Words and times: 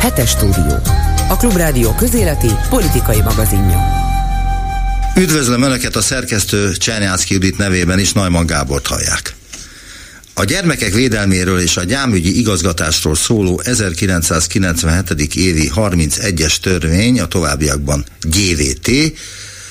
Hetes 0.00 0.30
stúdió. 0.30 0.78
A 1.28 1.36
Klubrádió 1.36 1.94
közéleti 1.94 2.50
politikai 2.68 3.20
magazinja. 3.20 3.78
Üdvözlöm 5.16 5.62
Önöket 5.62 5.96
a 5.96 6.00
szerkesztő 6.00 6.72
Csernyánszki 6.72 7.34
Judit 7.34 7.58
nevében 7.58 7.98
is 7.98 8.12
Najman 8.12 8.46
Gábort 8.46 8.86
hallják. 8.86 9.34
A 10.34 10.44
gyermekek 10.44 10.92
védelméről 10.92 11.60
és 11.60 11.76
a 11.76 11.84
gyámügyi 11.84 12.38
igazgatásról 12.38 13.14
szóló 13.14 13.60
1997. 13.64 15.34
évi 15.34 15.70
31-es 15.74 16.56
törvény, 16.56 17.20
a 17.20 17.26
továbbiakban 17.26 18.04
GVT, 18.20 18.90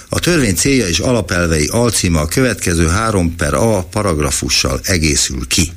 a 0.09 0.19
törvény 0.19 0.55
célja 0.55 0.87
és 0.87 0.99
alapelvei 0.99 1.67
alcíma 1.67 2.19
a 2.19 2.25
következő 2.25 2.87
3 2.87 3.35
per 3.35 3.53
A 3.53 3.83
paragrafussal 3.83 4.79
egészül 4.83 5.47
ki. 5.47 5.71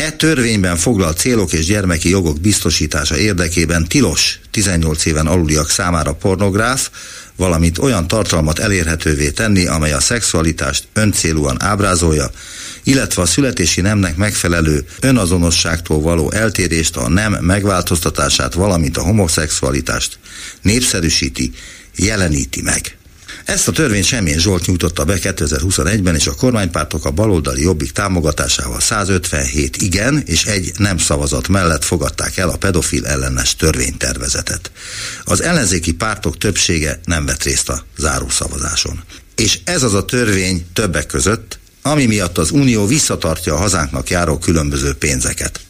E 0.00 0.10
törvényben 0.10 0.76
foglalt 0.76 1.18
célok 1.18 1.52
és 1.52 1.64
gyermeki 1.64 2.08
jogok 2.08 2.40
biztosítása 2.40 3.16
érdekében 3.16 3.86
tilos 3.86 4.40
18 4.50 5.04
éven 5.04 5.26
aluliak 5.26 5.70
számára 5.70 6.12
pornográf, 6.12 6.90
valamint 7.36 7.78
olyan 7.78 8.08
tartalmat 8.08 8.58
elérhetővé 8.58 9.30
tenni, 9.30 9.66
amely 9.66 9.92
a 9.92 10.00
szexualitást 10.00 10.88
öncélúan 10.92 11.62
ábrázolja, 11.62 12.30
illetve 12.82 13.22
a 13.22 13.26
születési 13.26 13.80
nemnek 13.80 14.16
megfelelő 14.16 14.84
önazonosságtól 15.00 16.00
való 16.00 16.30
eltérést, 16.30 16.96
a 16.96 17.08
nem 17.08 17.32
megváltoztatását, 17.40 18.54
valamint 18.54 18.96
a 18.96 19.02
homoszexualitást 19.02 20.18
népszerűsíti, 20.62 21.52
jeleníti 21.96 22.62
meg. 22.62 22.99
Ezt 23.44 23.68
a 23.68 23.72
törvényt 23.72 24.04
semmilyen 24.04 24.38
Zsolt 24.38 24.66
nyújtotta 24.66 25.04
be 25.04 25.18
2021-ben, 25.22 26.14
és 26.14 26.26
a 26.26 26.34
kormánypártok 26.34 27.04
a 27.04 27.10
baloldali 27.10 27.62
jobbik 27.62 27.90
támogatásával 27.90 28.80
157 28.80 29.76
igen 29.76 30.22
és 30.26 30.44
egy 30.44 30.72
nem 30.76 30.98
szavazat 30.98 31.48
mellett 31.48 31.84
fogadták 31.84 32.36
el 32.36 32.48
a 32.48 32.56
pedofil 32.56 33.06
ellenes 33.06 33.56
törvénytervezetet. 33.56 34.70
Az 35.24 35.42
ellenzéki 35.42 35.92
pártok 35.92 36.38
többsége 36.38 37.00
nem 37.04 37.26
vett 37.26 37.42
részt 37.42 37.68
a 37.68 37.84
zárószavazáson. 37.98 39.02
És 39.36 39.58
ez 39.64 39.82
az 39.82 39.94
a 39.94 40.04
törvény 40.04 40.66
többek 40.72 41.06
között, 41.06 41.58
ami 41.82 42.06
miatt 42.06 42.38
az 42.38 42.50
Unió 42.50 42.86
visszatartja 42.86 43.54
a 43.54 43.58
hazánknak 43.58 44.10
járó 44.10 44.38
különböző 44.38 44.94
pénzeket. 44.94 45.60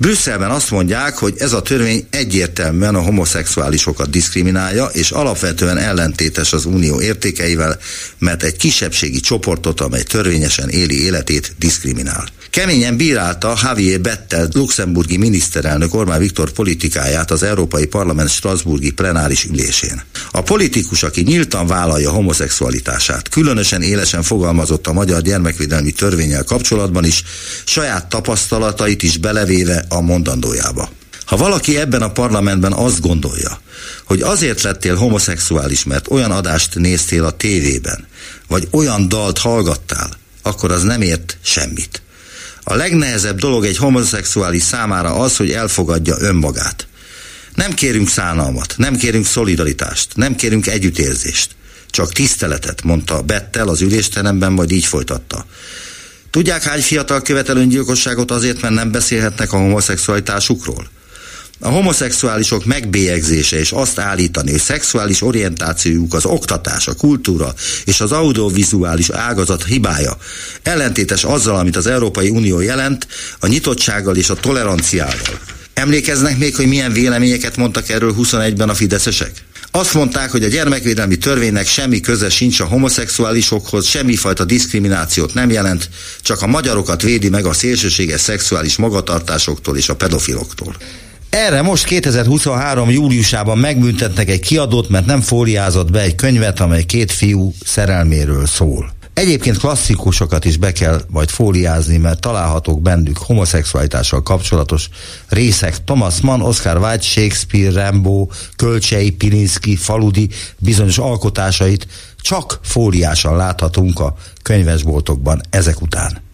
Brüsszelben 0.00 0.50
azt 0.50 0.70
mondják, 0.70 1.16
hogy 1.16 1.34
ez 1.38 1.52
a 1.52 1.62
törvény 1.62 2.06
egyértelműen 2.10 2.94
a 2.94 3.02
homoszexuálisokat 3.02 4.10
diszkriminálja, 4.10 4.84
és 4.84 5.10
alapvetően 5.10 5.78
ellentétes 5.78 6.52
az 6.52 6.64
unió 6.64 7.00
értékeivel, 7.00 7.78
mert 8.18 8.42
egy 8.42 8.56
kisebbségi 8.56 9.20
csoportot, 9.20 9.80
amely 9.80 10.02
törvényesen 10.02 10.68
éli 10.68 11.02
életét, 11.02 11.54
diszkriminál. 11.58 12.28
Keményen 12.50 12.96
bírálta 12.96 13.58
Javier 13.62 14.00
Bettel 14.00 14.48
luxemburgi 14.52 15.16
miniszterelnök 15.16 15.94
Orbán 15.94 16.18
Viktor 16.18 16.50
politikáját 16.50 17.30
az 17.30 17.42
Európai 17.42 17.86
Parlament 17.86 18.30
Strasburgi 18.30 18.90
plenáris 18.90 19.44
ülésén. 19.44 20.02
A 20.30 20.40
politikus, 20.40 21.02
aki 21.02 21.20
nyíltan 21.22 21.66
vállalja 21.66 22.10
homoszexualitását, 22.10 23.28
különösen 23.28 23.82
élesen 23.82 24.22
fogalmazott 24.22 24.86
a 24.86 24.92
magyar 24.92 25.22
gyermekvédelmi 25.22 25.90
törvényel 25.90 26.44
kapcsolatban 26.44 27.04
is, 27.04 27.22
saját 27.64 28.08
tapasztalatait 28.08 29.02
is 29.02 29.16
belevéve 29.16 29.84
a 29.88 30.00
mondandójába. 30.00 30.90
Ha 31.24 31.36
valaki 31.36 31.76
ebben 31.76 32.02
a 32.02 32.12
parlamentben 32.12 32.72
azt 32.72 33.00
gondolja, 33.00 33.60
hogy 34.04 34.22
azért 34.22 34.62
lettél 34.62 34.94
homoszexuális, 34.94 35.84
mert 35.84 36.10
olyan 36.10 36.30
adást 36.30 36.74
néztél 36.74 37.24
a 37.24 37.30
tévében, 37.30 38.06
vagy 38.46 38.68
olyan 38.70 39.08
dalt 39.08 39.38
hallgattál, 39.38 40.10
akkor 40.42 40.70
az 40.70 40.82
nem 40.82 41.02
ért 41.02 41.38
semmit. 41.42 42.02
A 42.70 42.74
legnehezebb 42.74 43.38
dolog 43.38 43.64
egy 43.64 43.76
homoszexuális 43.76 44.62
számára 44.62 45.14
az, 45.14 45.36
hogy 45.36 45.50
elfogadja 45.50 46.16
önmagát. 46.18 46.86
Nem 47.54 47.72
kérünk 47.72 48.08
szánalmat, 48.08 48.74
nem 48.76 48.96
kérünk 48.96 49.26
szolidaritást, 49.26 50.16
nem 50.16 50.34
kérünk 50.34 50.66
együttérzést. 50.66 51.50
Csak 51.90 52.12
tiszteletet, 52.12 52.82
mondta 52.82 53.22
Bettel 53.22 53.68
az 53.68 53.80
ülésteremben, 53.80 54.52
majd 54.52 54.70
így 54.70 54.84
folytatta. 54.84 55.46
Tudják, 56.30 56.62
hány 56.62 56.80
fiatal 56.80 57.22
követel 57.22 57.56
öngyilkosságot 57.56 58.30
azért, 58.30 58.60
mert 58.60 58.74
nem 58.74 58.90
beszélhetnek 58.90 59.52
a 59.52 59.56
homoszexualitásukról? 59.56 60.88
A 61.60 61.68
homoszexuálisok 61.68 62.64
megbélyegzése 62.64 63.58
és 63.58 63.72
azt 63.72 63.98
állítani, 63.98 64.50
hogy 64.50 64.60
szexuális 64.60 65.22
orientációjuk 65.22 66.14
az 66.14 66.24
oktatás, 66.24 66.86
a 66.86 66.94
kultúra 66.94 67.54
és 67.84 68.00
az 68.00 68.12
audiovizuális 68.12 69.10
ágazat 69.10 69.64
hibája 69.64 70.16
ellentétes 70.62 71.24
azzal, 71.24 71.56
amit 71.56 71.76
az 71.76 71.86
Európai 71.86 72.28
Unió 72.28 72.60
jelent, 72.60 73.06
a 73.38 73.46
nyitottsággal 73.46 74.16
és 74.16 74.30
a 74.30 74.34
toleranciával. 74.34 75.40
Emlékeznek 75.74 76.38
még, 76.38 76.56
hogy 76.56 76.66
milyen 76.66 76.92
véleményeket 76.92 77.56
mondtak 77.56 77.88
erről 77.88 78.14
21-ben 78.18 78.68
a 78.68 78.74
fideszesek? 78.74 79.32
Azt 79.70 79.94
mondták, 79.94 80.30
hogy 80.30 80.44
a 80.44 80.48
gyermekvédelmi 80.48 81.16
törvénynek 81.16 81.66
semmi 81.66 82.00
köze 82.00 82.30
sincs 82.30 82.60
a 82.60 82.64
homoszexuálisokhoz, 82.64 83.86
semmifajta 83.86 84.44
diszkriminációt 84.44 85.34
nem 85.34 85.50
jelent, 85.50 85.88
csak 86.22 86.42
a 86.42 86.46
magyarokat 86.46 87.02
védi 87.02 87.28
meg 87.28 87.44
a 87.44 87.52
szélsőséges 87.52 88.20
szexuális 88.20 88.76
magatartásoktól 88.76 89.76
és 89.76 89.88
a 89.88 89.96
pedofiloktól. 89.96 90.76
Erre 91.30 91.62
most 91.62 91.84
2023. 91.84 92.90
júliusában 92.90 93.58
megbüntetnek 93.58 94.28
egy 94.28 94.40
kiadót, 94.40 94.88
mert 94.88 95.06
nem 95.06 95.20
fóliázott 95.20 95.90
be 95.90 96.00
egy 96.00 96.14
könyvet, 96.14 96.60
amely 96.60 96.84
két 96.84 97.12
fiú 97.12 97.52
szerelméről 97.64 98.46
szól. 98.46 98.90
Egyébként 99.14 99.58
klasszikusokat 99.58 100.44
is 100.44 100.56
be 100.56 100.72
kell 100.72 101.00
majd 101.08 101.28
fóliázni, 101.28 101.96
mert 101.96 102.20
találhatók 102.20 102.82
bennük 102.82 103.18
homoszexualitással 103.18 104.22
kapcsolatos 104.22 104.88
részek. 105.28 105.84
Thomas 105.84 106.20
Mann, 106.20 106.40
Oscar 106.40 106.76
Wilde, 106.76 107.00
Shakespeare, 107.00 107.82
Rambo, 107.82 108.28
Kölcsei, 108.56 109.10
Pilinszki, 109.10 109.76
Faludi 109.76 110.28
bizonyos 110.58 110.98
alkotásait 110.98 111.86
csak 112.20 112.58
fóliásan 112.62 113.36
láthatunk 113.36 114.00
a 114.00 114.14
könyvesboltokban 114.42 115.40
ezek 115.50 115.80
után. 115.80 116.27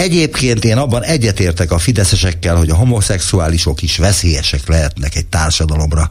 Egyébként 0.00 0.64
én 0.64 0.76
abban 0.76 1.02
egyetértek 1.02 1.72
a 1.72 1.78
fideszesekkel, 1.78 2.56
hogy 2.56 2.70
a 2.70 2.74
homoszexuálisok 2.74 3.82
is 3.82 3.96
veszélyesek 3.96 4.68
lehetnek 4.68 5.16
egy 5.16 5.26
társadalomra. 5.26 6.10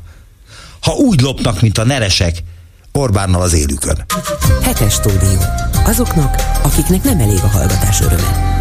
Ha 0.81 0.91
úgy 0.91 1.21
lopnak, 1.21 1.61
mint 1.61 1.77
a 1.77 1.83
neresek, 1.83 2.37
Orbánnal 2.91 3.41
az 3.41 3.53
élükön. 3.53 4.05
Hetes 4.61 4.93
stúdió. 4.93 5.41
Azoknak, 5.83 6.35
akiknek 6.63 7.03
nem 7.03 7.19
elég 7.19 7.39
a 7.43 7.47
hallgatás 7.47 8.01
öröme. 8.01 8.57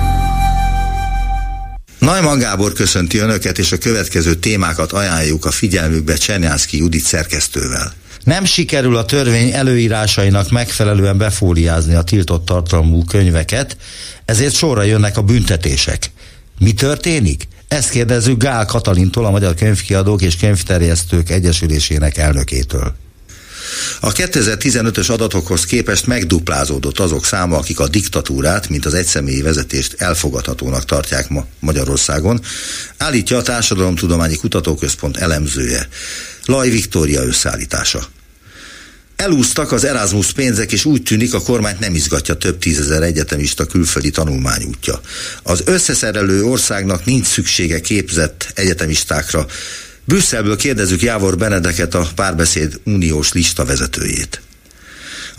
Najman 1.99 2.39
Gábor 2.39 2.73
köszönti 2.73 3.19
Önöket, 3.19 3.59
és 3.59 3.73
a 3.73 3.79
következő 3.79 4.35
témákat 4.35 4.93
ajánljuk 4.93 5.45
a 5.45 5.51
figyelmükbe 5.51 6.15
Csernyánszki 6.15 6.77
Judit 6.77 7.05
szerkesztővel. 7.05 7.93
Nem 8.29 8.45
sikerül 8.45 8.97
a 8.97 9.05
törvény 9.05 9.53
előírásainak 9.53 10.51
megfelelően 10.51 11.19
befóliázni 11.19 11.95
a 11.95 12.03
tiltott 12.03 12.45
tartalmú 12.45 13.05
könyveket, 13.05 13.77
ezért 14.25 14.55
sorra 14.55 14.83
jönnek 14.83 15.17
a 15.17 15.23
büntetések. 15.23 16.11
Mi 16.59 16.73
történik? 16.73 17.49
Ezt 17.69 17.91
kérdezzük 17.91 18.43
Gál 18.43 18.65
Katalintól, 18.65 19.25
a 19.25 19.31
Magyar 19.31 19.55
Könyvkiadók 19.55 20.23
és 20.23 20.37
Könyvterjesztők 20.37 21.31
Egyesülésének 21.31 22.17
elnökétől. 22.17 22.95
A 24.01 24.13
2015-ös 24.13 25.11
adatokhoz 25.11 25.65
képest 25.65 26.07
megduplázódott 26.07 26.99
azok 26.99 27.25
száma, 27.25 27.57
akik 27.57 27.81
a 27.81 27.89
diktatúrát, 27.89 28.69
mint 28.69 28.87
az 28.87 28.95
egyszemélyi 28.95 29.43
vezetést 29.43 29.95
elfogadhatónak 29.99 30.85
tartják 30.85 31.29
ma 31.29 31.47
Magyarországon, 31.61 32.41
állítja 32.97 33.37
a 33.37 33.43
Társadalomtudományi 33.43 34.37
Kutatóközpont 34.37 35.17
elemzője, 35.17 35.89
Laj 36.45 36.71
Viktória 36.71 37.23
összeállítása. 37.23 38.09
Elúztak 39.19 39.73
az 39.73 39.85
Erasmus 39.85 40.33
pénzek, 40.33 40.73
és 40.73 40.85
úgy 40.85 41.03
tűnik 41.03 41.35
a 41.35 41.41
kormányt 41.41 41.79
nem 41.79 41.95
izgatja 41.95 42.35
több 42.35 42.59
tízezer 42.59 43.03
egyetemista 43.03 43.67
külföldi 43.67 44.11
tanulmányútja. 44.11 45.01
Az 45.43 45.63
összeszerelő 45.65 46.45
országnak 46.45 47.05
nincs 47.05 47.27
szüksége 47.27 47.81
képzett 47.81 48.53
egyetemistákra. 48.55 49.47
Brüsszelből 50.05 50.57
kérdezzük 50.57 51.03
Jávor 51.03 51.37
Benedeket, 51.37 51.95
a 51.95 52.09
párbeszéd 52.15 52.81
uniós 52.85 53.33
lista 53.33 53.65
vezetőjét. 53.65 54.41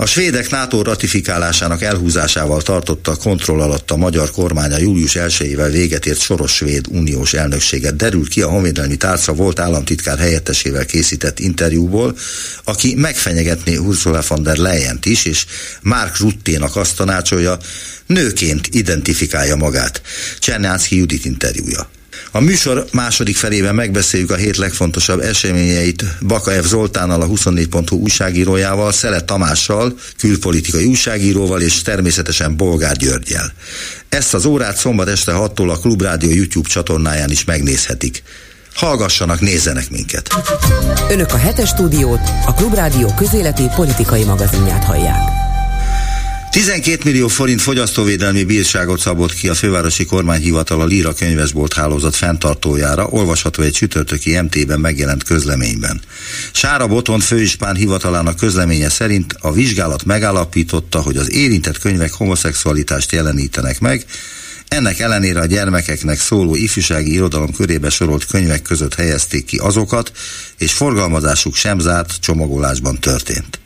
A 0.01 0.05
svédek 0.05 0.49
NATO 0.49 0.81
ratifikálásának 0.81 1.81
elhúzásával 1.81 2.61
tartotta 2.61 3.15
kontroll 3.15 3.61
alatt 3.61 3.91
a 3.91 3.95
magyar 3.95 4.31
kormánya 4.31 4.77
július 4.77 5.15
1-ével 5.15 5.69
véget 5.71 6.05
ért 6.05 6.19
soros 6.19 6.51
svéd 6.51 6.85
uniós 6.89 7.33
elnökséget. 7.33 7.95
Derül 7.95 8.29
ki 8.29 8.41
a 8.41 8.49
honvédelmi 8.49 8.95
tárca 8.95 9.33
volt 9.33 9.59
államtitkár 9.59 10.17
helyettesével 10.17 10.85
készített 10.85 11.39
interjúból, 11.39 12.17
aki 12.63 12.95
megfenyegetné 12.95 13.75
Ursula 13.75 14.21
von 14.27 14.43
der 14.43 14.57
leyen 14.57 14.99
is, 15.03 15.25
és 15.25 15.45
Mark 15.81 16.17
Rutténak 16.17 16.75
azt 16.75 16.95
tanácsolja, 16.95 17.57
nőként 18.05 18.67
identifikálja 18.71 19.55
magát. 19.55 20.01
Csernánszki 20.39 20.97
Judit 20.97 21.25
interjúja. 21.25 21.89
A 22.31 22.39
műsor 22.39 22.85
második 22.91 23.35
felében 23.35 23.75
megbeszéljük 23.75 24.31
a 24.31 24.35
hét 24.35 24.57
legfontosabb 24.57 25.19
eseményeit 25.19 26.03
Bakaev 26.27 26.63
Zoltánnal, 26.63 27.21
a 27.21 27.27
24.hu 27.27 27.95
újságírójával, 27.97 28.91
Szele 28.91 29.21
Tamással, 29.21 29.93
külpolitikai 30.17 30.85
újságíróval 30.85 31.61
és 31.61 31.81
természetesen 31.81 32.55
Bolgár 32.55 32.95
Györgyel. 32.95 33.53
Ezt 34.09 34.33
az 34.33 34.45
órát 34.45 34.77
szombat 34.77 35.07
este 35.07 35.31
6-tól 35.35 35.69
a 35.69 35.77
Klubrádió 35.77 36.31
YouTube 36.31 36.69
csatornáján 36.69 37.31
is 37.31 37.43
megnézhetik. 37.43 38.23
Hallgassanak, 38.73 39.39
nézzenek 39.39 39.89
minket. 39.89 40.29
Önök 41.09 41.33
a 41.33 41.37
hetes 41.37 41.69
stúdiót, 41.69 42.21
a 42.45 42.53
Klubrádió 42.53 43.13
közéleti 43.17 43.63
politikai 43.75 44.23
magazinját 44.23 44.83
hallják. 44.83 45.48
12 46.51 47.03
millió 47.03 47.27
forint 47.27 47.61
fogyasztóvédelmi 47.61 48.43
bírságot 48.43 48.99
szabott 48.99 49.33
ki 49.33 49.49
a 49.49 49.53
fővárosi 49.53 50.05
kormányhivatal 50.05 50.81
a 50.81 50.85
Lira 50.85 51.13
könyvesbolt 51.13 51.73
hálózat 51.73 52.15
fenntartójára, 52.15 53.07
olvasható 53.07 53.63
egy 53.63 53.71
csütörtöki 53.71 54.39
MT-ben 54.39 54.79
megjelent 54.79 55.23
közleményben. 55.23 56.01
Sára 56.51 56.87
Botont 56.87 57.23
főispán 57.23 57.75
hivatalának 57.75 58.35
közleménye 58.35 58.89
szerint 58.89 59.35
a 59.39 59.51
vizsgálat 59.51 60.05
megállapította, 60.05 61.01
hogy 61.01 61.17
az 61.17 61.31
érintett 61.31 61.77
könyvek 61.77 62.11
homoszexualitást 62.11 63.11
jelenítenek 63.11 63.79
meg, 63.79 64.05
ennek 64.67 64.99
ellenére 64.99 65.39
a 65.39 65.45
gyermekeknek 65.45 66.19
szóló 66.19 66.55
ifjúsági 66.55 67.11
irodalom 67.11 67.53
körébe 67.53 67.89
sorolt 67.89 68.25
könyvek 68.25 68.61
között 68.61 68.95
helyezték 68.95 69.45
ki 69.45 69.57
azokat, 69.57 70.11
és 70.57 70.73
forgalmazásuk 70.73 71.55
sem 71.55 71.79
zárt 71.79 72.19
csomagolásban 72.19 72.99
történt. 72.99 73.59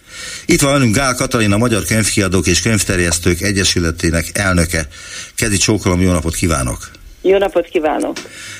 Itt 0.45 0.61
van 0.61 0.71
velünk 0.71 0.95
Gál 0.95 1.15
Katalin, 1.15 1.51
a 1.51 1.57
Magyar 1.57 1.83
Könyvkiadók 1.83 2.47
és 2.47 2.61
Könyvterjesztők 2.61 3.41
Egyesületének 3.41 4.25
elnöke. 4.33 4.87
Kezi 5.35 5.57
csókolom, 5.57 6.01
jó 6.01 6.11
napot 6.11 6.35
kívánok! 6.35 6.77
Jó 7.21 7.37
napot 7.37 7.65
kívánok! 7.65 8.17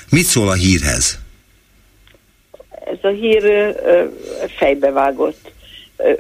Mit 0.10 0.26
szól 0.26 0.50
a 0.50 0.54
hírhez? 0.54 1.20
Ez 2.86 2.98
a 3.02 3.08
hír 3.08 3.76
fejbevágott. 4.58 5.52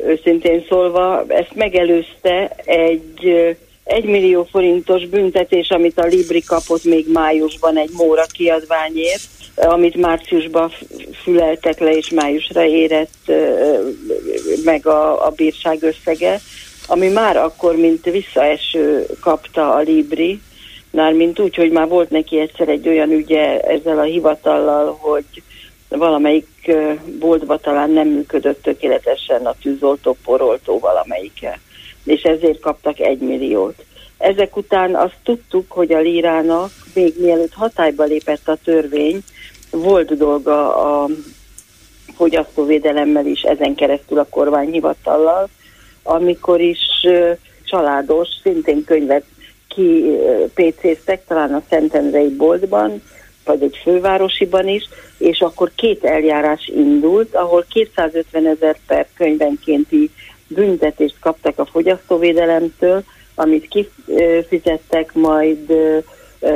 Őszintén 0.08 0.66
szólva, 0.70 1.26
ezt 1.28 1.56
megelőzte 1.56 2.56
egy 2.66 3.56
egy 3.84 4.04
millió 4.04 4.48
forintos 4.52 5.06
büntetés, 5.06 5.70
amit 5.70 5.98
a 5.98 6.06
Libri 6.06 6.44
kapott 6.44 6.84
még 6.84 7.12
májusban 7.12 7.78
egy 7.78 7.90
Móra 7.94 8.26
kiadványért, 8.32 9.22
amit 9.56 9.96
márciusban 9.96 10.72
füleltek 11.24 11.80
le, 11.80 11.92
és 11.92 12.10
májusra 12.10 12.66
érett 12.66 13.32
meg 14.64 14.88
a, 14.88 15.26
a 15.26 15.30
bírság 15.30 15.84
összege, 15.84 16.40
ami 16.88 17.08
már 17.08 17.38
akkor, 17.38 17.76
mint 17.76 18.06
visszaeső 18.06 19.06
kapta 19.20 19.74
a 19.74 19.80
Libri, 19.80 20.42
mint 20.92 21.40
úgy, 21.40 21.56
hogy 21.56 21.72
már 21.72 21.88
volt 21.88 22.10
neki 22.10 22.40
egyszer 22.40 22.70
egy 22.70 22.88
olyan 22.88 23.12
ügye 23.12 23.60
ezzel 23.60 24.00
a 24.00 24.04
hivatallal, 24.04 24.98
hogy 25.00 25.26
valamelyik 25.90 26.72
boltba 27.20 27.58
talán 27.58 27.90
nem 27.90 28.08
működött 28.08 28.64
tökéletesen 28.64 29.46
a 29.46 29.56
tűzoltó, 29.62 30.18
poroltó 30.24 30.80
valamelyike 30.80 31.60
és 32.04 32.22
ezért 32.22 32.60
kaptak 32.60 33.00
egy 33.00 33.20
milliót. 33.20 33.86
Ezek 34.18 34.58
után 34.58 34.96
azt 34.96 35.18
tudtuk, 35.24 35.72
hogy 35.72 35.94
a 35.94 36.00
Lírának 36.00 36.72
még 36.94 37.14
mielőtt 37.18 37.54
hatályba 37.54 38.04
lépett 38.04 38.48
a 38.48 38.58
törvény, 38.64 39.24
volt 39.74 40.18
dolga 40.18 40.76
a 40.76 41.10
fogyasztóvédelemmel 42.16 43.26
is, 43.26 43.42
ezen 43.42 43.76
keresztül 43.76 44.20
a 44.20 44.28
kormányhivatallal, 44.30 45.50
amikor 46.04 46.62
is 46.62 46.80
családos, 47.64 48.28
szintén 48.44 48.84
könyvet 48.84 49.24
ki 49.68 50.18
PC-ztek, 50.54 51.26
talán 51.28 51.54
a 51.54 51.64
Szentendrei 51.70 52.30
boltban, 52.30 53.02
vagy 53.46 53.64
egy 53.64 53.80
fővárosiban 53.84 54.68
is, 54.68 54.90
és 55.18 55.42
akkor 55.42 55.72
két 55.76 56.04
eljárás 56.04 56.68
indult, 56.68 57.36
ahol 57.36 57.66
250 57.70 58.48
ezer 58.48 58.78
per 58.88 59.08
könyvenkénti 59.18 60.10
büntetést 60.48 61.16
kaptak 61.20 61.60
a 61.60 61.66
fogyasztóvédelemtől, 61.66 63.04
amit 63.36 63.68
kifizettek, 63.68 65.14
majd 65.14 65.74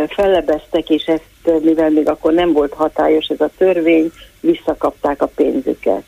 fellebeztek, 0.09 0.89
és 0.89 1.03
ezt, 1.03 1.61
mivel 1.61 1.89
még 1.89 2.09
akkor 2.09 2.33
nem 2.33 2.53
volt 2.53 2.73
hatályos 2.73 3.27
ez 3.27 3.41
a 3.41 3.49
törvény, 3.57 4.11
visszakapták 4.39 5.21
a 5.21 5.31
pénzüket. 5.35 6.03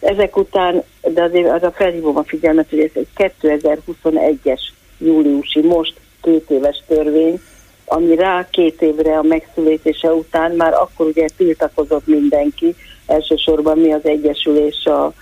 Ezek 0.00 0.36
után, 0.36 0.82
de 1.00 1.22
azért 1.22 1.50
az 1.50 1.62
a 1.62 1.70
felhívom 1.70 2.16
a 2.16 2.24
figyelmet, 2.24 2.70
hogy 2.70 2.80
ez 2.80 2.90
egy 2.94 3.32
2021-es 3.42 4.60
júliusi, 4.98 5.60
most 5.60 5.94
két 6.22 6.50
éves 6.50 6.82
törvény, 6.86 7.40
ami 7.84 8.14
rá 8.14 8.48
két 8.50 8.82
évre 8.82 9.18
a 9.18 9.22
megszületése 9.22 10.12
után 10.12 10.50
már 10.50 10.72
akkor 10.72 11.06
ugye 11.06 11.26
tiltakozott 11.36 12.06
mindenki, 12.06 12.74
elsősorban 13.06 13.78
mi 13.78 13.92
az 13.92 14.04
Egyesülés 14.04 14.84
a 14.84 15.12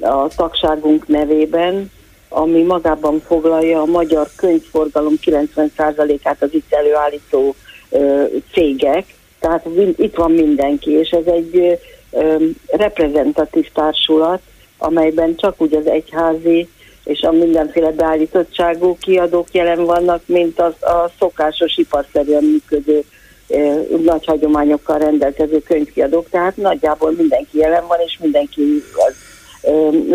a 0.00 0.28
tagságunk 0.36 1.06
nevében, 1.06 1.90
ami 2.28 2.62
magában 2.62 3.22
foglalja 3.26 3.80
a 3.80 3.84
magyar 3.84 4.28
könyvforgalom 4.36 5.14
90%-át 5.24 6.42
az 6.42 6.54
itt 6.54 6.72
előállító 6.72 7.54
ö, 7.90 8.24
cégek, 8.52 9.04
tehát 9.40 9.66
itt 9.96 10.14
van 10.14 10.30
mindenki, 10.32 10.90
és 10.90 11.10
ez 11.10 11.26
egy 11.26 11.78
ö, 12.10 12.36
reprezentatív 12.66 13.68
társulat, 13.72 14.40
amelyben 14.78 15.36
csak 15.36 15.60
úgy 15.60 15.74
az 15.74 15.86
egyházi 15.86 16.68
és 17.04 17.20
a 17.20 17.32
mindenféle 17.32 17.90
beállítottságú 17.90 18.96
kiadók 19.00 19.48
jelen 19.52 19.84
vannak, 19.84 20.22
mint 20.26 20.60
az 20.60 20.82
a 20.82 21.10
szokásos 21.18 21.76
iparszerűen 21.76 22.44
működő 22.44 23.04
ö, 23.48 23.80
nagy 24.04 24.24
hagyományokkal 24.24 24.98
rendelkező 24.98 25.62
könyvkiadók, 25.62 26.28
tehát 26.30 26.56
nagyjából 26.56 27.12
mindenki 27.16 27.58
jelen 27.58 27.86
van, 27.86 27.98
és 28.04 28.18
mindenki 28.20 28.82
az 28.92 29.14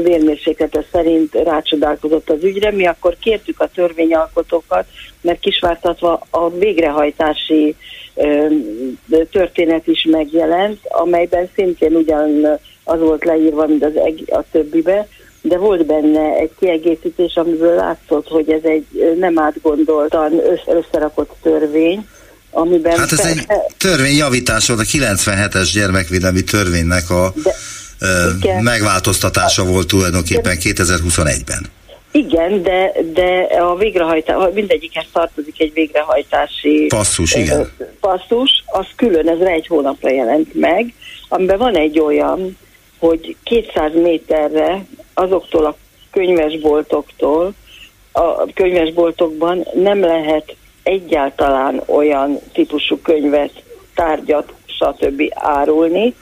vérmérséklete 0.03 0.85
szerint 0.91 1.33
rácsodálkozott 1.33 2.29
az 2.29 2.43
ügyre. 2.43 2.71
Mi 2.71 2.85
akkor 2.85 3.17
kértük 3.19 3.59
a 3.59 3.69
törvényalkotókat, 3.75 4.85
mert 5.21 5.39
kisvártatva 5.39 6.25
a 6.29 6.49
végrehajtási 6.49 7.75
történet 9.31 9.87
is 9.87 10.07
megjelent, 10.11 10.79
amelyben 10.83 11.49
szintén 11.55 11.95
ugyan 11.95 12.59
az 12.83 12.99
volt 12.99 13.23
leírva, 13.23 13.67
mint 13.67 13.83
az 13.83 13.95
eg- 13.95 14.31
a 14.31 14.45
többibe, 14.51 15.07
de 15.41 15.57
volt 15.57 15.85
benne 15.85 16.35
egy 16.35 16.51
kiegészítés, 16.59 17.35
amiből 17.35 17.75
látszott, 17.75 18.27
hogy 18.27 18.49
ez 18.49 18.63
egy 18.63 19.15
nem 19.19 19.39
átgondoltan 19.39 20.41
összerakott 20.67 21.35
törvény, 21.41 22.07
amiben... 22.51 22.97
Hát 22.97 23.11
ez 23.11 23.25
egy 23.25 23.45
törvényjavítás 23.77 24.67
volt, 24.67 24.79
a 24.79 24.83
97-es 24.83 25.69
gyermekvédelmi 25.73 26.43
törvénynek 26.43 27.09
a 27.09 27.33
de 27.43 27.53
igen. 28.37 28.63
megváltoztatása 28.63 29.65
volt 29.65 29.87
tulajdonképpen 29.87 30.57
2021-ben. 30.61 31.65
Igen, 32.11 32.63
de, 32.63 32.91
de 33.13 33.47
a 33.59 33.75
végrehajtás, 33.75 34.53
mindegyikhez 34.53 35.05
tartozik 35.13 35.59
egy 35.59 35.73
végrehajtási 35.73 36.85
passzus, 36.87 37.35
igen. 37.35 37.71
passzus, 37.99 38.63
az 38.65 38.85
külön, 38.95 39.29
ez 39.29 39.39
egy 39.39 39.67
hónapra 39.67 40.09
jelent 40.09 40.53
meg, 40.53 40.93
amiben 41.29 41.57
van 41.57 41.75
egy 41.75 41.99
olyan, 41.99 42.57
hogy 42.99 43.35
200 43.43 43.91
méterre 43.93 44.85
azoktól 45.13 45.65
a 45.65 45.77
könyvesboltoktól, 46.11 47.53
a 48.11 48.53
könyvesboltokban 48.53 49.67
nem 49.73 49.99
lehet 49.99 50.55
egyáltalán 50.83 51.81
olyan 51.85 52.39
típusú 52.53 52.97
könyvet, 52.97 53.63
tárgyat, 53.95 54.53
stb. 54.65 55.21
árulni, 55.33 56.13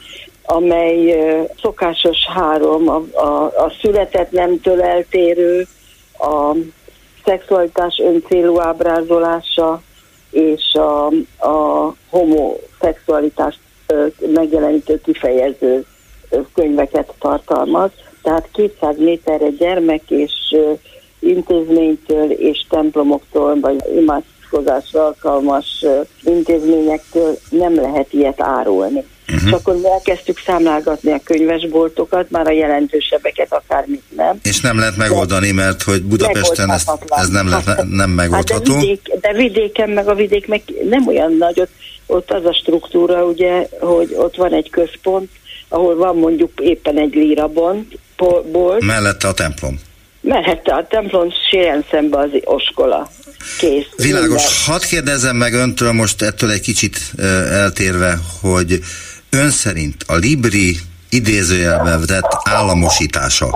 amely 0.44 1.16
szokásos 1.60 2.26
három, 2.34 2.88
a, 2.88 3.02
a, 3.12 3.44
a 3.44 3.72
született 3.80 4.30
nemtől 4.30 4.82
eltérő, 4.82 5.66
a 6.18 6.56
szexualitás 7.24 8.00
öncélú 8.04 8.60
ábrázolása 8.60 9.82
és 10.30 10.74
a, 10.74 11.06
a 11.46 11.94
homoszexualitást 12.10 13.58
megjelenítő 14.34 15.00
kifejező 15.00 15.84
könyveket 16.54 17.12
tartalmaz. 17.18 17.90
Tehát 18.22 18.48
200 18.52 18.98
méterre 18.98 19.48
gyermek 19.48 20.10
és 20.10 20.32
intézménytől 21.18 22.30
és 22.30 22.64
templomoktól, 22.68 23.60
vagy 23.60 23.82
imádkozásra 23.96 25.04
alkalmas 25.04 25.84
intézményektől 26.22 27.36
nem 27.50 27.74
lehet 27.74 28.12
ilyet 28.12 28.40
árulni. 28.40 29.04
Uh-huh. 29.32 29.48
És 29.48 29.52
akkor 29.52 29.74
mi 29.76 29.90
elkezdtük 29.92 30.38
számlálgatni 30.46 31.12
a 31.12 31.20
könyvesboltokat, 31.24 32.30
már 32.30 32.46
a 32.46 32.52
jelentősebbeket 32.52 33.52
akármit 33.52 34.02
nem. 34.16 34.38
És 34.42 34.60
nem 34.60 34.78
lehet 34.78 34.96
megoldani, 34.96 35.50
mert 35.50 35.82
hogy 35.82 36.02
Budapesten 36.02 36.70
ez, 36.70 36.84
ez 37.06 37.28
nem, 37.28 37.48
lehet, 37.48 37.84
nem 37.88 38.10
megoldható. 38.10 38.72
Hát 38.72 38.80
de, 38.80 38.86
vidék, 38.86 39.20
de 39.20 39.32
vidéken 39.32 39.90
meg 39.90 40.08
a 40.08 40.14
vidék 40.14 40.46
meg 40.46 40.62
nem 40.88 41.06
olyan 41.06 41.36
nagy, 41.36 41.60
ott, 41.60 41.72
ott 42.06 42.30
az 42.30 42.44
a 42.44 42.54
struktúra, 42.54 43.24
ugye, 43.24 43.68
hogy 43.80 44.14
ott 44.16 44.36
van 44.36 44.52
egy 44.52 44.70
központ, 44.70 45.30
ahol 45.68 45.96
van 45.96 46.16
mondjuk 46.16 46.50
éppen 46.60 46.98
egy 46.98 47.14
lírabont, 47.14 47.98
bolt. 48.52 48.84
Mellette 48.84 49.28
a 49.28 49.32
templom. 49.32 49.80
Mellette 50.20 50.74
a 50.74 50.86
templom, 50.86 51.28
séren 51.50 51.84
szembe 51.90 52.18
az 52.18 52.30
oskola. 52.44 53.10
Kész. 53.58 53.86
Világos. 53.96 54.28
Minden. 54.28 54.46
Hadd 54.66 54.80
kérdezem 54.88 55.36
meg 55.36 55.52
öntől 55.52 55.92
most 55.92 56.22
ettől 56.22 56.50
egy 56.50 56.60
kicsit 56.60 56.98
eltérve, 57.50 58.18
hogy 58.40 58.80
Ön 59.36 59.50
szerint 59.50 60.04
a 60.06 60.14
Libri 60.14 60.76
idézőjelben 61.10 62.00
vett 62.06 62.40
államosítása 62.42 63.46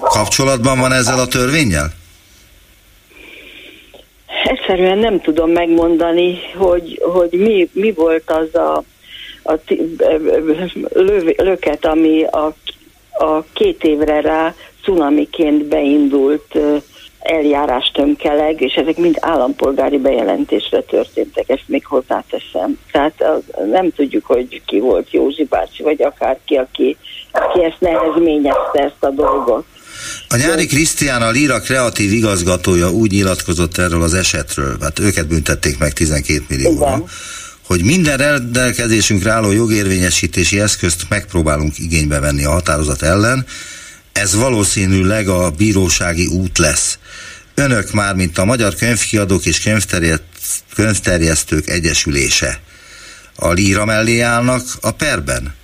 kapcsolatban 0.00 0.78
van 0.78 0.92
ezzel 0.92 1.18
a 1.18 1.26
törvényel? 1.26 1.92
Egyszerűen 4.44 4.98
nem 4.98 5.20
tudom 5.20 5.50
megmondani, 5.50 6.38
hogy, 6.56 7.00
hogy 7.02 7.32
mi, 7.32 7.68
mi 7.72 7.92
volt 7.92 8.30
az 8.30 8.54
a, 8.54 8.84
a 9.42 9.58
löv, 10.92 11.24
löket, 11.36 11.84
ami 11.84 12.24
a, 12.24 12.54
a 13.12 13.44
két 13.52 13.84
évre 13.84 14.20
rá 14.20 14.54
cunamiként 14.82 15.64
beindult 15.64 16.58
eljárás 17.22 17.90
tömkeleg, 17.94 18.60
és 18.60 18.74
ezek 18.74 18.96
mind 18.96 19.16
állampolgári 19.20 19.98
bejelentésre 19.98 20.80
történtek, 20.80 21.48
ezt 21.48 21.64
még 21.66 21.86
hozzáteszem. 21.86 22.78
Tehát 22.92 23.24
nem 23.70 23.90
tudjuk, 23.90 24.26
hogy 24.26 24.62
ki 24.66 24.80
volt 24.80 25.10
Józsi 25.10 25.44
bácsi, 25.44 25.82
vagy 25.82 26.02
akárki, 26.02 26.54
aki, 26.54 26.96
aki 27.32 27.64
ezt 27.64 27.80
nehezményezte 27.80 28.82
ezt 28.82 29.04
a 29.04 29.10
dolgot. 29.10 29.64
A 30.28 30.36
nyári 30.36 30.66
Krisztián, 30.66 31.22
a 31.22 31.30
Lira 31.30 31.60
kreatív 31.60 32.12
igazgatója 32.12 32.90
úgy 32.90 33.10
nyilatkozott 33.10 33.78
erről 33.78 34.02
az 34.02 34.14
esetről, 34.14 34.76
hát 34.80 34.98
őket 34.98 35.26
büntették 35.26 35.78
meg 35.78 35.92
12 35.92 36.44
millióra, 36.48 37.04
hogy 37.66 37.84
minden 37.84 38.16
rendelkezésünkre 38.16 39.30
álló 39.30 39.52
jogérvényesítési 39.52 40.60
eszközt 40.60 41.02
megpróbálunk 41.08 41.78
igénybe 41.78 42.20
venni 42.20 42.44
a 42.44 42.50
határozat 42.50 43.02
ellen, 43.02 43.46
ez 44.12 44.34
valószínűleg 44.34 45.28
a 45.28 45.50
bírósági 45.50 46.26
út 46.26 46.58
lesz. 46.58 46.98
Önök 47.54 47.92
már, 47.92 48.14
mint 48.14 48.38
a 48.38 48.44
Magyar 48.44 48.74
Könyvkiadók 48.74 49.46
és 49.46 49.68
Könyvterjesztők 50.74 51.68
Egyesülése, 51.68 52.60
a 53.36 53.52
líra 53.52 53.84
mellé 53.84 54.20
állnak 54.20 54.62
a 54.80 54.90
perben? 54.90 55.54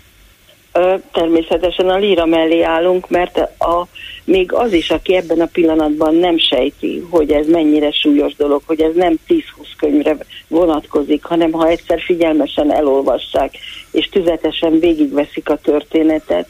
Természetesen 1.13 1.89
a 1.89 1.97
líra 1.97 2.27
mellé 2.27 2.63
állunk, 2.63 3.09
mert 3.09 3.39
a, 3.59 3.87
még 4.25 4.53
az 4.53 4.73
is, 4.73 4.91
aki 4.91 5.17
ebben 5.17 5.41
a 5.41 5.49
pillanatban 5.53 6.15
nem 6.15 6.39
sejti, 6.39 7.07
hogy 7.11 7.31
ez 7.31 7.47
mennyire 7.47 7.91
súlyos 7.91 8.35
dolog, 8.35 8.63
hogy 8.67 8.81
ez 8.81 8.95
nem 8.95 9.19
10-20 9.29 9.43
könyvre 9.77 10.17
vonatkozik, 10.49 11.25
hanem 11.25 11.53
ha 11.53 11.69
egyszer 11.69 12.01
figyelmesen 12.01 12.73
elolvassák, 12.73 13.55
és 13.91 14.09
tüzetesen 14.09 14.79
végigveszik 14.79 15.49
a 15.49 15.57
történetet, 15.57 16.49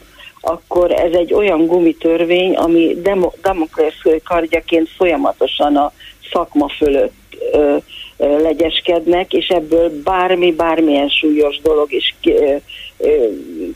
akkor 0.48 0.92
ez 0.92 1.12
egy 1.12 1.34
olyan 1.34 1.66
gumitörvény, 1.66 2.56
ami 2.56 2.96
Damoklesz 3.42 4.02
kardjaként 4.24 4.88
folyamatosan 4.88 5.76
a 5.76 5.92
szakma 6.32 6.68
fölött 6.68 7.12
ö, 7.52 7.76
ö, 8.16 8.42
legyeskednek, 8.42 9.32
és 9.32 9.48
ebből 9.48 10.02
bármi, 10.02 10.52
bármilyen 10.52 11.08
súlyos 11.08 11.60
dolog 11.60 11.92
is 11.92 12.14
ki, 12.20 12.32
ö, 12.32 12.56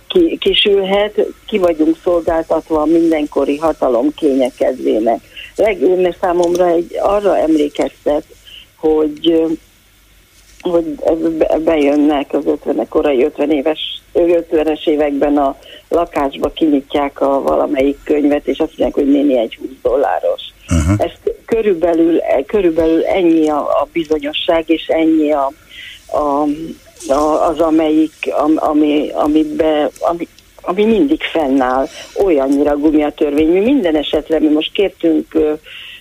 ki, 0.09 0.39
kisülhet, 0.41 1.27
ki 1.47 1.59
vagyunk 1.59 1.97
szolgáltatva 2.03 2.81
a 2.81 2.87
mindenkori 2.87 3.57
hatalom 3.57 4.15
kényekedvének. 4.15 5.21
Legőrne 5.57 6.17
számomra 6.21 6.69
egy, 6.69 6.97
arra 7.01 7.39
emlékeztet, 7.39 8.25
hogy 8.77 9.43
hogy 10.63 10.85
bejönnek 11.65 12.33
az 12.33 12.47
50 12.47 12.89
korai 12.89 13.25
50 13.25 13.51
éves, 13.51 14.03
50-es 14.15 14.87
években 14.89 15.37
a 15.37 15.57
lakásba 15.93 16.51
kinyitják 16.51 17.21
a 17.21 17.43
valamelyik 17.43 17.99
könyvet, 18.05 18.47
és 18.47 18.59
azt 18.59 18.79
mondják, 18.79 18.95
hogy 18.95 19.13
néni 19.13 19.39
egy 19.39 19.59
20 19.61 19.69
dolláros. 19.83 20.41
Uh-huh. 20.71 21.07
Ez 21.07 21.33
körülbelül, 21.45 22.21
körülbelül 22.47 23.05
ennyi 23.05 23.49
a, 23.49 23.59
a 23.59 23.89
bizonyosság, 23.93 24.65
és 24.67 24.87
ennyi 24.87 25.33
a, 25.33 25.53
a, 26.07 26.47
a, 27.13 27.49
az, 27.49 27.61
amelyik, 27.61 28.33
ami, 28.57 29.11
ami, 29.13 29.45
be, 29.57 29.91
ami, 29.99 30.29
ami 30.63 30.85
mindig 30.85 31.23
fennáll, 31.23 31.87
olyannyira 32.25 32.77
gumi 32.77 33.03
a 33.03 33.11
törvény. 33.11 33.49
Mi 33.49 33.61
minden 33.61 33.97
esetre 33.97 34.39
mi 34.39 34.49
most 34.49 34.73
kértünk 34.73 35.39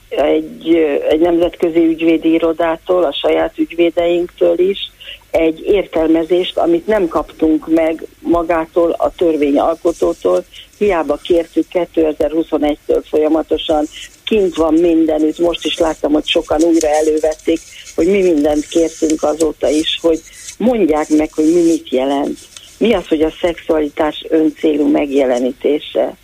egy, 0.09 0.75
egy 1.09 1.19
nemzetközi 1.19 1.85
ügyvédi 1.85 2.33
irodától, 2.33 3.03
a 3.03 3.13
saját 3.13 3.57
ügyvédeinktől 3.57 4.59
is, 4.59 4.91
egy 5.31 5.59
értelmezést, 5.65 6.57
amit 6.57 6.87
nem 6.87 7.07
kaptunk 7.07 7.67
meg 7.67 8.05
magától, 8.19 8.91
a 8.91 9.11
törvényalkotótól. 9.17 10.43
Hiába 10.77 11.15
kértük 11.15 11.65
2021-től 11.73 13.03
folyamatosan, 13.09 13.85
kint 14.23 14.55
van 14.55 14.73
mindenütt, 14.73 15.37
most 15.39 15.65
is 15.65 15.77
láttam, 15.77 16.11
hogy 16.11 16.27
sokan 16.27 16.61
újra 16.61 16.87
elővették, 16.87 17.59
hogy 17.95 18.07
mi 18.07 18.21
mindent 18.21 18.67
kértünk 18.67 19.23
azóta 19.23 19.69
is, 19.69 19.99
hogy 20.01 20.21
mondják 20.57 21.09
meg, 21.09 21.33
hogy 21.33 21.53
mi 21.53 21.61
mit 21.61 21.89
jelent. 21.89 22.37
Mi 22.77 22.93
az, 22.93 23.07
hogy 23.07 23.21
a 23.21 23.33
szexualitás 23.41 24.25
öncélú 24.29 24.87
megjelenítése? 24.87 26.15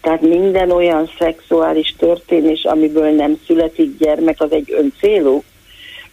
Tehát 0.00 0.20
minden 0.20 0.70
olyan 0.70 1.10
szexuális 1.18 1.94
történés, 1.98 2.64
amiből 2.64 3.10
nem 3.10 3.40
születik 3.46 3.98
gyermek, 3.98 4.40
az 4.40 4.52
egy 4.52 4.72
öncélú. 4.72 5.42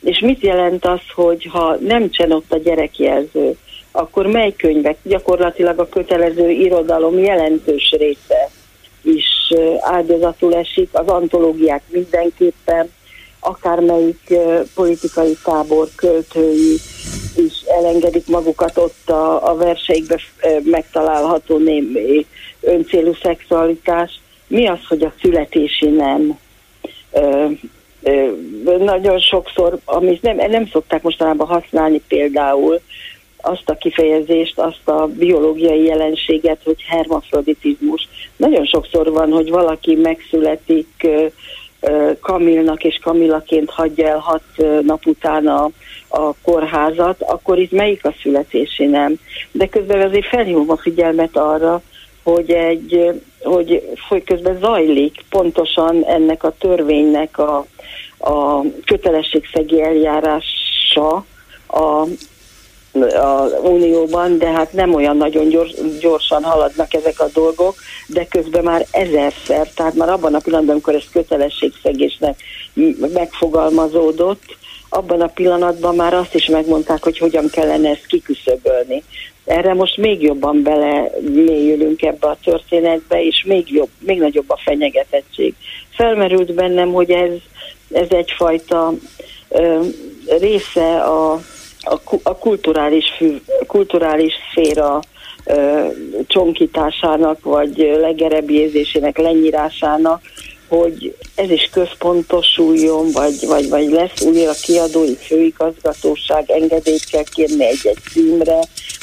És 0.07 0.19
mit 0.19 0.41
jelent 0.41 0.85
az, 0.85 0.99
hogy 1.15 1.47
ha 1.51 1.75
nem 1.79 2.09
ott 2.29 2.51
a 2.51 2.57
gyerekjelző, 2.57 3.55
akkor 3.91 4.27
mely 4.27 4.53
könyvek, 4.57 4.97
gyakorlatilag 5.03 5.79
a 5.79 5.89
kötelező 5.89 6.49
irodalom 6.49 7.19
jelentős 7.19 7.95
része 7.97 8.49
is 9.01 9.53
áldozatul 9.79 10.55
esik, 10.55 10.89
az 10.91 11.07
antológiák 11.07 11.81
mindenképpen, 11.89 12.91
akármelyik 13.39 14.33
politikai 14.75 15.37
tábor 15.43 15.87
költői 15.95 16.75
is 17.35 17.61
elengedik 17.79 18.27
magukat 18.27 18.77
ott 18.77 19.09
a, 19.09 19.49
a 19.49 19.55
verseikbe 19.55 20.19
megtalálható 20.63 21.57
némi 21.57 22.25
öncélú 22.61 23.13
szexualitás. 23.21 24.19
Mi 24.47 24.67
az, 24.67 24.79
hogy 24.87 25.03
a 25.03 25.13
születési 25.21 25.89
nem? 25.89 26.39
Nagyon 28.79 29.19
sokszor, 29.19 29.77
amit 29.85 30.21
nem, 30.21 30.35
nem 30.49 30.67
szokták 30.67 31.01
mostanában 31.01 31.47
használni 31.47 32.01
például, 32.07 32.79
azt 33.41 33.69
a 33.69 33.75
kifejezést, 33.75 34.59
azt 34.59 34.87
a 34.87 35.07
biológiai 35.07 35.83
jelenséget, 35.83 36.59
hogy 36.63 36.81
hermafroditizmus. 36.87 38.07
Nagyon 38.35 38.65
sokszor 38.65 39.11
van, 39.11 39.31
hogy 39.31 39.49
valaki 39.49 39.95
megszületik 39.95 41.07
Kamilnak, 42.21 42.83
és 42.83 42.99
Kamilaként 43.03 43.69
hagyja 43.69 44.07
el 44.07 44.17
hat 44.17 44.43
nap 44.81 45.05
után 45.05 45.47
a, 45.47 45.69
a 46.07 46.33
kórházat, 46.43 47.21
akkor 47.21 47.59
itt 47.59 47.71
melyik 47.71 48.05
a 48.05 48.13
születési 48.21 48.85
nem? 48.85 49.15
De 49.51 49.67
közben 49.67 50.01
azért 50.01 50.27
felhívom 50.27 50.69
a 50.69 50.77
figyelmet 50.77 51.37
arra, 51.37 51.81
hogy 52.31 52.51
egy, 52.51 53.22
hogy 53.43 53.84
közben 54.25 54.57
zajlik 54.60 55.24
pontosan 55.29 56.03
ennek 56.05 56.43
a 56.43 56.55
törvénynek 56.60 57.38
a, 57.38 57.65
a 58.17 58.62
kötelességszegi 58.86 59.81
eljárása 59.81 61.25
a, 61.67 62.07
a 63.15 63.50
Unióban, 63.62 64.38
de 64.38 64.48
hát 64.48 64.74
nem 64.74 64.93
olyan 64.93 65.17
nagyon 65.17 65.50
gyors, 65.50 65.72
gyorsan 66.00 66.43
haladnak 66.43 66.93
ezek 66.93 67.19
a 67.19 67.29
dolgok, 67.34 67.75
de 68.07 68.25
közben 68.25 68.63
már 68.63 68.86
ezerszer, 68.91 69.67
tehát 69.75 69.93
már 69.93 70.10
abban 70.10 70.34
a 70.34 70.39
pillanatban, 70.39 70.74
amikor 70.74 70.96
ez 70.96 71.10
kötelességszegésnek 71.12 72.39
megfogalmazódott, 73.13 74.43
abban 74.89 75.22
a 75.22 75.27
pillanatban 75.27 75.96
már 75.96 76.13
azt 76.13 76.36
is 76.36 76.46
megmondták, 76.46 77.03
hogy 77.03 77.17
hogyan 77.17 77.50
kellene 77.50 77.89
ezt 77.89 78.05
kiküszöbölni. 78.05 79.03
Erre 79.47 79.73
most 79.73 79.97
még 79.97 80.21
jobban 80.21 80.63
bele 80.63 81.11
mélyülünk 81.33 82.01
ebbe 82.01 82.27
a 82.27 82.37
történetbe, 82.43 83.23
és 83.23 83.43
még, 83.47 83.71
jobb, 83.71 83.89
még 83.99 84.19
nagyobb 84.19 84.49
a 84.49 84.59
fenyegetettség. 84.63 85.53
Felmerült 85.89 86.53
bennem, 86.53 86.93
hogy 86.93 87.11
ez, 87.11 87.31
ez 87.91 88.07
egyfajta 88.09 88.93
ö, 89.49 89.81
része 90.39 90.97
a, 90.97 91.33
a, 91.79 91.99
a 92.23 92.37
kulturális, 92.37 93.05
fű, 93.17 93.41
kulturális 93.67 94.33
szféra 94.49 94.99
ö, 95.45 95.85
csonkításának, 96.27 97.43
vagy 97.43 97.95
legerebjézésének, 97.99 99.17
lenyírásának, 99.17 100.21
hogy 100.67 101.15
ez 101.36 101.50
is 101.50 101.69
központosuljon, 101.71 103.12
vagy, 103.12 103.45
vagy, 103.45 103.69
vagy 103.69 103.89
lesz 103.89 104.21
újra 104.21 104.51
kiadói 104.62 105.15
főigazgatóság, 105.15 106.51
engedélyt 106.51 107.05
kell 107.05 107.24
kérni 107.24 107.65
egy-egy 107.65 107.97
címre, 108.13 108.59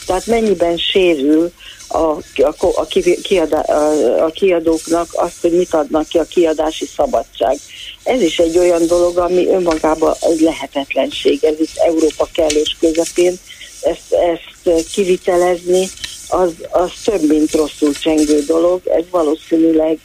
tehát 0.06 0.26
mennyiben 0.26 0.76
sérül 0.76 1.52
a, 1.88 1.96
a, 1.96 2.54
a, 2.58 2.86
kiadá, 3.22 3.60
a, 3.60 4.24
a 4.24 4.30
kiadóknak 4.30 5.08
azt, 5.12 5.40
hogy 5.40 5.52
mit 5.52 5.74
adnak 5.74 6.08
ki 6.08 6.18
a 6.18 6.24
kiadási 6.24 6.86
szabadság. 6.96 7.56
Ez 8.02 8.22
is 8.22 8.38
egy 8.38 8.58
olyan 8.58 8.86
dolog, 8.86 9.18
ami 9.18 9.46
önmagában 9.46 10.14
egy 10.20 10.40
lehetetlenség, 10.40 11.44
ez 11.44 11.60
itt 11.60 11.76
Európa 11.76 12.28
kellős 12.32 12.76
közepén, 12.80 13.34
ezt, 13.82 14.12
ezt 14.12 14.84
kivitelezni, 14.92 15.88
az, 16.28 16.52
az 16.70 16.90
több, 17.04 17.28
mint 17.28 17.52
rosszul 17.52 17.92
csengő 17.92 18.44
dolog, 18.46 18.80
ez 18.86 19.04
valószínűleg 19.10 19.98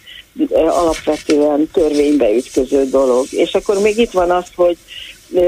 alapvetően 0.52 1.70
törvénybe 1.74 2.30
ütköző 2.30 2.86
dolog. 2.86 3.26
És 3.30 3.54
akkor 3.54 3.82
még 3.82 3.98
itt 3.98 4.12
van 4.12 4.32
az, 4.32 4.46
hogy 4.56 4.78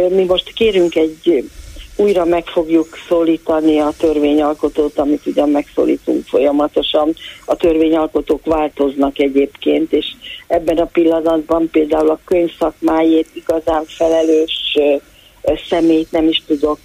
mi 0.09 0.23
most 0.23 0.53
kérünk 0.53 0.95
egy 0.95 1.43
újra 1.95 2.25
meg 2.25 2.45
fogjuk 2.45 2.97
szólítani 3.07 3.79
a 3.79 3.93
törvényalkotót, 3.97 4.99
amit 4.99 5.25
ugyan 5.25 5.49
megszólítunk 5.49 6.25
folyamatosan. 6.27 7.13
A 7.45 7.55
törvényalkotók 7.55 8.45
változnak 8.45 9.19
egyébként, 9.19 9.93
és 9.93 10.05
ebben 10.47 10.77
a 10.77 10.85
pillanatban 10.85 11.69
például 11.71 12.09
a 12.09 12.19
könyvszakmájét 12.25 13.27
igazán 13.33 13.83
felelős 13.85 14.77
szemét 15.69 16.11
nem 16.11 16.27
is 16.27 16.43
tudok 16.47 16.79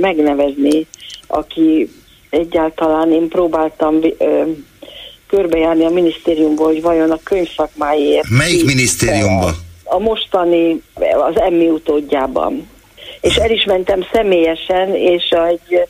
megnevezni, 0.00 0.86
aki 1.26 1.90
egyáltalán 2.30 3.12
én 3.12 3.28
próbáltam 3.28 4.00
körbejárni 5.34 5.84
a 5.84 5.90
minisztériumból, 5.90 6.66
hogy 6.66 6.82
vajon 6.82 7.10
a 7.10 7.18
könyvszakmáért. 7.22 8.28
Melyik 8.28 8.64
minisztériumba? 8.64 9.50
A 9.84 9.98
mostani, 9.98 10.82
az 11.28 11.40
emmi 11.40 11.68
utódjában. 11.68 12.68
És 13.20 13.36
el 13.36 13.50
is 13.50 13.64
mentem 13.64 14.06
személyesen, 14.12 14.94
és 14.94 15.34
egy, 15.48 15.88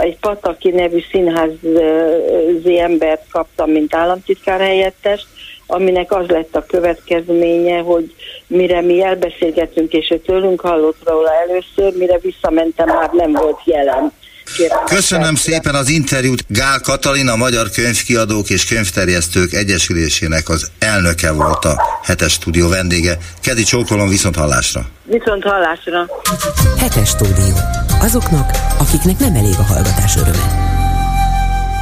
egy 0.00 0.16
Pataki 0.20 0.70
nevű 0.70 1.02
színházi 1.10 2.78
embert 2.78 3.24
kaptam, 3.30 3.70
mint 3.70 3.94
államtitkár 3.94 4.60
helyettest, 4.60 5.26
aminek 5.66 6.12
az 6.12 6.26
lett 6.26 6.56
a 6.56 6.66
következménye, 6.66 7.78
hogy 7.78 8.14
mire 8.46 8.80
mi 8.80 9.02
elbeszélgettünk, 9.02 9.92
és 9.92 10.10
ő 10.10 10.18
tőlünk 10.18 10.60
hallott 10.60 10.98
róla 11.04 11.30
először, 11.48 11.98
mire 11.98 12.18
visszamentem, 12.18 12.88
már 12.88 13.10
nem 13.12 13.32
volt 13.32 13.60
jelen. 13.64 14.12
Kérem, 14.56 14.84
Köszönöm 14.84 15.34
szépen 15.34 15.74
az 15.74 15.88
interjút. 15.88 16.44
Gál 16.48 16.80
Katalin, 16.80 17.28
a 17.28 17.36
Magyar 17.36 17.70
Könyvkiadók 17.70 18.50
és 18.50 18.64
Könyvterjesztők 18.64 19.52
Egyesülésének 19.52 20.48
az 20.48 20.70
elnöke 20.78 21.32
volt 21.32 21.64
a 21.64 21.82
hetes 22.02 22.32
stúdió 22.32 22.68
vendége. 22.68 23.18
Kedi 23.40 23.62
csókolom 23.62 24.08
viszont 24.08 24.36
hallásra. 24.36 24.84
Viszont 25.04 25.42
hallásra. 25.42 26.06
Hetes 26.78 27.08
stúdió. 27.08 27.54
Azoknak, 28.00 28.50
akiknek 28.78 29.18
nem 29.18 29.34
elég 29.34 29.54
a 29.58 29.62
hallgatás 29.62 30.16
öröme. 30.16 30.81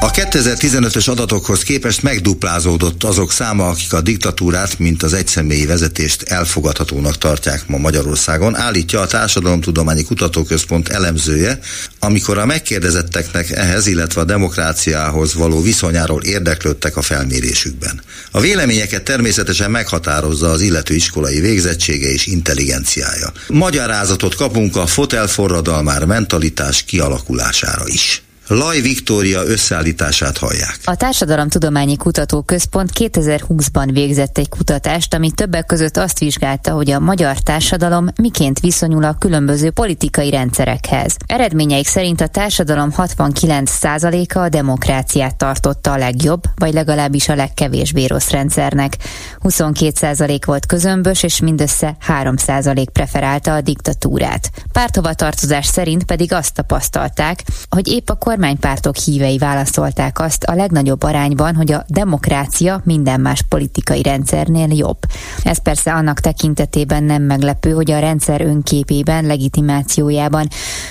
A 0.02 0.10
2015-ös 0.10 1.08
adatokhoz 1.08 1.62
képest 1.62 2.02
megduplázódott 2.02 3.04
azok 3.04 3.32
száma, 3.32 3.68
akik 3.68 3.92
a 3.92 4.00
diktatúrát, 4.00 4.78
mint 4.78 5.02
az 5.02 5.12
egyszemélyi 5.12 5.66
vezetést 5.66 6.22
elfogadhatónak 6.22 7.18
tartják 7.18 7.66
ma 7.66 7.76
Magyarországon, 7.76 8.56
állítja 8.56 9.00
a 9.00 9.06
Társadalomtudományi 9.06 10.02
Kutatóközpont 10.02 10.88
elemzője, 10.88 11.58
amikor 11.98 12.38
a 12.38 12.46
megkérdezetteknek 12.46 13.50
ehhez, 13.50 13.86
illetve 13.86 14.20
a 14.20 14.24
demokráciához 14.24 15.34
való 15.34 15.62
viszonyáról 15.62 16.22
érdeklődtek 16.22 16.96
a 16.96 17.02
felmérésükben. 17.02 18.02
A 18.30 18.40
véleményeket 18.40 19.02
természetesen 19.02 19.70
meghatározza 19.70 20.50
az 20.50 20.60
illető 20.60 20.94
iskolai 20.94 21.40
végzettsége 21.40 22.08
és 22.08 22.26
intelligenciája. 22.26 23.32
Magyarázatot 23.48 24.34
kapunk 24.34 24.76
a 24.76 24.86
fotelforradalmár 24.86 26.04
mentalitás 26.04 26.82
kialakulására 26.82 27.84
is. 27.86 28.22
Laj 28.52 28.80
Viktória 28.80 29.44
összeállítását 29.44 30.38
hallják. 30.38 30.78
A 30.84 30.94
Társadalomtudományi 30.96 31.96
Kutatóközpont 31.96 32.90
2020-ban 32.94 33.88
végzett 33.92 34.38
egy 34.38 34.48
kutatást, 34.48 35.14
ami 35.14 35.30
többek 35.30 35.66
között 35.66 35.96
azt 35.96 36.18
vizsgálta, 36.18 36.72
hogy 36.72 36.90
a 36.90 36.98
magyar 36.98 37.38
társadalom 37.38 38.08
miként 38.16 38.60
viszonyul 38.60 39.04
a 39.04 39.16
különböző 39.18 39.70
politikai 39.70 40.30
rendszerekhez. 40.30 41.16
Eredményeik 41.26 41.86
szerint 41.86 42.20
a 42.20 42.26
társadalom 42.26 42.92
69%-a 42.96 44.38
a 44.38 44.48
demokráciát 44.48 45.36
tartotta 45.36 45.92
a 45.92 45.96
legjobb, 45.96 46.42
vagy 46.54 46.72
legalábbis 46.72 47.28
a 47.28 47.34
legkevésbé 47.34 48.04
rossz 48.04 48.30
rendszernek. 48.30 48.96
22% 49.42 50.40
volt 50.46 50.66
közömbös, 50.66 51.22
és 51.22 51.40
mindössze 51.40 51.96
3% 52.08 52.86
preferálta 52.92 53.54
a 53.54 53.60
diktatúrát. 53.60 54.50
Párthovatartozás 54.72 55.66
szerint 55.66 56.04
pedig 56.04 56.32
azt 56.32 56.54
tapasztalták, 56.54 57.42
hogy 57.68 57.88
épp 57.88 58.08
a 58.08 58.14
kormánypártok 58.40 58.96
hívei 58.96 59.38
válaszolták 59.38 60.20
azt 60.20 60.44
a 60.44 60.54
legnagyobb 60.54 61.02
arányban, 61.02 61.54
hogy 61.54 61.72
a 61.72 61.84
demokrácia 61.88 62.80
minden 62.84 63.20
más 63.20 63.42
politikai 63.48 64.02
rendszernél 64.02 64.76
jobb. 64.76 64.98
Ez 65.42 65.58
persze 65.58 65.92
annak 65.92 66.20
tekintetében 66.20 67.02
nem 67.02 67.22
meglepő, 67.22 67.70
hogy 67.70 67.90
a 67.90 67.98
rendszer 67.98 68.40
önképében, 68.40 69.24
legitimációjában 69.24 70.48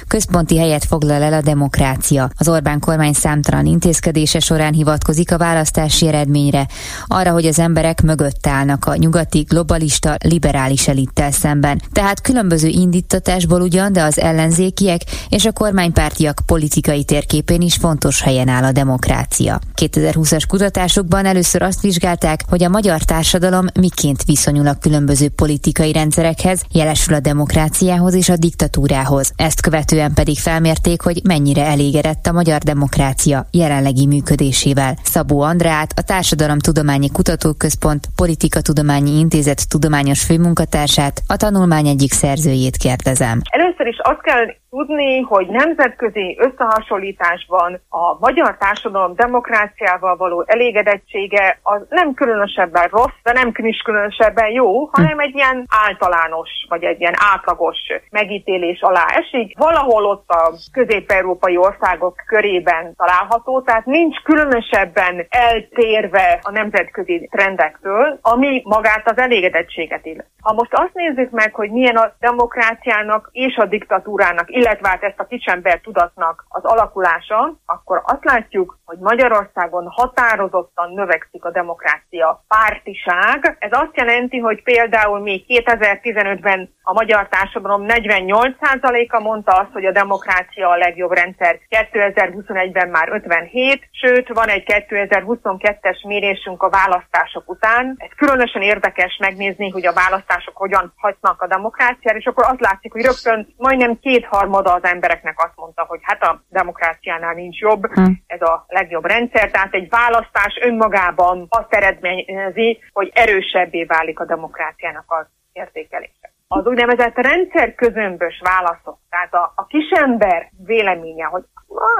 központi 0.07 0.57
helyet 0.57 0.85
foglal 0.85 1.21
el 1.21 1.33
a 1.33 1.41
demokrácia. 1.41 2.29
Az 2.37 2.47
Orbán 2.47 2.79
kormány 2.79 3.13
számtalan 3.13 3.65
intézkedése 3.65 4.39
során 4.39 4.73
hivatkozik 4.73 5.31
a 5.31 5.37
választási 5.37 6.07
eredményre, 6.07 6.67
arra, 7.07 7.31
hogy 7.31 7.45
az 7.45 7.59
emberek 7.59 8.01
mögött 8.01 8.47
állnak 8.47 8.85
a 8.85 8.95
nyugati 8.95 9.39
globalista 9.39 10.15
liberális 10.23 10.88
elittel 10.88 11.31
szemben. 11.31 11.81
Tehát 11.91 12.21
különböző 12.21 12.67
indítatásból 12.67 13.62
ugyan, 13.62 13.93
de 13.93 14.03
az 14.03 14.19
ellenzékiek 14.19 15.01
és 15.29 15.45
a 15.45 15.51
kormánypártiak 15.51 16.41
politikai 16.45 17.03
térkép 17.03 17.38
térképén 17.39 17.67
is 17.67 17.75
fontos 17.75 18.21
helyen 18.21 18.47
áll 18.47 18.63
a 18.63 18.71
demokrácia. 18.71 19.60
2020-as 19.82 20.43
kutatásokban 20.47 21.25
először 21.25 21.62
azt 21.62 21.82
vizsgálták, 21.82 22.39
hogy 22.49 22.63
a 22.63 22.69
magyar 22.69 23.02
társadalom 23.02 23.65
miként 23.80 24.23
viszonyul 24.23 24.67
a 24.67 24.78
különböző 24.82 25.30
politikai 25.30 25.91
rendszerekhez, 25.91 26.63
jelesül 26.71 27.13
a 27.13 27.19
demokráciához 27.19 28.13
és 28.13 28.30
a 28.30 28.36
diktatúrához. 28.38 29.32
Ezt 29.36 29.62
követően 29.62 30.13
pedig 30.13 30.38
felmérték, 30.38 31.02
hogy 31.02 31.21
mennyire 31.23 31.65
elégedett 31.65 32.25
a 32.25 32.32
magyar 32.32 32.60
demokrácia 32.60 33.47
jelenlegi 33.52 34.08
működésével. 34.08 34.97
Szabó 35.04 35.41
Andrát, 35.41 35.91
a 35.95 36.02
Társadalomtudományi 36.02 37.10
Kutatóközpont 37.10 38.08
Politikatudományi 38.15 39.19
Intézet 39.19 39.69
tudományos 39.69 40.23
főmunkatársát, 40.23 41.21
a 41.28 41.36
tanulmány 41.36 41.88
egyik 41.88 42.12
szerzőjét 42.12 42.78
kérdezem. 42.78 43.41
Először 43.49 43.88
is 43.88 43.97
azt 44.04 44.21
kell 44.21 44.45
tudni, 44.69 45.21
hogy 45.21 45.47
nemzetközi 45.47 46.38
összehasonlításban 46.39 47.82
a 47.89 48.17
magyar 48.19 48.58
társadalom 48.58 49.15
demokráciával 49.15 50.15
való 50.15 50.43
elégedettsége 50.47 51.60
az 51.63 51.82
nem 51.89 52.13
különösebben 52.13 52.88
rossz, 52.88 53.17
de 53.23 53.32
nem 53.32 53.51
is 53.55 53.82
különösebben 53.82 54.49
jó, 54.49 54.89
hanem 54.91 55.19
egy 55.19 55.36
ilyen 55.36 55.65
általános, 55.86 56.49
vagy 56.69 56.84
egy 56.84 56.99
ilyen 56.99 57.15
átlagos 57.34 57.77
megítélés 58.10 58.82
alá 58.82 59.05
esik. 59.05 59.58
Valahol 59.58 60.05
ott 60.05 60.29
a 60.29 60.53
közép-európai 60.71 61.58
országok 61.58 62.15
körében 62.25 62.93
található, 62.95 63.62
tehát 63.62 63.86
nincs 63.86 64.21
különösebben 64.21 65.25
eltérve 65.29 66.39
a 66.41 66.51
nemzetközi 66.51 67.29
trendektől, 67.32 68.19
ami 68.21 68.62
magát 68.65 69.10
az 69.10 69.17
elégedettséget 69.17 70.05
illet. 70.05 70.27
Ha 70.41 70.53
most 70.53 70.73
azt 70.73 70.93
nézzük 70.93 71.32
meg, 71.32 71.53
hogy 71.53 71.71
milyen 71.71 71.95
a 71.95 72.13
demokráciának 72.19 73.29
és 73.32 73.55
a 73.55 73.65
diktatúrának 73.65 74.49
illetve 74.60 74.88
hát 74.88 75.04
ezt 75.04 75.19
a 75.19 75.28
kicsember 75.28 75.80
tudatnak 75.80 76.45
az 76.48 76.63
alakulása, 76.63 77.54
akkor 77.65 78.02
azt 78.06 78.24
látjuk, 78.24 78.78
hogy 78.86 78.98
Magyarországon 78.98 79.88
határozottan 79.88 80.93
növekszik 80.93 81.45
a 81.45 81.52
demokrácia 81.52 82.43
pártiság. 82.48 83.58
Ez 83.60 83.72
azt 83.72 83.95
jelenti, 83.98 84.38
hogy 84.38 84.63
például 84.63 85.19
még 85.19 85.45
2015-ben 85.48 86.74
a 86.84 86.93
magyar 86.93 87.28
társadalom 87.28 87.86
48%-a 87.88 89.19
mondta 89.19 89.52
azt, 89.52 89.72
hogy 89.72 89.86
a 89.86 89.91
demokrácia 89.91 90.69
a 90.69 90.78
legjobb 90.78 91.12
rendszer, 91.12 91.60
2021-ben 91.69 92.89
már 92.89 93.10
57, 93.10 93.88
sőt 93.91 94.28
van 94.28 94.48
egy 94.48 94.63
2022-es 94.67 96.08
mérésünk 96.08 96.63
a 96.63 96.69
választások 96.69 97.50
után. 97.50 97.95
Ez 97.98 98.10
különösen 98.15 98.62
érdekes 98.62 99.17
megnézni, 99.19 99.69
hogy 99.69 99.86
a 99.86 99.93
választások 99.93 100.58
hogyan 100.58 100.93
hatnak 100.98 101.41
a 101.41 101.48
demokráciára, 101.48 102.17
és 102.17 102.26
akkor 102.26 102.43
azt 102.43 102.62
látszik, 102.62 102.91
hogy 102.91 103.06
rögtön 103.06 103.54
majdnem 103.58 104.00
kétharmada 104.49 104.73
az 104.73 104.83
embereknek 104.83 105.43
azt 105.43 105.55
mondta, 105.55 105.85
hogy 105.88 105.99
hát 106.01 106.23
a 106.23 106.41
demokráciánál 106.49 107.33
nincs 107.33 107.59
jobb, 107.59 107.93
hmm. 107.93 108.23
ez 108.27 108.41
a 108.41 108.65
legjobb 108.67 109.05
rendszer, 109.05 109.51
tehát 109.51 109.73
egy 109.73 109.89
választás 109.89 110.59
önmagában 110.62 111.45
azt 111.49 111.73
eredményezi, 111.73 112.79
hogy 112.93 113.12
erősebbé 113.13 113.83
válik 113.83 114.19
a 114.19 114.25
demokráciának 114.25 115.05
az 115.07 115.25
értékelése 115.53 116.33
az 116.51 116.65
úgynevezett 116.65 117.15
rendszer 117.15 117.75
közömbös 117.75 118.41
válaszok, 118.43 118.97
tehát 119.09 119.33
a, 119.33 119.53
a 119.55 119.65
kisember 119.65 120.51
véleménye, 120.65 121.25
hogy 121.25 121.43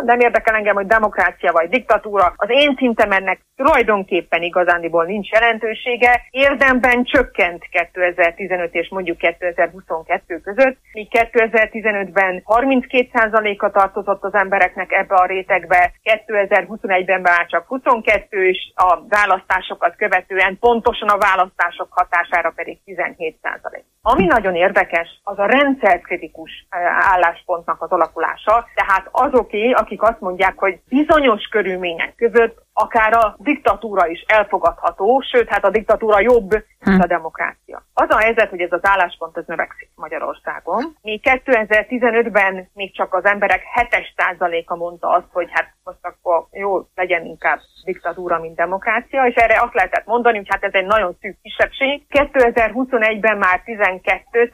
nem 0.05 0.19
érdekel 0.19 0.55
engem, 0.55 0.75
hogy 0.75 0.88
demokrácia 0.88 1.51
vagy 1.51 1.69
diktatúra, 1.69 2.34
az 2.36 2.49
én 2.49 2.75
szintem 2.77 3.12
ennek 3.12 3.39
tulajdonképpen 3.55 4.41
igazándiból 4.41 5.05
nincs 5.05 5.29
jelentősége, 5.29 6.21
érdemben 6.29 7.03
csökkent 7.03 7.63
2015 7.91 8.73
és 8.73 8.89
mondjuk 8.89 9.17
2022 9.17 10.41
között, 10.41 10.77
míg 10.93 11.08
2015-ben 11.12 12.43
32%-a 12.45 13.71
tartozott 13.71 14.23
az 14.23 14.34
embereknek 14.34 14.91
ebbe 14.91 15.15
a 15.15 15.25
rétegbe, 15.25 15.91
2021-ben 16.03 17.21
már 17.21 17.45
csak 17.45 17.67
22, 17.67 18.47
és 18.47 18.71
a 18.75 18.99
választásokat 19.08 19.95
követően 19.95 20.58
pontosan 20.60 21.10
a 21.10 21.17
választások 21.17 21.88
hatására 21.89 22.51
pedig 22.55 22.77
17%. 22.86 23.84
Ami 24.01 24.25
nagyon 24.25 24.55
érdekes, 24.55 25.19
az 25.23 25.39
a 25.39 25.45
rendszerkritikus 25.45 26.65
eh, 26.69 26.79
álláspontnak 27.12 27.81
az 27.81 27.89
alakulása, 27.89 28.67
tehát 28.75 29.09
azoké, 29.12 29.71
akik 29.71 30.01
azt 30.01 30.19
mondják, 30.19 30.57
hogy 30.57 30.79
bizonyos 30.89 31.43
körülmények 31.47 32.15
között 32.15 32.67
akár 32.79 33.13
a 33.13 33.35
diktatúra 33.37 34.07
is 34.07 34.21
elfogadható, 34.27 35.21
sőt, 35.31 35.49
hát 35.49 35.65
a 35.65 35.69
diktatúra 35.69 36.19
jobb, 36.19 36.49
mint 36.85 36.99
a 36.99 37.03
hm. 37.03 37.07
demokrácia. 37.07 37.85
Az 37.93 38.09
a 38.09 38.17
helyzet, 38.17 38.49
hogy 38.49 38.61
ez 38.61 38.71
az 38.71 38.79
álláspont 38.81 39.37
ez 39.37 39.43
növekszik 39.47 39.89
Magyarországon. 39.95 40.95
Mi 41.01 41.19
2015-ben 41.23 42.69
még 42.73 42.95
csak 42.95 43.13
az 43.13 43.25
emberek 43.25 43.61
7%-a 43.75 44.75
mondta 44.75 45.09
azt, 45.09 45.27
hogy 45.31 45.47
hát 45.51 45.73
most 45.83 45.97
akkor 46.01 46.47
jó, 46.51 46.87
legyen 46.95 47.25
inkább 47.25 47.59
diktatúra, 47.83 48.39
mint 48.39 48.55
demokrácia, 48.55 49.25
és 49.25 49.35
erre 49.35 49.61
azt 49.61 49.73
lehetett 49.73 50.05
mondani, 50.05 50.37
hogy 50.37 50.47
hát 50.49 50.63
ez 50.63 50.73
egy 50.73 50.85
nagyon 50.85 51.17
szűk 51.21 51.37
kisebbség. 51.41 52.03
2021-ben 52.09 53.37
már 53.37 53.61
12 53.65 54.51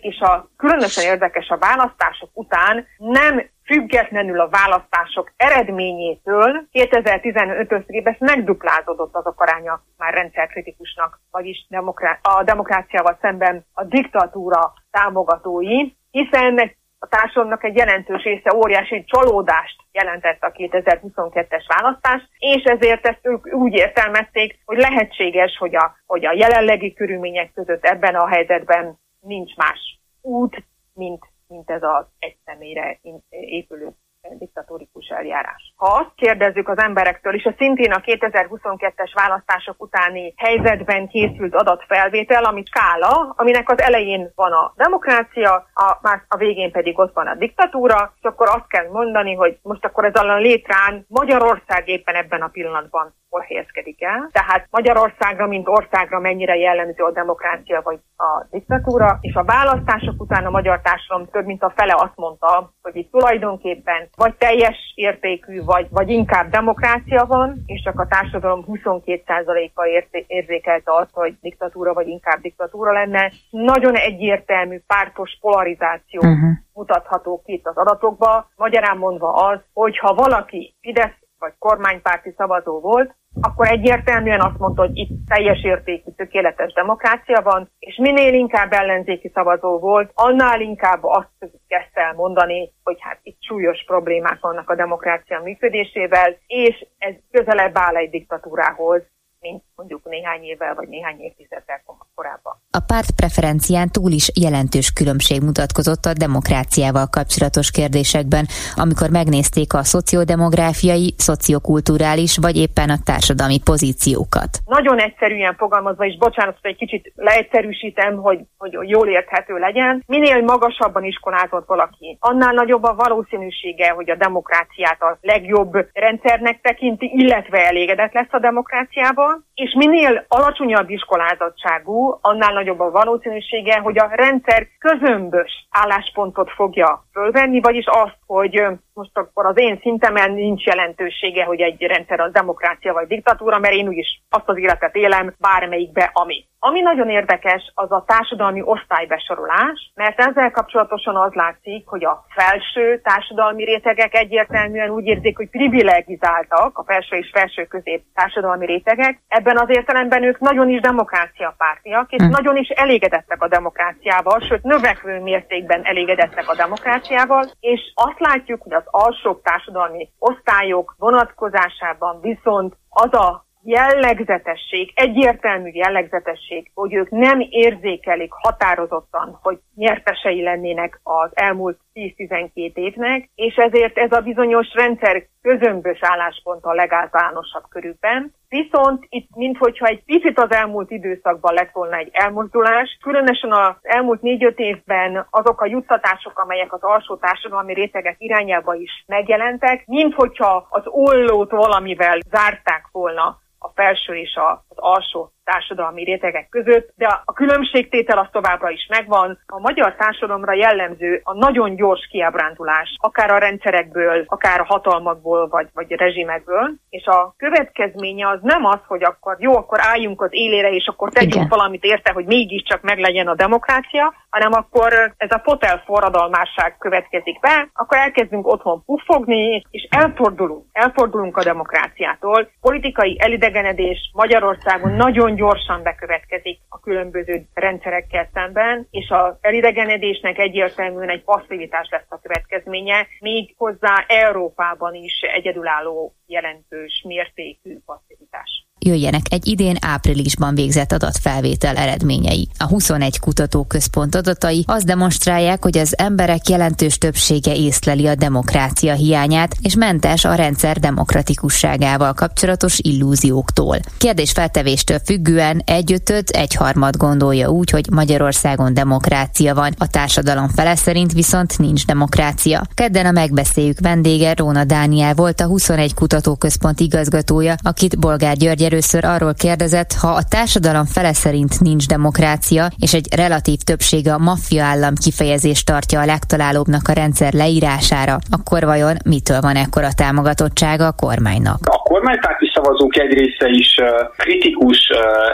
és 0.00 0.20
a 0.20 0.50
különösen 0.56 1.04
érdekes 1.04 1.48
a 1.48 1.58
választások 1.58 2.30
után 2.32 2.86
nem 2.96 3.42
függetlenül 3.68 4.40
a 4.40 4.48
választások 4.48 5.32
eredményétől 5.36 6.66
2015-ös 6.72 8.18
megduplázódott 8.18 9.14
az 9.14 9.26
a 9.26 9.34
aránya 9.36 9.82
már 9.96 10.14
rendszerkritikusnak, 10.14 11.20
vagyis 11.30 11.66
demokrá- 11.68 12.26
a 12.26 12.42
demokráciával 12.42 13.18
szemben 13.20 13.64
a 13.72 13.84
diktatúra 13.84 14.72
támogatói, 14.90 15.92
hiszen 16.10 16.76
a 16.98 17.06
társadalomnak 17.06 17.64
egy 17.64 17.76
jelentős 17.76 18.22
része 18.22 18.54
óriási 18.54 19.04
csalódást 19.04 19.76
jelentett 19.92 20.42
a 20.42 20.52
2022-es 20.52 21.64
választás, 21.76 22.22
és 22.38 22.62
ezért 22.62 23.06
ezt 23.06 23.26
ők 23.26 23.54
úgy 23.54 23.74
értelmezték, 23.74 24.58
hogy 24.64 24.78
lehetséges, 24.78 25.56
hogy 25.58 25.76
a, 25.76 25.96
hogy 26.06 26.24
a 26.24 26.32
jelenlegi 26.32 26.94
körülmények 26.94 27.52
között 27.54 27.84
ebben 27.84 28.14
a 28.14 28.28
helyzetben 28.28 28.98
nincs 29.20 29.56
más 29.56 30.00
út, 30.20 30.64
mint, 30.94 31.24
mint 31.48 31.70
ez 31.70 31.82
az 31.82 32.06
egy 32.18 32.38
személyre 32.44 33.00
épülő 33.28 33.94
diktatórikus 34.38 35.08
eljárás. 35.08 35.72
Ha 35.76 35.86
azt 35.86 36.12
kérdezzük 36.14 36.68
az 36.68 36.78
emberektől, 36.78 37.34
és 37.34 37.44
a 37.44 37.54
szintén 37.58 37.92
a 37.92 38.00
2022-es 38.00 39.10
választások 39.14 39.82
utáni 39.82 40.34
helyzetben 40.36 41.08
készült 41.08 41.54
adatfelvétel, 41.54 42.44
ami 42.44 42.62
skála, 42.64 43.34
aminek 43.36 43.70
az 43.70 43.80
elején 43.80 44.32
van 44.34 44.52
a 44.52 44.72
demokrácia, 44.76 45.54
a, 45.74 45.98
más 46.02 46.20
a 46.28 46.36
végén 46.36 46.70
pedig 46.70 46.98
ott 46.98 47.14
van 47.14 47.26
a 47.26 47.34
diktatúra, 47.34 48.12
és 48.20 48.24
akkor 48.28 48.48
azt 48.48 48.68
kell 48.68 48.88
mondani, 48.90 49.34
hogy 49.34 49.58
most 49.62 49.84
akkor 49.84 50.04
ez 50.04 50.14
a 50.14 50.36
létrán 50.36 51.04
Magyarország 51.08 51.88
éppen 51.88 52.14
ebben 52.14 52.42
a 52.42 52.48
pillanatban 52.48 53.14
hol 53.30 53.40
helyezkedik 53.40 54.02
el. 54.02 54.28
Tehát 54.32 54.66
Magyarországra, 54.70 55.46
mint 55.46 55.68
országra 55.68 56.20
mennyire 56.20 56.56
jellemző 56.56 57.04
a 57.04 57.10
demokrácia 57.10 57.80
vagy 57.84 57.98
a 58.16 58.46
diktatúra, 58.50 59.18
és 59.20 59.34
a 59.34 59.44
választások 59.44 60.20
után 60.20 60.46
a 60.46 60.50
magyar 60.50 60.80
társadalom 60.80 61.28
több 61.30 61.44
mint 61.44 61.62
a 61.62 61.72
fele 61.76 61.94
azt 61.96 62.16
mondta, 62.16 62.72
hogy 62.82 62.96
itt 62.96 63.10
tulajdonképpen 63.10 64.08
vagy 64.18 64.34
teljes 64.34 64.92
értékű, 64.94 65.62
vagy, 65.64 65.86
vagy 65.90 66.10
inkább 66.10 66.50
demokrácia 66.50 67.24
van, 67.24 67.62
és 67.66 67.82
csak 67.82 68.00
a 68.00 68.06
társadalom 68.06 68.64
22%-a 68.66 69.84
érzékelte 70.26 70.92
azt, 70.94 71.10
hogy 71.12 71.36
diktatúra 71.40 71.92
vagy 71.92 72.08
inkább 72.08 72.40
diktatúra 72.40 72.92
lenne. 72.92 73.32
Nagyon 73.50 73.94
egyértelmű 73.94 74.80
pártos 74.86 75.38
polarizáció 75.40 76.20
uh-huh. 76.20 76.50
mutatható 76.72 77.42
ki 77.44 77.52
itt 77.52 77.66
az 77.66 77.76
adatokba. 77.76 78.50
Magyarán 78.56 78.96
mondva 78.96 79.32
az, 79.32 79.58
hogy 79.72 79.98
ha 79.98 80.14
valaki 80.14 80.74
Fidesz 80.80 81.18
vagy 81.38 81.52
kormánypárti 81.58 82.34
szavazó 82.36 82.80
volt, 82.80 83.14
akkor 83.40 83.68
egyértelműen 83.68 84.40
azt 84.40 84.58
mondta, 84.58 84.82
hogy 84.82 84.96
itt 84.96 85.26
teljes 85.26 85.62
értékű, 85.64 86.10
tökéletes 86.16 86.72
demokrácia 86.72 87.40
van, 87.42 87.70
és 87.78 87.96
minél 87.96 88.34
inkább 88.34 88.72
ellenzéki 88.72 89.30
szavazó 89.34 89.78
volt, 89.78 90.10
annál 90.14 90.60
inkább 90.60 91.04
azt 91.04 91.52
kezdte 91.68 92.00
el 92.00 92.14
mondani, 92.14 92.72
hogy 92.82 92.96
hát 93.00 93.18
itt 93.22 93.42
súlyos 93.42 93.84
problémák 93.86 94.40
vannak 94.40 94.70
a 94.70 94.74
demokrácia 94.74 95.40
működésével, 95.42 96.36
és 96.46 96.86
ez 96.98 97.14
közelebb 97.30 97.78
áll 97.78 97.96
egy 97.96 98.10
diktatúrához, 98.10 99.02
mint 99.40 99.62
mondjuk 99.74 100.04
néhány 100.04 100.42
évvel 100.42 100.74
vagy 100.74 100.88
néhány 100.88 101.20
évtizeddel 101.20 101.82
korábban. 102.14 102.54
A 102.70 102.80
párt 102.86 103.10
preferencián 103.16 103.88
túl 103.90 104.10
is 104.10 104.30
jelentős 104.40 104.92
különbség 104.92 105.42
mutatkozott 105.42 106.04
a 106.04 106.12
demokráciával 106.12 107.06
kapcsolatos 107.10 107.70
kérdésekben, 107.70 108.44
amikor 108.76 109.10
megnézték 109.10 109.74
a 109.74 109.82
szociodemográfiai, 109.82 111.14
szociokulturális 111.16 112.36
vagy 112.36 112.56
éppen 112.56 112.90
a 112.90 113.02
társadalmi 113.04 113.60
pozíciókat. 113.70 114.50
Nagyon 114.64 114.98
egyszerűen 115.00 115.54
fogalmazva, 115.56 116.04
és 116.04 116.16
bocsánat, 116.16 116.58
hogy 116.62 116.70
egy 116.70 116.76
kicsit 116.76 117.12
leegyszerűsítem, 117.14 118.16
hogy, 118.16 118.40
hogy 118.58 118.72
jól 118.88 119.08
érthető 119.08 119.54
legyen. 119.58 120.02
Minél 120.06 120.42
magasabban 120.42 121.04
iskolázott 121.04 121.66
valaki, 121.66 122.16
annál 122.20 122.52
nagyobb 122.52 122.82
a 122.82 122.94
valószínűsége, 122.94 123.90
hogy 123.90 124.10
a 124.10 124.14
demokráciát 124.14 125.02
a 125.02 125.18
legjobb 125.20 125.72
rendszernek 125.92 126.60
tekinti, 126.60 127.10
illetve 127.14 127.66
elégedett 127.66 128.12
lesz 128.12 128.32
a 128.32 128.38
demokráciával, 128.38 129.27
és 129.54 129.74
minél 129.76 130.24
alacsonyabb 130.28 130.90
iskolázottságú, 130.90 132.18
annál 132.20 132.52
nagyobb 132.52 132.80
a 132.80 132.90
valószínűsége, 132.90 133.78
hogy 133.78 133.98
a 133.98 134.10
rendszer 134.12 134.66
közömbös 134.78 135.66
álláspontot 135.70 136.50
fogja 136.50 137.04
fölvenni, 137.12 137.60
vagyis 137.60 137.86
azt, 137.86 138.18
hogy 138.26 138.62
most 138.98 139.18
akkor 139.18 139.46
az 139.46 139.58
én 139.58 139.78
szintemen 139.82 140.32
nincs 140.32 140.64
jelentősége, 140.64 141.44
hogy 141.44 141.60
egy 141.60 141.82
rendszer 141.82 142.20
az 142.20 142.32
demokrácia 142.32 142.92
vagy 142.92 143.06
diktatúra, 143.06 143.58
mert 143.58 143.74
én 143.74 143.88
úgyis 143.88 144.22
azt 144.28 144.48
az 144.48 144.58
életet 144.58 144.94
élem 144.94 145.34
bármelyikbe, 145.38 146.10
ami. 146.12 146.46
Ami 146.60 146.80
nagyon 146.80 147.08
érdekes, 147.08 147.72
az 147.74 147.92
a 147.92 148.04
társadalmi 148.06 148.62
osztálybesorolás, 148.64 149.92
mert 149.94 150.20
ezzel 150.20 150.50
kapcsolatosan 150.50 151.16
az 151.16 151.32
látszik, 151.32 151.86
hogy 151.86 152.04
a 152.04 152.24
felső 152.28 153.00
társadalmi 153.00 153.64
rétegek 153.64 154.14
egyértelműen 154.14 154.90
úgy 154.90 155.06
érzik, 155.06 155.36
hogy 155.36 155.50
privilegizáltak, 155.50 156.78
a 156.78 156.84
felső 156.84 157.16
és 157.16 157.30
felső 157.32 157.64
közép 157.64 158.02
társadalmi 158.14 158.66
rétegek. 158.66 159.20
Ebben 159.28 159.56
az 159.56 159.68
értelemben 159.68 160.22
ők 160.22 160.38
nagyon 160.38 160.68
is 160.68 160.80
demokráciapártiak, 160.80 162.12
és 162.12 162.22
hm. 162.22 162.30
nagyon 162.30 162.56
is 162.56 162.68
elégedettek 162.68 163.42
a 163.42 163.48
demokráciával, 163.48 164.40
sőt 164.40 164.62
növekvő 164.62 165.20
mértékben 165.20 165.80
elégedettek 165.84 166.48
a 166.48 166.54
demokráciával, 166.54 167.50
és 167.60 167.80
azt 167.94 168.20
látjuk, 168.20 168.62
hogy 168.62 168.72
az 168.72 168.87
alsóbb 168.90 169.42
társadalmi 169.42 170.08
osztályok 170.18 170.94
vonatkozásában 170.98 172.20
viszont 172.20 172.76
az 172.88 173.12
a 173.12 173.46
jellegzetesség, 173.62 174.92
egyértelmű 174.94 175.70
jellegzetesség, 175.72 176.70
hogy 176.74 176.94
ők 176.94 177.10
nem 177.10 177.40
érzékelik 177.50 178.32
határozottan, 178.32 179.38
hogy 179.42 179.58
nyertesei 179.74 180.42
lennének 180.42 181.00
az 181.02 181.30
elmúlt 181.34 181.78
10-12 181.94 182.50
évnek, 182.74 183.28
és 183.34 183.54
ezért 183.54 183.98
ez 183.98 184.12
a 184.12 184.20
bizonyos 184.20 184.74
rendszer 184.74 185.26
közömbös 185.42 185.98
álláspont 186.00 186.64
a 186.64 186.72
legáltalánosabb 186.72 187.64
körükben. 187.68 188.34
Viszont 188.48 189.06
itt, 189.08 189.28
minthogyha 189.34 189.86
egy 189.86 190.04
picit 190.04 190.38
az 190.38 190.50
elmúlt 190.50 190.90
időszakban 190.90 191.54
lett 191.54 191.72
volna 191.72 191.96
egy 191.96 192.10
elmozdulás, 192.12 192.98
különösen 193.02 193.52
az 193.52 193.74
elmúlt 193.82 194.22
négy-öt 194.22 194.58
évben 194.58 195.26
azok 195.30 195.60
a 195.60 195.66
juttatások, 195.66 196.38
amelyek 196.38 196.72
az 196.72 196.82
alsó 196.82 197.16
társadalmi 197.16 197.74
rétegek 197.74 198.16
irányába 198.18 198.74
is 198.74 199.04
megjelentek, 199.06 199.86
minthogyha 199.86 200.66
az 200.70 200.82
ollót 200.84 201.50
valamivel 201.50 202.18
zárták 202.30 202.88
volna 202.92 203.38
a 203.58 203.68
felső 203.74 204.14
és 204.14 204.38
az 204.68 204.76
alsó 204.76 205.32
társadalmi 205.52 206.04
rétegek 206.04 206.48
között, 206.48 206.92
de 206.96 207.22
a 207.24 207.32
különbségtétel 207.32 208.18
az 208.18 208.26
továbbra 208.32 208.70
is 208.70 208.86
megvan. 208.88 209.38
A 209.46 209.60
magyar 209.60 209.94
társadalomra 209.94 210.52
jellemző 210.52 211.20
a 211.24 211.34
nagyon 211.34 211.74
gyors 211.74 212.08
kiábrándulás, 212.10 212.96
akár 212.96 213.30
a 213.30 213.38
rendszerekből, 213.38 214.24
akár 214.26 214.60
a 214.60 214.64
hatalmakból, 214.64 215.48
vagy, 215.48 215.68
vagy 215.74 215.92
a 215.92 215.96
rezsimekből, 215.96 216.74
és 216.90 217.06
a 217.06 217.34
következménye 217.36 218.28
az 218.28 218.38
nem 218.42 218.64
az, 218.64 218.80
hogy 218.86 219.04
akkor 219.04 219.36
jó, 219.38 219.56
akkor 219.56 219.78
álljunk 219.82 220.22
az 220.22 220.28
élére, 220.30 220.70
és 220.70 220.86
akkor 220.86 221.12
tegyünk 221.12 221.34
Igen. 221.34 221.48
valamit 221.48 221.84
érte, 221.84 222.12
hogy 222.12 222.24
mégiscsak 222.24 222.82
meglegyen 222.82 223.28
a 223.28 223.34
demokrácia, 223.34 224.14
hanem 224.30 224.52
akkor 224.52 225.12
ez 225.16 225.30
a 225.30 225.40
fotel 225.44 225.82
forradalmásság 225.86 226.76
következik 226.78 227.40
be, 227.40 227.68
akkor 227.74 227.96
elkezdünk 227.98 228.46
otthon 228.46 228.84
puffogni, 228.84 229.62
és 229.70 229.86
elfordulunk, 229.90 230.64
elfordulunk 230.72 231.36
a 231.36 231.44
demokráciától. 231.44 232.50
Politikai 232.60 233.16
elidegenedés 233.20 234.10
Magyarországon 234.12 234.92
nagyon 234.92 235.36
gyorsan 235.38 235.82
bekövetkezik 235.82 236.58
a 236.68 236.80
különböző 236.80 237.46
rendszerekkel 237.54 238.28
szemben, 238.32 238.86
és 238.90 239.08
az 239.10 239.34
elidegenedésnek 239.40 240.38
egyértelműen 240.38 241.10
egy 241.10 241.24
passzivitás 241.24 241.88
lesz 241.90 242.10
a 242.10 242.20
következménye, 242.20 243.06
még 243.20 243.54
hozzá 243.56 244.04
Európában 244.08 244.94
is 244.94 245.20
egyedülálló 245.20 246.14
jelentős 246.26 247.02
mértékű 247.06 247.78
passzivitás 247.84 248.67
jöjjenek 248.78 249.22
egy 249.30 249.46
idén 249.46 249.76
áprilisban 249.80 250.54
végzett 250.54 250.92
adatfelvétel 250.92 251.76
eredményei. 251.76 252.48
A 252.58 252.64
21 252.64 253.18
kutatóközpont 253.18 254.14
adatai 254.14 254.64
azt 254.66 254.84
demonstrálják, 254.84 255.62
hogy 255.62 255.78
az 255.78 255.98
emberek 255.98 256.48
jelentős 256.48 256.98
többsége 256.98 257.54
észleli 257.54 258.06
a 258.06 258.14
demokrácia 258.14 258.94
hiányát, 258.94 259.56
és 259.60 259.74
mentes 259.74 260.24
a 260.24 260.34
rendszer 260.34 260.78
demokratikusságával 260.78 262.12
kapcsolatos 262.12 262.78
illúzióktól. 262.78 263.78
Kérdésfeltevéstől 263.98 265.00
függően 265.04 265.62
egyötöd, 265.64 266.28
egyharmad 266.32 266.96
gondolja 266.96 267.48
úgy, 267.48 267.70
hogy 267.70 267.86
Magyarországon 267.90 268.74
demokrácia 268.74 269.54
van, 269.54 269.74
a 269.78 269.86
társadalom 269.86 270.48
fele 270.48 270.76
szerint 270.76 271.12
viszont 271.12 271.58
nincs 271.58 271.86
demokrácia. 271.86 272.62
Kedden 272.74 273.06
a 273.06 273.10
megbeszéljük 273.10 273.80
vendége 273.80 274.34
Róna 274.34 274.64
Dániel 274.64 275.14
volt 275.14 275.40
a 275.40 275.46
21 275.46 275.94
kutatóközpont 275.94 276.80
igazgatója, 276.80 277.54
akit 277.62 277.98
Bolgár 277.98 278.36
György 278.36 278.67
először 278.70 279.04
arról 279.04 279.34
kérdezett, 279.34 279.92
ha 280.02 280.10
a 280.20 280.28
társadalom 280.36 280.86
fele 280.96 281.12
szerint 281.12 281.60
nincs 281.60 281.86
demokrácia, 281.86 282.64
és 282.84 282.92
egy 282.94 283.06
relatív 283.16 283.58
többség 283.70 284.08
a 284.08 284.18
maffia 284.18 284.64
állam 284.72 284.94
kifejezést 285.04 285.66
tartja 285.66 286.00
a 286.00 286.10
legtalálóbbnak 286.14 286.84
a 286.88 286.92
rendszer 286.92 287.32
leírására, 287.32 288.16
akkor 288.36 288.60
vajon 288.72 288.96
mitől 289.14 289.40
van 289.40 289.56
ekkora 289.64 289.90
támogatottsága 290.02 290.86
a 290.86 290.98
kormánynak? 291.04 291.58
A 291.78 291.78
kormánypárti 291.90 292.46
szavazók 292.54 292.98
egy 292.98 293.12
része 293.20 293.48
is 293.62 293.70
kritikus 294.16 294.80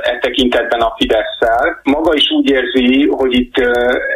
e 0.02 0.18
tekintetben 0.24 0.80
a 0.80 0.94
fidesz 0.98 1.34
Maga 1.82 2.14
is 2.14 2.30
úgy 2.30 2.50
érzi, 2.50 3.08
hogy 3.10 3.34
itt 3.38 3.54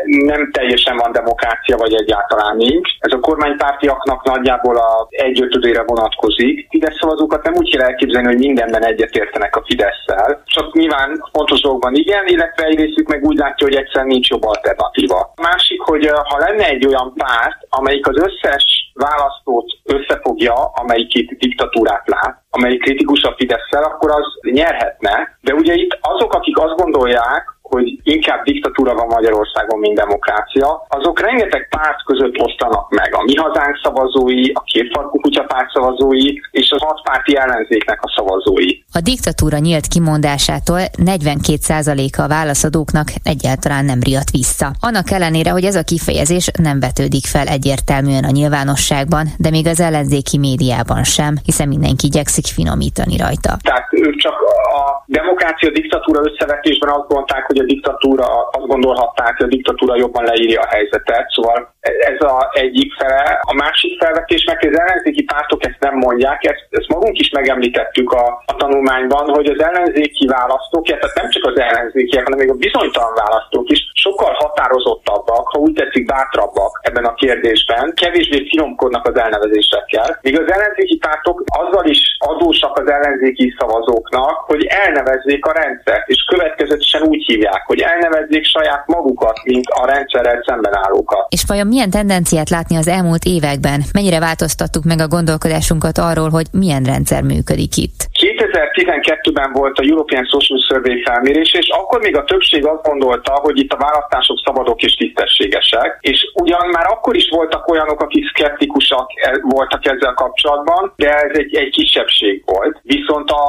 nem 0.04 0.50
teljesen 0.52 0.96
van 0.96 1.12
demokrácia, 1.12 1.76
vagy 1.76 1.94
egyáltalán 1.94 2.57
nincs. 2.57 2.90
Ez 2.98 3.12
a 3.12 3.20
kormánypártiaknak 3.20 4.24
nagyjából 4.24 4.76
a 4.76 5.07
egyötödére 5.11 5.83
vonatkozik. 5.87 6.66
Fidesz 6.70 6.98
szavazókat 7.00 7.44
nem 7.44 7.54
úgy 7.57 7.70
kell 7.70 7.87
elképzelni, 7.87 8.26
hogy 8.26 8.38
mindenben 8.38 8.85
egyetértenek 9.09 9.57
a 9.57 9.62
Fidesz-szel. 9.66 10.42
Csak 10.44 10.75
nyilván 10.75 11.25
fontos 11.33 11.61
dolgokban 11.61 11.94
igen, 11.94 12.27
illetve 12.27 12.64
egy 12.64 12.79
részük 12.79 13.09
meg 13.09 13.25
úgy 13.25 13.37
látja, 13.37 13.66
hogy 13.66 13.77
egyszerűen 13.77 14.07
nincs 14.07 14.29
jobb 14.29 14.44
alternatíva. 14.44 15.33
A 15.37 15.42
másik, 15.42 15.81
hogy 15.81 16.07
ha 16.07 16.38
lenne 16.38 16.68
egy 16.68 16.87
olyan 16.87 17.12
párt, 17.14 17.59
amelyik 17.68 18.07
az 18.07 18.16
összes 18.16 18.64
választót 18.94 19.66
összefogja, 19.85 20.55
amelyik 20.55 21.14
itt 21.14 21.31
diktatúrát 21.31 22.09
lát, 22.09 22.42
amelyik 22.51 22.83
kritikus 22.83 23.23
a 23.23 23.35
fidesz 23.37 23.71
akkor 23.71 24.11
az 24.11 24.53
nyerhetne. 24.53 25.38
De 25.40 25.55
ugye 25.55 25.75
itt 25.75 25.99
azok, 26.01 26.33
akik 26.35 26.59
azt 26.59 26.77
gondolják, 26.77 27.44
hogy 27.68 27.98
inkább 28.02 28.42
diktatúra 28.44 28.94
van 28.94 29.07
Magyarországon, 29.07 29.78
mint 29.78 29.96
demokrácia, 29.96 30.87
azok 30.88 31.20
rengeteg 31.20 31.68
párt 31.68 32.04
között 32.04 32.40
osztanak 32.40 32.90
meg. 32.90 33.14
A 33.14 33.22
Mi 33.22 33.35
Hazánk 33.35 33.81
szavazói, 33.83 34.50
a 34.52 34.62
Kétfarkú 34.62 35.20
Kutyapárt 35.20 35.70
szavazói 35.72 36.28
és 36.50 36.70
az 36.70 36.83
hatpárti 36.83 37.37
ellenzéknek 37.37 38.02
a 38.02 38.12
szavazói. 38.16 38.70
A 38.92 39.00
diktatúra 39.00 39.59
nyílt 39.59 39.87
kimondásától 39.87 40.81
42%-a 40.96 42.22
a 42.22 42.28
válaszadóknak 42.28 43.09
egyáltalán 43.22 43.85
nem 43.85 44.00
riadt 44.00 44.31
vissza. 44.31 44.68
Annak 44.81 45.11
ellenére, 45.11 45.50
hogy 45.50 45.64
ez 45.64 45.76
a 45.76 45.83
kifejezés 45.83 46.50
nem 46.62 46.81
vetődik 46.81 47.26
fel 47.26 47.46
egyértelműen 47.46 48.24
a 48.24 48.31
nyilvánosságban, 48.31 49.26
de 49.38 49.50
még 49.50 49.66
az 49.66 49.81
ellenzéki 49.81 50.38
médiában 50.38 51.04
sem, 51.04 51.35
hiszen 51.44 51.68
mindenki 51.68 52.07
igyekszik 52.07 52.46
finomítani 52.46 53.16
rajta. 53.16 53.52
Tehát 53.62 53.88
ők 53.90 54.16
csak 54.16 54.37
a 54.81 55.02
demokrácia 55.07 55.70
diktatúra 55.70 56.20
összevetésben 56.31 56.90
azt 56.90 57.09
gondolták, 57.09 57.44
hogy 57.46 57.58
a 57.59 57.64
diktatúra, 57.64 58.27
azt 58.51 58.66
gondolhatták, 58.66 59.37
hogy 59.37 59.47
a 59.47 59.55
diktatúra 59.57 59.97
jobban 59.97 60.25
leírja 60.25 60.61
a 60.61 60.68
helyzetet, 60.68 61.31
szóval 61.31 61.75
ez 61.81 62.21
a 62.21 62.49
egyik 62.53 62.92
fele. 62.94 63.40
A 63.40 63.55
másik 63.55 63.99
felvetésnek, 64.03 64.61
hogy 64.61 64.73
az 64.73 64.81
ellenzéki 64.81 65.23
pártok 65.23 65.64
ezt 65.64 65.81
nem 65.81 65.94
mondják, 65.94 66.44
ezt, 66.44 66.66
ezt 66.71 66.88
magunk 66.88 67.18
is 67.18 67.31
megemlítettük 67.31 68.12
a, 68.12 68.42
a 68.47 68.55
tanulmányban, 68.57 69.29
hogy 69.29 69.47
az 69.47 69.62
ellenzéki 69.62 70.27
választók, 70.27 70.85
tehát 70.85 71.21
nem 71.21 71.31
csak 71.31 71.44
az 71.44 71.59
ellenzékiek, 71.59 72.25
hanem 72.25 72.38
még 72.38 72.51
a 72.51 72.55
bizonytalan 72.55 73.14
választók 73.14 73.71
is 73.71 73.81
sokkal 73.92 74.33
határozottabbak, 74.33 75.49
ha 75.49 75.59
úgy 75.59 75.73
tetszik 75.73 76.07
bátrabbak 76.07 76.81
ebben 76.83 77.05
a 77.05 77.14
kérdésben, 77.14 77.92
kevésbé 77.94 78.49
finomkodnak 78.49 79.07
az 79.07 79.16
elnevezésekkel, 79.18 80.18
míg 80.23 80.40
az 80.40 80.53
ellenzéki 80.53 80.97
pártok 80.97 81.44
azzal 81.47 81.87
is 81.87 82.16
adósak 82.18 82.79
az 82.79 82.90
ellenzéki 82.90 83.55
szavazóknak, 83.59 84.37
hogy 84.47 84.64
elnevezzék 84.64 85.47
a 85.47 85.53
rendszert, 85.53 86.09
és 86.09 86.25
következetesen 86.25 87.03
úgy 87.03 87.25
hívják, 87.25 87.47
hogy 87.66 87.80
elnevezzék 87.80 88.44
saját 88.44 88.87
magukat, 88.87 89.40
mint 89.44 89.64
a 89.68 89.87
rendszerrel 89.87 90.42
szemben 90.46 90.76
állókat. 90.76 91.26
És 91.28 91.44
vajon 91.46 91.66
milyen 91.66 91.90
tendenciát 91.90 92.50
látni 92.50 92.76
az 92.76 92.88
elmúlt 92.88 93.24
években? 93.24 93.82
Mennyire 93.92 94.20
változtattuk 94.20 94.84
meg 94.84 95.00
a 95.00 95.08
gondolkodásunkat 95.08 95.98
arról, 95.98 96.30
hogy 96.30 96.46
milyen 96.52 96.82
rendszer 96.82 97.22
működik 97.22 97.76
itt? 97.76 97.98
2012-ben 98.12 99.52
volt 99.52 99.78
a 99.78 99.82
European 99.82 100.24
Social 100.24 100.58
Survey 100.68 101.02
felmérés, 101.02 101.52
és 101.52 101.68
akkor 101.68 102.00
még 102.00 102.16
a 102.16 102.24
többség 102.24 102.66
azt 102.66 102.82
gondolta, 102.82 103.32
hogy 103.32 103.58
itt 103.58 103.72
a 103.72 103.76
választások 103.76 104.38
szabadok 104.44 104.82
és 104.82 104.94
tisztességesek, 104.94 105.98
és 106.00 106.18
ugyan 106.34 106.68
már 106.72 106.87
akkor 106.88 107.16
is 107.16 107.28
voltak 107.30 107.68
olyanok, 107.68 108.00
akik 108.00 108.28
szkeptikusak 108.28 109.06
e- 109.14 109.40
voltak 109.42 109.87
ezzel 109.87 110.14
kapcsolatban, 110.14 110.92
de 110.96 111.11
ez 111.14 111.38
egy, 111.38 111.54
egy 111.56 111.70
kisebbség 111.70 112.42
volt. 112.44 112.80
Viszont 112.82 113.30
a 113.30 113.44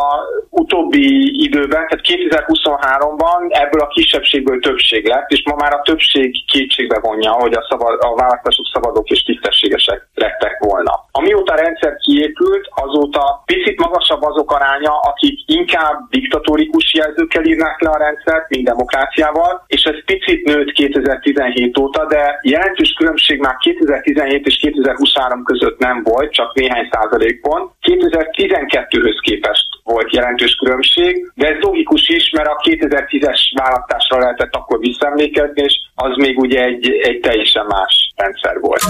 utóbbi 0.49 1.05
időben, 1.43 1.87
tehát 1.87 2.05
2023-ban 2.07 3.39
ebből 3.49 3.81
a 3.81 3.88
kisebbségből 3.89 4.59
többség 4.59 5.07
lett, 5.07 5.29
és 5.29 5.43
ma 5.45 5.55
már 5.55 5.73
a 5.73 5.81
többség 5.81 6.45
kétségbe 6.45 6.99
vonja, 6.99 7.31
hogy 7.31 7.53
a, 7.53 7.65
szabad, 7.69 7.97
a 8.01 8.15
választások 8.15 8.65
szabadok 8.73 9.09
és 9.09 9.23
tisztességesek 9.23 10.09
lettek 10.13 10.57
volna. 10.59 11.08
Amióta 11.19 11.53
a 11.53 11.55
rendszer 11.55 11.95
kiépült, 11.95 12.67
azóta 12.69 13.43
picit 13.45 13.79
magasabb 13.79 14.21
azok 14.21 14.51
aránya, 14.51 14.93
akik 14.99 15.39
inkább 15.45 16.09
diktatórikus 16.09 16.93
jelzőkkel 16.93 17.45
írnák 17.45 17.81
le 17.81 17.89
a 17.89 17.97
rendszert, 17.97 18.49
mint 18.49 18.67
demokráciával, 18.67 19.63
és 19.67 19.83
ez 19.83 20.05
picit 20.05 20.45
nőtt 20.45 20.71
2017 20.71 21.77
óta, 21.77 22.05
de 22.05 22.39
jelentős 22.41 22.93
különbség 22.97 23.39
már 23.39 23.55
2017 23.57 24.45
és 24.45 24.57
2023 24.57 25.43
között 25.43 25.79
nem 25.79 26.03
volt, 26.03 26.33
csak 26.33 26.55
néhány 26.55 26.89
százalékpont. 26.91 27.71
2012-höz 27.81 29.17
képest 29.21 29.67
volt 29.83 30.13
jelentős 30.13 30.55
különbség, 30.55 31.31
de 31.35 31.47
ez 31.47 31.59
logikus 31.59 32.09
is, 32.09 32.29
mert 32.29 32.47
a 32.47 32.61
2010-es 32.63 33.39
választásra 33.53 34.19
lehetett 34.19 34.55
akkor 34.55 34.79
visszaemlékezni, 34.79 35.61
és 35.63 35.73
az 35.95 36.15
még 36.15 36.39
ugye 36.39 36.63
egy, 36.63 36.89
egy 37.03 37.19
teljesen 37.19 37.65
más 37.65 38.08
rendszer 38.19 38.59
volt. 38.61 38.83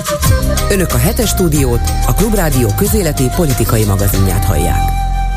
Önök 0.72 0.94
a 0.94 0.98
hetes 0.98 1.30
stúdiót, 1.30 1.82
a 2.08 2.14
Klubrádió 2.14 2.70
közéleti 2.78 3.24
politikai 3.36 3.86
magazinját 3.86 4.44
hallják. 4.44 4.82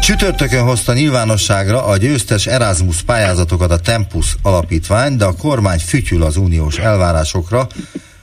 Csütörtökön 0.00 0.62
hozta 0.62 0.92
nyilvánosságra 0.92 1.84
a 1.84 1.96
győztes 1.96 2.46
Erasmus 2.46 3.02
pályázatokat 3.02 3.70
a 3.70 3.78
Tempus 3.78 4.36
alapítvány, 4.42 5.16
de 5.16 5.24
a 5.24 5.32
kormány 5.32 5.78
fütyül 5.78 6.22
az 6.22 6.36
uniós 6.36 6.78
elvárásokra. 6.78 7.66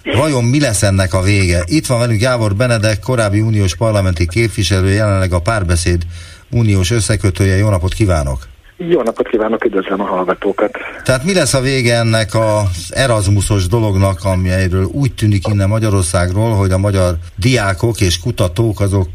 Vajon 0.04 0.44
mi 0.44 0.60
lesz 0.60 0.84
ennek 0.84 1.14
a 1.14 1.22
vége? 1.22 1.64
Itt 1.66 1.86
van 1.86 2.00
velünk 2.00 2.20
Gábor 2.20 2.56
Benedek, 2.56 3.00
korábbi 3.00 3.42
uniós 3.42 3.76
parlamenti 3.76 4.28
képviselő, 4.28 4.90
jelenleg 4.90 5.34
a 5.34 5.40
párbeszéd 5.40 6.02
uniós 6.50 6.92
összekötője. 6.92 7.56
Jó 7.56 7.70
napot 7.70 7.94
kívánok! 7.94 8.48
Jó 8.88 9.02
napot 9.02 9.28
kívánok, 9.28 9.66
üdvözlöm 9.66 10.02
a 10.02 10.06
hallgatókat! 10.06 10.78
Tehát 11.04 11.24
mi 11.24 11.34
lesz 11.34 11.54
a 11.54 11.62
vége 11.62 11.96
ennek 11.96 12.36
az 12.36 12.94
Erasmusos 12.96 13.68
dolognak, 13.68 14.24
amelyről 14.24 14.84
úgy 14.84 15.14
tűnik 15.14 15.48
innen 15.48 15.70
Magyarországról, 15.70 16.56
hogy 16.56 16.72
a 16.72 16.78
magyar 16.78 17.16
diákok 17.36 18.02
és 18.02 18.20
kutatók 18.20 18.80
azok 18.80 19.08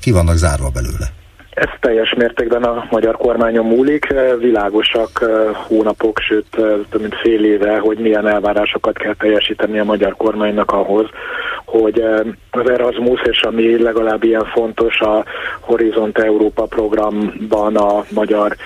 ki 0.00 0.10
vannak 0.10 0.36
zárva 0.36 0.70
belőle? 0.70 1.17
Ez 1.58 1.68
teljes 1.80 2.14
mértékben 2.14 2.62
a 2.62 2.86
magyar 2.90 3.16
kormányon 3.16 3.66
múlik. 3.66 4.06
Világosak 4.38 5.30
hónapok, 5.54 6.18
sőt 6.18 6.46
több 6.90 7.00
mint 7.00 7.14
fél 7.14 7.44
éve, 7.44 7.78
hogy 7.78 7.98
milyen 7.98 8.26
elvárásokat 8.26 8.98
kell 8.98 9.14
teljesíteni 9.14 9.78
a 9.78 9.84
magyar 9.84 10.16
kormánynak 10.16 10.72
ahhoz, 10.72 11.06
hogy 11.64 12.02
az 12.50 12.70
Erasmus 12.70 13.20
és 13.22 13.42
ami 13.42 13.82
legalább 13.82 14.24
ilyen 14.24 14.44
fontos 14.44 15.00
a 15.00 15.24
Horizont 15.60 16.18
Európa 16.18 16.64
programban 16.64 17.76
a 17.76 18.04
magyar 18.10 18.56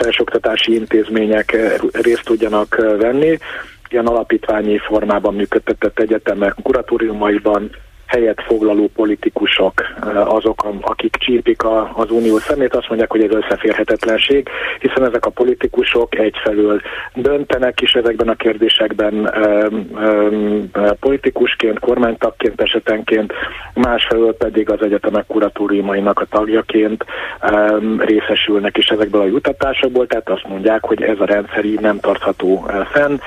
felsőoktatási 0.00 0.74
intézmények 0.74 1.56
részt 1.92 2.24
tudjanak 2.24 2.74
venni. 2.98 3.38
Ilyen 3.88 4.06
alapítványi 4.06 4.78
formában 4.78 5.34
működtetett 5.34 5.98
egyetemek 5.98 6.54
kuratóriumaiban 6.62 7.70
helyet 8.06 8.42
foglaló 8.42 8.90
politikusok 8.94 9.72
azok, 10.24 10.66
akik 10.80 11.16
csípik 11.16 11.62
az 11.94 12.10
unió 12.10 12.38
szemét, 12.38 12.74
azt 12.74 12.88
mondják, 12.88 13.10
hogy 13.10 13.22
ez 13.22 13.30
összeférhetetlenség, 13.30 14.48
hiszen 14.80 15.04
ezek 15.04 15.26
a 15.26 15.30
politikusok 15.30 16.18
egyfelől 16.18 16.80
döntenek 17.14 17.80
is 17.80 17.92
ezekben 17.92 18.28
a 18.28 18.34
kérdésekben 18.34 19.32
politikusként, 21.00 21.78
kormánytagként 21.78 22.60
esetenként, 22.60 23.32
másfelől 23.74 24.36
pedig 24.36 24.70
az 24.70 24.82
egyetemek 24.82 25.26
kuratóriumainak 25.26 26.20
a 26.20 26.24
tagjaként 26.24 27.04
részesülnek 27.98 28.76
is 28.76 28.86
ezekből 28.86 29.20
a 29.20 29.26
jutatásokból, 29.26 30.06
tehát 30.06 30.28
azt 30.28 30.48
mondják, 30.48 30.84
hogy 30.84 31.02
ez 31.02 31.20
a 31.20 31.24
rendszer 31.24 31.64
így 31.64 31.80
nem 31.80 32.00
tartható 32.00 32.70
fenn, 32.90 33.18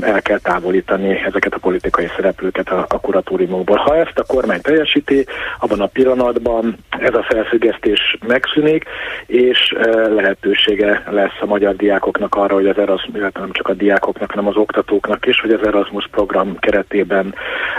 el 0.00 0.22
kell 0.22 0.38
távolítani 0.38 1.22
ezeket 1.26 1.54
a 1.54 1.58
politikai 1.58 2.06
szereplőket 2.16 2.68
a 2.68 3.00
kuratóriumokból 3.00 3.76
ha 3.88 3.96
ezt 3.96 4.18
a 4.18 4.24
kormány 4.26 4.60
teljesíti, 4.60 5.26
abban 5.58 5.80
a 5.80 5.86
pillanatban 5.86 6.76
ez 6.98 7.14
a 7.14 7.26
felfüggesztés 7.28 8.18
megszűnik, 8.26 8.84
és 9.26 9.76
e, 9.78 10.08
lehetősége 10.08 11.04
lesz 11.10 11.38
a 11.40 11.46
magyar 11.46 11.76
diákoknak 11.76 12.34
arra, 12.34 12.54
hogy 12.54 12.66
az 12.66 12.78
Erasmus, 12.78 13.20
nem 13.34 13.52
csak 13.52 13.68
a 13.68 13.74
diákoknak, 13.74 14.30
hanem 14.30 14.46
az 14.46 14.56
oktatóknak 14.56 15.26
is, 15.26 15.40
hogy 15.40 15.52
az 15.52 15.66
Erasmus 15.66 16.08
program 16.10 16.58
keretében 16.58 17.34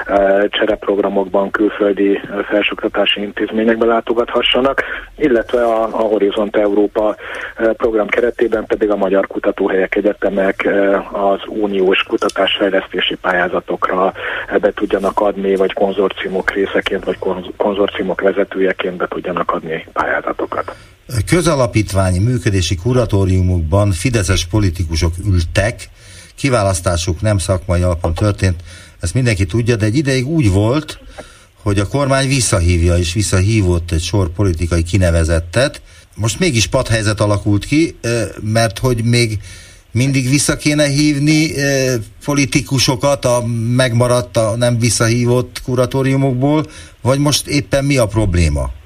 e, 0.05 0.47
csereprogramokban 0.47 1.51
külföldi 1.51 2.21
felsőoktatási 2.49 3.21
intézményekbe 3.21 3.85
látogathassanak, 3.85 4.83
illetve 5.17 5.63
a, 5.63 5.83
a 5.83 6.01
Horizont 6.01 6.55
Európa 6.55 7.15
e, 7.55 7.73
program 7.73 8.07
keretében 8.07 8.65
pedig 8.65 8.89
a 8.89 8.95
magyar 8.95 9.27
kutatóhelyek 9.27 9.95
egyetemek 9.95 10.69
az 11.11 11.39
uniós 11.47 12.03
kutatásfejlesztési 12.03 13.15
pályázatokra 13.15 14.13
be 14.61 14.71
tudjanak 14.71 15.19
adni, 15.19 15.55
vagy 15.55 15.73
konzultálni 15.73 15.97
konzorciumok 15.99 16.51
részeként, 16.51 17.03
vagy 17.03 17.17
konzorciumok 17.57 18.21
vezetőjeként 18.21 18.97
be 18.97 19.07
tudjanak 19.07 19.51
adni 19.51 19.87
pályázatokat. 19.93 20.75
közalapítványi 21.25 22.19
működési 22.19 22.75
kuratóriumokban 22.75 23.91
fideszes 23.91 24.45
politikusok 24.45 25.13
ültek, 25.25 25.89
kiválasztásuk 26.35 27.21
nem 27.21 27.37
szakmai 27.37 27.81
alapon 27.81 28.13
történt, 28.13 28.63
ezt 28.99 29.13
mindenki 29.13 29.45
tudja, 29.45 29.75
de 29.75 29.85
egy 29.85 29.95
ideig 29.95 30.27
úgy 30.27 30.51
volt, 30.51 30.99
hogy 31.63 31.79
a 31.79 31.87
kormány 31.87 32.27
visszahívja 32.27 32.97
és 32.97 33.13
visszahívott 33.13 33.91
egy 33.91 34.01
sor 34.01 34.29
politikai 34.29 34.83
kinevezettet. 34.83 35.81
Most 36.15 36.39
mégis 36.39 36.67
padhelyzet 36.67 37.19
alakult 37.19 37.65
ki, 37.65 37.97
mert 38.41 38.79
hogy 38.79 39.03
még 39.03 39.39
mindig 39.91 40.29
vissza 40.29 40.57
kéne 40.57 40.85
hívni 40.85 41.51
politikusokat 42.25 43.25
a 43.25 43.43
megmaradt, 43.75 44.37
a 44.37 44.55
nem 44.55 44.79
visszahívott 44.79 45.61
kuratóriumokból, 45.63 46.65
vagy 47.01 47.19
most 47.19 47.47
éppen 47.47 47.85
mi 47.85 47.97
a 47.97 48.05
probléma? 48.05 48.77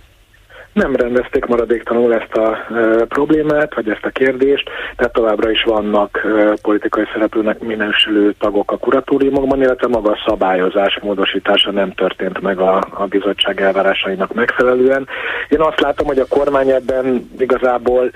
Nem 0.74 0.96
rendezték 0.96 1.46
maradéktalanul 1.46 2.14
ezt 2.14 2.34
a 2.34 2.74
e, 2.74 3.06
problémát, 3.06 3.74
vagy 3.74 3.90
ezt 3.90 4.06
a 4.06 4.10
kérdést, 4.10 4.70
tehát 4.96 5.14
továbbra 5.14 5.52
is 5.52 5.64
vannak 5.64 6.22
e, 6.26 6.54
politikai 6.62 7.04
szereplőnek 7.14 7.60
minősülő 7.60 8.34
tagok 8.40 8.72
a 8.72 8.78
kuratóriumokban, 8.78 9.62
illetve 9.62 9.88
maga 9.88 10.12
a 10.12 10.24
szabályozás 10.26 11.00
módosítása 11.02 11.72
nem 11.72 11.92
történt 11.92 12.42
meg 12.42 12.60
a, 12.60 12.84
a 12.90 13.06
bizottság 13.06 13.62
elvárásainak 13.62 14.34
megfelelően. 14.34 15.08
Én 15.50 15.62
azt 15.62 15.80
látom, 15.80 16.08
hogy 16.08 16.20
a 16.20 16.28
kormány 16.30 16.70
ebben 16.70 17.30
igazából 17.40 18.12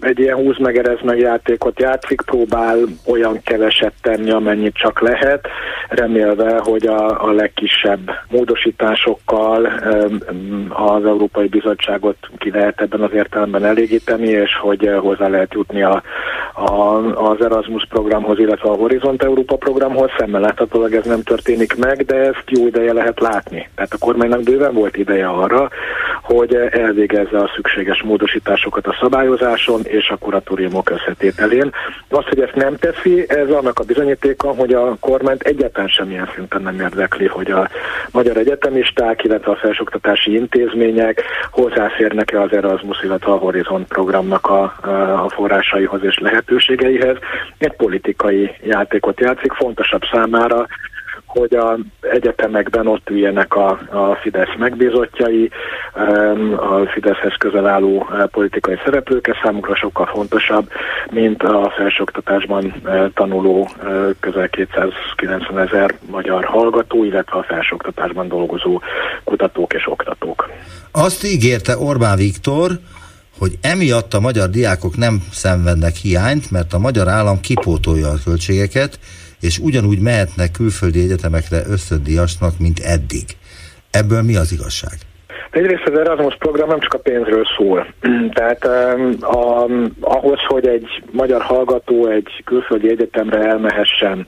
egy 0.00 0.18
ilyen 0.18 0.36
húz 0.36 0.58
meg 0.58 0.76
erez 0.76 1.00
meg 1.02 1.18
játékot 1.18 1.80
játszik, 1.80 2.20
próbál 2.20 2.78
olyan 3.06 3.40
keveset 3.42 3.92
tenni, 4.02 4.30
amennyit 4.30 4.74
csak 4.74 5.00
lehet, 5.00 5.48
remélve, 5.88 6.58
hogy 6.58 6.86
a, 6.86 7.24
a 7.24 7.32
legkisebb 7.32 8.10
módosításokkal 8.28 9.64
az 10.68 11.04
Európai 11.04 11.48
Bizottságot 11.86 12.16
ki 12.38 12.50
lehet 12.50 12.80
ebben 12.80 13.00
az 13.00 13.12
értelemben 13.12 13.64
elégíteni, 13.64 14.28
és 14.28 14.56
hogy 14.60 14.90
hozzá 15.00 15.28
lehet 15.28 15.52
jutni 15.52 15.82
a, 15.82 16.02
a, 16.54 16.96
az 17.30 17.44
Erasmus 17.44 17.86
programhoz, 17.88 18.38
illetve 18.38 18.68
a 18.68 18.74
Horizont 18.74 19.22
Európa 19.22 19.56
programhoz. 19.56 20.10
Szemmel 20.18 20.40
láthatólag 20.40 20.94
ez 20.94 21.04
nem 21.04 21.22
történik 21.22 21.76
meg, 21.76 22.04
de 22.04 22.14
ezt 22.14 22.44
jó 22.46 22.66
ideje 22.66 22.92
lehet 22.92 23.20
látni. 23.20 23.68
Tehát 23.74 23.92
a 23.92 23.98
kormánynak 23.98 24.42
bőven 24.42 24.74
volt 24.74 24.96
ideje 24.96 25.28
arra, 25.28 25.68
hogy 26.22 26.54
elvégezze 26.70 27.38
a 27.38 27.50
szükséges 27.54 28.02
módosításokat 28.02 28.86
a 28.86 28.96
szabályozáson, 29.00 29.80
és 29.82 30.08
a 30.08 30.16
kuratóriumok 30.16 30.90
összetételén. 30.90 31.70
Az, 32.08 32.24
hogy 32.24 32.40
ezt 32.40 32.54
nem 32.54 32.76
teszi, 32.76 33.24
ez 33.28 33.50
annak 33.50 33.78
a 33.78 33.84
bizonyítéka, 33.84 34.48
hogy 34.48 34.72
a 34.72 34.96
kormányt 35.00 35.42
egyetlen 35.42 35.88
semmilyen 35.88 36.30
szinten 36.34 36.62
nem 36.62 36.80
érdekli, 36.80 37.26
hogy 37.26 37.50
a 37.50 37.68
magyar 38.10 38.36
egyetemisták, 38.36 39.24
illetve 39.24 39.52
a 39.52 39.56
felsőoktatási 39.56 40.34
intézmények 40.34 41.22
hozzáférnek-e 41.76 42.40
az 42.40 42.52
Erasmus, 42.52 43.02
illetve 43.02 43.32
a 43.32 43.36
Horizon 43.36 43.86
programnak 43.86 44.46
a, 44.46 44.62
a 45.24 45.28
forrásaihoz 45.28 46.04
és 46.04 46.18
lehetőségeihez. 46.18 47.16
Egy 47.58 47.72
politikai 47.72 48.50
játékot 48.62 49.20
játszik, 49.20 49.52
fontosabb 49.52 50.02
számára, 50.12 50.66
hogy 51.26 51.54
a 51.54 51.78
egyetemekben 52.00 52.86
ott 52.86 53.10
üljenek 53.10 53.54
a, 53.54 53.68
a 53.90 54.18
Fidesz 54.22 54.56
megbízottjai, 54.58 55.50
a 56.56 56.86
Fideszhez 56.92 57.34
közel 57.38 57.66
álló 57.66 58.08
eh, 58.12 58.26
politikai 58.26 58.76
szereplők, 58.84 59.26
ez 59.26 59.34
számukra 59.42 59.76
sokkal 59.76 60.06
fontosabb, 60.06 60.68
mint 61.10 61.42
a 61.42 61.72
felsőoktatásban 61.76 62.74
eh, 62.84 63.04
tanuló 63.14 63.68
eh, 63.82 63.88
közel 64.20 64.48
290 64.48 65.58
ezer 65.58 65.94
magyar 66.10 66.44
hallgató, 66.44 67.04
illetve 67.04 67.38
a 67.38 67.42
felsőoktatásban 67.42 68.28
dolgozó 68.28 68.80
kutatók 69.24 69.72
és 69.72 69.86
oktatók. 69.86 70.50
Azt 70.92 71.24
ígérte 71.24 71.78
Orbán 71.78 72.16
Viktor, 72.16 72.70
hogy 73.38 73.58
emiatt 73.60 74.14
a 74.14 74.20
magyar 74.20 74.48
diákok 74.48 74.96
nem 74.96 75.22
szenvednek 75.32 75.94
hiányt, 75.94 76.50
mert 76.50 76.72
a 76.72 76.78
magyar 76.78 77.08
állam 77.08 77.40
kipótolja 77.40 78.08
a 78.08 78.18
költségeket, 78.24 78.98
és 79.40 79.58
ugyanúgy 79.58 79.98
mehetnek 79.98 80.50
külföldi 80.50 81.00
egyetemekre 81.00 81.66
ösztöndíjasnak, 81.66 82.58
mint 82.58 82.78
eddig. 82.78 83.36
Ebből 83.90 84.22
mi 84.22 84.36
az 84.36 84.52
igazság? 84.52 84.98
Egyrészt 85.56 85.86
az 85.86 85.98
Erasmus 85.98 86.36
program 86.38 86.68
nem 86.68 86.80
csak 86.80 86.94
a 86.94 86.98
pénzről 86.98 87.44
szól. 87.56 87.86
Tehát 88.38 88.64
a, 89.20 89.66
ahhoz, 90.00 90.38
hogy 90.46 90.66
egy 90.66 91.02
magyar 91.10 91.42
hallgató 91.42 92.06
egy 92.06 92.42
külföldi 92.44 92.88
egyetemre 92.88 93.38
elmehessen 93.38 94.26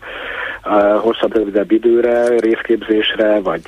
hosszabb, 1.00 1.36
rövidebb 1.36 1.70
időre, 1.70 2.28
részképzésre, 2.38 3.40
vagy 3.40 3.62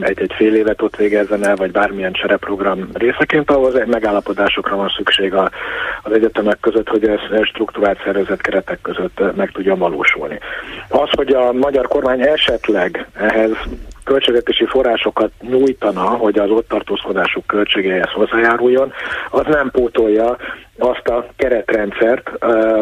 egy-egy 0.00 0.32
fél 0.36 0.54
évet 0.54 0.82
ott 0.82 0.96
végezzen 0.96 1.46
el, 1.46 1.56
vagy 1.56 1.70
bármilyen 1.70 2.12
csereprogram 2.12 2.88
részeként, 2.92 3.50
ahhoz 3.50 3.74
egy 3.74 3.86
megállapodásokra 3.86 4.76
van 4.76 4.92
szükség 4.96 5.34
az 6.02 6.12
egyetemek 6.12 6.60
között, 6.60 6.88
hogy 6.88 7.08
ez 7.08 7.46
struktúrált 7.46 8.00
szervezet 8.04 8.40
keretek 8.40 8.78
között 8.82 9.36
meg 9.36 9.50
tudja 9.50 9.76
valósulni. 9.76 10.38
Az, 10.88 11.08
hogy 11.10 11.32
a 11.32 11.52
magyar 11.52 11.88
kormány 11.88 12.20
esetleg 12.20 13.06
ehhez 13.12 13.56
költségvetési 14.04 14.66
forrásokat 14.66 15.30
nyújtana, 15.40 16.02
hogy 16.02 16.38
az 16.38 16.50
ott 16.50 16.68
tartózkodásuk 16.68 17.46
költségeihez 17.46 18.10
hozzájáruljon, 18.10 18.92
az 19.30 19.44
nem 19.46 19.70
pótolja 19.70 20.36
azt 20.78 21.08
a 21.08 21.26
keretrendszert, 21.36 22.30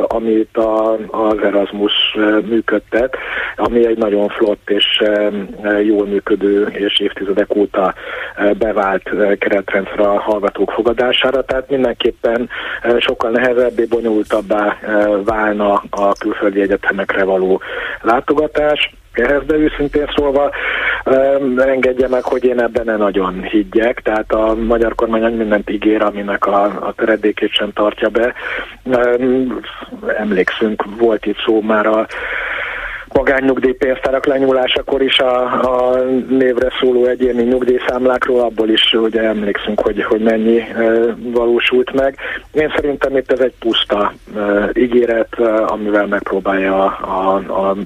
amit 0.07 0.57
a, 0.57 0.93
az 1.11 1.39
Erasmus 1.43 1.93
működtet, 2.49 3.17
ami 3.57 3.87
egy 3.87 3.99
nagyon 3.99 4.29
flott 4.29 4.71
és 4.71 5.03
jól 5.83 6.07
működő 6.07 6.67
és 6.67 7.01
évtizedek 7.01 7.55
óta 7.55 7.95
bevált 8.59 9.11
keretrendszer 9.39 10.01
a 10.01 10.21
hallgatók 10.21 10.71
fogadására, 10.71 11.45
tehát 11.45 11.71
mindenképpen 11.71 12.49
sokkal 12.99 13.31
nehezebbé, 13.31 13.85
bonyolultabbá 13.85 14.79
válna 15.25 15.83
a 15.91 16.13
külföldi 16.19 16.61
egyetemekre 16.61 17.25
való 17.25 17.61
látogatás 18.03 18.95
ehhez, 19.13 19.43
de 19.47 19.57
őszintén 19.57 20.11
szólva 20.17 20.51
engedje 21.57 22.09
meg, 22.09 22.23
hogy 22.23 22.45
én 22.45 22.61
ebben 22.61 22.85
ne 22.85 22.97
nagyon 22.97 23.43
higgyek, 23.43 24.01
tehát 24.01 24.33
a 24.33 24.55
magyar 24.55 24.95
kormány 24.95 25.37
mindent 25.37 25.71
ígér, 25.71 26.03
aminek 26.03 26.47
a, 26.47 26.63
a 26.65 26.93
töredékét 26.97 27.53
sem 27.53 27.73
tartja 27.73 28.09
be. 28.09 28.35
Emlékszünk, 30.19 30.85
volt 30.99 31.27
itt 31.27 31.39
szó 31.45 31.61
már 31.61 31.87
a 31.87 32.07
magánnyugdíjpénztárak 33.13 34.27
lenyúlásakor 34.27 35.03
is 35.03 35.19
a, 35.19 35.43
a 35.43 35.97
névre 36.29 36.73
szóló 36.81 37.05
egyéni 37.05 37.43
nyugdíjszámlákról, 37.43 38.41
abból 38.41 38.69
is 38.69 38.93
ugye 38.93 39.23
emlékszünk, 39.23 39.81
hogy, 39.81 40.03
hogy 40.03 40.21
mennyi 40.21 40.59
e, 40.59 40.93
valósult 41.19 41.93
meg. 41.93 42.17
Én 42.53 42.73
szerintem 42.77 43.17
itt 43.17 43.33
ez 43.33 43.41
egy 43.41 43.55
puszta 43.59 44.13
e, 44.37 44.71
ígéret, 44.75 45.39
e, 45.39 45.65
amivel 45.65 46.07
megpróbálja 46.07 46.85
a, 46.85 47.35
a, 47.47 47.69
a 47.69 47.77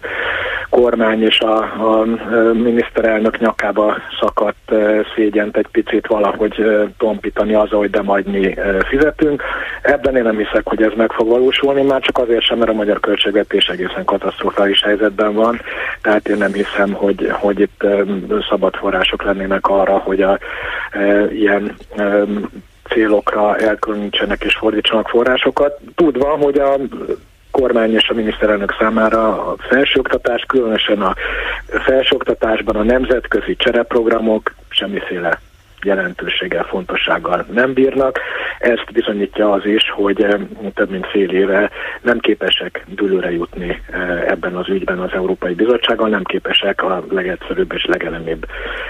kormány 0.74 1.22
és 1.22 1.40
a, 1.40 1.56
a 1.62 2.04
miniszterelnök 2.52 3.38
nyakába 3.38 3.96
szakadt 4.20 4.72
szégyent 5.14 5.56
egy 5.56 5.66
picit 5.72 6.06
valahogy 6.06 6.54
tompítani 6.98 7.54
az, 7.54 7.70
hogy 7.70 7.90
de 7.90 8.02
majd 8.02 8.26
mi 8.26 8.54
fizetünk. 8.88 9.42
Ebben 9.82 10.16
én 10.16 10.22
nem 10.22 10.36
hiszek, 10.36 10.62
hogy 10.64 10.82
ez 10.82 10.92
meg 10.96 11.12
fog 11.12 11.28
valósulni, 11.28 11.82
már 11.82 12.00
csak 12.00 12.18
azért 12.18 12.42
sem, 12.44 12.58
mert 12.58 12.70
a 12.70 12.74
magyar 12.74 13.00
költségvetés 13.00 13.64
egészen 13.64 14.04
katasztrofális 14.04 14.80
helyzetben 15.16 15.34
van, 15.34 15.60
tehát 16.02 16.28
én 16.28 16.36
nem 16.36 16.52
hiszem, 16.52 16.92
hogy, 16.92 17.30
hogy 17.32 17.60
itt 17.60 17.86
szabad 18.48 18.74
források 18.74 19.22
lennének 19.22 19.66
arra, 19.66 19.98
hogy 19.98 20.22
a 20.22 20.38
e, 20.90 21.32
ilyen 21.32 21.76
célokra 22.88 23.56
elkülönítsenek 23.56 24.44
és 24.44 24.54
fordítsanak 24.54 25.08
forrásokat. 25.08 25.80
Tudva, 25.94 26.28
hogy 26.28 26.58
a 26.58 26.76
kormány 27.50 27.94
és 27.94 28.08
a 28.08 28.14
miniszterelnök 28.14 28.74
számára 28.78 29.46
a 29.46 29.56
felsőoktatás, 29.58 30.44
különösen 30.46 31.02
a 31.02 31.14
felsőoktatásban 31.84 32.76
a 32.76 32.82
nemzetközi 32.82 33.56
csereprogramok 33.56 34.54
semmiféle 34.68 35.40
jelentőséggel, 35.84 36.64
fontossággal 36.64 37.46
nem 37.52 37.72
bírnak. 37.72 38.20
Ezt 38.58 38.92
bizonyítja 38.92 39.52
az 39.52 39.66
is, 39.66 39.90
hogy 39.90 40.22
eh, 40.22 40.40
több 40.74 40.90
mint 40.90 41.06
fél 41.06 41.30
éve 41.30 41.70
nem 42.02 42.18
képesek 42.18 42.84
dőlőre 42.88 43.30
jutni 43.30 43.80
eh, 43.90 44.22
ebben 44.26 44.56
az 44.56 44.68
ügyben 44.68 44.98
az 44.98 45.10
Európai 45.12 45.54
Bizottsággal, 45.54 46.08
nem 46.08 46.24
képesek 46.24 46.82
a 46.82 47.04
legegyszerűbb 47.08 47.72
és 47.72 47.84
legelemibb 47.84 48.46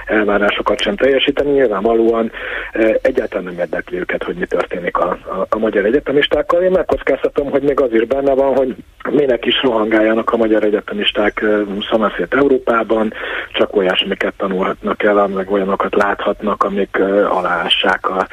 elvárásokat 0.06 0.80
sem 0.80 0.96
teljesíteni. 0.96 1.50
Nyilvánvalóan 1.50 2.30
eh, 2.72 2.94
egyáltalán 3.02 3.44
nem 3.44 3.58
érdekli 3.58 3.98
őket, 3.98 4.22
hogy 4.22 4.34
mi 4.34 4.46
történik 4.46 4.96
a, 4.96 5.08
a, 5.10 5.46
a 5.48 5.58
magyar 5.58 5.84
egyetemistákkal. 5.84 6.62
Én 6.62 6.70
megkockáztatom, 6.70 7.50
hogy 7.50 7.62
még 7.62 7.80
az 7.80 7.92
is 7.92 8.04
benne 8.06 8.34
van, 8.34 8.56
hogy 8.56 8.74
minek 9.10 9.44
is 9.44 9.62
rohangáljanak 9.62 10.32
a 10.32 10.36
magyar 10.36 10.64
egyetemisták 10.64 11.44
szanaszét 11.90 12.34
Európában, 12.34 13.12
csak 13.52 13.76
olyasmiket 13.76 14.34
tanulhatnak 14.36 15.02
el, 15.02 15.26
meg 15.26 15.50
olyanokat 15.50 15.94
láthatnak, 15.94 16.62
amik 16.62 16.83
amik 16.84 17.28
aláássák 17.30 18.08
a, 18.08 18.26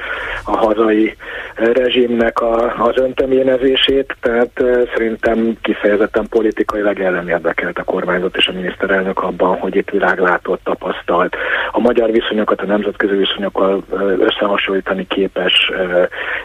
a 0.44 0.58
hazai 0.58 1.16
rezsimnek 1.56 2.40
a, 2.42 2.86
az 2.86 2.98
öntöménezését, 2.98 4.16
tehát 4.22 4.64
szerintem 4.96 5.58
kifejezetten 5.62 6.28
politikailag 6.30 7.00
ellen 7.00 7.30
érdekelt 7.30 7.78
a 7.78 7.84
kormányzat 7.84 8.38
és 8.38 8.48
a 8.48 8.52
miniszterelnök 8.52 9.24
abban, 9.24 9.58
hogy 9.60 9.76
itt 9.76 9.90
világlátott, 9.90 10.64
tapasztalt, 10.64 11.36
a 11.72 11.80
magyar 11.80 12.12
viszonyokat 12.12 12.62
a 12.62 12.66
nemzetközi 12.66 13.16
viszonyokkal 13.16 13.84
összehasonlítani 14.20 15.08
képes 15.08 15.72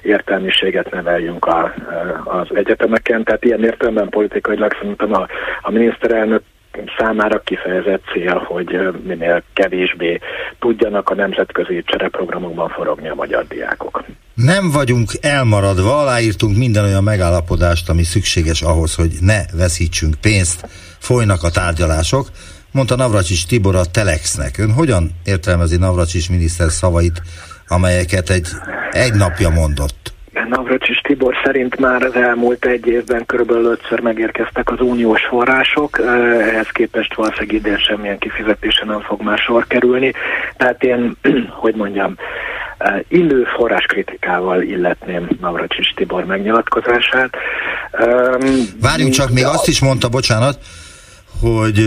értelmiséget 0.03 0.91
neveljünk 0.91 1.45
a, 1.45 1.75
az 2.25 2.47
egyetemeken. 2.55 3.25
Tehát 3.25 3.45
ilyen 3.45 3.65
értelemben 3.65 4.09
politikailag 4.09 4.73
szerintem 4.81 5.15
a, 5.15 5.27
a 5.61 5.71
miniszterelnök 5.71 6.43
számára 6.99 7.41
kifejezett 7.41 8.03
cél, 8.13 8.35
hogy 8.35 8.79
minél 9.05 9.43
kevésbé 9.53 10.21
tudjanak 10.59 11.11
a 11.11 11.15
nemzetközi 11.15 11.83
csereprogramokban 11.87 12.69
forogni 12.69 13.09
a 13.09 13.15
magyar 13.15 13.47
diákok. 13.47 14.05
Nem 14.35 14.71
vagyunk 14.71 15.11
elmaradva, 15.21 15.99
aláírtunk 15.99 16.57
minden 16.57 16.85
olyan 16.85 17.03
megállapodást, 17.03 17.89
ami 17.89 18.03
szükséges 18.03 18.63
ahhoz, 18.63 18.95
hogy 18.95 19.11
ne 19.21 19.41
veszítsünk 19.57 20.15
pénzt, 20.21 20.69
folynak 20.99 21.43
a 21.43 21.51
tárgyalások, 21.51 22.27
mondta 22.73 22.97
Navracsis 22.97 23.47
Tibor 23.47 23.75
a 23.75 23.85
Telexnek. 23.85 24.59
Ön 24.59 24.73
hogyan 24.73 25.11
értelmezi 25.25 25.77
Navracsis 25.77 26.29
miniszter 26.29 26.71
szavait, 26.71 27.23
amelyeket 27.69 28.31
egy, 28.31 28.49
egy 28.91 29.15
napja 29.15 29.49
mondott? 29.49 30.06
Navracsis 30.49 31.01
Tibor 31.01 31.35
szerint 31.45 31.79
már 31.79 32.03
az 32.03 32.15
elmúlt 32.15 32.65
egy 32.65 32.87
évben 32.87 33.27
körülbelül 33.27 33.65
ötször 33.65 34.01
megérkeztek 34.01 34.71
az 34.71 34.81
uniós 34.81 35.25
források, 35.25 35.99
ehhez 36.41 36.69
képest 36.69 37.15
valószínűleg 37.15 37.53
idén 37.53 37.79
semmilyen 37.79 38.19
kifizetése 38.19 38.85
nem 38.85 39.01
fog 39.01 39.23
már 39.23 39.39
sor 39.39 39.67
kerülni. 39.67 40.13
Tehát 40.57 40.83
én, 40.83 41.17
hogy 41.63 41.75
mondjam, 41.75 42.17
illő 43.09 43.45
forráskritikával 43.57 44.63
illetném 44.63 45.29
Navracsis 45.41 45.93
Tibor 45.97 46.25
megnyilatkozását. 46.25 47.37
Várjunk 48.81 49.13
csak, 49.13 49.31
még 49.31 49.45
azt 49.45 49.69
is 49.69 49.81
mondta, 49.81 50.09
bocsánat, 50.09 50.59
hogy 51.41 51.79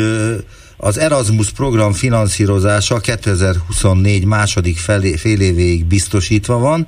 az 0.77 0.97
Erasmus 0.97 1.51
program 1.51 1.91
finanszírozása 1.91 2.99
2024 2.99 4.25
második 4.25 4.77
fél 4.77 5.41
évéig 5.41 5.85
biztosítva 5.85 6.57
van, 6.59 6.87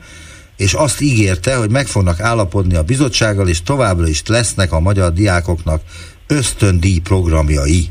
és 0.62 0.74
azt 0.74 1.02
ígérte, 1.02 1.56
hogy 1.56 1.70
meg 1.70 1.88
fognak 1.88 2.20
állapodni 2.20 2.76
a 2.76 2.84
bizottsággal, 2.84 3.48
és 3.48 3.64
továbbra 3.64 4.08
is 4.08 4.22
lesznek 4.26 4.72
a 4.72 4.80
magyar 4.80 5.14
diákoknak 5.14 5.82
ösztöndíj 6.28 7.00
programjai 7.00 7.90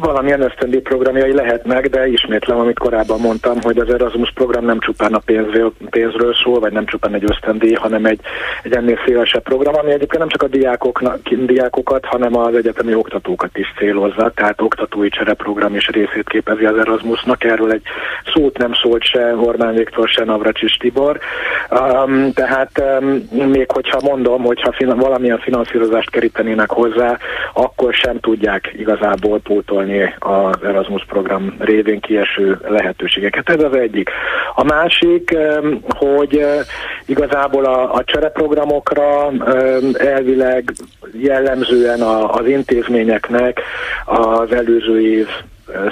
valamilyen 0.00 0.42
ösztöndi 0.42 0.80
programjai 0.80 1.32
lehetnek, 1.32 1.88
de 1.88 2.06
ismétlem, 2.06 2.58
amit 2.58 2.78
korábban 2.78 3.20
mondtam, 3.20 3.60
hogy 3.60 3.78
az 3.78 3.92
Erasmus 3.92 4.32
program 4.34 4.64
nem 4.64 4.78
csupán 4.78 5.14
a 5.14 5.18
pénzről, 5.18 5.72
pénzről 5.90 6.34
szól, 6.34 6.60
vagy 6.60 6.72
nem 6.72 6.86
csupán 6.86 7.14
egy 7.14 7.24
ösztöndi, 7.30 7.74
hanem 7.74 8.04
egy, 8.04 8.20
egy 8.62 8.72
ennél 8.72 8.98
szélesebb 9.06 9.42
program, 9.42 9.74
ami 9.76 9.92
egyébként 9.92 10.18
nem 10.18 10.28
csak 10.28 10.42
a 10.42 10.48
diákoknak, 10.48 11.28
diákokat, 11.28 12.04
hanem 12.04 12.36
az 12.36 12.54
egyetemi 12.54 12.94
oktatókat 12.94 13.58
is 13.58 13.72
célozza, 13.76 14.32
tehát 14.34 14.60
oktatói 14.60 15.08
csereprogram 15.08 15.74
is 15.74 15.88
részét 15.88 16.28
képezi 16.28 16.64
az 16.64 16.78
Erasmusnak. 16.78 17.44
Erről 17.44 17.72
egy 17.72 17.82
szót 18.34 18.58
nem 18.58 18.72
szólt 18.82 19.02
se 19.02 19.34
Orbán 19.34 19.74
Viktor, 19.74 20.08
se 20.08 20.24
Navracsis 20.24 20.76
Tibor. 20.76 21.18
Um, 21.70 22.32
tehát 22.32 22.82
um, 23.00 23.48
még 23.48 23.70
hogyha 23.70 24.00
mondom, 24.02 24.42
hogyha 24.42 24.72
fin- 24.72 24.94
valamilyen 24.94 25.38
finanszírozást 25.38 26.10
kerítenének 26.10 26.70
hozzá, 26.70 27.18
akkor 27.54 27.94
sem 27.94 28.20
tudják 28.20 28.74
igazából 28.76 29.40
pótolni 29.40 29.89
használni 29.90 30.14
az 30.18 30.64
Erasmus 30.64 31.04
program 31.04 31.54
révén 31.58 32.00
kieső 32.00 32.58
lehetőségeket. 32.68 33.48
Ez 33.48 33.62
az 33.62 33.76
egyik. 33.76 34.10
A 34.54 34.64
másik, 34.64 35.36
hogy 35.88 36.36
eh, 36.36 36.58
igazából 37.06 37.64
a, 37.64 37.94
a 37.94 38.04
csereprogramokra 38.04 39.32
elvileg 39.92 40.72
jellemzően 41.12 42.00
az 42.00 42.46
intézményeknek 42.46 43.60
az 44.04 44.52
előző 44.52 45.00
év 45.00 45.28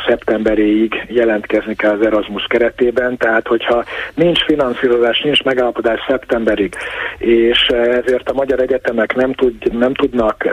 szeptemberéig 0.06 1.04
jelentkezni 1.08 1.74
kell 1.74 1.92
az 1.92 2.06
Erasmus 2.06 2.46
keretében, 2.48 3.16
tehát 3.16 3.46
hogyha 3.46 3.84
nincs 4.14 4.44
finanszírozás, 4.44 5.20
nincs 5.20 5.42
megállapodás 5.42 6.00
szeptemberig, 6.08 6.74
és 7.18 7.66
ezért 7.68 8.28
a 8.28 8.34
magyar 8.34 8.60
egyetemek 8.60 9.14
nem, 9.14 9.32
tud, 9.32 9.72
nem 9.72 9.94
tudnak 9.94 10.48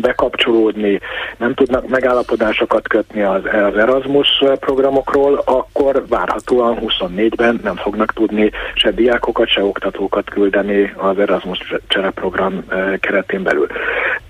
bekapcsolódni, 0.00 1.00
nem 1.36 1.54
tudnak 1.54 1.88
megállapodásokat 1.88 2.88
kötni 2.88 3.22
az, 3.22 3.42
az 3.44 3.76
Erasmus 3.76 4.28
programokról, 4.60 5.42
akkor 5.44 6.04
várhatóan 6.08 6.78
24-ben 6.80 7.60
nem 7.62 7.76
fognak 7.76 8.12
tudni 8.12 8.50
se 8.74 8.90
diákokat, 8.90 9.48
se 9.48 9.64
oktatókat 9.64 10.30
küldeni 10.30 10.92
az 10.96 11.18
Erasmus 11.18 11.74
csereprogram 11.88 12.64
keretén 13.00 13.42
belül. 13.42 13.66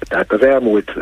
Tehát 0.09 0.32
az 0.32 0.43
elmúlt 0.43 0.95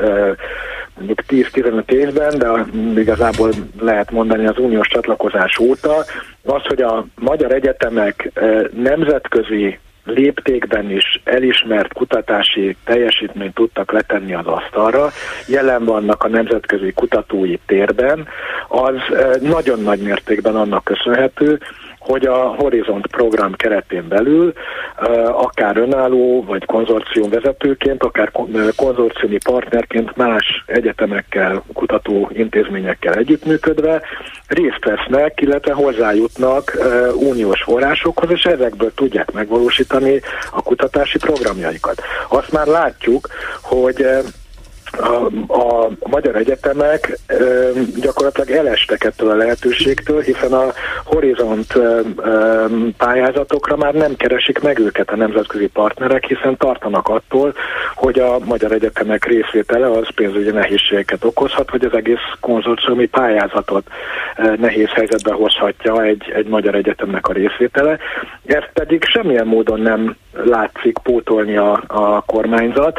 mondjuk 0.96 1.22
10-15 1.28 1.90
évben, 1.90 2.38
de 2.38 2.66
igazából 3.00 3.50
lehet 3.80 4.10
mondani 4.10 4.46
az 4.46 4.58
uniós 4.58 4.88
csatlakozás 4.88 5.58
óta, 5.58 5.96
az, 6.44 6.62
hogy 6.62 6.82
a 6.82 7.06
magyar 7.14 7.52
egyetemek 7.52 8.30
nemzetközi 8.74 9.78
léptékben 10.04 10.90
is 10.90 11.20
elismert 11.24 11.92
kutatási 11.92 12.76
teljesítményt 12.84 13.54
tudtak 13.54 13.92
letenni 13.92 14.34
az 14.34 14.46
asztalra, 14.46 15.10
jelen 15.46 15.84
vannak 15.84 16.24
a 16.24 16.28
nemzetközi 16.28 16.92
kutatói 16.92 17.56
térben, 17.66 18.26
az 18.68 18.94
nagyon 19.40 19.80
nagy 19.80 20.00
mértékben 20.00 20.56
annak 20.56 20.84
köszönhető, 20.84 21.58
hogy 22.04 22.26
a 22.26 22.36
Horizont 22.36 23.06
program 23.06 23.52
keretén 23.52 24.08
belül 24.08 24.52
akár 25.26 25.76
önálló 25.76 26.44
vagy 26.44 26.64
konzorcium 26.64 27.30
vezetőként, 27.30 28.02
akár 28.02 28.30
konzorciumi 28.76 29.38
partnerként 29.44 30.16
más 30.16 30.64
egyetemekkel, 30.66 31.62
kutató 31.72 32.30
intézményekkel 32.32 33.14
együttműködve 33.14 34.02
részt 34.46 34.84
vesznek, 34.84 35.40
illetve 35.40 35.72
hozzájutnak 35.72 36.78
uniós 37.14 37.62
forrásokhoz, 37.62 38.30
és 38.30 38.44
ezekből 38.44 38.94
tudják 38.94 39.32
megvalósítani 39.32 40.20
a 40.50 40.62
kutatási 40.62 41.18
programjaikat. 41.18 42.02
Azt 42.28 42.52
már 42.52 42.66
látjuk, 42.66 43.28
hogy 43.62 44.06
a, 44.98 45.26
a 45.52 45.90
magyar 46.08 46.36
egyetemek 46.36 47.18
ö, 47.26 47.70
gyakorlatilag 48.00 48.50
elestek 48.50 49.04
ettől 49.04 49.30
a 49.30 49.34
lehetőségtől, 49.34 50.20
hiszen 50.20 50.52
a 50.52 50.72
horizont 51.04 51.74
ö, 51.74 52.00
ö, 52.16 52.64
pályázatokra 52.96 53.76
már 53.76 53.94
nem 53.94 54.16
keresik 54.16 54.60
meg 54.60 54.78
őket 54.78 55.10
a 55.10 55.16
nemzetközi 55.16 55.66
partnerek, 55.66 56.24
hiszen 56.24 56.56
tartanak 56.56 57.08
attól, 57.08 57.54
hogy 57.94 58.18
a 58.18 58.38
magyar 58.44 58.72
egyetemek 58.72 59.24
részvétele 59.24 59.90
az 59.90 60.08
pénzügyi 60.14 60.50
nehézségeket 60.50 61.24
okozhat, 61.24 61.70
hogy 61.70 61.84
az 61.84 61.94
egész 61.94 62.24
konzorciumi 62.40 63.06
pályázatot 63.06 63.86
ö, 64.36 64.54
nehéz 64.56 64.88
helyzetbe 64.88 65.32
hozhatja 65.32 66.02
egy, 66.02 66.32
egy 66.34 66.46
magyar 66.46 66.74
egyetemnek 66.74 67.28
a 67.28 67.32
részvétele. 67.32 67.98
Ezt 68.44 68.70
pedig 68.72 69.04
semmilyen 69.04 69.46
módon 69.46 69.80
nem 69.80 70.16
látszik 70.32 70.98
pótolni 71.02 71.56
a, 71.56 71.82
a 71.86 72.22
kormányzat, 72.26 72.98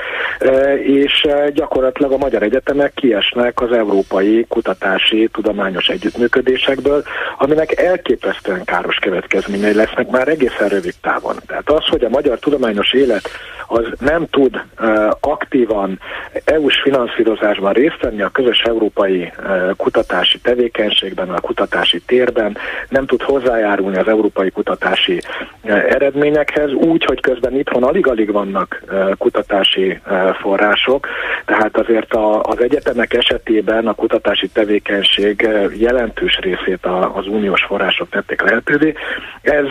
és 0.84 1.28
gyakorlatilag 1.54 1.94
gyakorlatilag 1.94 2.12
a 2.12 2.18
magyar 2.18 2.44
egyetemek 2.44 2.94
kiesnek 2.94 3.62
az 3.62 3.72
európai 3.72 4.46
kutatási 4.50 5.30
tudományos 5.32 5.88
együttműködésekből, 5.88 7.04
aminek 7.38 7.80
elképesztően 7.80 8.64
káros 8.64 8.96
következményei 8.96 9.74
lesznek 9.74 10.10
már 10.10 10.28
egészen 10.28 10.68
rövid 10.68 10.94
távon. 11.02 11.36
Tehát 11.48 11.70
az, 11.70 11.86
hogy 11.86 12.04
a 12.04 12.10
magyar 12.10 12.40
tudományos 12.40 12.94
élet 12.94 13.30
az 13.68 13.86
nem 14.00 14.28
tud 14.30 14.62
uh, 14.80 15.10
aktívan 15.20 16.00
EU-s 16.46 16.82
finanszírozásban 16.82 17.74
részt 17.74 18.02
venni 18.02 18.22
a 18.22 18.30
közös 18.30 18.62
európai 18.62 19.32
kutatási 19.78 20.40
tevékenységben, 20.40 21.30
a 21.30 21.40
kutatási 21.40 22.02
térben, 22.06 22.58
nem 22.90 23.06
tud 23.06 23.22
hozzájárulni 23.22 23.98
az 23.98 24.08
európai 24.08 24.50
kutatási 24.50 25.22
eredményekhez, 25.64 26.72
úgy, 26.72 27.06
hogy 27.06 27.20
közben 27.24 27.56
itthon 27.56 27.84
alig-alig 27.84 28.32
vannak 28.32 28.84
kutatási 29.18 30.00
források, 30.42 31.08
tehát 31.46 31.78
azért 31.78 32.14
az 32.42 32.62
egyetemek 32.62 33.14
esetében 33.14 33.88
a 33.88 33.94
kutatási 33.94 34.48
tevékenység 34.48 35.50
jelentős 35.78 36.38
részét 36.42 36.86
az 37.14 37.28
uniós 37.28 37.64
források 37.64 38.10
tették 38.10 38.42
lehetővé. 38.42 38.94
Ez 39.42 39.66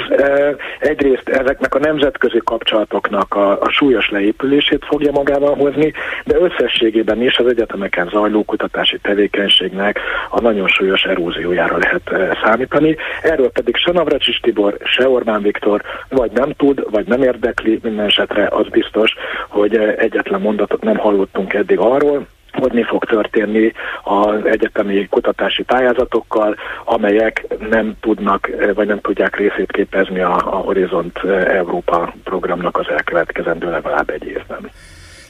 egyrészt 0.79 1.29
ezeknek 1.29 1.75
a 1.75 1.79
nemzetközi 1.79 2.41
kapcsolatoknak 2.45 3.35
a, 3.35 3.61
a 3.61 3.71
súlyos 3.71 4.11
leépülését 4.11 4.85
fogja 4.85 5.11
magával 5.13 5.55
hozni, 5.55 5.93
de 6.25 6.37
összességében 6.37 7.23
is 7.23 7.37
az 7.37 7.47
egyetemeken 7.47 8.09
zajló 8.13 8.45
kutatási 8.45 8.99
tevékenységnek 9.03 10.01
a 10.31 10.41
nagyon 10.41 10.69
súlyos 10.69 11.03
eróziójára 11.03 11.79
lehet 11.79 12.37
számítani. 12.45 12.97
Erről 13.23 13.51
pedig 13.51 13.77
se 13.77 13.93
Navracsis 13.93 14.41
Tibor, 14.41 14.77
se 14.85 15.09
Orbán 15.09 15.43
Viktor 15.43 15.83
vagy 16.09 16.31
nem 16.31 16.51
tud, 16.57 16.91
vagy 16.91 17.07
nem 17.07 17.23
érdekli, 17.43 17.79
minden 17.83 18.05
esetre 18.05 18.49
az 18.51 18.69
biztos, 18.69 19.15
hogy 19.49 19.77
egyetlen 19.77 20.41
mondatot 20.41 20.83
nem 20.83 20.97
hallottunk 20.97 21.53
eddig 21.55 21.79
arról, 21.79 22.27
hogy 22.53 22.73
mi 22.73 22.83
fog 22.83 23.05
történni 23.05 23.73
az 24.05 24.45
egyetemi 24.45 25.07
kutatási 25.11 25.63
pályázatokkal, 25.63 26.57
amelyek 26.85 27.47
nem 27.71 27.95
tudnak, 28.01 28.51
vagy 28.75 28.87
nem 28.87 29.01
tudják 29.01 29.37
részét 29.37 29.73
képezni 29.73 30.21
a, 30.21 30.35
a 30.35 30.57
Horizont 30.57 31.19
Európa 31.47 32.15
programnak 32.25 32.79
az 32.79 32.87
elkövetkezendő 32.89 33.71
legalább 33.71 34.11
egy 34.11 34.25
évben. 34.25 34.71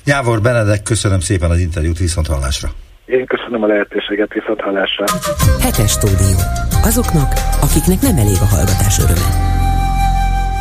Jávor 0.04 0.40
Benedek, 0.40 0.82
köszönöm 0.82 1.20
szépen 1.20 1.50
az 1.50 1.58
interjút, 1.58 1.98
viszont 1.98 2.26
hallásra. 2.26 2.68
Én 3.04 3.26
köszönöm 3.26 3.62
a 3.62 3.66
lehetőséget, 3.66 4.32
viszont 4.32 4.60
hallásra. 4.60 5.04
Hetes 5.60 5.90
stúdió. 5.90 6.38
Azoknak, 6.82 7.32
akiknek 7.60 8.00
nem 8.00 8.16
elég 8.16 8.38
a 8.40 8.48
hallgatás 8.54 8.98
öröme. 8.98 9.70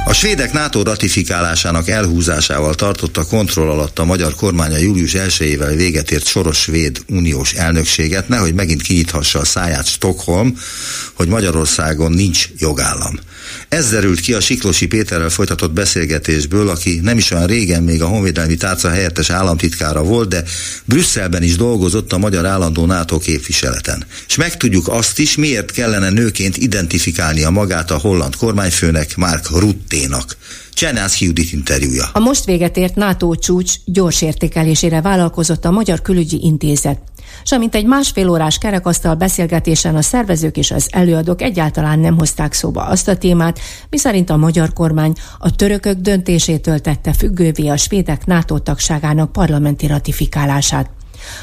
A 0.05 0.13
svédek 0.13 0.53
NATO 0.53 0.83
ratifikálásának 0.83 1.87
elhúzásával 1.87 2.73
tartotta 2.73 3.25
kontroll 3.25 3.69
alatt 3.69 3.99
a 3.99 4.05
magyar 4.05 4.35
kormánya 4.35 4.77
július 4.77 5.11
1-ével 5.15 5.73
véget 5.75 6.11
ért 6.11 6.25
soros 6.25 6.57
svéd 6.57 7.01
uniós 7.07 7.53
elnökséget, 7.53 8.27
nehogy 8.27 8.53
megint 8.53 8.81
kinyithassa 8.81 9.39
a 9.39 9.45
száját 9.45 9.87
Stockholm, 9.87 10.57
hogy 11.13 11.27
Magyarországon 11.27 12.11
nincs 12.11 12.49
jogállam. 12.57 13.19
Ez 13.71 13.89
derült 13.89 14.19
ki 14.19 14.33
a 14.33 14.39
Siklosi 14.39 14.87
Péterrel 14.87 15.29
folytatott 15.29 15.71
beszélgetésből, 15.71 16.69
aki 16.69 16.99
nem 17.03 17.17
is 17.17 17.31
olyan 17.31 17.47
régen 17.47 17.83
még 17.83 18.01
a 18.01 18.07
honvédelmi 18.07 18.55
tárca 18.55 18.89
helyettes 18.89 19.29
államtitkára 19.29 20.03
volt, 20.03 20.29
de 20.29 20.43
Brüsszelben 20.85 21.43
is 21.43 21.55
dolgozott 21.55 22.13
a 22.13 22.17
magyar 22.17 22.45
állandó 22.45 22.85
NATO 22.85 23.17
képviseleten. 23.17 24.05
És 24.27 24.35
megtudjuk 24.35 24.87
azt 24.87 25.19
is, 25.19 25.35
miért 25.35 25.71
kellene 25.71 26.09
nőként 26.09 26.57
identifikálnia 26.57 27.49
magát 27.49 27.91
a 27.91 27.97
holland 27.97 28.35
kormányfőnek, 28.35 29.15
Mark 29.15 29.49
Rutténak. 29.49 30.37
Csernászki 30.73 31.25
Judit 31.25 31.51
interjúja. 31.51 32.09
A 32.13 32.19
most 32.19 32.45
véget 32.45 32.77
ért 32.77 32.95
NATO 32.95 33.35
csúcs 33.35 33.73
gyors 33.85 34.21
értékelésére 34.21 35.01
vállalkozott 35.01 35.65
a 35.65 35.71
Magyar 35.71 36.01
Külügyi 36.01 36.39
Intézet 36.43 36.99
és 37.43 37.51
amint 37.51 37.75
egy 37.75 37.85
másfél 37.85 38.29
órás 38.29 38.57
kerekasztal 38.57 39.15
beszélgetésen 39.15 39.95
a 39.95 40.01
szervezők 40.01 40.57
és 40.57 40.71
az 40.71 40.87
előadók 40.91 41.41
egyáltalán 41.41 41.99
nem 41.99 42.17
hozták 42.17 42.53
szóba 42.53 42.85
azt 42.85 43.07
a 43.07 43.17
témát, 43.17 43.59
miszerint 43.89 44.29
a 44.29 44.37
magyar 44.37 44.73
kormány 44.73 45.13
a 45.39 45.55
törökök 45.55 45.97
döntésétől 45.97 46.79
tette 46.79 47.13
függővé 47.13 47.67
a 47.67 47.77
svédek 47.77 48.25
NATO 48.25 48.59
tagságának 48.59 49.31
parlamenti 49.31 49.87
ratifikálását. 49.87 50.89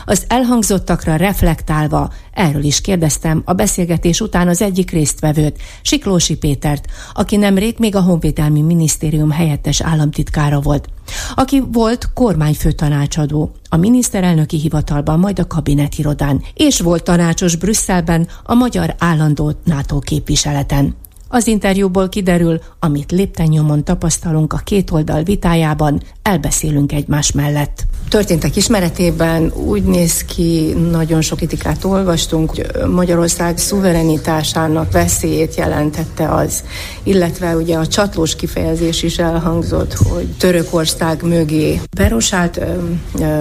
Az 0.05 0.25
elhangzottakra 0.29 1.17
reflektálva 1.17 2.13
erről 2.33 2.65
is 2.65 2.81
kérdeztem 2.81 3.43
a 3.45 3.53
beszélgetés 3.53 4.21
után 4.21 4.49
az 4.49 4.63
egyik 4.63 4.91
résztvevőt, 4.91 5.59
Siklósi 5.83 6.37
Pétert, 6.37 6.85
aki 7.13 7.37
nemrég 7.37 7.75
még 7.79 7.97
a 7.97 8.01
Honvédelmi 8.01 8.63
Minisztérium 8.63 9.31
helyettes 9.31 9.81
államtitkára 9.81 10.61
volt, 10.61 10.89
aki 11.35 11.63
volt 11.73 12.13
kormányfőtanácsadó 12.15 13.53
a 13.69 13.77
miniszterelnöki 13.77 14.59
hivatalban, 14.59 15.19
majd 15.19 15.39
a 15.39 15.47
kabinetirodán, 15.47 16.43
és 16.55 16.81
volt 16.81 17.05
tanácsos 17.05 17.57
Brüsszelben 17.57 18.29
a 18.43 18.55
magyar 18.55 18.95
állandó 18.99 19.53
NATO 19.65 19.99
képviseleten. 19.99 20.97
Az 21.29 21.47
interjúból 21.47 22.09
kiderül, 22.09 22.61
amit 22.79 23.11
lépten 23.11 23.85
tapasztalunk 23.85 24.53
a 24.53 24.61
két 24.65 24.91
oldal 24.91 25.23
vitájában, 25.23 26.03
elbeszélünk 26.23 26.93
egymás 26.93 27.33
mellett. 27.33 27.87
Történtek 28.09 28.57
ismeretében 28.57 29.53
úgy 29.53 29.83
néz 29.83 30.25
ki, 30.25 30.75
nagyon 30.91 31.21
sok 31.21 31.39
kritikát 31.39 31.85
olvastunk, 31.85 32.51
hogy 32.51 32.67
Magyarország 32.87 33.59
szuverenitásának 33.59 34.93
veszélyét 34.93 35.55
jelentette 35.55 36.29
az, 36.35 36.65
illetve 37.03 37.57
ugye 37.57 37.77
a 37.77 37.87
csatlós 37.87 38.37
kifejezés 38.37 39.03
is 39.03 39.19
elhangzott, 39.19 39.95
hogy 39.95 40.27
Törökország 40.39 41.23
mögé 41.23 41.81
berosált 41.97 42.61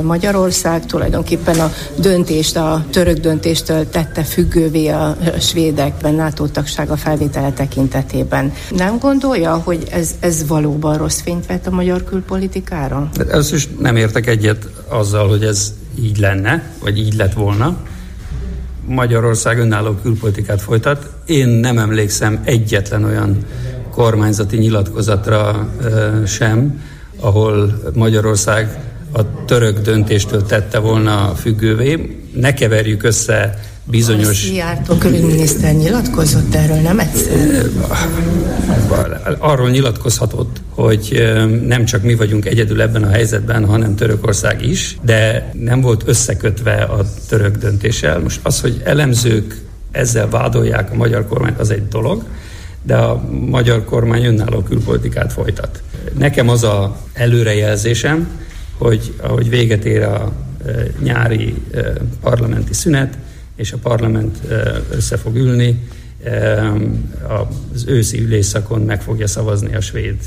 Magyarország 0.01 0.85
tulajdonképpen 0.85 1.59
a 1.59 1.71
döntést, 1.97 2.57
a 2.57 2.85
török 2.91 3.17
döntéstől 3.17 3.89
tette 3.89 4.23
függővé 4.23 4.87
a 4.87 5.17
svédekben 5.39 6.13
NATO 6.13 6.47
tagsága 6.47 6.97
felvétele. 6.97 7.51
Nem 8.69 8.97
gondolja, 8.97 9.55
hogy 9.55 9.83
ez, 9.91 10.15
ez 10.19 10.47
valóban 10.47 10.97
rossz 10.97 11.21
fényt 11.21 11.45
vett 11.45 11.67
a 11.67 11.71
magyar 11.71 12.03
külpolitikára? 12.03 13.09
Ez 13.31 13.53
is 13.53 13.67
nem 13.79 13.95
értek 13.95 14.27
egyet 14.27 14.67
azzal, 14.87 15.29
hogy 15.29 15.43
ez 15.43 15.73
így 15.99 16.17
lenne, 16.17 16.71
vagy 16.81 16.97
így 16.97 17.13
lett 17.13 17.33
volna. 17.33 17.77
Magyarország 18.85 19.59
önálló 19.59 19.91
külpolitikát 19.91 20.61
folytat. 20.61 21.09
Én 21.25 21.47
nem 21.47 21.77
emlékszem 21.77 22.41
egyetlen 22.43 23.03
olyan 23.03 23.37
kormányzati 23.91 24.57
nyilatkozatra 24.57 25.69
sem, 26.25 26.81
ahol 27.19 27.81
Magyarország 27.93 28.79
a 29.11 29.45
török 29.45 29.79
döntéstől 29.79 30.45
tette 30.45 30.79
volna 30.79 31.33
függővé. 31.35 32.19
Ne 32.33 32.53
keverjük 32.53 33.03
össze 33.03 33.59
bizonyos... 33.89 34.27
A 34.27 34.33
Szijjártó 34.33 34.95
külügyminiszter 34.95 35.73
nyilatkozott 35.73 36.55
erről, 36.55 36.77
nem 36.77 36.99
egyszer? 36.99 37.65
Arról 39.37 39.69
nyilatkozhatott, 39.69 40.61
hogy 40.69 41.33
nem 41.67 41.85
csak 41.85 42.03
mi 42.03 42.15
vagyunk 42.15 42.45
egyedül 42.45 42.81
ebben 42.81 43.03
a 43.03 43.09
helyzetben, 43.09 43.65
hanem 43.65 43.95
Törökország 43.95 44.65
is, 44.65 44.97
de 45.01 45.49
nem 45.53 45.81
volt 45.81 46.03
összekötve 46.05 46.73
a 46.73 47.05
török 47.27 47.57
döntéssel. 47.57 48.19
Most 48.19 48.39
az, 48.43 48.61
hogy 48.61 48.81
elemzők 48.83 49.61
ezzel 49.91 50.29
vádolják 50.29 50.91
a 50.91 50.95
magyar 50.95 51.27
kormányt, 51.27 51.59
az 51.59 51.69
egy 51.69 51.87
dolog, 51.87 52.23
de 52.83 52.95
a 52.95 53.23
magyar 53.49 53.85
kormány 53.85 54.25
önálló 54.25 54.61
külpolitikát 54.61 55.33
folytat. 55.33 55.81
Nekem 56.17 56.49
az 56.49 56.63
a 56.63 56.97
előrejelzésem, 57.13 58.27
hogy 58.77 59.13
ahogy 59.21 59.49
véget 59.49 59.85
ér 59.85 60.01
a 60.03 60.31
nyári 61.03 61.55
parlamenti 62.21 62.73
szünet, 62.73 63.17
és 63.57 63.71
a 63.71 63.77
parlament 63.77 64.37
össze 64.91 65.17
fog 65.17 65.35
ülni, 65.35 65.87
az 67.27 67.85
őszi 67.87 68.21
ülésszakon 68.21 68.81
meg 68.81 69.01
fogja 69.01 69.27
szavazni 69.27 69.75
a 69.75 69.81
svéd 69.81 70.17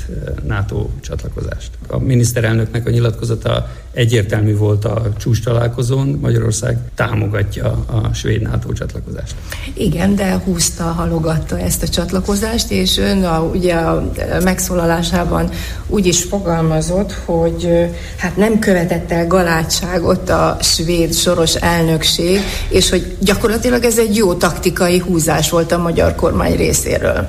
NATO 0.47 0.89
csatlakozást. 1.01 1.71
A 1.87 1.97
miniszterelnöknek 1.97 2.87
a 2.87 2.89
nyilatkozata 2.89 3.71
egyértelmű 3.93 4.55
volt 4.55 4.85
a 4.85 5.01
csúcs 5.17 5.43
találkozón, 5.43 6.17
Magyarország 6.21 6.77
támogatja 6.95 7.85
a 7.85 8.13
svéd 8.13 8.41
NATO 8.41 8.73
csatlakozást. 8.73 9.35
Igen, 9.73 10.15
de 10.15 10.41
húzta, 10.45 10.83
halogatta 10.83 11.59
ezt 11.59 11.83
a 11.83 11.87
csatlakozást, 11.87 12.71
és 12.71 12.97
ön 12.97 13.23
a, 13.23 13.41
ugye 13.41 13.75
a 13.75 14.11
megszólalásában 14.43 15.49
úgy 15.87 16.05
is 16.05 16.23
fogalmazott, 16.23 17.11
hogy 17.25 17.89
hát 18.17 18.37
nem 18.37 18.59
követett 18.59 19.11
el 19.11 19.27
galátságot 19.27 20.29
a 20.29 20.57
svéd 20.61 21.13
soros 21.13 21.55
elnökség, 21.55 22.39
és 22.69 22.89
hogy 22.89 23.15
gyakorlatilag 23.19 23.83
ez 23.83 23.99
egy 23.99 24.15
jó 24.15 24.33
taktikai 24.33 24.99
húzás 24.99 25.49
volt 25.49 25.71
a 25.71 25.77
magyar 25.77 26.15
kormány 26.15 26.55
részéről. 26.55 27.27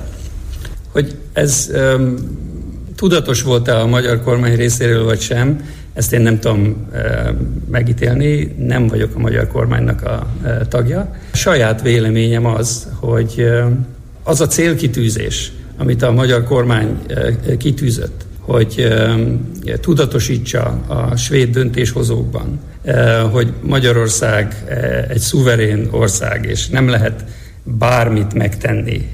Hogy 0.91 1.17
ez 1.33 1.69
um, 1.73 2.15
tudatos 2.95 3.41
volt-e 3.41 3.79
a 3.79 3.85
magyar 3.85 4.23
kormány 4.23 4.55
részéről, 4.55 5.03
vagy 5.03 5.19
sem, 5.19 5.65
ezt 5.93 6.13
én 6.13 6.21
nem 6.21 6.39
tudom 6.39 6.87
megítélni, 7.71 8.55
nem 8.57 8.87
vagyok 8.87 9.15
a 9.15 9.19
magyar 9.19 9.47
kormánynak 9.47 10.01
a 10.01 10.27
tagja. 10.67 11.15
Saját 11.33 11.81
véleményem 11.81 12.45
az, 12.45 12.87
hogy 12.99 13.49
az 14.23 14.41
a 14.41 14.47
célkitűzés, 14.47 15.51
amit 15.77 16.01
a 16.01 16.11
magyar 16.11 16.43
kormány 16.43 16.97
kitűzött, 17.57 18.25
hogy 18.39 18.87
tudatosítsa 19.81 20.81
a 20.87 21.15
svéd 21.15 21.49
döntéshozókban, 21.49 22.59
hogy 23.31 23.53
Magyarország 23.61 24.63
egy 25.09 25.19
szuverén 25.19 25.87
ország, 25.91 26.45
és 26.45 26.67
nem 26.67 26.87
lehet 26.87 27.25
bármit 27.63 28.33
megtenni 28.33 29.09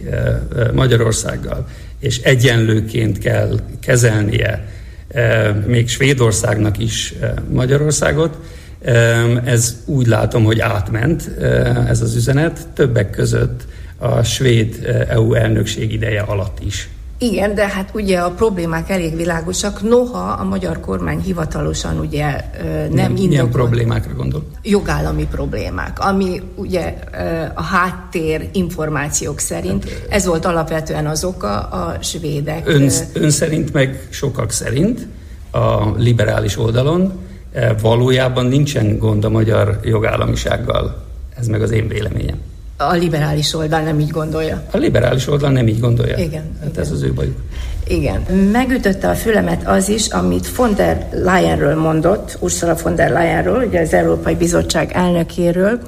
Magyarországgal, 0.74 1.68
és 2.00 2.18
egyenlőként 2.22 3.18
kell 3.18 3.60
kezelnie 3.80 4.68
még 5.66 5.90
Svédországnak 5.90 6.80
is 6.80 7.14
Magyarországot. 7.50 8.38
Ez 9.44 9.76
úgy 9.86 10.08
látom, 10.08 10.44
hogy 10.44 10.60
átment 10.60 11.32
ez 11.88 12.02
az 12.02 12.16
üzenet, 12.16 12.68
többek 12.74 13.10
között 13.10 13.62
a 13.98 14.24
svéd 14.24 15.06
EU 15.10 15.34
elnökség 15.34 15.94
ideje 15.94 16.22
alatt 16.22 16.60
is. 16.66 16.90
Igen, 17.22 17.56
de 17.56 17.68
hát 17.68 17.90
ugye 17.94 18.20
a 18.20 18.32
problémák 18.32 18.90
elég 18.90 19.16
világosak, 19.16 19.82
noha 19.82 20.32
a 20.32 20.44
magyar 20.44 20.80
kormány 20.80 21.20
hivatalosan 21.20 22.00
ugye 22.00 22.44
nem, 22.62 22.90
indokolt. 22.92 23.28
Milyen 23.28 23.50
problémákra 23.50 24.14
gondol? 24.14 24.46
Jogállami 24.64 25.28
problémák, 25.32 26.00
ami 26.00 26.42
ugye 26.56 26.94
a 27.54 27.64
háttér 27.64 28.50
információk 28.52 29.40
szerint, 29.40 29.84
hát, 29.84 30.08
ez 30.10 30.26
volt 30.26 30.46
alapvetően 30.46 31.08
az 31.08 31.24
oka 31.24 31.60
a 31.60 31.98
svédek. 32.02 32.68
Ön, 32.68 32.90
ön 33.14 33.30
szerint 33.30 33.74
meg 33.74 34.08
sokak 34.10 34.52
szerint 34.52 35.08
a 35.52 35.90
liberális 35.98 36.58
oldalon 36.58 37.12
valójában 37.82 38.46
nincsen 38.46 38.98
gond 38.98 39.26
a 39.26 39.30
magyar 39.30 39.80
jogállamisággal. 39.84 41.06
Ez 41.36 41.48
meg 41.48 41.62
az 41.62 41.72
én 41.72 41.88
véleményem. 41.88 42.38
A 42.82 42.94
liberális 42.94 43.54
oldal 43.54 43.82
nem 43.82 44.00
így 44.00 44.10
gondolja. 44.10 44.64
A 44.72 44.78
liberális 44.78 45.28
oldal 45.28 45.52
nem 45.52 45.68
így 45.68 45.80
gondolja. 45.80 46.18
Igen. 46.18 46.44
Hát 46.60 46.70
igen. 46.70 46.82
ez 46.82 46.92
az 46.92 47.04
ő 47.04 47.14
bajuk. 47.14 47.36
Igen. 47.88 48.22
Megütötte 48.52 49.10
a 49.10 49.14
fülemet 49.14 49.68
az 49.68 49.90
is, 49.90 50.08
amit 50.08 50.56
von 50.56 50.76
der 50.76 51.08
Leyenről 51.12 51.76
mondott, 51.76 52.38
Ursula 52.40 52.76
von 52.84 52.96
der 52.96 53.12
Leyenről, 53.12 53.64
ugye 53.68 53.82
az 53.82 53.94
Európai 53.94 54.36
Bizottság 54.36 54.92
elnökéről. 54.94 55.80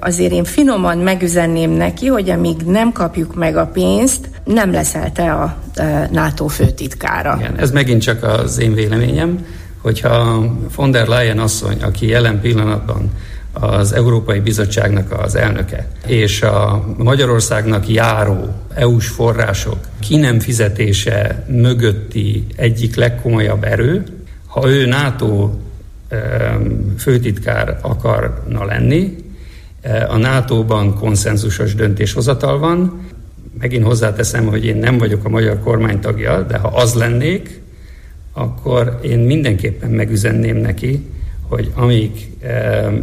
Azért 0.00 0.32
én 0.32 0.44
finoman 0.44 0.98
megüzenném 0.98 1.70
neki, 1.70 2.06
hogy 2.06 2.30
amíg 2.30 2.56
nem 2.66 2.92
kapjuk 2.92 3.34
meg 3.34 3.56
a 3.56 3.66
pénzt, 3.66 4.28
nem 4.44 4.72
leszel 4.72 5.12
te 5.12 5.32
a 5.32 5.56
NATO 6.10 6.46
főtitkára. 6.46 7.36
Igen, 7.38 7.58
ez 7.58 7.70
megint 7.70 8.02
csak 8.02 8.22
az 8.22 8.58
én 8.58 8.74
véleményem, 8.74 9.46
hogyha 9.82 10.44
von 10.76 10.90
der 10.90 11.06
Leyen 11.06 11.38
asszony, 11.38 11.82
aki 11.82 12.06
jelen 12.06 12.40
pillanatban 12.40 13.10
az 13.60 13.92
Európai 13.92 14.40
Bizottságnak 14.40 15.12
az 15.12 15.34
elnöke, 15.34 15.86
és 16.06 16.42
a 16.42 16.84
Magyarországnak 16.96 17.88
járó 17.88 18.54
EU-s 18.74 19.08
források 19.08 19.78
ki 20.00 20.16
nem 20.16 20.40
fizetése 20.40 21.44
mögötti 21.48 22.46
egyik 22.56 22.96
legkomolyabb 22.96 23.64
erő, 23.64 24.04
ha 24.46 24.68
ő 24.68 24.86
NATO 24.86 25.50
főtitkár 26.98 27.78
akarna 27.82 28.64
lenni, 28.64 29.16
a 30.08 30.16
NATO-ban 30.16 30.94
konszenzusos 30.94 31.74
döntéshozatal 31.74 32.58
van. 32.58 33.00
Megint 33.58 33.84
hozzáteszem, 33.84 34.46
hogy 34.46 34.64
én 34.64 34.76
nem 34.76 34.98
vagyok 34.98 35.24
a 35.24 35.28
magyar 35.28 35.60
kormány 35.60 36.00
tagja, 36.00 36.42
de 36.42 36.56
ha 36.56 36.68
az 36.68 36.94
lennék, 36.94 37.60
akkor 38.32 38.98
én 39.02 39.18
mindenképpen 39.18 39.90
megüzenném 39.90 40.56
neki, 40.56 41.06
hogy 41.48 41.72
amíg 41.74 42.10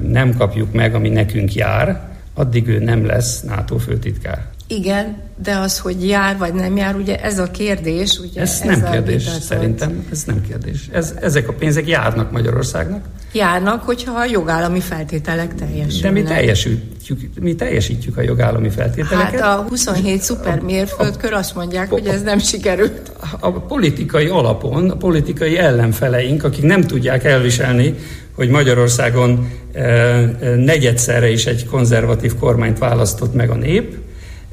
nem 0.07 0.37
kapjuk 0.37 0.73
meg, 0.73 0.95
ami 0.95 1.09
nekünk 1.09 1.53
jár, 1.53 2.09
addig 2.33 2.67
ő 2.67 2.79
nem 2.79 3.05
lesz 3.05 3.41
NATO 3.41 3.77
főtitkár. 3.77 4.53
Igen, 4.67 5.17
de 5.43 5.55
az, 5.55 5.79
hogy 5.79 6.07
jár 6.07 6.37
vagy 6.37 6.53
nem 6.53 6.77
jár, 6.77 6.95
ugye 6.95 7.21
ez 7.21 7.39
a 7.39 7.51
kérdés. 7.51 8.19
Ugye 8.19 8.41
ez, 8.41 8.59
ez 8.61 8.79
nem 8.79 8.91
kérdés, 8.91 9.23
vitatott. 9.23 9.41
szerintem. 9.41 10.05
Ez 10.11 10.23
nem 10.23 10.41
kérdés. 10.47 10.89
Ez, 10.91 11.13
ezek 11.21 11.47
a 11.47 11.53
pénzek 11.53 11.87
járnak 11.87 12.31
Magyarországnak. 12.31 13.05
Járnak, 13.33 13.83
hogyha 13.83 14.19
a 14.19 14.25
jogállami 14.25 14.79
feltételek 14.79 15.55
teljesülnek. 15.55 16.01
De 16.01 16.09
mi 16.09 16.23
teljesítjük, 16.23 17.19
mi 17.39 17.55
teljesítjük 17.55 18.17
a 18.17 18.21
jogállami 18.21 18.69
feltételeket. 18.69 19.39
Hát 19.39 19.59
a 19.59 19.65
27 19.69 20.21
szuper 20.21 20.59
mérföldkör 20.59 21.33
azt 21.33 21.55
mondják, 21.55 21.89
hogy 21.89 22.07
ez 22.07 22.21
nem 22.21 22.39
sikerült. 22.39 23.11
A 23.39 23.51
politikai 23.51 24.27
alapon, 24.27 24.89
a 24.89 24.95
politikai 24.95 25.57
ellenfeleink, 25.57 26.43
akik 26.43 26.63
nem 26.63 26.81
tudják 26.81 27.23
elviselni, 27.23 27.95
hogy 28.35 28.49
Magyarországon 28.49 29.51
eh, 29.73 30.29
negyedszerre 30.55 31.29
is 31.29 31.45
egy 31.45 31.65
konzervatív 31.65 32.35
kormányt 32.39 32.77
választott 32.77 33.33
meg 33.33 33.49
a 33.49 33.55
nép, 33.55 33.95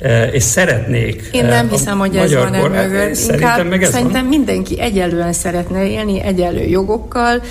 Eh, 0.02 0.34
és 0.34 0.42
szeretnék. 0.42 1.28
Én 1.32 1.44
nem 1.44 1.66
eh, 1.66 1.70
hiszem, 1.70 1.98
hogy 1.98 2.16
ez 2.16 2.34
van 2.34 2.54
e 2.54 2.68
mögött. 2.68 3.14
Szerintem 3.14 3.66
meg 3.66 3.82
ez 3.82 3.90
Szerintem 3.90 4.20
van. 4.20 4.28
mindenki 4.28 4.80
egyelően 4.80 5.32
szeretne 5.32 5.86
élni, 5.86 6.22
egyenlő 6.22 6.64
jogokkal, 6.64 7.34
eh, 7.34 7.42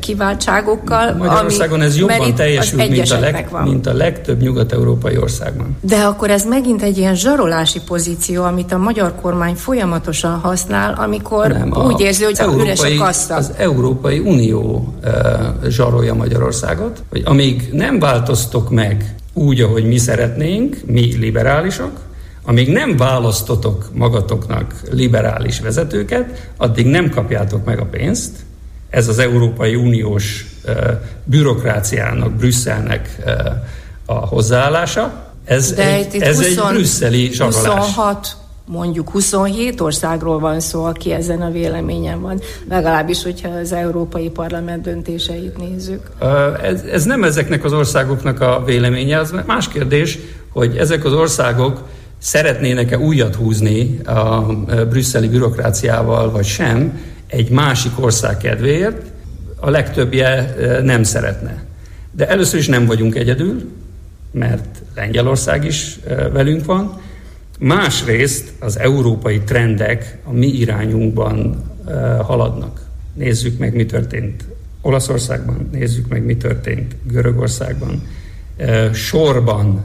kiváltságokkal. 0.00 1.14
Magyarországon 1.14 1.78
ami, 1.78 1.88
ez 1.88 1.96
jobban 1.96 2.34
teljesül, 2.34 2.78
mint 2.78 3.10
a, 3.10 3.18
leg, 3.18 3.48
mint 3.64 3.86
a 3.86 3.92
legtöbb 3.92 4.40
nyugat-európai 4.40 5.16
országban. 5.18 5.76
De 5.80 5.96
akkor 5.96 6.30
ez 6.30 6.44
megint 6.44 6.82
egy 6.82 6.98
ilyen 6.98 7.14
zsarolási 7.14 7.80
pozíció, 7.86 8.42
amit 8.42 8.72
a 8.72 8.78
magyar 8.78 9.14
kormány 9.20 9.54
folyamatosan 9.54 10.38
használ, 10.38 10.94
amikor 10.98 11.48
Nem, 11.48 11.72
úgy 11.86 12.00
érzi, 12.00 12.24
hogy 12.24 12.36
európai, 12.38 12.64
üres 12.64 12.80
a 12.80 13.04
kassa. 13.04 13.34
Az 13.34 13.52
Európai 13.56 14.18
Unió 14.18 14.94
uh, 15.04 15.68
zsarolja 15.68 16.14
Magyarországot, 16.14 17.02
hogy 17.10 17.22
amíg 17.24 17.68
nem 17.72 17.98
változtok 17.98 18.70
meg 18.70 19.14
úgy, 19.32 19.60
ahogy 19.60 19.84
mi 19.84 19.98
szeretnénk, 19.98 20.76
mi 20.86 21.16
liberálisok, 21.16 21.90
amíg 22.44 22.68
nem 22.68 22.96
választotok 22.96 23.88
magatoknak 23.92 24.74
liberális 24.90 25.60
vezetőket, 25.60 26.50
addig 26.56 26.86
nem 26.86 27.10
kapjátok 27.10 27.64
meg 27.64 27.80
a 27.80 27.84
pénzt. 27.84 28.36
Ez 28.90 29.08
az 29.08 29.18
Európai 29.18 29.74
Uniós 29.74 30.46
bürokráciának, 31.24 32.32
Brüsszelnek 32.32 33.16
a 34.06 34.14
hozzáállása. 34.14 35.26
Ez 35.44 35.72
De 35.72 35.92
egy, 35.92 36.16
ez 36.22 36.36
20, 36.36 36.46
egy 36.46 36.74
brüsszeli 36.74 37.30
zsarolás. 37.32 37.86
26 37.86 38.36
mondjuk 38.68 39.10
27 39.10 39.80
országról 39.80 40.38
van 40.38 40.60
szó, 40.60 40.84
aki 40.84 41.12
ezen 41.12 41.42
a 41.42 41.50
véleményen 41.50 42.20
van, 42.20 42.40
legalábbis, 42.68 43.22
hogyha 43.22 43.48
az 43.48 43.72
Európai 43.72 44.30
Parlament 44.30 44.82
döntéseit 44.82 45.56
nézzük. 45.56 46.10
Ez, 46.62 46.82
ez 46.82 47.04
nem 47.04 47.24
ezeknek 47.24 47.64
az 47.64 47.72
országoknak 47.72 48.40
a 48.40 48.62
véleménye, 48.64 49.18
az 49.18 49.34
más 49.46 49.68
kérdés, 49.68 50.18
hogy 50.52 50.76
ezek 50.76 51.04
az 51.04 51.12
országok 51.12 51.82
szeretnének-e 52.18 52.98
újat 52.98 53.34
húzni 53.34 54.00
a 54.04 54.46
brüsszeli 54.88 55.28
bürokráciával, 55.28 56.30
vagy 56.30 56.44
sem, 56.44 57.00
egy 57.28 57.50
másik 57.50 58.00
ország 58.00 58.36
kedvéért, 58.36 59.02
a 59.56 59.70
legtöbbje 59.70 60.54
nem 60.82 61.02
szeretne. 61.02 61.64
De 62.10 62.28
először 62.28 62.58
is 62.58 62.66
nem 62.66 62.86
vagyunk 62.86 63.14
egyedül, 63.14 63.70
mert 64.30 64.82
Lengyelország 64.94 65.64
is 65.64 65.98
velünk 66.32 66.64
van, 66.64 67.00
Másrészt 67.58 68.52
az 68.58 68.78
európai 68.78 69.40
trendek 69.40 70.18
a 70.24 70.32
mi 70.32 70.46
irányunkban 70.46 71.64
haladnak. 72.22 72.86
Nézzük 73.14 73.58
meg, 73.58 73.74
mi 73.74 73.86
történt 73.86 74.44
Olaszországban, 74.80 75.68
nézzük 75.72 76.08
meg, 76.08 76.24
mi 76.24 76.36
történt 76.36 76.94
Görögországban. 77.02 78.02
Sorban 78.92 79.84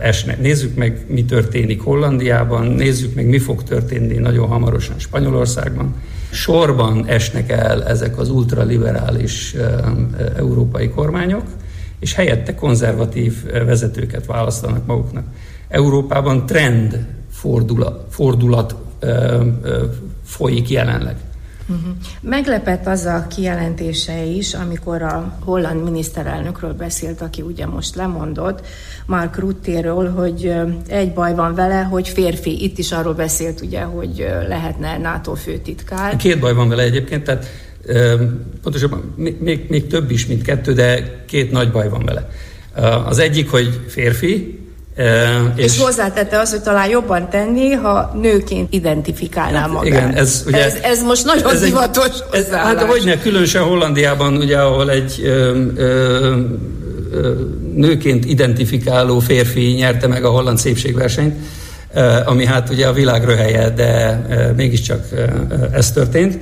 esnek. 0.00 0.40
Nézzük 0.40 0.76
meg, 0.76 1.04
mi 1.08 1.24
történik 1.24 1.80
Hollandiában, 1.80 2.66
nézzük 2.66 3.14
meg, 3.14 3.26
mi 3.26 3.38
fog 3.38 3.62
történni 3.62 4.14
nagyon 4.14 4.48
hamarosan 4.48 4.98
Spanyolországban. 4.98 5.94
Sorban 6.32 7.06
esnek 7.06 7.50
el 7.50 7.84
ezek 7.84 8.18
az 8.18 8.30
ultraliberális 8.30 9.54
európai 10.36 10.88
kormányok, 10.88 11.42
és 11.98 12.14
helyette 12.14 12.54
konzervatív 12.54 13.44
vezetőket 13.44 14.26
választanak 14.26 14.86
maguknak. 14.86 15.24
Európában 15.68 16.46
trend 16.46 17.06
fordulat, 18.08 18.74
folyik 20.24 20.70
jelenleg. 20.70 21.16
Uh-huh. 21.68 21.94
Meglepett 22.20 22.86
az 22.86 23.04
a 23.04 23.26
kijelentése 23.26 24.24
is, 24.24 24.54
amikor 24.54 25.02
a 25.02 25.38
holland 25.44 25.84
miniszterelnökről 25.84 26.72
beszélt, 26.72 27.20
aki 27.20 27.42
ugye 27.42 27.66
most 27.66 27.94
lemondott, 27.94 28.66
Mark 29.06 29.38
Ruttéről, 29.38 30.10
hogy 30.10 30.54
egy 30.86 31.12
baj 31.12 31.34
van 31.34 31.54
vele, 31.54 31.82
hogy 31.82 32.08
férfi. 32.08 32.62
Itt 32.62 32.78
is 32.78 32.92
arról 32.92 33.14
beszélt 33.14 33.60
ugye, 33.60 33.80
hogy 33.80 34.26
lehetne 34.48 34.98
NATO 34.98 35.34
főtitkár. 35.34 36.16
Két 36.16 36.40
baj 36.40 36.54
van 36.54 36.68
vele 36.68 36.82
egyébként, 36.82 37.24
tehát 37.24 37.46
pontosabban 38.62 39.14
még, 39.16 39.66
még 39.68 39.86
több 39.86 40.10
is, 40.10 40.26
mint 40.26 40.42
kettő, 40.42 40.72
de 40.72 41.22
két 41.26 41.50
nagy 41.50 41.70
baj 41.70 41.88
van 41.88 42.04
vele. 42.04 42.28
Az 43.06 43.18
egyik, 43.18 43.50
hogy 43.50 43.80
férfi, 43.88 44.61
és, 45.56 45.64
és 45.64 45.78
hozzátette 45.78 46.38
azt, 46.38 46.50
hogy 46.52 46.62
talán 46.62 46.88
jobban 46.88 47.30
tenni, 47.30 47.70
ha 47.70 48.12
nőként 48.20 48.72
identifikálná 48.72 49.60
hát, 49.60 49.68
magát. 49.68 49.86
Igen, 49.86 50.14
ez, 50.14 50.42
ugye, 50.46 50.64
ez, 50.64 50.74
ez 50.82 51.02
most 51.02 51.24
nagyon 51.24 51.52
ez 51.52 51.60
divatos 51.60 52.08
ez, 52.32 52.50
Hát 52.50 52.80
hogy 52.82 53.02
ne, 53.04 53.18
különösen 53.18 53.62
Hollandiában, 53.62 54.36
ugye, 54.36 54.58
ahol 54.58 54.90
egy 54.90 55.20
ö, 55.24 55.60
ö, 55.76 56.36
ö, 57.12 57.32
nőként 57.74 58.24
identifikáló 58.24 59.18
férfi 59.18 59.60
nyerte 59.60 60.06
meg 60.06 60.24
a 60.24 60.28
holland 60.30 60.58
szépségversenyt, 60.58 61.34
ami 62.24 62.44
hát 62.44 62.70
ugye 62.70 62.86
a 62.86 62.92
világ 62.92 63.24
röhelye, 63.24 63.70
de 63.70 64.22
mégiscsak 64.56 65.04
ez 65.72 65.92
történt. 65.92 66.38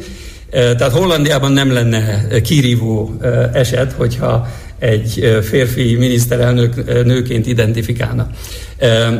Tehát 0.51 0.93
Hollandiában 0.93 1.53
nem 1.53 1.73
lenne 1.73 2.27
kirívó 2.41 3.15
eset, 3.53 3.93
hogyha 3.93 4.49
egy 4.79 5.39
férfi 5.43 5.97
miniszterelnök 5.97 7.05
nőként 7.05 7.47
identifikálna. 7.47 8.31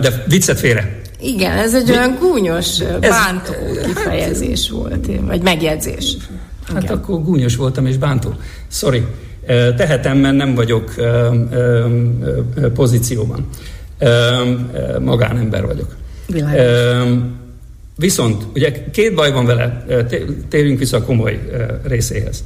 De 0.01 0.25
viccet 0.27 0.59
félre. 0.59 1.01
Igen, 1.21 1.59
ez 1.59 1.75
egy 1.75 1.91
olyan 1.91 2.17
gúnyos, 2.21 2.79
bántó 3.01 3.53
kifejezés 3.87 4.71
volt, 4.71 5.07
vagy 5.27 5.43
megjegyzés. 5.43 6.17
Hát 6.73 6.83
Igen. 6.83 6.97
akkor 6.97 7.23
gúnyos 7.23 7.57
voltam 7.57 7.87
és 7.87 7.97
bántó. 7.97 8.35
Sorry. 8.69 9.03
Tehetem, 9.77 10.19
mert 10.19 10.37
nem 10.37 10.55
vagyok 10.55 10.95
pozícióban. 12.75 13.49
Magánember 15.01 15.67
vagyok. 15.67 15.97
Világos. 16.27 16.63
Viszont, 18.01 18.43
ugye 18.55 18.73
két 18.91 19.15
baj 19.15 19.33
van 19.33 19.47
vele, 19.47 19.85
térjünk 20.49 20.79
vissza 20.79 20.97
a 20.97 21.03
komoly 21.03 21.41
részéhez. 21.89 22.45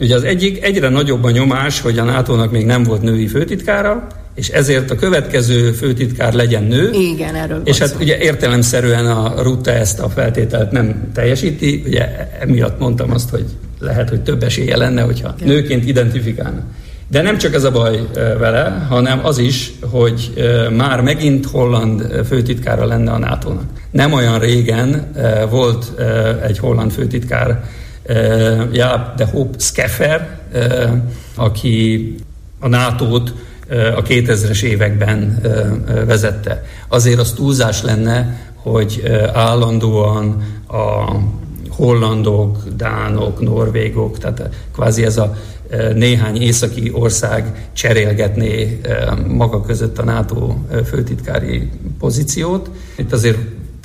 Ugye 0.00 0.14
az 0.14 0.22
egyik, 0.22 0.64
egyre 0.64 0.88
nagyobb 0.88 1.24
a 1.24 1.30
nyomás, 1.30 1.80
hogy 1.80 1.98
a 1.98 2.04
NATO-nak 2.04 2.50
még 2.50 2.64
nem 2.66 2.82
volt 2.82 3.02
női 3.02 3.26
főtitkára, 3.26 4.06
és 4.34 4.48
ezért 4.48 4.90
a 4.90 4.94
következő 4.94 5.72
főtitkár 5.72 6.32
legyen 6.32 6.62
nő. 6.62 6.90
Igen, 6.92 7.34
erről 7.34 7.60
És 7.64 7.78
hát 7.78 7.88
szó. 7.88 7.96
ugye 8.00 8.18
értelemszerűen 8.18 9.06
a 9.06 9.42
Rutte 9.42 9.72
ezt 9.72 10.00
a 10.00 10.08
feltételt 10.08 10.70
nem 10.70 11.10
teljesíti, 11.14 11.82
ugye 11.86 12.28
emiatt 12.40 12.78
mondtam 12.78 13.10
azt, 13.10 13.30
hogy 13.30 13.44
lehet, 13.78 14.08
hogy 14.08 14.20
több 14.20 14.42
esélye 14.42 14.76
lenne, 14.76 15.02
hogyha 15.02 15.34
Igen. 15.40 15.48
nőként 15.48 15.88
identifikálna. 15.88 16.62
De 17.10 17.22
nem 17.22 17.38
csak 17.38 17.54
ez 17.54 17.64
a 17.64 17.70
baj 17.70 18.06
vele, 18.14 18.86
hanem 18.88 19.20
az 19.22 19.38
is, 19.38 19.72
hogy 19.90 20.32
már 20.76 21.00
megint 21.00 21.46
holland 21.46 22.24
főtitkára 22.26 22.84
lenne 22.84 23.10
a 23.10 23.18
NATO-nak. 23.18 23.64
Nem 23.90 24.12
olyan 24.12 24.38
régen 24.38 25.12
volt 25.50 25.92
egy 26.42 26.58
holland 26.58 26.90
főtitkár, 26.90 27.64
Jaap 28.72 29.16
de 29.16 29.24
Hoop 29.24 29.60
Skeffer, 29.60 30.38
aki 31.34 32.14
a 32.60 32.68
NATO-t 32.68 33.32
a 33.96 34.02
2000-es 34.02 34.62
években 34.62 35.40
vezette. 36.06 36.64
Azért 36.88 37.18
az 37.18 37.32
túlzás 37.32 37.82
lenne, 37.82 38.40
hogy 38.54 39.02
állandóan 39.32 40.42
a 40.68 41.16
hollandok, 41.70 42.58
dánok, 42.76 43.40
norvégok, 43.40 44.18
tehát 44.18 44.48
kvázi 44.74 45.04
ez 45.04 45.16
a 45.16 45.36
néhány 45.94 46.42
északi 46.42 46.90
ország 46.94 47.68
cserélgetné 47.72 48.80
maga 49.26 49.60
között 49.60 49.98
a 49.98 50.04
NATO 50.04 50.54
főtitkári 50.84 51.70
pozíciót. 51.98 52.70
Itt 52.96 53.12
azért 53.12 53.38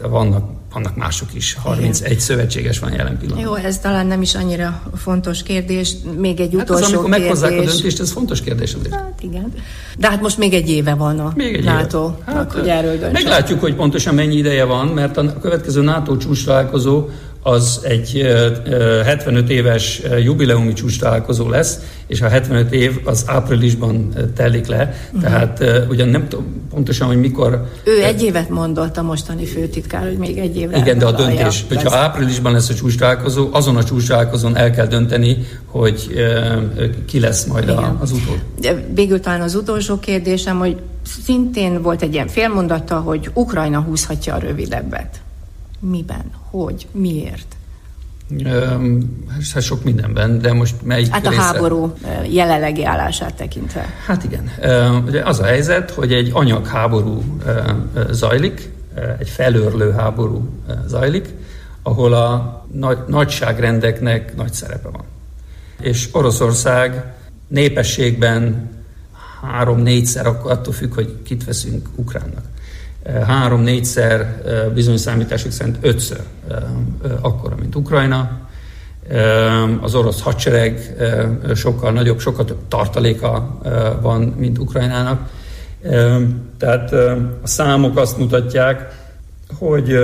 vannak 0.09 0.51
vannak 0.73 0.95
mások 0.95 1.33
is. 1.33 1.53
31 1.53 2.01
Igen. 2.05 2.19
szövetséges 2.19 2.79
van 2.79 2.91
jelen 2.91 3.17
pillanatban. 3.17 3.57
Jó, 3.57 3.65
ez 3.65 3.79
talán 3.79 4.07
nem 4.07 4.21
is 4.21 4.35
annyira 4.35 4.81
fontos 4.95 5.43
kérdés. 5.43 5.93
Még 6.17 6.39
egy 6.39 6.55
utolsó 6.55 6.73
hát 6.73 6.83
az, 6.83 6.93
amikor 6.93 7.09
kérdés. 7.09 7.19
meghozzák 7.19 7.51
a 7.51 7.71
döntést, 7.71 7.99
ez 7.99 8.11
fontos 8.11 8.41
kérdés 8.41 8.73
azért. 8.73 8.93
Hát 8.93 9.19
igen. 9.21 9.53
De 9.97 10.09
hát 10.09 10.21
most 10.21 10.37
még 10.37 10.53
egy 10.53 10.69
éve 10.69 10.93
van 10.93 11.19
a 11.19 11.31
még 11.35 11.55
egy 11.55 11.63
NATO, 11.63 12.11
éve. 12.21 12.31
Hát, 12.33 12.51
hogy 12.51 12.67
erről 12.67 12.91
döntsön. 12.91 13.11
Meglátjuk, 13.11 13.59
hogy 13.59 13.75
pontosan 13.75 14.15
mennyi 14.15 14.35
ideje 14.35 14.63
van, 14.63 14.87
mert 14.87 15.17
a 15.17 15.39
következő 15.39 15.81
NATO 15.81 16.17
csúcs 16.17 16.45
találkozó 16.45 17.05
az 17.43 17.79
egy 17.83 18.25
75 19.05 19.49
éves 19.49 20.01
jubileumi 20.23 20.73
csúcs 20.73 20.99
találkozó 20.99 21.49
lesz, 21.49 21.79
és 22.07 22.21
a 22.21 22.27
75 22.27 22.73
év 22.73 22.99
az 23.03 23.23
áprilisban 23.27 24.13
telik 24.35 24.67
le, 24.67 24.93
uh-huh. 25.05 25.21
tehát 25.21 25.63
ugyan 25.89 26.07
nem 26.07 26.27
tudom 26.27 26.67
pontosan, 26.69 27.07
hogy 27.07 27.19
mikor... 27.19 27.65
Ő 27.83 28.03
egy 28.03 28.23
évet 28.23 28.49
mondott 28.49 28.97
a 28.97 29.01
mostani 29.01 29.45
főtitkár, 29.45 30.03
hogy 30.03 30.17
még 30.17 30.37
egy 30.37 30.57
évre 30.57 30.77
Igen, 30.77 30.97
de 30.97 31.05
a 31.05 31.11
döntés, 31.11 31.39
lesz. 31.39 31.65
hogyha 31.67 31.95
áprilisban 31.95 32.51
lesz 32.51 32.69
a 32.69 32.73
csúcs 32.73 32.97
találkozó, 32.97 33.49
azon 33.51 33.75
a 33.75 33.83
csúcs 33.83 34.07
találkozón 34.07 34.57
el 34.57 34.71
kell 34.71 34.87
dönteni, 34.87 35.47
hogy 35.65 36.25
ki 37.07 37.19
lesz 37.19 37.45
majd 37.45 37.63
Igen. 37.63 37.97
az 37.99 38.11
utolsó. 38.11 38.41
Végül 38.93 39.19
talán 39.19 39.41
az 39.41 39.55
utolsó 39.55 39.99
kérdésem, 39.99 40.57
hogy 40.57 40.77
szintén 41.23 41.81
volt 41.81 42.01
egy 42.01 42.13
ilyen 42.13 42.27
félmondata, 42.27 42.95
hogy 42.95 43.29
Ukrajna 43.33 43.79
húzhatja 43.79 44.33
a 44.33 44.37
rövidebbet. 44.37 45.21
Miben? 45.89 46.31
Hogy? 46.49 46.87
Miért? 46.91 47.55
Hát 49.53 49.61
sok 49.61 49.83
mindenben, 49.83 50.39
de 50.39 50.53
most 50.53 50.75
melyik 50.83 51.11
Hát 51.11 51.25
a 51.25 51.29
része? 51.29 51.41
háború 51.41 51.93
jelenlegi 52.29 52.85
állását 52.85 53.33
tekintve. 53.33 53.85
Hát 54.05 54.23
igen. 54.23 54.51
Az 55.23 55.39
a 55.39 55.43
helyzet, 55.43 55.91
hogy 55.91 56.13
egy 56.13 56.29
anyagháború 56.33 57.23
zajlik, 58.09 58.69
egy 59.19 59.29
felőrlő 59.29 59.91
háború 59.91 60.49
zajlik, 60.87 61.29
ahol 61.83 62.13
a 62.13 62.65
nagy, 62.71 62.97
nagyságrendeknek 63.07 64.35
nagy 64.35 64.53
szerepe 64.53 64.89
van. 64.89 65.03
És 65.81 66.09
Oroszország 66.11 67.13
népességben 67.47 68.69
három-négyszer, 69.41 70.27
attól 70.27 70.73
függ, 70.73 70.93
hogy 70.93 71.21
kit 71.23 71.45
veszünk 71.45 71.87
ukránnak 71.95 72.43
három-négyszer, 73.27 74.41
bizonyos 74.73 74.99
számítások 74.99 75.51
szerint 75.51 75.77
ötször 75.81 76.21
akkora, 77.21 77.55
mint 77.59 77.75
Ukrajna. 77.75 78.41
Az 79.81 79.95
orosz 79.95 80.21
hadsereg 80.21 80.95
sokkal 81.55 81.91
nagyobb, 81.91 82.19
sokkal 82.19 82.45
több 82.45 82.67
tartaléka 82.67 83.59
van, 84.01 84.21
mint 84.21 84.57
Ukrajnának. 84.57 85.29
Tehát 86.57 86.91
a 87.43 87.47
számok 87.47 87.97
azt 87.97 88.17
mutatják, 88.17 89.01
hogy 89.57 89.97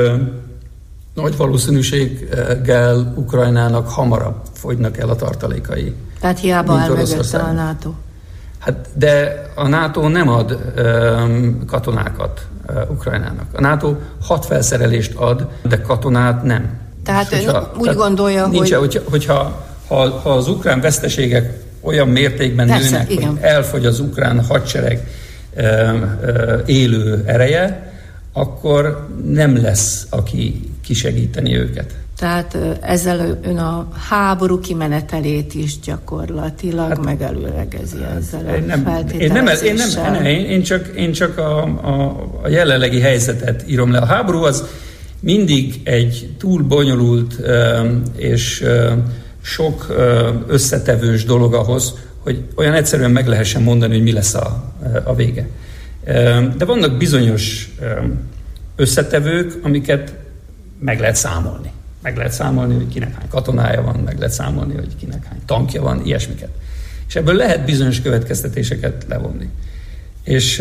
nagy 1.13 1.37
valószínűséggel 1.37 3.13
Ukrajnának 3.15 3.89
hamarabb 3.89 4.41
fogynak 4.53 4.97
el 4.97 5.09
a 5.09 5.15
tartalékai. 5.15 5.95
Tehát 6.19 6.39
hiába 6.39 6.81
elmögötte 6.81 7.37
a 7.37 7.51
NATO. 7.51 7.93
Hát 8.59 8.89
de 8.93 9.43
a 9.55 9.67
NATO 9.67 10.07
nem 10.07 10.29
ad 10.29 10.73
um, 10.77 11.65
katonákat 11.65 12.47
Ukrajnának. 12.89 13.45
A 13.53 13.61
NATO 13.61 13.95
hat 14.21 14.45
felszerelést 14.45 15.15
ad, 15.15 15.47
de 15.61 15.81
katonát 15.81 16.43
nem. 16.43 16.77
Tehát 17.03 17.31
ön 17.31 17.39
úgy 17.77 17.81
tehát 17.81 17.97
gondolja, 17.97 18.47
nincs, 18.47 18.73
hogy... 18.73 18.79
Hogyha, 18.79 19.01
hogyha 19.09 19.67
ha, 19.87 20.09
ha 20.09 20.29
az 20.29 20.47
ukrán 20.47 20.81
veszteségek 20.81 21.63
olyan 21.81 22.07
mértékben 22.07 22.67
Persze, 22.67 22.89
nőnek, 22.89 23.11
igen. 23.11 23.27
hogy 23.27 23.37
elfogy 23.41 23.85
az 23.85 23.99
ukrán 23.99 24.45
hadsereg 24.45 25.07
uh, 25.57 25.65
uh, 26.21 26.61
élő 26.65 27.23
ereje, 27.25 27.93
akkor 28.33 29.07
nem 29.25 29.61
lesz, 29.61 30.07
aki 30.09 30.71
kisegíteni 30.83 31.55
őket. 31.57 31.93
Tehát 32.19 32.57
ezzel 32.81 33.39
ön 33.43 33.57
a 33.57 33.87
háború 34.09 34.59
kimenetelét 34.59 35.53
is 35.53 35.79
gyakorlatilag 35.79 36.87
hát, 36.87 37.03
megelőlegezi 37.03 37.97
ezzel 38.17 38.55
én 38.55 38.63
nem, 38.63 38.87
én 39.19 39.31
nem, 39.31 39.47
én 39.63 39.75
nem, 39.75 40.11
nem 40.11 40.25
én 40.25 40.63
csak, 40.63 40.87
én 40.95 41.11
csak 41.11 41.37
a, 41.37 41.63
a, 41.63 42.29
a 42.41 42.47
jelenlegi 42.47 42.99
helyzetet 42.99 43.63
írom 43.67 43.91
le. 43.91 43.97
A 43.97 44.05
háború 44.05 44.43
az 44.43 44.63
mindig 45.19 45.81
egy 45.83 46.29
túl 46.37 46.63
bonyolult 46.63 47.39
és 48.15 48.65
sok 49.41 49.95
összetevős 50.47 51.25
dolog 51.25 51.53
ahhoz, 51.53 51.93
hogy 52.19 52.43
olyan 52.55 52.73
egyszerűen 52.73 53.11
meg 53.11 53.27
lehessen 53.27 53.61
mondani, 53.61 53.93
hogy 53.93 54.03
mi 54.03 54.11
lesz 54.11 54.33
a, 54.33 54.73
a 55.03 55.15
vége. 55.15 55.47
De 56.57 56.65
vannak 56.65 56.97
bizonyos 56.97 57.69
összetevők, 58.75 59.59
amiket 59.63 60.13
meg 60.79 60.99
lehet 60.99 61.15
számolni. 61.15 61.71
Meg 62.01 62.17
lehet 62.17 62.31
számolni, 62.31 62.75
hogy 62.75 62.87
kinek 62.87 63.15
hány 63.15 63.27
katonája 63.29 63.81
van, 63.81 63.95
meg 63.95 64.17
lehet 64.17 64.33
számolni, 64.33 64.73
hogy 64.75 64.95
kinek 64.95 65.25
hány 65.25 65.41
tankja 65.45 65.81
van, 65.81 66.05
ilyesmiket. 66.05 66.49
És 67.07 67.15
ebből 67.15 67.35
lehet 67.35 67.65
bizonyos 67.65 68.01
következtetéseket 68.01 69.05
levonni. 69.07 69.49
És, 70.23 70.59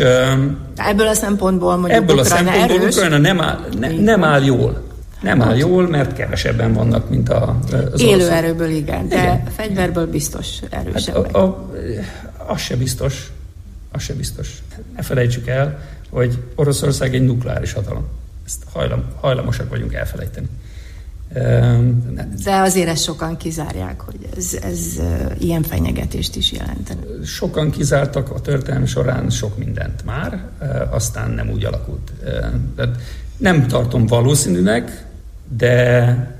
ebből 0.75 1.07
a 1.07 1.13
szempontból 1.13 1.77
mondjuk 1.77 2.01
Ebből 2.01 2.17
Ukrajna 2.17 2.49
a 2.49 2.53
szempontból 2.53 2.79
erős. 2.79 2.95
Ukrajna 2.95 3.17
nem 3.17 3.41
áll, 3.41 3.59
ne, 3.79 3.91
nem 3.91 4.23
áll 4.23 4.43
jól. 4.43 4.87
Nem 5.21 5.41
áll 5.41 5.55
jól, 5.55 5.87
mert 5.87 6.13
kevesebben 6.13 6.73
vannak, 6.73 7.09
mint 7.09 7.29
a, 7.29 7.59
az 7.93 8.01
Élő 8.01 8.13
oroszok. 8.13 8.31
erőből 8.31 8.69
igen, 8.69 9.07
de 9.07 9.21
igen. 9.21 9.43
fegyverből 9.55 10.07
biztos 10.07 10.47
erősebbek. 10.69 11.25
Hát 11.25 11.35
a, 11.35 11.45
a, 11.45 11.69
az 12.47 12.59
se 12.59 12.75
biztos. 12.75 13.31
Az 13.91 14.01
se 14.01 14.13
biztos. 14.13 14.61
Ne 14.95 15.01
felejtsük 15.01 15.47
el, 15.47 15.79
hogy 16.09 16.37
Oroszország 16.55 17.15
egy 17.15 17.25
nukleáris 17.25 17.73
hatalom. 17.73 18.07
Ezt 18.45 18.63
hajlam, 18.73 19.03
hajlamosak 19.19 19.69
vagyunk 19.69 19.93
elfelejteni. 19.93 20.47
De 22.43 22.55
azért 22.55 22.87
ezt 22.87 23.03
sokan 23.03 23.37
kizárják, 23.37 24.01
hogy 24.01 24.29
ez, 24.37 24.57
ez 24.61 24.79
ilyen 25.39 25.63
fenyegetést 25.63 26.35
is 26.35 26.51
jelenteni. 26.51 27.01
Sokan 27.25 27.71
kizártak 27.71 28.31
a 28.31 28.41
történelem 28.41 28.85
során 28.85 29.29
sok 29.29 29.57
mindent 29.57 30.05
már, 30.05 30.43
aztán 30.89 31.31
nem 31.31 31.49
úgy 31.49 31.65
alakult. 31.65 32.11
Tehát 32.75 32.95
nem 33.37 33.67
tartom 33.67 34.05
valószínűnek, 34.05 35.05
de 35.57 36.37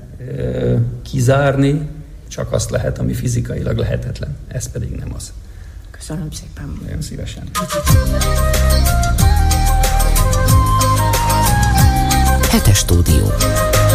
kizárni 1.02 1.88
csak 2.28 2.52
azt 2.52 2.70
lehet, 2.70 2.98
ami 2.98 3.12
fizikailag 3.12 3.76
lehetetlen. 3.76 4.36
Ez 4.48 4.70
pedig 4.70 4.90
nem 4.90 5.12
az. 5.14 5.32
Köszönöm 5.90 6.30
szépen. 6.30 6.78
Nagyon 6.82 7.02
szívesen. 7.02 7.50
Hetes 12.50 12.78
stúdió. 12.78 13.32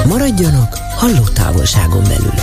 Maradjanak 0.07 0.84
hallótávolságon 0.95 2.03
belül. 2.03 2.33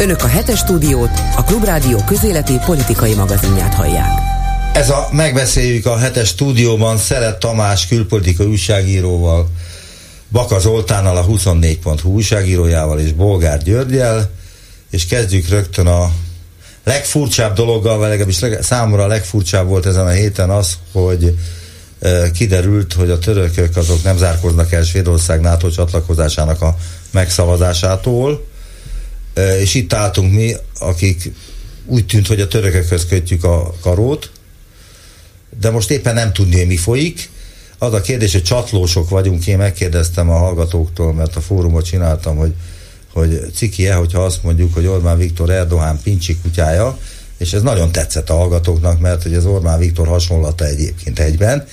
Önök 0.00 0.22
a 0.22 0.26
hetes 0.26 0.58
stúdiót, 0.58 1.10
a 1.36 1.44
Klubrádió 1.44 2.04
közéleti 2.06 2.58
politikai 2.66 3.14
magazinját 3.14 3.74
hallják. 3.74 4.10
Ez 4.72 4.90
a 4.90 5.08
megbeszéljük 5.12 5.86
a 5.86 5.96
hetes 5.96 6.28
stúdióban 6.28 6.98
Szeret 6.98 7.38
Tamás 7.38 7.86
külpolitikai 7.86 8.46
újságíróval, 8.46 9.48
Baka 10.30 10.58
Zoltánnal, 10.58 11.16
a 11.16 11.26
24.hu 11.26 12.10
újságírójával 12.10 12.98
és 12.98 13.12
Bolgár 13.12 13.62
Györgyel, 13.62 14.30
és 14.90 15.06
kezdjük 15.06 15.48
rögtön 15.48 15.86
a 15.86 16.10
legfurcsább 16.84 17.54
dologgal, 17.54 17.98
vagy 17.98 18.08
legalábbis 18.08 18.40
számomra 18.60 19.02
a 19.02 19.06
legfurcsább 19.06 19.68
volt 19.68 19.86
ezen 19.86 20.06
a 20.06 20.10
héten 20.10 20.50
az, 20.50 20.72
hogy 20.92 21.34
kiderült, 22.32 22.92
hogy 22.92 23.10
a 23.10 23.18
törökök 23.18 23.76
azok 23.76 24.02
nem 24.02 24.16
zárkoznak 24.16 24.72
el 24.72 24.82
Svédország 24.82 25.40
NATO 25.40 25.70
csatlakozásának 25.70 26.62
a 26.62 26.76
megszavazásától, 27.10 28.46
és 29.60 29.74
itt 29.74 29.92
álltunk 29.92 30.32
mi, 30.32 30.54
akik 30.78 31.32
úgy 31.86 32.06
tűnt, 32.06 32.26
hogy 32.26 32.40
a 32.40 32.48
törökökhöz 32.48 33.06
kötjük 33.06 33.44
a 33.44 33.74
karót, 33.80 34.30
de 35.60 35.70
most 35.70 35.90
éppen 35.90 36.14
nem 36.14 36.32
tudni, 36.32 36.56
hogy 36.56 36.66
mi 36.66 36.76
folyik. 36.76 37.30
Az 37.78 37.92
a 37.92 38.00
kérdés, 38.00 38.32
hogy 38.32 38.42
csatlósok 38.42 39.08
vagyunk, 39.08 39.46
én 39.46 39.56
megkérdeztem 39.56 40.30
a 40.30 40.38
hallgatóktól, 40.38 41.12
mert 41.12 41.36
a 41.36 41.40
fórumot 41.40 41.84
csináltam, 41.84 42.36
hogy, 42.36 42.54
hogy 43.12 43.40
ciki-e, 43.54 43.94
hogyha 43.94 44.24
azt 44.24 44.42
mondjuk, 44.42 44.74
hogy 44.74 44.86
Orbán 44.86 45.18
Viktor 45.18 45.50
Erdoğan 45.50 45.96
pincsi 46.02 46.36
kutyája, 46.42 46.98
és 47.38 47.52
ez 47.52 47.62
nagyon 47.62 47.92
tetszett 47.92 48.30
a 48.30 48.34
hallgatóknak, 48.34 49.00
mert 49.00 49.22
hogy 49.22 49.34
az 49.34 49.44
Orbán 49.44 49.78
Viktor 49.78 50.06
hasonlata 50.06 50.64
egyébként 50.64 51.18
egyben, 51.18 51.66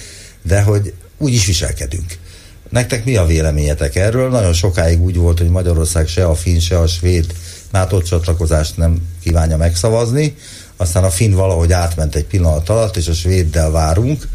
de 0.44 0.62
hogy 0.62 0.94
úgy 1.18 1.34
is 1.34 1.46
viselkedünk. 1.46 2.18
Nektek 2.70 3.06
mi 3.06 3.16
a 3.16 3.26
véleményetek 3.26 3.96
erről? 3.96 4.30
Nagyon 4.30 4.54
sokáig 4.54 5.02
úgy 5.02 5.16
volt, 5.16 5.38
hogy 5.38 5.50
Magyarország 5.50 6.08
se 6.08 6.26
a 6.26 6.36
finn, 6.36 6.60
se 6.60 6.80
a 6.80 6.88
svéd 6.88 7.26
NATO 7.72 8.02
csatlakozást 8.02 8.78
nem 8.78 8.98
kívánja 9.24 9.58
megszavazni, 9.58 10.36
aztán 10.78 11.04
a 11.04 11.10
finn 11.10 11.34
valahogy 11.34 11.72
átment 11.72 12.16
egy 12.16 12.26
pillanat 12.26 12.70
alatt, 12.70 12.98
és 12.98 13.08
a 13.08 13.14
svéddel 13.14 13.72
várunk, 13.72 14.28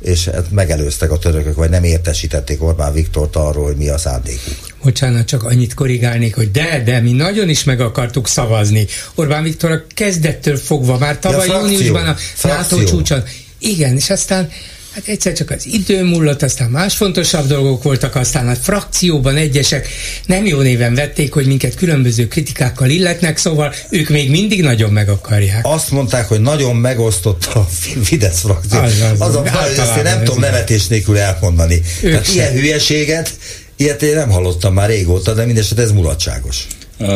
és 0.00 0.24
hát 0.24 0.50
megelőztek 0.50 1.10
a 1.10 1.18
törökök, 1.18 1.54
vagy 1.54 1.70
nem 1.70 1.84
értesítették 1.84 2.62
Orbán 2.62 2.92
Viktort 2.92 3.36
arról, 3.36 3.64
hogy 3.64 3.76
mi 3.76 3.88
a 3.88 3.98
szándékuk. 3.98 4.54
Bocsánat, 4.82 5.26
csak 5.26 5.42
annyit 5.42 5.74
korrigálnék, 5.74 6.34
hogy 6.34 6.50
de, 6.50 6.82
de 6.84 7.00
mi 7.00 7.12
nagyon 7.12 7.48
is 7.48 7.64
meg 7.64 7.80
akartuk 7.80 8.28
szavazni. 8.28 8.86
Orbán 9.14 9.42
Viktor 9.42 9.70
a 9.70 9.82
kezdettől 9.94 10.56
fogva, 10.56 10.98
már 10.98 11.18
tavaly 11.18 11.46
ja, 11.46 11.60
júniusban 11.60 12.06
a 12.06 12.16
NATO 12.42 12.84
csúcson. 12.84 13.22
Igen, 13.58 13.96
és 13.96 14.10
aztán 14.10 14.48
Hát 14.94 15.08
egyszer 15.08 15.32
csak 15.32 15.50
az 15.50 15.66
idő 15.66 16.04
múlott, 16.04 16.42
aztán 16.42 16.70
más 16.70 16.96
fontosabb 16.96 17.46
dolgok 17.46 17.82
voltak, 17.82 18.14
aztán 18.14 18.48
a 18.48 18.54
frakcióban 18.54 19.36
egyesek 19.36 19.88
nem 20.26 20.46
jó 20.46 20.60
néven 20.60 20.94
vették, 20.94 21.32
hogy 21.32 21.46
minket 21.46 21.74
különböző 21.74 22.28
kritikákkal 22.28 22.88
illetnek, 22.88 23.36
szóval 23.36 23.74
ők 23.90 24.08
még 24.08 24.30
mindig 24.30 24.62
nagyon 24.62 24.92
meg 24.92 25.08
akarják. 25.08 25.60
Azt 25.62 25.90
mondták, 25.90 26.28
hogy 26.28 26.40
nagyon 26.40 26.76
megosztott 26.76 27.44
a 27.44 27.60
Fidesz 28.02 28.40
frakció. 28.40 28.80
Az, 28.80 29.00
az, 29.12 29.20
az 29.20 29.34
a 29.34 29.42
baj, 29.42 29.78
ezt 29.78 29.96
én 29.96 30.02
nem 30.02 30.24
tudom 30.24 30.40
nevetés 30.40 30.86
nélkül 30.86 31.18
elmondani. 31.18 31.80
Tehát 32.00 32.28
ilyen 32.34 32.52
hülyeséget, 32.52 33.32
ilyet 33.76 34.02
én 34.02 34.14
nem 34.14 34.30
hallottam 34.30 34.74
már 34.74 34.88
régóta, 34.88 35.34
de 35.34 35.44
mindesetre 35.44 35.82
ez 35.82 35.92
mulatságos. 35.92 36.66
Uh, 36.98 37.08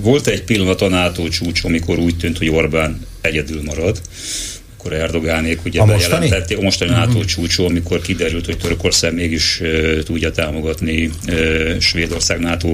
volt 0.00 0.26
egy 0.26 0.42
pillanat 0.42 0.80
a 0.80 0.88
NATO 0.88 1.28
csúcs, 1.28 1.64
amikor 1.64 1.98
úgy 1.98 2.16
tűnt, 2.16 2.38
hogy 2.38 2.50
Orbán 2.50 3.06
egyedül 3.20 3.62
marad 3.62 4.00
akkor 4.84 4.96
Erdogánék 4.98 5.64
ugye 5.64 5.80
a 5.80 5.84
bejelentették 5.84 6.58
a 6.58 6.60
mostani 6.60 6.90
uh-huh. 6.90 7.06
NATO 7.06 7.24
csúcsó, 7.24 7.66
amikor 7.66 8.00
kiderült, 8.00 8.44
hogy 8.44 8.58
Törökország 8.58 9.14
mégis 9.14 9.60
uh, 9.60 10.02
tudja 10.02 10.30
támogatni 10.30 11.10
uh, 11.28 11.78
Svédország 11.80 12.40
NATO 12.40 12.68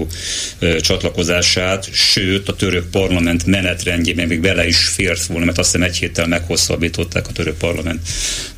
uh, 0.61 0.75
csatlakozását, 0.75 1.89
sőt 1.93 2.49
a 2.49 2.55
török 2.55 2.89
parlament 2.89 3.45
menetrendjében 3.45 4.27
még 4.27 4.39
bele 4.39 4.67
is 4.67 4.77
fért 4.77 5.25
volna, 5.25 5.45
mert 5.45 5.57
azt 5.57 5.71
hiszem 5.71 5.87
egy 5.87 5.97
héttel 5.97 6.27
meghosszabbították 6.27 7.27
a 7.27 7.31
török 7.31 7.57
parlament 7.57 7.99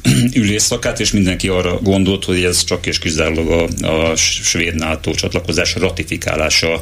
ülésszakát, 0.33 0.99
és 0.99 1.11
mindenki 1.11 1.47
arra 1.47 1.79
gondolt, 1.79 2.23
hogy 2.25 2.43
ez 2.43 2.63
csak 2.63 2.85
és 2.85 2.99
kizárólag 2.99 3.49
a, 3.81 3.87
a 3.87 4.15
svéd 4.15 4.75
NATO 4.75 5.13
csatlakozás 5.13 5.75
ratifikálása 5.75 6.79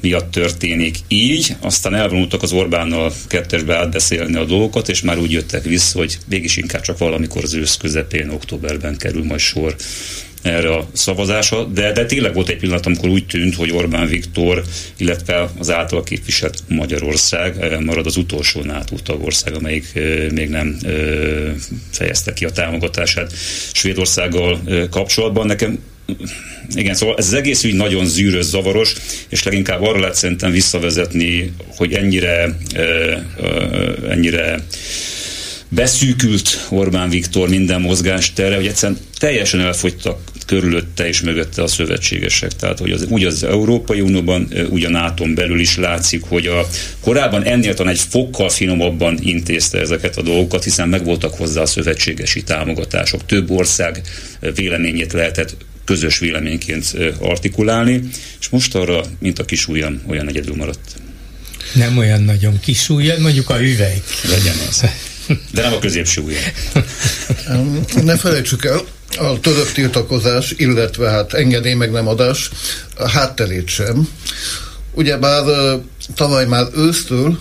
miatt 0.00 0.30
történik 0.30 0.96
így, 1.08 1.56
aztán 1.60 1.94
elvonultak 1.94 2.42
az 2.42 2.52
Orbánnal 2.52 3.12
kettesbe 3.26 3.76
átbeszélni 3.76 4.36
a 4.36 4.44
dolgokat, 4.44 4.88
és 4.88 5.02
már 5.02 5.18
úgy 5.18 5.30
jöttek 5.30 5.64
vissza, 5.64 5.98
hogy 5.98 6.11
mégis 6.28 6.56
inkább 6.56 6.82
csak 6.82 6.98
valamikor 6.98 7.42
az 7.42 7.54
ősz 7.54 7.76
közepén, 7.76 8.28
októberben 8.28 8.96
kerül 8.96 9.24
majd 9.24 9.40
sor 9.40 9.76
erre 10.42 10.74
a 10.74 10.88
szavazásra, 10.92 11.64
de, 11.64 11.92
de 11.92 12.06
tényleg 12.06 12.34
volt 12.34 12.48
egy 12.48 12.56
pillanat, 12.56 12.86
amikor 12.86 13.08
úgy 13.08 13.26
tűnt, 13.26 13.54
hogy 13.54 13.72
Orbán 13.72 14.06
Viktor, 14.06 14.62
illetve 14.96 15.50
az 15.58 15.70
által 15.70 16.02
képviselt 16.02 16.58
Magyarország 16.68 17.56
eh, 17.60 17.80
marad 17.80 18.06
az 18.06 18.16
utolsó 18.16 18.62
NATO 18.62 18.96
tagország, 18.96 19.54
amelyik 19.54 19.86
eh, 19.94 20.30
még 20.30 20.48
nem 20.48 20.76
eh, 20.82 20.92
fejezte 21.90 22.32
ki 22.32 22.44
a 22.44 22.50
támogatását 22.50 23.32
Svédországgal 23.72 24.60
kapcsolatban. 24.90 25.46
Nekem 25.46 25.78
igen, 26.74 26.94
szóval 26.94 27.16
ez 27.18 27.26
az 27.26 27.32
egész 27.32 27.64
ügy 27.64 27.74
nagyon 27.74 28.06
zűrös, 28.06 28.44
zavaros, 28.44 28.94
és 29.28 29.42
leginkább 29.42 29.82
arra 29.82 30.00
lehet 30.00 30.14
szerintem 30.14 30.50
visszavezetni, 30.50 31.52
hogy 31.76 31.92
ennyire, 31.92 32.56
ennyire 34.08 34.64
beszűkült 35.74 36.66
Orbán 36.68 37.08
Viktor 37.08 37.48
minden 37.48 37.80
mozgástere, 37.80 38.56
hogy 38.56 38.66
egyszerűen 38.66 38.98
teljesen 39.18 39.60
elfogytak 39.60 40.20
körülötte 40.46 41.08
és 41.08 41.20
mögötte 41.20 41.62
a 41.62 41.66
szövetségesek. 41.66 42.52
Tehát, 42.52 42.78
hogy 42.78 42.90
az, 42.90 43.06
úgy 43.08 43.24
az 43.24 43.44
Európai 43.44 44.00
Unióban, 44.00 44.52
úgy 44.68 44.84
a 44.84 44.90
nato 44.90 45.32
belül 45.34 45.60
is 45.60 45.76
látszik, 45.76 46.22
hogy 46.22 46.46
a 46.46 46.66
korábban 47.00 47.42
ennél 47.42 47.74
talán 47.74 47.92
egy 47.92 48.00
fokkal 48.08 48.48
finomabban 48.48 49.18
intézte 49.20 49.78
ezeket 49.78 50.16
a 50.16 50.22
dolgokat, 50.22 50.64
hiszen 50.64 50.88
megvoltak 50.88 51.34
hozzá 51.34 51.60
a 51.60 51.66
szövetségesi 51.66 52.42
támogatások. 52.42 53.26
Több 53.26 53.50
ország 53.50 54.00
véleményét 54.54 55.12
lehetett 55.12 55.56
közös 55.84 56.18
véleményként 56.18 56.96
artikulálni, 57.20 58.00
és 58.40 58.48
most 58.48 58.74
arra, 58.74 59.04
mint 59.18 59.38
a 59.38 59.44
kis 59.44 59.68
ujjam, 59.68 60.02
olyan 60.08 60.28
egyedül 60.28 60.54
maradt. 60.54 60.94
Nem 61.74 61.98
olyan 61.98 62.22
nagyon 62.22 62.60
kis 62.60 62.88
ujjam, 62.88 63.20
mondjuk 63.20 63.50
a 63.50 63.56
hüvely. 63.56 64.02
Legyen 64.28 64.56
az. 64.68 64.84
De 65.50 65.62
nem 65.62 65.72
a 65.72 65.78
középső 65.78 66.20
ujjam. 66.20 66.42
ne 68.04 68.16
felejtsük 68.16 68.64
el, 68.64 68.80
a 69.18 69.40
török 69.40 69.72
tiltakozás, 69.72 70.54
illetve 70.56 71.10
hát 71.10 71.32
engedély 71.32 71.74
meg 71.74 71.90
nem 71.90 72.08
adás 72.08 72.50
a 72.96 73.08
hátterét 73.08 73.68
sem. 73.68 74.08
Ugyebár 74.94 75.44
tavaly 76.14 76.46
már 76.46 76.66
ősztől 76.76 77.38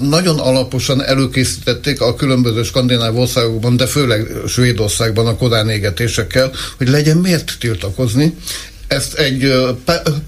nagyon 0.00 0.38
alaposan 0.38 1.02
előkészítették 1.02 2.00
a 2.00 2.14
különböző 2.14 2.62
skandináv 2.62 3.18
országokban, 3.18 3.76
de 3.76 3.86
főleg 3.86 4.30
Svédországban 4.48 5.26
a 5.26 5.36
korán 5.36 5.68
égetésekkel, 5.68 6.52
hogy 6.76 6.88
legyen 6.88 7.16
miért 7.16 7.56
tiltakozni. 7.58 8.36
Ezt 8.86 9.14
egy 9.14 9.52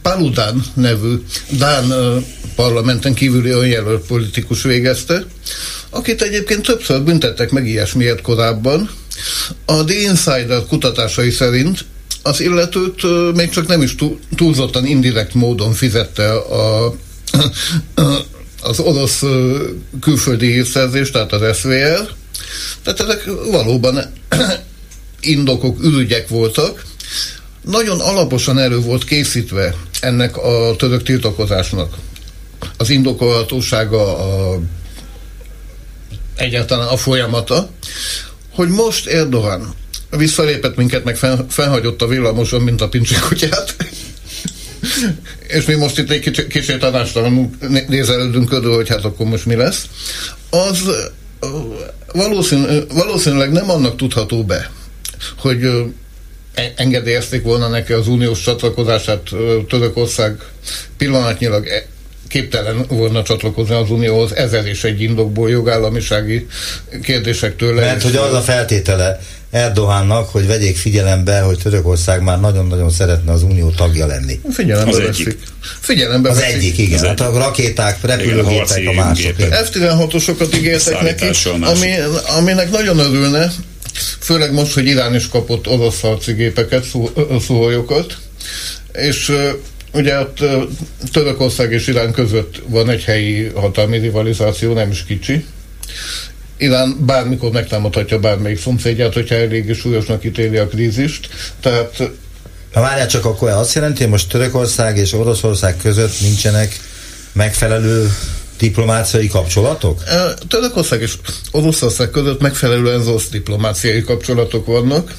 Paludán 0.02 0.64
nevű 0.74 1.14
Dán 1.48 1.92
parlamenten 2.56 3.14
kívüli 3.14 3.50
önjelölt 3.50 4.06
politikus 4.06 4.62
végezte, 4.62 5.24
akit 5.94 6.22
egyébként 6.22 6.62
többször 6.62 7.02
büntettek 7.02 7.50
meg 7.50 7.66
ilyesmiért 7.66 8.20
korábban. 8.20 8.90
A 9.64 9.84
The 9.84 10.00
Insider 10.00 10.66
kutatásai 10.68 11.30
szerint 11.30 11.84
az 12.22 12.40
illetőt 12.40 13.02
még 13.34 13.50
csak 13.50 13.66
nem 13.66 13.82
is 13.82 13.94
túlzottan 14.36 14.86
indirekt 14.86 15.34
módon 15.34 15.72
fizette 15.72 16.32
a, 16.32 16.94
az 18.62 18.78
orosz 18.78 19.22
külföldi 20.00 20.52
hírszerzés, 20.52 21.10
tehát 21.10 21.32
az 21.32 21.56
SVR. 21.58 22.08
Tehát 22.82 23.00
ezek 23.00 23.24
valóban 23.50 23.98
indokok, 25.20 25.84
ürügyek 25.84 26.28
voltak. 26.28 26.84
Nagyon 27.60 28.00
alaposan 28.00 28.58
elő 28.58 28.78
volt 28.80 29.04
készítve 29.04 29.74
ennek 30.00 30.36
a 30.36 30.74
török 30.78 31.02
tiltakozásnak 31.02 31.94
az 32.76 32.90
indokolhatósága, 32.90 34.18
a, 34.18 34.60
egyáltalán 36.36 36.88
a 36.88 36.96
folyamata, 36.96 37.70
hogy 38.50 38.68
most 38.68 39.06
Erdogan 39.06 39.74
visszalépett 40.10 40.76
minket, 40.76 41.04
meg 41.04 41.16
felhagyott 41.48 42.02
a 42.02 42.06
villamoson, 42.06 42.60
mint 42.60 42.80
a 42.80 42.88
pincsikutyát, 42.88 43.76
és 45.56 45.64
mi 45.64 45.74
most 45.74 45.98
itt 45.98 46.10
egy 46.10 46.20
kicsit, 46.20 46.46
kicsit 46.46 46.78
tanástalanul 46.78 47.50
nézelődünk 47.88 48.48
körül, 48.48 48.74
hogy 48.74 48.88
hát 48.88 49.04
akkor 49.04 49.26
most 49.26 49.46
mi 49.46 49.54
lesz, 49.54 49.86
az 50.50 50.78
valószínű, 52.12 52.78
valószínűleg 52.94 53.52
nem 53.52 53.70
annak 53.70 53.96
tudható 53.96 54.44
be, 54.44 54.70
hogy 55.38 55.64
e, 56.54 56.72
engedélyezték 56.76 57.42
volna 57.42 57.68
neki 57.68 57.92
az 57.92 58.08
uniós 58.08 58.42
csatlakozását 58.42 59.30
Törökország 59.68 60.42
pillanatnyilag 60.96 61.66
e, 61.66 61.86
képtelen 62.34 62.84
volna 62.88 63.22
csatlakozni 63.22 63.74
az 63.74 63.90
Unióhoz 63.90 64.34
ezer 64.34 64.66
és 64.66 64.84
egy 64.84 65.00
indokból 65.00 65.50
jogállamisági 65.50 66.46
kérdésektől. 67.02 67.74
Mert 67.74 68.02
hogy 68.02 68.16
az 68.16 68.34
a 68.34 68.40
feltétele 68.40 69.20
Erdohánnak, 69.50 70.28
hogy 70.28 70.46
vegyék 70.46 70.76
figyelembe, 70.76 71.40
hogy 71.40 71.58
Törökország 71.58 72.22
már 72.22 72.40
nagyon-nagyon 72.40 72.90
szeretne 72.90 73.32
az 73.32 73.42
Unió 73.42 73.70
tagja 73.70 74.06
lenni. 74.06 74.40
Figyelembe 74.52 74.90
az 74.90 74.98
veszik. 74.98 75.26
Egyik. 75.26 75.38
Figyelembe 75.80 76.30
az 76.30 76.38
veszik. 76.38 76.54
egyik, 76.54 76.78
igen. 76.78 76.98
Az 76.98 77.06
hát 77.06 77.20
a 77.20 77.38
rakéták, 77.38 77.98
repülőgépek 78.02 78.86
a 78.86 78.92
mások. 78.92 79.34
F-16-osokat 79.38 80.56
ígértek 80.56 81.00
neki, 81.00 81.30
ami, 81.60 81.92
aminek 82.38 82.70
nagyon 82.70 82.98
örülne, 82.98 83.52
főleg 84.18 84.52
most, 84.52 84.72
hogy 84.72 84.86
Irán 84.86 85.14
is 85.14 85.28
kapott 85.28 85.68
orosz 85.68 86.00
harci 86.00 86.32
gépeket, 86.32 86.84
szóholyokat, 87.46 88.16
és 88.92 89.32
Ugye 89.94 90.18
ott 90.18 90.38
Törökország 91.12 91.72
és 91.72 91.86
Irán 91.86 92.12
között 92.12 92.62
van 92.66 92.88
egy 92.88 93.04
helyi 93.04 93.50
hatalmi 93.54 93.98
rivalizáció, 93.98 94.72
nem 94.72 94.90
is 94.90 95.04
kicsi. 95.04 95.44
Irán 96.56 96.96
bármikor 97.06 97.50
megtámadhatja 97.50 98.18
bármelyik 98.18 98.60
szomszédját, 98.60 99.14
hogyha 99.14 99.34
eléggé 99.34 99.72
súlyosnak 99.72 100.24
ítéli 100.24 100.56
a 100.56 100.66
krízist. 100.66 101.28
Tehát 101.60 102.10
ha 102.72 102.80
várjál 102.80 103.06
csak, 103.06 103.24
akkor 103.24 103.48
azt 103.48 103.74
jelenti, 103.74 104.02
hogy 104.02 104.10
most 104.10 104.28
Törökország 104.28 104.96
és 104.96 105.12
Oroszország 105.12 105.76
között 105.76 106.20
nincsenek 106.20 106.80
megfelelő 107.32 108.12
diplomáciai 108.58 109.28
kapcsolatok? 109.28 110.02
Törökország 110.48 111.00
és 111.00 111.14
Oroszország 111.50 112.10
között 112.10 112.40
megfelelően 112.40 113.04
rossz 113.04 113.28
diplomáciai 113.30 114.02
kapcsolatok 114.02 114.66
vannak 114.66 115.14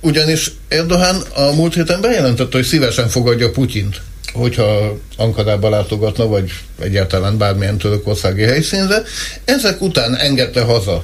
ugyanis 0.00 0.52
Erdogan 0.68 1.20
a 1.34 1.52
múlt 1.54 1.74
héten 1.74 2.00
bejelentette, 2.00 2.56
hogy 2.56 2.66
szívesen 2.66 3.08
fogadja 3.08 3.50
Putyint, 3.50 4.00
hogyha 4.32 4.98
Ankarába 5.16 5.68
látogatna, 5.68 6.26
vagy 6.26 6.52
egyáltalán 6.80 7.38
bármilyen 7.38 7.78
törökországi 7.78 8.42
helyszínre. 8.42 9.02
Ezek 9.44 9.82
után 9.82 10.16
engedte 10.16 10.60
haza 10.60 11.02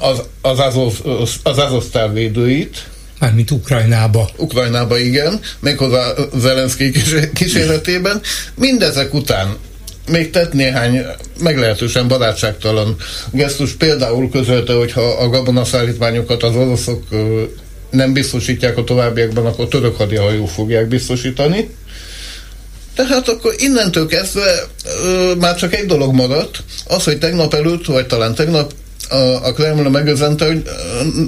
az, 0.00 0.22
az, 0.40 0.58
Azov, 0.58 0.94
az 1.42 1.58
Azosztár 1.58 2.12
védőit, 2.12 2.90
Mármint 3.22 3.50
Ukrajnába. 3.50 4.28
Ukrajnába, 4.36 4.98
igen, 4.98 5.40
méghozzá 5.60 6.12
Zelenszky 6.34 6.92
kísérletében. 7.34 8.20
Mindezek 8.54 9.14
után 9.14 9.56
még 10.08 10.30
tett 10.30 10.52
néhány 10.52 11.04
meglehetősen 11.40 12.08
barátságtalan 12.08 12.96
gesztus. 13.30 13.72
Például 13.72 14.30
közölte, 14.30 14.72
hogy 14.72 14.92
ha 14.92 15.02
a 15.02 15.28
gabonaszállítmányokat 15.28 16.42
az 16.42 16.54
oroszok 16.54 17.02
nem 17.92 18.12
biztosítják 18.12 18.76
a 18.76 18.84
továbbiakban, 18.84 19.46
akkor 19.46 19.68
török 19.68 19.96
hadihajó 19.96 20.46
fogják 20.46 20.88
biztosítani. 20.88 21.70
Tehát 22.94 23.28
akkor 23.28 23.54
innentől 23.58 24.06
kezdve 24.06 24.64
ö, 25.02 25.32
már 25.38 25.56
csak 25.56 25.74
egy 25.74 25.86
dolog 25.86 26.14
maradt, 26.14 26.62
az, 26.86 27.04
hogy 27.04 27.18
tegnap 27.18 27.54
előtt, 27.54 27.86
vagy 27.86 28.06
talán 28.06 28.34
tegnap 28.34 28.72
a, 29.08 29.46
a 29.46 29.52
Kreml 29.52 29.88
megözente, 29.88 30.46
hogy 30.46 30.62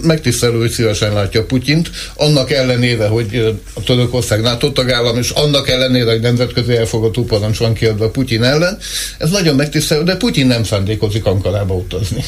megtisztelő, 0.03 0.59
hogy 0.59 0.71
szívesen 0.71 1.12
látja 1.12 1.45
Putyint, 1.45 1.91
annak 2.17 2.51
ellenére, 2.51 3.07
hogy 3.07 3.59
a 3.75 3.83
Törökország 3.83 4.41
NATO 4.41 4.73
tagállam, 4.73 5.19
és 5.19 5.31
annak 5.31 5.69
ellenére, 5.69 6.11
hogy 6.11 6.21
nemzetközi 6.21 6.77
elfogadó 6.77 7.25
parancs 7.25 7.59
van 7.59 7.75
kiadva 7.75 8.11
Putyin 8.11 8.43
ellen. 8.43 8.79
Ez 9.19 9.31
nagyon 9.31 9.55
megtisztelő, 9.55 10.03
de 10.03 10.17
Putyin 10.17 10.47
nem 10.47 10.65
szándékozik 10.65 11.25
Ankarába 11.25 11.75
utazni. 11.75 12.25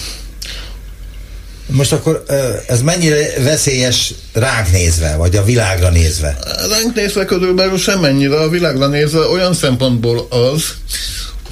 Most 1.66 1.92
akkor 1.92 2.22
ez 2.66 2.82
mennyire 2.82 3.42
veszélyes 3.42 4.14
ránk 4.32 4.70
nézve, 4.70 5.16
vagy 5.16 5.36
a 5.36 5.44
világra 5.44 5.90
nézve? 5.90 6.38
Ránk 6.70 6.94
nézve 6.94 7.24
körülbelül 7.24 7.78
semmennyire, 7.78 8.40
a 8.40 8.48
világra 8.48 8.86
nézve 8.86 9.18
olyan 9.18 9.54
szempontból 9.54 10.26
az, 10.30 10.74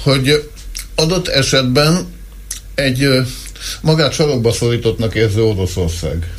hogy 0.01 0.49
adott 0.95 1.27
esetben 1.27 2.07
egy 2.75 3.09
magát 3.81 4.13
sarokba 4.13 4.51
szorítottnak 4.51 5.15
érző 5.15 5.43
Oroszország. 5.43 6.33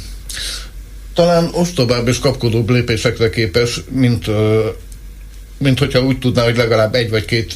Talán 1.15 1.49
ostobább 1.53 2.09
és 2.09 2.19
kapkodóbb 2.19 2.71
lépésekre 2.71 3.31
képes, 3.31 3.81
mint, 3.91 4.27
mint 5.59 5.79
hogyha 5.79 6.01
úgy 6.01 6.19
tudná, 6.19 6.45
hogy 6.45 6.57
legalább 6.57 6.95
egy 6.95 7.11
vagy 7.11 7.25
két 7.25 7.55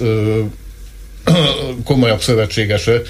komolyabb 1.85 2.23
szövetségese 2.23 3.03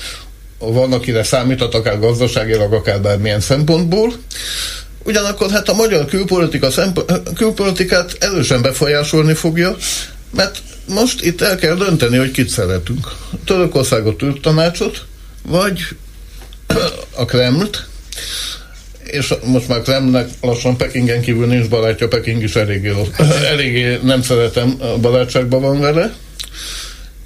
van, 0.69 0.93
akire 0.93 1.23
számíthat, 1.23 1.75
akár 1.75 1.99
gazdaságilag, 1.99 2.73
akár 2.73 3.01
bármilyen 3.01 3.41
szempontból. 3.41 4.13
Ugyanakkor 5.05 5.51
hát 5.51 5.69
a 5.69 5.75
magyar 5.75 6.05
külpolitika 6.05 6.71
szempont, 6.71 7.33
külpolitikát 7.35 8.17
erősen 8.21 8.63
befolyásolni 8.63 9.35
fogja, 9.35 9.77
mert 10.37 10.59
most 10.89 11.25
itt 11.25 11.41
el 11.41 11.57
kell 11.57 11.75
dönteni, 11.75 12.17
hogy 12.17 12.31
kit 12.31 12.49
szeretünk. 12.49 13.09
Törökországot 13.45 14.23
ült 14.23 14.41
tanácsot, 14.41 15.05
vagy 15.43 15.81
a 17.17 17.25
Kremlt, 17.25 17.87
és 19.05 19.35
most 19.45 19.69
már 19.69 19.83
Kremlnek 19.83 20.29
lassan 20.41 20.77
Pekingen 20.77 21.21
kívül 21.21 21.47
nincs 21.47 21.69
barátja, 21.69 22.09
Peking 22.09 22.43
is 22.43 22.57
eléggé, 22.57 22.93
eléggé 23.51 23.99
nem 24.03 24.23
szeretem, 24.23 24.79
barátságban 25.01 25.61
van 25.61 25.81
vele. 25.81 26.15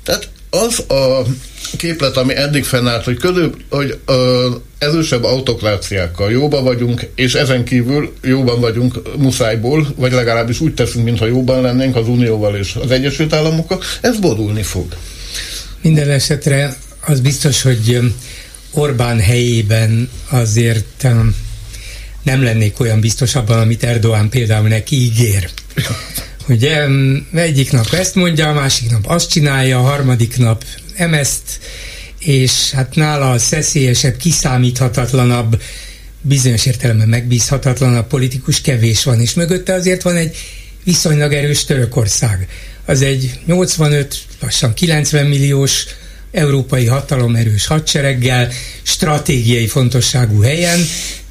Tehát 0.05 0.28
az 0.62 0.96
a 0.96 1.26
képlet, 1.76 2.16
ami 2.16 2.36
eddig 2.36 2.64
fennállt, 2.64 3.05
hogy, 3.05 3.16
körül, 3.16 3.55
hogy 3.70 3.98
ö, 4.07 4.50
erősebb 4.78 5.24
autokráciákkal 5.24 6.30
jóban 6.30 6.64
vagyunk, 6.64 7.07
és 7.14 7.34
ezen 7.34 7.64
kívül 7.64 8.12
jóban 8.22 8.61
vagyunk 8.61 9.16
muszájból, 9.16 9.94
vagy 9.96 10.12
legalábbis 10.12 10.61
úgy 10.61 10.74
teszünk, 10.74 11.05
mintha 11.05 11.26
jóban 11.26 11.61
lennénk 11.61 11.96
az 11.96 12.09
Unióval 12.09 12.57
és 12.57 12.74
az 12.74 12.90
Egyesült 12.90 13.32
Államokkal, 13.32 13.82
ez 14.00 14.18
borulni 14.18 14.62
fog. 14.62 14.96
Minden 15.82 16.11
esetre 16.11 16.76
az 17.07 17.20
biztos, 17.20 17.62
hogy 17.62 18.00
Orbán 18.70 19.20
helyében 19.20 20.11
azért 20.28 21.07
nem 22.22 22.42
lennék 22.42 22.80
olyan 22.80 23.00
biztos 23.00 23.34
abban, 23.34 23.59
amit 23.59 23.84
Erdoğan 23.84 24.26
például 24.30 24.68
neki 24.68 24.96
ígér. 24.96 25.50
Ugye 26.49 26.86
egyik 27.34 27.72
nap 27.72 27.92
ezt 27.92 28.14
mondja, 28.14 28.49
a 28.49 28.53
másik 28.53 28.90
nap 28.90 29.07
azt 29.07 29.30
csinálja, 29.30 29.78
a 29.78 29.82
harmadik 29.82 30.36
nap 30.36 30.64
emeszt, 30.97 31.61
és 32.18 32.70
hát 32.70 32.95
nála 32.95 33.30
a 33.30 33.38
szeszélyesebb, 33.38 34.16
kiszámíthatatlanabb, 34.16 35.62
bizonyos 36.20 36.66
értelemben 36.66 37.09
megbízhatatlanabb 37.09 38.07
politikus 38.07 38.61
kevés 38.61 39.05
van, 39.05 39.20
és 39.20 39.34
mögötte 39.34 39.72
azért 39.72 40.03
van 40.03 40.16
egy 40.16 40.36
viszonylag 40.84 41.32
erős 41.32 41.64
Törökország. 41.64 42.49
Az 42.84 43.03
egy 43.03 43.40
85, 43.47 44.16
lassan 44.40 44.74
90 44.74 45.26
milliós 45.26 45.86
európai 46.35 46.87
hatalomerős 46.87 47.66
hadsereggel, 47.66 48.49
stratégiai 48.82 49.66
fontosságú 49.66 50.41
helyen, 50.41 50.78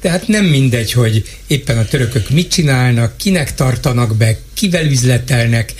tehát 0.00 0.28
nem 0.28 0.44
mindegy, 0.44 0.92
hogy 0.92 1.24
éppen 1.46 1.78
a 1.78 1.84
törökök 1.84 2.30
mit 2.30 2.50
csinálnak, 2.50 3.16
kinek 3.16 3.54
tartanak 3.54 4.16
be, 4.16 4.36
kivel 4.54 4.84
üzletelnek, 4.84 5.74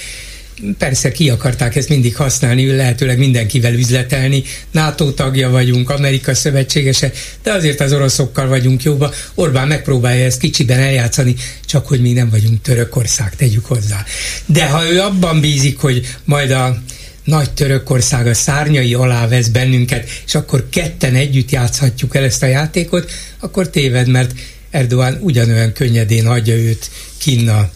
persze 0.78 1.12
ki 1.12 1.30
akarták 1.30 1.76
ezt 1.76 1.88
mindig 1.88 2.16
használni, 2.16 2.66
lehetőleg 2.66 3.18
mindenkivel 3.18 3.74
üzletelni, 3.74 4.42
NATO 4.70 5.10
tagja 5.10 5.50
vagyunk, 5.50 5.90
Amerika 5.90 6.34
szövetségese, 6.34 7.10
de 7.42 7.52
azért 7.52 7.80
az 7.80 7.92
oroszokkal 7.92 8.48
vagyunk 8.48 8.82
jóba. 8.82 9.12
Orbán 9.34 9.68
megpróbálja 9.68 10.24
ezt 10.24 10.40
kicsiben 10.40 10.78
eljátszani, 10.78 11.34
csak 11.66 11.86
hogy 11.86 12.00
mi 12.00 12.12
nem 12.12 12.30
vagyunk 12.30 12.62
Törökország, 12.62 13.36
tegyük 13.36 13.64
hozzá. 13.64 14.04
De 14.46 14.66
ha 14.66 14.92
ő 14.92 15.00
abban 15.00 15.40
bízik, 15.40 15.78
hogy 15.78 16.16
majd 16.24 16.50
a 16.50 16.82
nagy 17.24 17.50
Törökország 17.50 18.26
a 18.26 18.34
szárnyai 18.34 18.94
alá 18.94 19.28
vesz 19.28 19.48
bennünket, 19.48 20.08
és 20.26 20.34
akkor 20.34 20.68
ketten 20.68 21.14
együtt 21.14 21.50
játszhatjuk 21.50 22.16
el 22.16 22.24
ezt 22.24 22.42
a 22.42 22.46
játékot, 22.46 23.10
akkor 23.40 23.70
téved, 23.70 24.08
mert 24.08 24.32
Erdogan 24.70 25.18
ugyanolyan 25.20 25.72
könnyedén 25.72 26.26
hagyja 26.26 26.54
őt 26.54 26.90
kinna 27.18 27.70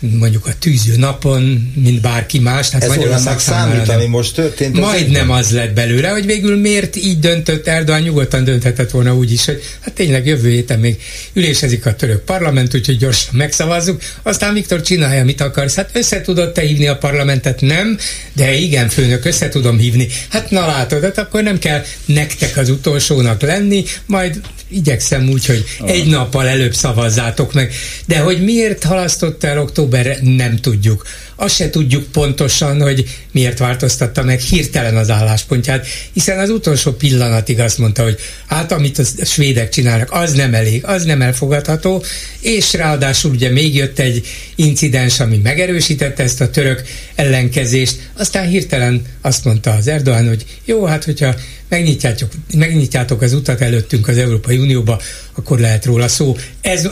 mondjuk 0.00 0.46
a 0.46 0.50
tűző 0.58 0.96
napon, 0.96 1.72
mint 1.74 2.00
bárki 2.00 2.38
más. 2.38 2.68
Tehát 2.68 2.84
Ez 2.84 2.88
Magyarország 2.88 3.38
számít, 3.38 3.88
ami 3.88 4.06
most 4.06 4.34
történt. 4.34 4.80
Majdnem 4.80 5.30
az 5.30 5.50
lett 5.50 5.72
belőle, 5.72 6.08
hogy 6.08 6.26
végül 6.26 6.56
miért 6.56 6.96
így 6.96 7.18
döntött 7.18 7.66
Erdogan, 7.66 8.00
nyugodtan 8.00 8.44
dönthetett 8.44 8.90
volna 8.90 9.14
úgy 9.14 9.32
is, 9.32 9.44
hogy 9.44 9.62
hát 9.80 9.94
tényleg 9.94 10.26
jövő 10.26 10.48
héten 10.48 10.78
még 10.78 10.96
ülésezik 11.32 11.86
a 11.86 11.94
török 11.94 12.24
parlament, 12.24 12.74
úgyhogy 12.74 12.96
gyorsan 12.96 13.34
megszavazzuk. 13.34 14.02
Aztán 14.22 14.54
Viktor 14.54 14.80
csinálja, 14.80 15.24
mit 15.24 15.40
akarsz. 15.40 15.74
Hát 15.74 15.90
össze 15.92 16.20
tudod 16.20 16.52
te 16.52 16.60
hívni 16.60 16.86
a 16.86 16.96
parlamentet? 16.96 17.60
Nem, 17.60 17.98
de 18.32 18.54
igen, 18.54 18.88
főnök, 18.88 19.24
össze 19.24 19.48
tudom 19.48 19.78
hívni. 19.78 20.08
Hát 20.28 20.50
na 20.50 20.66
látod, 20.66 21.02
hát 21.02 21.18
akkor 21.18 21.42
nem 21.42 21.58
kell 21.58 21.82
nektek 22.04 22.56
az 22.56 22.70
utolsónak 22.70 23.40
lenni, 23.40 23.84
majd 24.06 24.40
igyekszem 24.68 25.28
úgy, 25.28 25.46
hogy 25.46 25.64
egy 25.86 26.06
nappal 26.06 26.48
előbb 26.48 26.74
szavazzátok 26.74 27.52
meg. 27.52 27.72
De 28.06 28.18
hogy 28.18 28.44
miért 28.44 28.84
halasztott 28.84 29.44
el 29.44 29.58
októberre, 29.88 30.18
nem 30.22 30.56
tudjuk. 30.56 31.06
Azt 31.40 31.54
se 31.54 31.70
tudjuk 31.70 32.04
pontosan, 32.12 32.80
hogy 32.80 33.04
miért 33.32 33.58
változtatta 33.58 34.22
meg 34.22 34.40
hirtelen 34.40 34.96
az 34.96 35.10
álláspontját, 35.10 35.86
hiszen 36.12 36.38
az 36.38 36.50
utolsó 36.50 36.92
pillanatig 36.92 37.60
azt 37.60 37.78
mondta, 37.78 38.02
hogy 38.02 38.18
hát 38.46 38.72
amit 38.72 38.98
a 38.98 39.24
svédek 39.24 39.68
csinálnak, 39.68 40.12
az 40.12 40.32
nem 40.32 40.54
elég, 40.54 40.84
az 40.84 41.04
nem 41.04 41.22
elfogadható, 41.22 42.02
és 42.40 42.72
ráadásul 42.72 43.30
ugye 43.30 43.50
még 43.50 43.74
jött 43.74 43.98
egy 43.98 44.26
incidens, 44.54 45.20
ami 45.20 45.36
megerősítette 45.36 46.22
ezt 46.22 46.40
a 46.40 46.50
török 46.50 46.82
ellenkezést, 47.14 48.10
aztán 48.14 48.48
hirtelen 48.48 49.02
azt 49.20 49.44
mondta 49.44 49.70
az 49.70 49.88
Erdogan, 49.88 50.28
hogy 50.28 50.44
jó, 50.64 50.84
hát 50.84 51.04
hogyha 51.04 51.34
megnyitjátok, 51.68 52.30
megnyitjátok 52.54 53.22
az 53.22 53.32
utat 53.32 53.60
előttünk 53.60 54.08
az 54.08 54.18
Európai 54.18 54.58
Unióba, 54.58 55.00
akkor 55.34 55.58
lehet 55.58 55.84
róla 55.84 56.08
szó. 56.08 56.36
Ez 56.60 56.88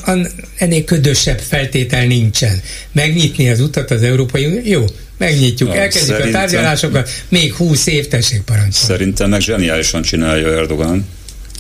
ennél 0.57 0.85
ködösebb 0.85 1.39
feltétel 1.39 2.07
nincsen. 2.07 2.61
Megnyitni 2.93 3.51
az 3.51 3.61
utat 3.61 3.91
az 3.91 4.03
Európai 4.03 4.36
Unió, 4.45 4.61
jó, 4.65 4.85
megnyitjuk, 5.19 5.69
Na, 5.69 5.75
elkezdjük 5.75 6.17
szerintem, 6.17 6.41
a 6.41 6.45
tárgyalásokat, 6.45 7.11
még 7.29 7.55
húsz 7.55 7.87
év 7.87 8.09
tessék 8.09 8.41
parancsolni. 8.41 8.73
Szerintem 8.73 9.31
meg 9.31 9.41
zseniálisan 9.41 10.03
csinálja 10.03 10.49
Erdogan 10.49 11.07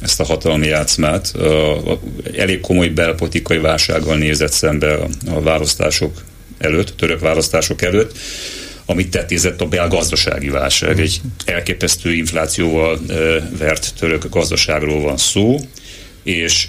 ezt 0.02 0.20
a 0.20 0.24
hatalmi 0.24 0.66
játszmát. 0.66 1.32
Elég 2.36 2.60
komoly 2.60 2.88
belpolitikai 2.88 3.58
válsággal 3.58 4.16
nézett 4.16 4.52
szembe 4.52 4.98
a, 5.26 5.40
választások 5.40 6.22
előtt, 6.58 6.96
török 6.96 7.20
választások 7.20 7.82
előtt 7.82 8.18
amit 8.88 9.10
tetézett 9.10 9.60
a 9.60 9.66
belgazdasági 9.66 10.48
válság. 10.48 11.00
Egy 11.00 11.20
elképesztő 11.44 12.12
inflációval 12.12 13.00
vert 13.58 13.92
török 13.98 14.28
gazdaságról 14.28 15.00
van 15.00 15.16
szó, 15.16 15.56
és 16.22 16.68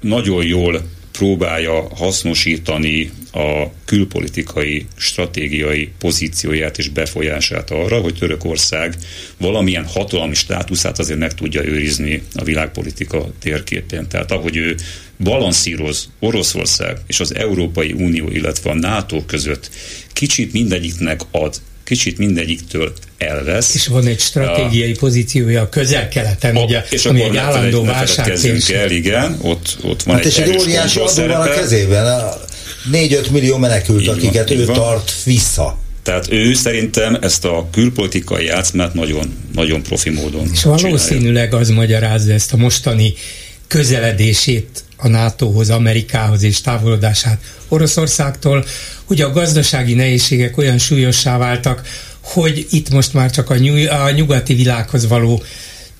nagyon 0.00 0.46
jól 0.46 0.82
próbálja 1.20 1.88
hasznosítani 1.96 3.10
a 3.32 3.72
külpolitikai, 3.84 4.86
stratégiai 4.96 5.90
pozícióját 5.98 6.78
és 6.78 6.88
befolyását 6.88 7.70
arra, 7.70 8.00
hogy 8.00 8.14
Törökország 8.14 8.94
valamilyen 9.38 9.84
hatalmi 9.86 10.34
státuszát 10.34 10.98
azért 10.98 11.18
meg 11.18 11.34
tudja 11.34 11.64
őrizni 11.64 12.22
a 12.34 12.44
világpolitika 12.44 13.26
térképén. 13.38 14.08
Tehát 14.08 14.30
ahogy 14.30 14.56
ő 14.56 14.74
balanszíroz 15.18 16.08
Oroszország 16.18 16.98
és 17.06 17.20
az 17.20 17.34
Európai 17.34 17.92
Unió, 17.92 18.28
illetve 18.28 18.70
a 18.70 18.74
NATO 18.74 19.24
között 19.24 19.70
kicsit 20.12 20.52
mindegyiknek 20.52 21.20
ad 21.30 21.56
kicsit 21.90 22.18
mindegyiktől 22.18 22.92
elvesz. 23.18 23.74
És 23.74 23.86
van 23.86 24.06
egy 24.06 24.20
stratégiai 24.20 24.92
a, 24.92 24.96
pozíciója 24.98 25.62
a 25.62 25.68
közel-keleten, 25.68 26.56
a, 26.56 26.62
ugye, 26.62 26.84
és 26.90 27.06
ami 27.06 27.22
egy 27.22 27.36
állandó 27.36 27.84
válság. 27.84 28.38
el, 28.74 28.90
igen, 28.90 29.38
ott, 29.42 29.76
ott 29.82 30.02
van 30.02 30.14
hát 30.14 30.24
egy, 30.24 30.30
és 30.30 30.38
egy 30.38 30.56
óriási 30.60 31.00
adó 31.00 31.26
van 31.26 31.40
a 31.40 31.50
kezében, 31.50 32.22
4-5 32.92 33.30
millió 33.30 33.56
menekült, 33.56 34.00
így 34.00 34.08
akiket 34.08 34.48
van, 34.48 34.58
ő 34.58 34.64
van. 34.64 34.76
tart 34.76 35.12
vissza. 35.24 35.78
Tehát 36.02 36.32
ő 36.32 36.54
szerintem 36.54 37.18
ezt 37.20 37.44
a 37.44 37.68
külpolitikai 37.72 38.44
játszmát 38.44 38.94
nagyon, 38.94 39.34
nagyon 39.54 39.82
profi 39.82 40.10
módon 40.10 40.48
És 40.52 40.62
valószínűleg 40.62 41.44
csinálja. 41.44 41.58
az 41.58 41.68
magyarázza 41.68 42.32
ezt 42.32 42.52
a 42.52 42.56
mostani 42.56 43.14
közeledését 43.66 44.84
a 44.96 45.08
NATO-hoz, 45.08 45.70
Amerikához 45.70 46.42
és 46.42 46.60
távolodását 46.60 47.38
Oroszországtól, 47.68 48.64
hogy 49.10 49.20
a 49.20 49.32
gazdasági 49.32 49.94
nehézségek 49.94 50.58
olyan 50.58 50.78
súlyossá 50.78 51.38
váltak, 51.38 51.88
hogy 52.20 52.66
itt 52.70 52.90
most 52.90 53.14
már 53.14 53.30
csak 53.30 53.50
a, 53.50 53.54
a 54.04 54.10
nyugati 54.10 54.54
világhoz 54.54 55.08
való 55.08 55.42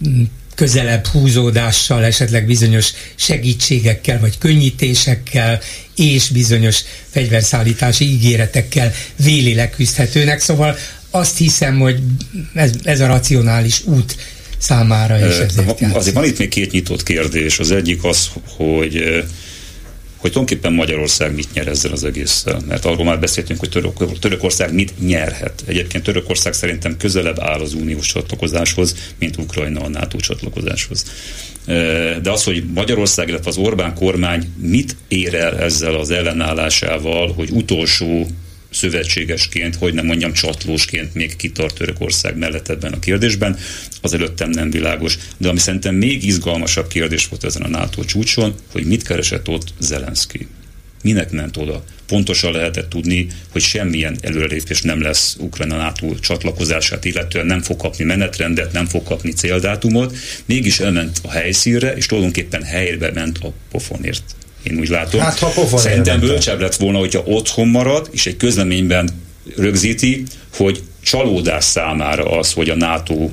mm, 0.08 0.22
közelebb 0.54 1.06
húzódással, 1.06 2.04
esetleg 2.04 2.46
bizonyos 2.46 2.92
segítségekkel 3.14 4.20
vagy 4.20 4.38
könnyítésekkel 4.38 5.60
és 5.96 6.28
bizonyos 6.28 6.80
fegyverszállítási 7.10 8.04
ígéretekkel 8.04 8.92
véli 9.16 9.54
leküzdhetőnek. 9.54 10.40
Szóval 10.40 10.76
azt 11.10 11.38
hiszem, 11.38 11.78
hogy 11.78 11.98
ez, 12.54 12.72
ez 12.82 13.00
a 13.00 13.06
racionális 13.06 13.82
út 13.84 14.16
számára 14.58 15.18
is 15.28 15.36
ezért 15.36 15.94
Azért 15.94 16.14
van 16.14 16.24
itt 16.24 16.38
még 16.38 16.48
két 16.48 16.72
nyitott 16.72 17.02
kérdés. 17.02 17.58
Az 17.58 17.70
egyik 17.70 18.04
az, 18.04 18.28
hogy 18.56 19.24
hogy 20.20 20.32
tulajdonképpen 20.32 20.72
Magyarország 20.72 21.34
mit 21.34 21.52
nyer 21.52 21.68
ezzel 21.68 21.92
az 21.92 22.04
egésszel. 22.04 22.60
Mert 22.68 22.84
arról 22.84 23.04
már 23.04 23.20
beszéltünk, 23.20 23.58
hogy 23.58 23.68
Török, 23.68 24.18
Törökország 24.18 24.74
mit 24.74 24.92
nyerhet. 25.06 25.62
Egyébként 25.66 26.04
Törökország 26.04 26.52
szerintem 26.52 26.96
közelebb 26.96 27.40
áll 27.40 27.60
az 27.60 27.74
uniós 27.74 28.06
csatlakozáshoz, 28.06 28.94
mint 29.18 29.36
Ukrajna 29.36 29.80
a 29.80 29.88
NATO 29.88 30.18
csatlakozáshoz. 30.18 31.04
De 32.22 32.30
az, 32.30 32.44
hogy 32.44 32.64
Magyarország, 32.74 33.28
illetve 33.28 33.50
az 33.50 33.56
Orbán 33.56 33.94
kormány 33.94 34.52
mit 34.56 34.96
ér 35.08 35.34
el 35.34 35.58
ezzel 35.58 35.94
az 35.94 36.10
ellenállásával, 36.10 37.32
hogy 37.32 37.50
utolsó 37.50 38.26
szövetségesként, 38.70 39.76
hogy 39.76 39.94
nem 39.94 40.06
mondjam 40.06 40.32
csatlósként 40.32 41.14
még 41.14 41.36
kitart 41.36 41.74
Törökország 41.74 42.36
mellett 42.36 42.68
ebben 42.68 42.92
a 42.92 42.98
kérdésben, 42.98 43.58
az 44.00 44.14
előttem 44.14 44.50
nem 44.50 44.70
világos. 44.70 45.18
De 45.36 45.48
ami 45.48 45.58
szerintem 45.58 45.94
még 45.94 46.24
izgalmasabb 46.26 46.88
kérdés 46.88 47.28
volt 47.28 47.44
ezen 47.44 47.62
a 47.62 47.68
NATO 47.68 48.04
csúcson, 48.04 48.54
hogy 48.72 48.84
mit 48.84 49.02
keresett 49.02 49.48
ott 49.48 49.74
Zelenszky. 49.78 50.46
Minek 51.02 51.30
ment 51.30 51.56
oda? 51.56 51.84
Pontosan 52.06 52.52
lehetett 52.52 52.88
tudni, 52.88 53.26
hogy 53.52 53.62
semmilyen 53.62 54.16
előrelépés 54.20 54.82
nem 54.82 55.02
lesz 55.02 55.36
Ukrajna 55.38 55.76
NATO 55.76 56.14
csatlakozását, 56.18 57.04
illetően 57.04 57.46
nem 57.46 57.60
fog 57.60 57.76
kapni 57.76 58.04
menetrendet, 58.04 58.72
nem 58.72 58.86
fog 58.86 59.02
kapni 59.02 59.32
céldátumot, 59.32 60.16
mégis 60.44 60.80
elment 60.80 61.20
a 61.22 61.30
helyszínre, 61.30 61.94
és 61.94 62.06
tulajdonképpen 62.06 62.62
helyre 62.62 63.10
ment 63.10 63.38
a 63.38 63.52
pofonért 63.70 64.22
én 64.62 64.78
úgy 64.78 64.88
látom. 64.88 65.20
Hát, 65.20 65.38
ha 65.38 65.78
Szerintem 65.78 66.20
bölcsebb 66.20 66.60
lett 66.60 66.76
volna, 66.76 66.98
hogyha 66.98 67.22
otthon 67.24 67.68
marad, 67.68 68.08
és 68.10 68.26
egy 68.26 68.36
közleményben 68.36 69.10
rögzíti, 69.56 70.22
hogy 70.56 70.82
csalódás 71.02 71.64
számára 71.64 72.24
az, 72.38 72.52
hogy 72.52 72.68
a 72.68 72.76
NATO 72.76 73.30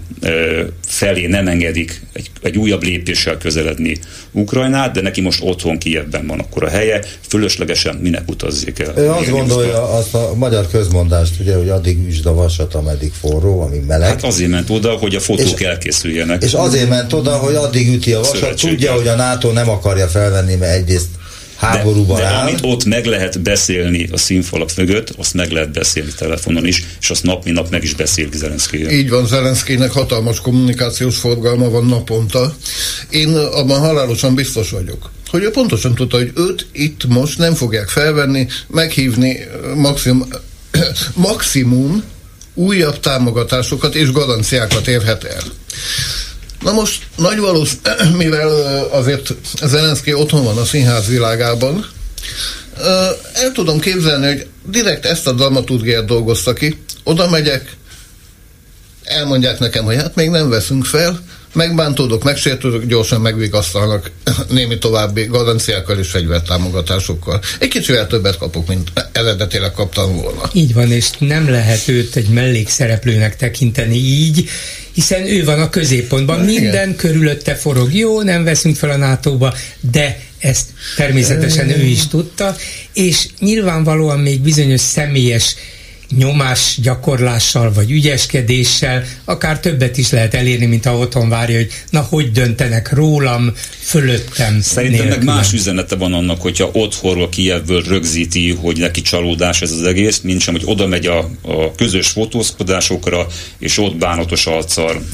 felé 0.87 1.25
nem 1.25 1.47
engedik 1.47 2.01
egy, 2.13 2.29
egy 2.41 2.57
újabb 2.57 2.83
lépéssel 2.83 3.37
közeledni 3.37 3.97
Ukrajnát, 4.31 4.93
de 4.93 5.01
neki 5.01 5.21
most 5.21 5.39
otthon 5.43 5.77
Kievben 5.77 6.27
van 6.27 6.39
akkor 6.39 6.63
a 6.63 6.69
helye, 6.69 7.03
fölöslegesen 7.27 7.95
minek 7.95 8.29
utazzék 8.29 8.79
el. 8.79 8.93
Ő 8.97 9.09
azt 9.09 9.29
gondolja, 9.29 9.93
azt 9.93 10.13
a 10.13 10.33
magyar 10.35 10.67
közmondást, 10.67 11.39
ugye, 11.39 11.55
hogy 11.55 11.69
addig 11.69 12.07
üsd 12.07 12.25
a 12.25 12.33
vasat, 12.33 12.73
ameddig 12.73 13.11
forró, 13.19 13.61
ami 13.61 13.77
meleg. 13.87 14.09
Hát 14.09 14.23
azért 14.23 14.49
ment 14.49 14.69
oda, 14.69 14.91
hogy 14.91 15.15
a 15.15 15.19
fotók 15.19 15.59
és, 15.59 15.65
elkészüljenek. 15.65 16.43
És 16.43 16.53
azért 16.53 16.89
ment 16.89 17.13
oda, 17.13 17.37
hogy 17.37 17.55
addig 17.55 17.93
üti 17.93 18.13
a 18.13 18.19
vasat, 18.19 18.59
tudja, 18.59 18.93
hogy 18.93 19.07
a 19.07 19.15
NATO 19.15 19.51
nem 19.51 19.69
akarja 19.69 20.07
felvenni, 20.07 20.55
mert 20.55 20.75
egyrészt 20.75 21.07
háborúban 21.57 22.17
de, 22.17 22.21
de 22.21 22.27
áll. 22.27 22.41
amit 22.41 22.59
ott 22.61 22.85
meg 22.85 23.05
lehet 23.05 23.41
beszélni 23.41 24.07
a 24.11 24.17
színfalak 24.17 24.69
mögött, 24.75 25.09
azt 25.17 25.33
meg 25.33 25.51
lehet 25.51 25.71
beszélni 25.71 26.11
telefonon 26.17 26.65
is, 26.65 26.83
és 27.01 27.09
azt 27.09 27.23
nap, 27.23 27.43
mint 27.43 27.55
nap 27.55 27.69
meg 27.69 27.83
is 27.83 27.93
beszél 27.93 28.27
Zelenszky. 28.33 28.91
Így 28.91 29.09
van, 29.09 29.27
Zelenszkének 29.27 29.91
hatalmas 29.91 30.41
kommunikációs 30.41 31.17
forgalma 31.17 31.69
van 31.69 31.85
naponta. 31.85 32.55
Én 33.09 33.35
abban 33.35 33.79
halálosan 33.79 34.35
biztos 34.35 34.69
vagyok, 34.69 35.11
hogy 35.27 35.43
ő 35.43 35.51
pontosan 35.51 35.95
tudta, 35.95 36.17
hogy 36.17 36.31
őt 36.35 36.67
itt 36.71 37.07
most 37.07 37.37
nem 37.37 37.53
fogják 37.53 37.87
felvenni, 37.87 38.47
meghívni 38.67 39.39
maximum, 39.75 40.27
maximum 41.13 42.03
újabb 42.53 42.99
támogatásokat 42.99 43.95
és 43.95 44.11
garanciákat 44.11 44.87
érhet 44.87 45.23
el. 45.23 45.43
Na 46.67 46.73
most 46.73 47.07
nagy 47.15 47.39
valósz, 47.39 47.77
mivel 48.23 48.49
azért 48.91 49.33
Zelenszky 49.63 50.13
otthon 50.13 50.43
van 50.43 50.57
a 50.57 50.65
színház 50.65 51.07
világában, 51.07 51.85
el 53.33 53.51
tudom 53.53 53.79
képzelni, 53.79 54.25
hogy 54.25 54.47
direkt 54.65 55.05
ezt 55.05 55.27
a 55.27 55.31
dramaturgiát 55.31 56.05
dolgozta 56.05 56.53
ki, 56.53 56.77
oda 57.03 57.29
megyek, 57.29 57.75
elmondják 59.03 59.59
nekem, 59.59 59.85
hogy 59.85 59.95
hát 59.95 60.15
még 60.15 60.29
nem 60.29 60.49
veszünk 60.49 60.85
fel, 60.85 61.19
megbántódok, 61.57 62.23
megsértődök, 62.23 62.85
gyorsan 62.85 63.21
megvigasztalnak 63.21 64.11
némi 64.49 64.77
további 64.77 65.23
garanciákkal 65.25 65.97
és 65.97 66.07
fegyvertámogatásokkal. 66.07 67.41
Egy 67.59 67.67
kicsivel 67.67 68.07
többet 68.07 68.37
kapok, 68.37 68.67
mint 68.67 68.91
eredetileg 69.11 69.71
kaptam 69.71 70.15
volna. 70.15 70.49
Így 70.53 70.73
van, 70.73 70.91
és 70.91 71.09
nem 71.19 71.49
lehet 71.49 71.87
őt 71.87 72.15
egy 72.15 72.27
mellékszereplőnek 72.27 73.35
tekinteni 73.35 73.95
így, 73.95 74.49
hiszen 74.91 75.25
ő 75.25 75.43
van 75.43 75.61
a 75.61 75.69
középpontban. 75.69 76.39
Minden 76.39 76.95
körülötte 76.95 77.55
forog. 77.55 77.93
Jó, 77.93 78.21
nem 78.21 78.43
veszünk 78.43 78.75
fel 78.75 78.89
a 78.89 78.97
NATO-ba, 78.97 79.53
de 79.91 80.19
ezt 80.39 80.69
természetesen 80.95 81.69
ő 81.69 81.83
is 81.83 82.07
tudta, 82.07 82.55
és 82.93 83.27
nyilvánvalóan 83.39 84.19
még 84.19 84.41
bizonyos 84.41 84.81
személyes 84.81 85.55
nyomás 86.15 86.77
gyakorlással 86.81 87.73
vagy 87.73 87.91
ügyeskedéssel 87.91 89.03
akár 89.25 89.59
többet 89.59 89.97
is 89.97 90.11
lehet 90.11 90.33
elérni, 90.33 90.65
mint 90.65 90.85
ha 90.85 90.97
otthon 90.97 91.29
várja, 91.29 91.57
hogy 91.57 91.71
na 91.89 91.99
hogy 91.99 92.31
döntenek 92.31 92.91
rólam, 92.93 93.53
fölöttem. 93.79 94.61
Szerintem 94.61 95.05
nélkülem. 95.05 95.25
meg 95.25 95.35
más 95.35 95.53
üzenete 95.53 95.95
van 95.95 96.13
annak, 96.13 96.41
hogyha 96.41 96.69
otthonról 96.73 97.29
Kievből 97.29 97.83
rögzíti, 97.83 98.51
hogy 98.51 98.77
neki 98.77 99.01
csalódás 99.01 99.61
ez 99.61 99.71
az 99.71 99.83
egész, 99.83 100.19
mint 100.19 100.41
sem, 100.41 100.53
hogy 100.53 100.63
oda 100.65 100.87
megy 100.87 101.05
a, 101.05 101.17
a 101.41 101.75
közös 101.75 102.07
fotózkodásokra, 102.07 103.27
és 103.59 103.77
ott 103.77 103.95
bánatos 103.95 104.45
arccal 104.45 105.05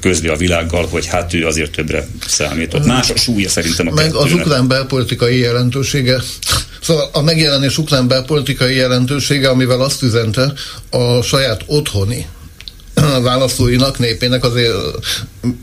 közli 0.00 0.28
a 0.28 0.36
világgal, 0.36 0.86
hogy 0.90 1.06
hát 1.06 1.34
ő 1.34 1.46
azért 1.46 1.70
többre 1.70 2.06
számított. 2.26 2.86
Más 2.86 3.10
a 3.10 3.16
súlya 3.16 3.48
szerintem 3.48 3.88
a 3.88 3.90
Meg 3.90 4.04
kettőnek. 4.04 4.26
az 4.26 4.32
ukrán 4.32 4.68
belpolitikai 4.68 5.38
jelentősége, 5.38 6.22
szóval 6.82 7.10
a 7.12 7.22
megjelenés 7.22 7.78
ukrán 7.78 8.08
belpolitikai 8.08 8.74
jelentősége, 8.74 9.48
amivel 9.48 9.80
azt 9.80 10.01
üzente 10.02 10.52
a 10.90 11.22
saját 11.22 11.62
otthoni 11.66 12.26
választóinak, 13.22 13.98
népének 13.98 14.44
azért 14.44 14.74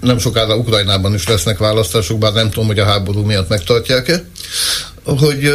nem 0.01 0.17
sokára 0.17 0.57
Ukrajnában 0.57 1.13
is 1.13 1.27
lesznek 1.27 1.57
választások, 1.57 2.17
bár 2.17 2.33
nem 2.33 2.49
tudom, 2.49 2.67
hogy 2.67 2.79
a 2.79 2.85
háború 2.85 3.23
miatt 3.23 3.49
megtartják-e, 3.49 4.23
hogy 5.03 5.51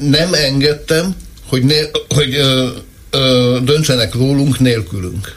nem 0.00 0.34
engedtem, 0.34 1.16
hogy, 1.48 1.62
ne, 1.62 1.76
hogy 2.08 2.34
ö, 2.34 2.68
ö, 3.10 3.58
döntsenek 3.62 4.14
rólunk 4.14 4.58
nélkülünk. 4.58 5.34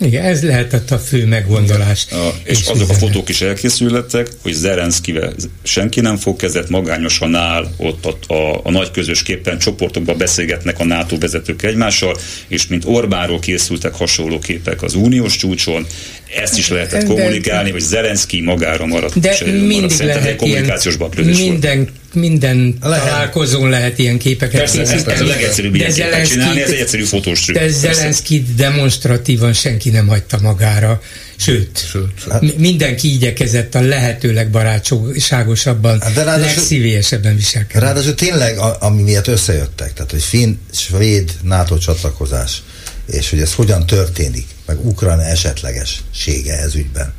Igen, 0.00 0.24
ez 0.24 0.42
lehetett 0.42 0.90
a 0.90 0.98
fő 0.98 1.26
meggondolás. 1.26 2.06
A, 2.10 2.34
és, 2.44 2.60
és 2.60 2.66
azok 2.66 2.88
a 2.88 2.94
fotók 2.94 3.28
is 3.28 3.40
elkészültek, 3.40 4.28
hogy 4.42 4.52
Zerenszkivel 4.52 5.34
senki 5.62 6.00
nem 6.00 6.16
fog 6.16 6.36
kezet, 6.36 6.68
magányosan 6.68 7.34
áll 7.34 7.68
ott 7.76 8.06
a, 8.06 8.34
a, 8.34 8.60
a 8.64 8.70
nagy 8.70 8.90
közösképpen 8.90 9.58
csoportokban 9.58 10.18
beszélgetnek 10.18 10.78
a 10.78 10.84
NATO 10.84 11.18
vezetők 11.18 11.62
egymással, 11.62 12.16
és 12.48 12.66
mint 12.66 12.84
Orbánról 12.86 13.38
készültek 13.38 13.94
hasonló 13.94 14.38
képek 14.38 14.82
az 14.82 14.94
uniós 14.94 15.36
csúcson, 15.36 15.86
ezt 16.34 16.58
is 16.58 16.68
lehetett 16.68 17.04
kommunikálni, 17.04 17.70
hogy 17.70 17.80
Zelenszky 17.80 18.40
magára 18.40 18.86
maradt. 18.86 19.20
De 19.20 19.36
mindig 19.44 19.98
lehet 19.98 20.42
ilyen, 20.42 20.80
minden, 21.24 21.88
minden 22.14 22.76
lehet. 22.80 23.04
találkozón 23.04 23.68
lehet 23.68 23.98
ilyen 23.98 24.18
képeket 24.18 24.60
Persze, 24.60 24.78
készíteni. 24.78 25.12
Ez 25.12 25.20
a 25.20 25.24
legegyszerűbb 25.24 25.74
ilyen 25.74 25.92
képet 25.92 26.28
csinálni, 26.28 26.62
ez 26.62 26.70
egy 26.70 26.80
egyszerű 26.80 27.02
fotós 27.02 27.40
trükk. 27.40 27.58
De 27.58 27.68
Zelenszky 27.68 28.44
demonstratívan 28.56 29.52
senki 29.52 29.90
nem 29.90 30.06
hagyta 30.06 30.38
magára. 30.42 31.00
Sőt, 31.36 31.86
Sőt 31.90 32.12
hát. 32.30 32.56
mindenki 32.56 33.12
igyekezett 33.12 33.74
a 33.74 33.80
lehető 33.80 34.32
legbarátságosabban, 34.32 36.00
hát 36.00 36.14
de 36.14 36.22
ráadásul, 36.22 36.54
legszívélyesebben 36.54 37.36
viselkedni. 37.36 37.80
Ráadásul 37.80 38.14
tényleg, 38.14 38.58
ami 38.78 39.02
miatt 39.02 39.26
összejöttek, 39.26 39.92
tehát 39.92 40.10
hogy 40.10 40.22
finn, 40.22 40.54
svéd 40.72 41.30
NATO 41.42 41.78
csatlakozás, 41.78 42.62
és 43.06 43.30
hogy 43.30 43.40
ez 43.40 43.54
hogyan 43.54 43.86
történik, 43.86 44.46
meg 44.66 44.86
Ukrajna 44.86 45.22
esetlegessége 45.22 46.58
ez 46.58 46.74
ügyben. 46.74 47.12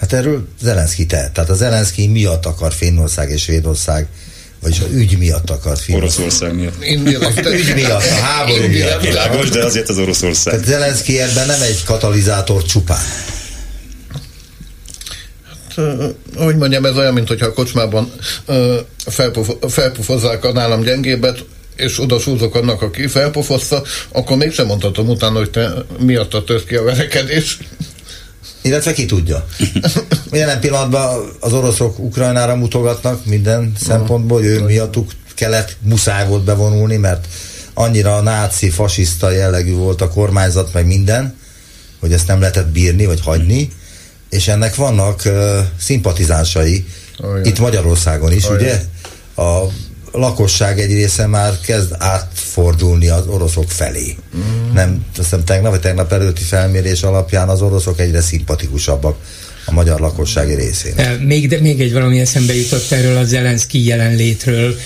Hát 0.00 0.12
erről 0.12 0.48
Zelenszky 0.62 1.06
tehet. 1.06 1.32
Tehát 1.32 1.50
a 1.50 1.54
Zelenszky 1.54 2.06
miatt 2.06 2.46
akar 2.46 2.72
Finnország 2.72 3.30
és 3.30 3.42
Svédország 3.42 4.08
vagyis 4.64 4.80
az 4.80 4.92
ügy 4.92 5.18
miatt 5.18 5.50
akart 5.50 5.80
Finnország. 5.80 6.20
Oroszország 6.20 6.54
miatt. 6.54 7.46
Az 7.46 7.52
ügy 7.52 7.74
miatt, 7.74 8.02
a 8.02 8.14
háború 8.14 8.66
miatt. 8.66 9.00
Világos, 9.00 9.48
de 9.48 9.64
azért 9.64 9.88
az 9.88 9.98
Oroszország. 9.98 10.54
Tehát 10.54 10.68
Zelenszky 10.68 11.20
ebben 11.20 11.46
nem 11.46 11.62
egy 11.62 11.84
katalizátor 11.84 12.64
csupán. 12.64 13.02
Hát, 15.48 15.86
hogy 16.36 16.56
mondjam, 16.56 16.84
ez 16.84 16.96
olyan, 16.96 17.12
mint 17.12 17.28
hogyha 17.28 17.46
a 17.46 17.52
kocsmában 17.52 18.12
felpufozzák 19.68 20.44
a 20.44 20.52
nálam 20.52 20.82
gyengébet, 20.82 21.44
és 21.76 22.00
oda 22.00 22.18
súzok 22.18 22.54
annak, 22.54 22.82
aki 22.82 23.06
felpofozta, 23.06 23.82
akkor 24.08 24.36
mégsem 24.36 24.66
mondhatom 24.66 25.08
utána, 25.08 25.38
hogy 25.38 25.50
te 25.50 25.72
miatt 25.98 26.44
tört 26.46 26.66
ki 26.66 26.74
a 26.74 26.82
verekedés. 26.82 27.58
Illetve 28.62 28.92
ki 28.92 29.06
tudja. 29.06 29.46
Jelen 30.32 30.60
pillanatban 30.60 31.30
az 31.40 31.52
oroszok 31.52 31.98
Ukrajnára 31.98 32.56
mutogatnak 32.56 33.26
minden 33.26 33.72
szempontból, 33.80 34.38
hogy 34.38 34.46
ő 34.46 34.60
miattuk 34.60 35.10
kelet 35.34 35.76
muszáj 35.80 36.26
volt 36.26 36.44
bevonulni, 36.44 36.96
mert 36.96 37.26
annyira 37.74 38.20
náci, 38.20 38.70
fasiszta 38.70 39.30
jellegű 39.30 39.74
volt 39.74 40.00
a 40.00 40.08
kormányzat, 40.08 40.72
meg 40.72 40.86
minden, 40.86 41.36
hogy 42.00 42.12
ezt 42.12 42.26
nem 42.26 42.40
lehetett 42.40 42.68
bírni, 42.68 43.06
vagy 43.06 43.20
hagyni, 43.20 43.70
és 44.30 44.48
ennek 44.48 44.74
vannak 44.74 45.22
uh, 45.26 45.58
szimpatizánsai, 45.78 46.86
Olyan. 47.22 47.44
itt 47.44 47.58
Magyarországon 47.58 48.32
is, 48.32 48.44
Olyan. 48.44 48.60
ugye? 48.60 48.80
A 49.36 49.64
lakosság 50.18 50.80
egy 50.80 50.92
része 50.92 51.26
már 51.26 51.60
kezd 51.60 51.94
átfordulni 51.98 53.08
az 53.08 53.26
oroszok 53.26 53.70
felé. 53.70 54.16
Mm. 54.36 54.72
Nem, 54.72 55.04
azt 55.10 55.18
hiszem 55.18 55.44
tegnap 55.44 55.70
vagy 55.70 55.80
tegnap 55.80 56.12
előtti 56.12 56.42
felmérés 56.42 57.02
alapján 57.02 57.48
az 57.48 57.62
oroszok 57.62 58.00
egyre 58.00 58.20
szimpatikusabbak 58.20 59.16
a 59.66 59.72
magyar 59.72 60.00
lakossági 60.00 60.54
részén. 60.54 61.18
Még, 61.20 61.48
de, 61.48 61.60
még 61.60 61.80
egy 61.80 61.92
valami 61.92 62.20
eszembe 62.20 62.54
jutott 62.54 62.90
erről 62.90 63.16
a 63.16 63.24
Zelenszky 63.24 63.86
jelenlétről, 63.86 64.76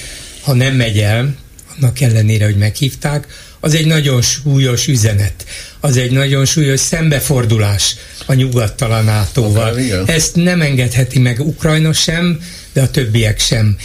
ha 0.42 0.54
nem 0.54 0.74
megy 0.74 0.98
el, 0.98 1.34
annak 1.76 2.00
ellenére, 2.00 2.44
hogy 2.44 2.56
meghívták, 2.56 3.26
az 3.60 3.74
egy 3.74 3.86
nagyon 3.86 4.22
súlyos 4.22 4.86
üzenet, 4.86 5.44
az 5.80 5.96
egy 5.96 6.10
nagyon 6.10 6.44
súlyos 6.44 6.80
szembefordulás 6.80 7.96
a 8.26 8.34
nyugattal 8.34 8.92
a 8.92 9.00
NATO-val. 9.00 9.78
Ezt 10.06 10.34
nem 10.34 10.60
engedheti 10.60 11.18
meg 11.18 11.40
Ukrajna 11.40 11.92
sem, 11.92 12.40
de 12.72 12.82
a 12.82 12.90
többiek 12.90 13.40
sem. 13.40 13.76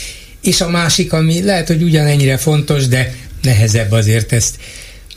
És 0.44 0.62
a 0.62 0.70
másik, 0.70 1.14
ami 1.14 1.44
lehet, 1.44 1.68
hogy 1.68 1.84
ugyanennyire 1.84 2.38
fontos, 2.38 2.88
de 2.88 3.14
nehezebb 3.42 3.92
azért 3.92 4.32
ezt 4.32 4.58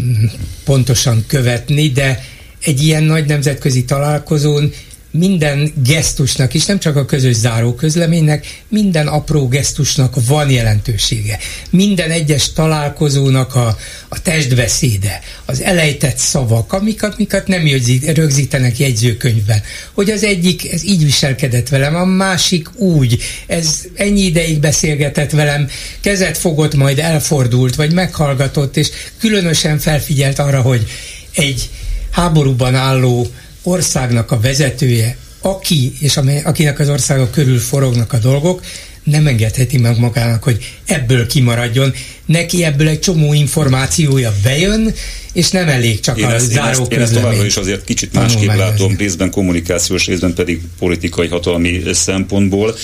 mm, 0.03 0.25
pontosan 0.65 1.25
követni, 1.27 1.91
de 1.91 2.25
egy 2.63 2.83
ilyen 2.83 3.03
nagy 3.03 3.27
nemzetközi 3.27 3.85
találkozón 3.85 4.73
minden 5.17 5.73
gesztusnak 5.87 6.55
is, 6.55 6.65
nem 6.65 6.79
csak 6.79 6.97
a 6.97 7.05
közös 7.05 7.35
záró 7.35 7.75
közleménynek, 7.75 8.63
minden 8.69 9.07
apró 9.07 9.49
gesztusnak 9.49 10.15
van 10.27 10.51
jelentősége. 10.51 11.39
Minden 11.71 12.11
egyes 12.11 12.53
találkozónak 12.53 13.55
a, 13.55 13.77
a 14.09 14.23
testbeszéde, 14.23 15.21
az 15.45 15.61
elejtett 15.61 16.17
szavak, 16.17 16.73
amiket, 16.73 17.15
amiket 17.15 17.47
nem 17.47 17.69
rögzítenek 18.15 18.79
jegyzőkönyvben. 18.79 19.63
Hogy 19.93 20.11
az 20.11 20.25
egyik, 20.25 20.73
ez 20.73 20.85
így 20.85 21.05
viselkedett 21.05 21.69
velem, 21.69 21.95
a 21.95 22.05
másik 22.05 22.79
úgy, 22.79 23.23
ez 23.47 23.85
ennyi 23.95 24.21
ideig 24.21 24.61
beszélgetett 24.61 25.31
velem, 25.31 25.69
kezet 26.01 26.39
fogott, 26.39 26.75
majd 26.75 26.99
elfordult, 26.99 27.75
vagy 27.75 27.93
meghallgatott, 27.93 28.77
és 28.77 28.91
különösen 29.19 29.79
felfigyelt 29.79 30.39
arra, 30.39 30.61
hogy 30.61 30.87
egy 31.35 31.71
háborúban 32.11 32.75
álló 32.75 33.27
országnak 33.67 34.31
a 34.31 34.41
vezetője, 34.41 35.17
aki, 35.41 35.93
és 36.01 36.17
amely, 36.17 36.43
akinek 36.43 36.79
az 36.79 36.89
országa 36.89 37.31
körül 37.31 37.59
forognak 37.59 38.13
a 38.13 38.19
dolgok, 38.19 38.61
nem 39.05 39.27
engedheti 39.27 39.79
meg 39.79 39.99
magának, 39.99 40.43
hogy 40.43 40.75
ebből 40.85 41.27
kimaradjon. 41.27 41.93
Neki 42.27 42.65
ebből 42.65 42.89
egy 42.89 43.01
csomó 43.01 43.33
információja 43.33 44.33
bejön, 44.43 44.95
és 45.33 45.51
nem 45.51 45.69
elég 45.69 46.01
csak 46.01 46.19
én 46.19 46.25
a 46.25 46.33
ezt, 46.33 46.51
záró 46.51 46.65
én 46.67 46.83
ezt, 46.83 46.93
én 46.93 47.01
ezt 47.01 47.13
továbbra 47.13 47.45
is 47.45 47.57
azért 47.57 47.85
kicsit 47.85 48.13
másképp 48.13 48.55
látom, 48.55 48.97
részben 48.97 49.31
kommunikációs, 49.31 50.07
részben 50.07 50.35
pedig 50.35 50.61
politikai 50.79 51.29
hatalmi 51.29 51.83
szempontból, 51.93 52.77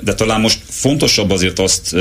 de 0.00 0.14
talán 0.14 0.40
most 0.40 0.58
fontosabb 0.68 1.30
azért 1.30 1.58
azt 1.58 1.94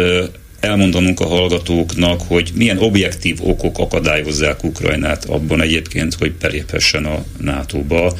elmondanunk 0.63 1.19
a 1.19 1.27
hallgatóknak, 1.27 2.21
hogy 2.27 2.51
milyen 2.55 2.77
objektív 2.77 3.37
okok 3.41 3.79
akadályozzák 3.79 4.63
Ukrajnát 4.63 5.25
abban 5.25 5.61
egyébként, 5.61 6.13
hogy 6.13 6.33
beléphessen 6.33 7.05
a 7.05 7.23
NATO-ba, 7.37 8.13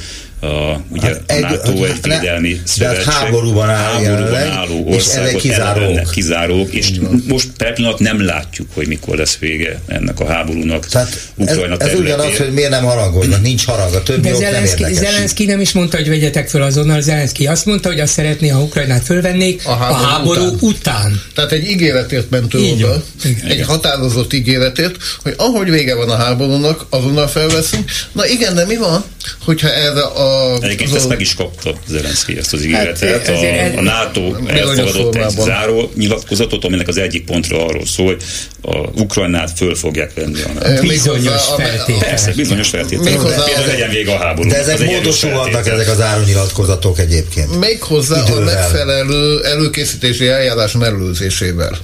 a, 0.44 0.82
ugye 0.90 1.08
hát 1.08 1.22
egy, 1.26 1.42
NATO 1.42 1.84
egy 1.84 2.00
védelmi 2.02 2.62
szövetség. 2.64 3.04
Hát 3.04 3.14
háborúban, 3.14 3.70
áll 3.70 4.04
háborúban 4.04 4.42
álló 4.42 4.86
országot 4.88 5.42
kizárók. 5.42 6.12
kizárók, 6.12 6.74
és 6.74 6.92
most 7.28 7.50
per 7.58 7.74
pillanat 7.74 8.00
nem 8.00 8.26
látjuk, 8.26 8.68
hogy 8.74 8.88
mikor 8.88 9.18
lesz 9.18 9.38
vége 9.38 9.82
ennek 9.88 10.20
a 10.20 10.26
háborúnak 10.26 10.86
Tehát 10.86 11.32
Ukrajna 11.36 11.76
ez, 11.80 11.88
ez 11.88 12.00
ugyanaz, 12.00 12.38
hogy 12.38 12.54
miért 12.54 12.70
nem 12.70 12.84
haragolnak, 12.84 13.42
nincs 13.42 13.66
harag, 13.66 13.94
a 13.94 14.04
többi 14.04 14.30
De 14.30 14.36
Zelenszky, 14.36 14.84
nem 14.84 14.94
Zelenszky 14.94 15.46
nem 15.46 15.62
is 15.62 15.72
mondta, 15.72 15.98
hogy 15.98 16.10
vegyetek 16.10 16.50
föl 16.50 16.62
azonnal, 16.62 17.02
Zelenszky 17.02 17.48
azt 17.48 17.66
mondta, 17.66 17.90
hogy 17.90 18.00
azt 18.00 18.14
szeretné, 18.14 18.48
ha 18.48 18.62
Ukrajnát 18.62 19.04
fölvennék 19.04 19.62
a 19.66 19.76
háború, 19.76 20.04
a 20.04 20.08
háború 20.08 20.42
után. 20.42 20.62
után. 20.62 21.22
Tehát 21.36 21.52
egy 21.52 21.70
ígéretért 21.70 22.30
ment 22.30 22.54
oda, 22.54 23.04
egy 23.48 23.62
határozott 23.62 24.34
ígéretért, 24.34 24.96
hogy 25.22 25.34
ahogy 25.38 25.70
vége 25.70 25.96
van 25.96 26.10
a 26.10 26.16
háborúnak, 26.16 26.86
azonnal 26.90 27.28
felveszünk. 27.28 27.92
Na 28.12 28.28
igen, 28.28 28.56
de 28.56 28.66
mi 28.66 28.76
van, 28.76 29.04
hogyha 29.46 29.74
erre 29.74 30.02
a 30.02 30.33
Egyébként 30.62 30.90
az 30.90 30.96
ezt 30.96 31.08
meg 31.08 31.22
is 31.22 31.36
kapta 31.36 31.74
Zelenszky 31.88 32.38
ezt 32.38 32.54
az 32.54 32.64
ígéretet. 32.64 33.28
Hát, 33.28 33.76
a, 33.76 33.78
a 33.78 33.82
NATO 33.82 34.36
elfogadott 34.48 35.16
egy 35.16 35.30
záró 35.30 35.92
nyilatkozatot, 35.96 36.66
aminek 36.66 36.88
az 36.88 36.98
egyik 36.98 37.26
pontra 37.26 37.66
arról 37.66 37.86
szól, 37.86 38.06
hogy 38.06 38.24
a 38.62 39.02
Ukrajnát 39.02 39.52
föl 39.58 39.76
fogják 39.76 40.14
venni 40.14 40.42
a 40.42 40.52
NATO. 40.54 40.82
Bizonyos 40.88 41.42
feltétel. 41.58 42.10
Persze, 42.10 42.32
bizonyos 42.36 42.70
feltétel. 42.70 43.04
Például 43.04 43.66
legyen 43.66 43.90
vége 43.90 44.14
a 44.14 44.18
háború. 44.18 44.50
De 44.50 44.58
ezek 44.58 44.86
módosulhatnak 44.86 45.68
ezek 45.68 45.90
az 45.90 46.26
nyilatkozatok 46.26 47.00
egyébként. 47.00 47.60
Méghozzá 47.60 48.22
Idővel. 48.22 48.42
a 48.42 48.44
megfelelő 48.46 49.44
előkészítési 49.44 50.28
eljárás 50.28 50.72
mellőzésével. 50.72 51.78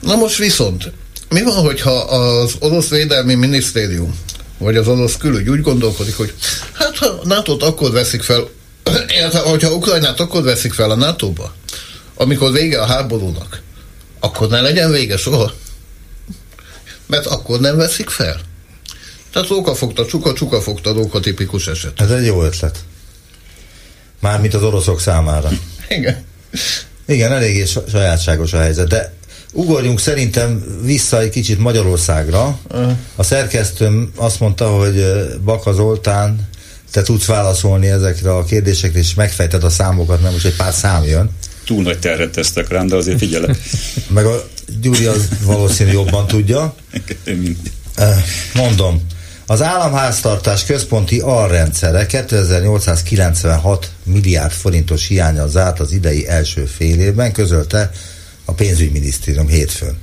Na 0.00 0.16
most 0.16 0.36
viszont, 0.36 0.92
mi 1.28 1.42
van, 1.42 1.54
hogyha 1.54 1.90
az 1.90 2.54
orosz 2.58 2.88
védelmi 2.88 3.34
minisztérium 3.34 4.18
vagy 4.62 4.76
az 4.76 4.88
orosz 4.88 5.16
külügy 5.16 5.48
úgy 5.48 5.60
gondolkodik, 5.60 6.16
hogy 6.16 6.34
hát 6.72 6.96
ha 6.96 7.20
NATO-t 7.24 7.62
akkor 7.62 7.92
veszik 7.92 8.22
fel, 8.22 8.48
illetve 9.18 9.38
hogyha 9.38 9.74
Ukrajnát 9.74 10.20
akkor 10.20 10.42
veszik 10.42 10.72
fel 10.72 10.90
a 10.90 10.94
NATO-ba, 10.94 11.54
amikor 12.14 12.52
vége 12.52 12.80
a 12.80 12.86
háborúnak, 12.86 13.62
akkor 14.20 14.48
ne 14.48 14.60
legyen 14.60 14.90
vége 14.90 15.16
soha. 15.16 15.52
Mert 17.06 17.26
akkor 17.26 17.60
nem 17.60 17.76
veszik 17.76 18.08
fel. 18.08 18.40
Tehát 19.32 19.48
róka 19.48 19.74
fogta 19.74 20.06
csuka, 20.06 20.32
csuka 20.32 20.60
fogta 20.60 20.92
róka 20.92 21.20
tipikus 21.20 21.66
eset. 21.66 22.00
Ez 22.00 22.10
egy 22.10 22.24
jó 22.24 22.42
ötlet. 22.42 22.78
Mármint 24.20 24.54
az 24.54 24.62
oroszok 24.62 25.00
számára. 25.00 25.50
Igen. 25.88 26.24
Igen, 27.06 27.32
eléggé 27.32 27.64
sajátságos 27.90 28.52
a 28.52 28.58
helyzet, 28.58 28.88
de 28.88 29.14
Ugorjunk 29.52 30.00
szerintem 30.00 30.64
vissza 30.82 31.20
egy 31.20 31.30
kicsit 31.30 31.58
Magyarországra. 31.58 32.58
A 33.16 33.22
szerkesztőm 33.22 34.12
azt 34.16 34.40
mondta, 34.40 34.68
hogy 34.68 35.04
Baka 35.44 35.72
Zoltán, 35.72 36.48
te 36.92 37.02
tudsz 37.02 37.26
válaszolni 37.26 37.86
ezekre 37.86 38.34
a 38.34 38.44
kérdésekre, 38.44 38.98
és 38.98 39.14
megfejted 39.14 39.64
a 39.64 39.70
számokat, 39.70 40.22
nem 40.22 40.32
most 40.32 40.46
egy 40.46 40.56
pár 40.56 40.72
szám 40.72 41.04
jön. 41.04 41.30
Túl 41.64 41.82
nagy 41.82 41.98
terhet 41.98 42.30
tesztek 42.30 42.68
rám, 42.68 42.86
de 42.86 42.96
azért 42.96 43.18
figyelek. 43.18 43.56
Meg 44.14 44.24
a 44.24 44.44
Gyuri 44.80 45.04
az 45.04 45.28
valószínű 45.42 45.90
jobban 45.90 46.26
tudja. 46.26 46.74
Mondom, 48.54 49.00
az 49.46 49.62
államháztartás 49.62 50.64
központi 50.64 51.20
alrendszere 51.20 52.06
2896 52.06 53.90
milliárd 54.04 54.52
forintos 54.52 55.06
hiánya 55.06 55.46
zárt 55.46 55.80
az 55.80 55.92
idei 55.92 56.28
első 56.28 56.64
fél 56.64 57.00
évben, 57.00 57.32
közölte 57.32 57.90
a 58.44 58.52
pénzügyminisztérium 58.52 59.46
hétfőn. 59.46 59.98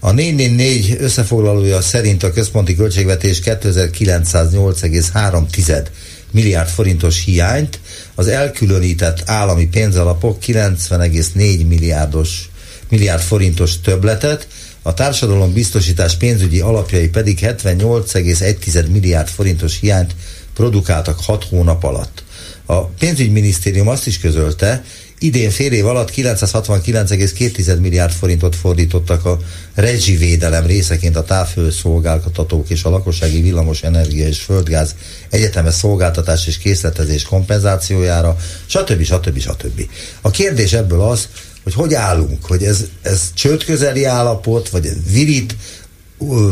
A 0.00 0.12
444 0.12 0.96
összefoglalója 1.00 1.80
szerint 1.80 2.22
a 2.22 2.32
központi 2.32 2.76
költségvetés 2.76 3.40
2908,3 3.44 5.86
milliárd 6.30 6.68
forintos 6.68 7.24
hiányt, 7.24 7.80
az 8.14 8.28
elkülönített 8.28 9.22
állami 9.26 9.66
pénzalapok 9.66 10.44
90,4 10.44 11.68
milliárdos 11.68 12.50
milliárd 12.88 13.22
forintos 13.22 13.80
többletet, 13.80 14.46
a 14.82 14.94
társadalom 14.94 15.52
biztosítás 15.52 16.16
pénzügyi 16.16 16.60
alapjai 16.60 17.08
pedig 17.08 17.38
78,1 17.42 18.90
milliárd 18.90 19.28
forintos 19.28 19.78
hiányt 19.80 20.14
produkáltak 20.54 21.20
6 21.20 21.44
hónap 21.44 21.84
alatt. 21.84 22.22
A 22.66 22.84
pénzügyminisztérium 22.84 23.88
azt 23.88 24.06
is 24.06 24.18
közölte, 24.18 24.84
idén 25.22 25.50
fél 25.50 25.72
év 25.72 25.86
alatt 25.86 26.10
969,2 26.10 27.80
milliárd 27.80 28.12
forintot 28.12 28.56
fordítottak 28.56 29.24
a 29.24 29.38
rezsivédelem 29.74 30.66
részeként 30.66 31.16
a 31.16 31.24
távfőszolgáltatók 31.24 32.70
és 32.70 32.84
a 32.84 32.90
lakossági 32.90 33.40
villamos 33.40 33.82
energia 33.82 34.26
és 34.26 34.40
földgáz 34.40 34.94
egyetemes 35.30 35.74
szolgáltatás 35.74 36.46
és 36.46 36.58
készletezés 36.58 37.22
kompenzációjára, 37.22 38.36
stb. 38.66 39.02
stb. 39.02 39.38
stb. 39.38 39.88
A 40.20 40.30
kérdés 40.30 40.72
ebből 40.72 41.00
az, 41.00 41.28
hogy 41.62 41.74
hogy 41.74 41.94
állunk, 41.94 42.44
hogy 42.44 42.62
ez, 42.62 42.84
ez 43.02 43.30
csődközeli 43.34 44.04
állapot, 44.04 44.68
vagy 44.68 44.88
virít, 45.10 45.56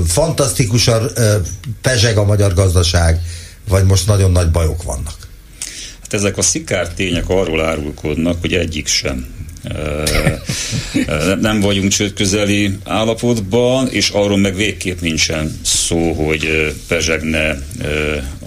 fantasztikusan 0.07 1.11
pezseg 1.81 2.17
a 2.17 2.25
magyar 2.25 2.55
gazdaság, 2.55 3.21
vagy 3.69 3.85
most 3.85 4.07
nagyon 4.07 4.31
nagy 4.31 4.51
bajok 4.51 4.83
vannak. 4.83 5.20
Hát 6.11 6.21
ezek 6.21 6.37
a 6.37 6.43
szikártények 6.43 7.29
arról 7.29 7.61
árulkodnak, 7.61 8.41
hogy 8.41 8.55
egyik 8.55 8.87
sem 8.87 9.27
nem 11.41 11.61
vagyunk 11.61 11.91
csőd 11.91 12.13
közeli 12.13 12.71
állapotban, 12.85 13.89
és 13.89 14.09
arról 14.09 14.39
meg 14.39 14.55
végképp 14.55 15.01
nincsen 15.01 15.61
szó, 15.63 16.13
hogy 16.13 16.75
pezsegne 16.89 17.59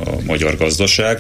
a 0.06 0.22
magyar 0.26 0.58
gazdaság. 0.58 1.20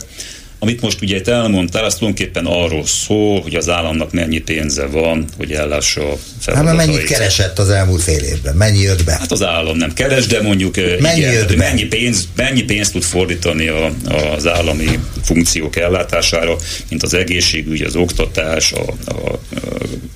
Amit 0.63 0.81
most 0.81 1.01
ugye 1.01 1.15
itt 1.15 1.27
elmondtál, 1.27 1.83
az 1.83 1.95
tulajdonképpen 1.95 2.45
arról 2.45 2.85
szól, 2.85 3.41
hogy 3.41 3.55
az 3.55 3.69
államnak 3.69 4.11
mennyi 4.11 4.39
pénze 4.39 4.85
van, 4.85 5.25
hogy 5.37 5.51
ellássa 5.51 6.11
a 6.11 6.17
feladatait. 6.39 6.79
Hát 6.79 6.87
mennyit 6.87 7.03
keresett 7.03 7.59
az 7.59 7.69
elmúlt 7.69 8.01
fél 8.01 8.23
évben? 8.23 8.55
Mennyi 8.55 8.79
jött 8.79 9.03
be? 9.03 9.11
Hát 9.11 9.31
az 9.31 9.43
állam 9.43 9.77
nem 9.77 9.93
keres, 9.93 10.25
de 10.25 10.41
mondjuk 10.41 10.75
mennyi, 10.99 11.19
igen, 11.19 11.33
jött 11.33 11.47
be? 11.47 11.55
mennyi, 11.55 11.83
pénz, 11.83 12.27
mennyi 12.35 12.61
pénzt 12.61 12.91
tud 12.91 13.03
fordítani 13.03 13.67
a, 13.67 13.91
az 14.35 14.47
állami 14.47 14.99
funkciók 15.23 15.75
ellátására, 15.75 16.55
mint 16.89 17.03
az 17.03 17.13
egészségügy, 17.13 17.81
az 17.81 17.95
oktatás, 17.95 18.71
a, 18.71 19.11
a 19.11 19.39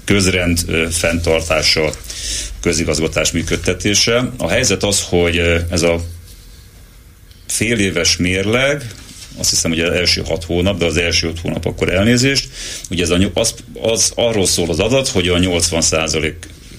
közrend 0.06 0.60
fenntartása, 0.91 1.90
közigazgatás 2.61 3.32
működtetése. 3.32 4.32
A 4.38 4.49
helyzet 4.49 4.84
az, 4.84 5.03
hogy 5.10 5.38
ez 5.72 5.82
a 5.82 5.99
fél 7.48 7.80
éves 7.80 8.18
mérleg, 8.18 8.84
azt 9.38 9.49
hiszem, 9.49 9.72
hogy 9.72 9.80
az 9.80 9.91
első 9.91 10.22
hat 10.26 10.43
hónap, 10.43 10.77
de 10.77 10.85
az 10.85 10.97
első 10.97 11.27
hat 11.27 11.39
hónap 11.39 11.65
akkor 11.65 11.93
elnézést. 11.93 12.47
Ugye 12.89 13.03
ez 13.03 13.09
a, 13.09 13.31
az, 13.34 13.53
az 13.81 14.11
arról 14.15 14.45
szól 14.45 14.69
az 14.69 14.80
adat, 14.80 15.07
hogy 15.07 15.27
a 15.27 15.38
80 15.38 15.81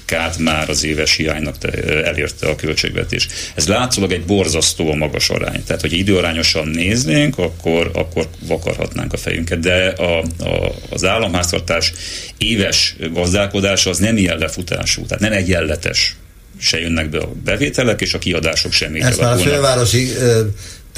kát 0.09 0.39
már 0.39 0.68
az 0.68 0.85
éves 0.85 1.16
hiánynak 1.16 1.56
elérte 2.05 2.48
a 2.48 2.56
költségvetés. 2.56 3.28
Ez 3.55 3.68
látszólag 3.68 4.12
egy 4.12 4.24
borzasztó 4.24 4.94
magas 4.94 5.30
arány. 5.30 5.62
Tehát, 5.66 5.80
hogy 5.80 5.93
időarányosan 5.93 6.68
néznénk, 6.68 7.39
akkor, 7.39 7.90
akkor 7.94 8.28
vakarhatnánk 8.40 9.12
a 9.12 9.16
fejünket. 9.16 9.59
De 9.59 9.86
a, 9.89 10.18
a, 10.18 10.74
az 10.90 11.05
államháztartás 11.05 11.93
éves 12.39 12.97
gazdálkodása 13.12 13.90
az 13.90 13.98
nem 13.98 14.16
ilyen 14.16 14.39
lefutású, 14.39 15.06
tehát 15.06 15.22
nem 15.22 15.32
egyenletes 15.32 16.16
se 16.60 16.80
jönnek 16.80 17.10
be 17.10 17.18
a 17.18 17.32
bevételek, 17.44 18.01
és 18.01 18.14
a 18.14 18.18
kiadások 18.18 18.72
sem 18.72 18.97
így 18.97 19.02
Ez 19.02 19.18
már 19.18 19.32
a 19.32 19.36
fővárosi 19.36 20.09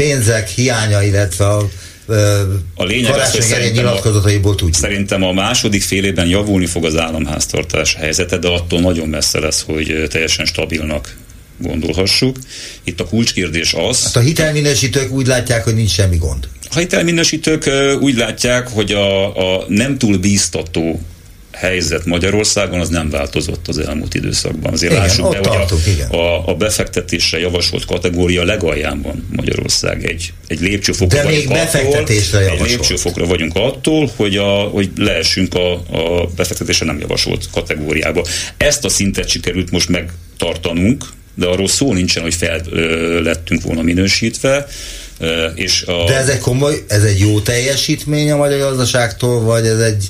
pénzek 0.01 0.49
hiánya, 0.49 1.03
illetve 1.03 1.47
a 1.47 1.69
a 2.75 2.85
lényeg 2.85 3.15
az, 3.15 3.31
hogy 3.31 3.41
szerintem 3.41 3.87
tudjuk. 4.43 4.75
Szerintem 4.75 5.23
a 5.23 5.33
második 5.33 5.83
fél 5.83 6.05
évben 6.05 6.27
javulni 6.27 6.67
fog 6.67 6.85
az 6.85 6.97
államháztartás 6.97 7.95
helyzete, 7.95 8.37
de 8.37 8.49
attól 8.49 8.81
nagyon 8.81 9.09
messze 9.09 9.39
lesz, 9.39 9.63
hogy 9.67 10.07
teljesen 10.09 10.45
stabilnak 10.45 11.17
gondolhassuk. 11.59 12.37
Itt 12.85 13.01
a 13.01 13.05
kulcskérdés 13.05 13.73
az... 13.73 14.03
Hát 14.05 14.17
a 14.17 14.21
hitelminősítők 14.21 15.11
úgy 15.13 15.27
látják, 15.27 15.65
hogy 15.65 15.75
nincs 15.75 15.91
semmi 15.91 16.17
gond. 16.17 16.49
A 16.71 16.79
hitelminősítők 16.79 17.71
úgy 18.01 18.17
látják, 18.17 18.69
hogy 18.69 18.93
a, 18.93 19.37
a 19.37 19.65
nem 19.69 19.99
túl 19.99 20.19
bíztató 20.19 21.01
helyzet 21.53 22.05
Magyarországon 22.05 22.81
az 22.81 22.89
nem 22.89 23.11
változott 23.11 23.69
az 23.69 23.79
elmúlt 23.79 24.15
időszakban. 24.15 24.73
Azért 24.73 24.93
igen, 24.93 25.05
lássuk 25.05 25.31
be, 25.31 25.37
hogy 25.37 25.41
tartunk, 25.41 25.83
a, 26.11 26.17
a, 26.17 26.49
a 26.49 26.55
befektetésre 26.55 27.39
javasolt 27.39 27.85
kategória 27.85 28.45
legalján 28.45 29.03
van 29.03 29.29
Magyarország. 29.37 30.05
Egy, 30.05 30.33
egy 30.47 30.61
lépcsőfokra 30.61 31.17
De 31.17 31.25
vagyunk 31.25 31.49
még 31.49 31.57
befektetésre 31.57 32.39
attól, 32.39 32.49
javasolt. 32.49 32.71
Egy 32.71 32.77
lépcsőfokra 32.77 33.27
vagyunk 33.27 33.53
attól, 33.55 34.11
hogy, 34.17 34.37
a, 34.37 34.59
hogy 34.59 34.91
leessünk 34.97 35.55
a, 35.55 35.73
a 35.73 36.27
befektetésre 36.37 36.87
nem 36.87 37.01
javasolt 37.01 37.45
kategóriába. 37.53 38.25
Ezt 38.57 38.85
a 38.85 38.89
szintet 38.89 39.29
sikerült 39.29 39.71
most 39.71 39.89
megtartanunk, 39.89 41.05
de 41.35 41.47
arról 41.47 41.69
szó 41.69 41.93
nincsen, 41.93 42.23
hogy 42.23 42.35
fel 42.35 42.61
ö, 42.71 43.23
lettünk 43.23 43.63
volna 43.63 43.83
minősítve. 43.83 44.67
És 45.55 45.83
a... 45.83 46.05
De 46.05 46.17
ez 46.17 46.29
egy 46.29 46.39
komoly, 46.39 46.85
ez 46.89 47.03
egy 47.03 47.19
jó 47.19 47.41
teljesítmény 47.41 48.31
a 48.31 48.37
magyar 48.37 48.59
gazdaságtól, 48.59 49.41
vagy 49.41 49.67
ez 49.67 49.79
egy 49.79 50.09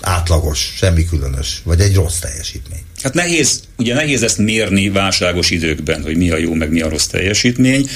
átlagos, 0.00 0.72
semmi 0.76 1.04
különös, 1.04 1.60
vagy 1.64 1.80
egy 1.80 1.94
rossz 1.94 2.18
teljesítmény? 2.18 2.82
Hát 3.02 3.14
nehéz, 3.14 3.62
ugye 3.78 3.94
nehéz 3.94 4.22
ezt 4.22 4.38
mérni 4.38 4.90
válságos 4.90 5.50
időkben, 5.50 6.02
hogy 6.02 6.16
mi 6.16 6.30
a 6.30 6.36
jó, 6.36 6.54
meg 6.54 6.70
mi 6.70 6.80
a 6.80 6.88
rossz 6.88 7.06
teljesítmény. 7.06 7.88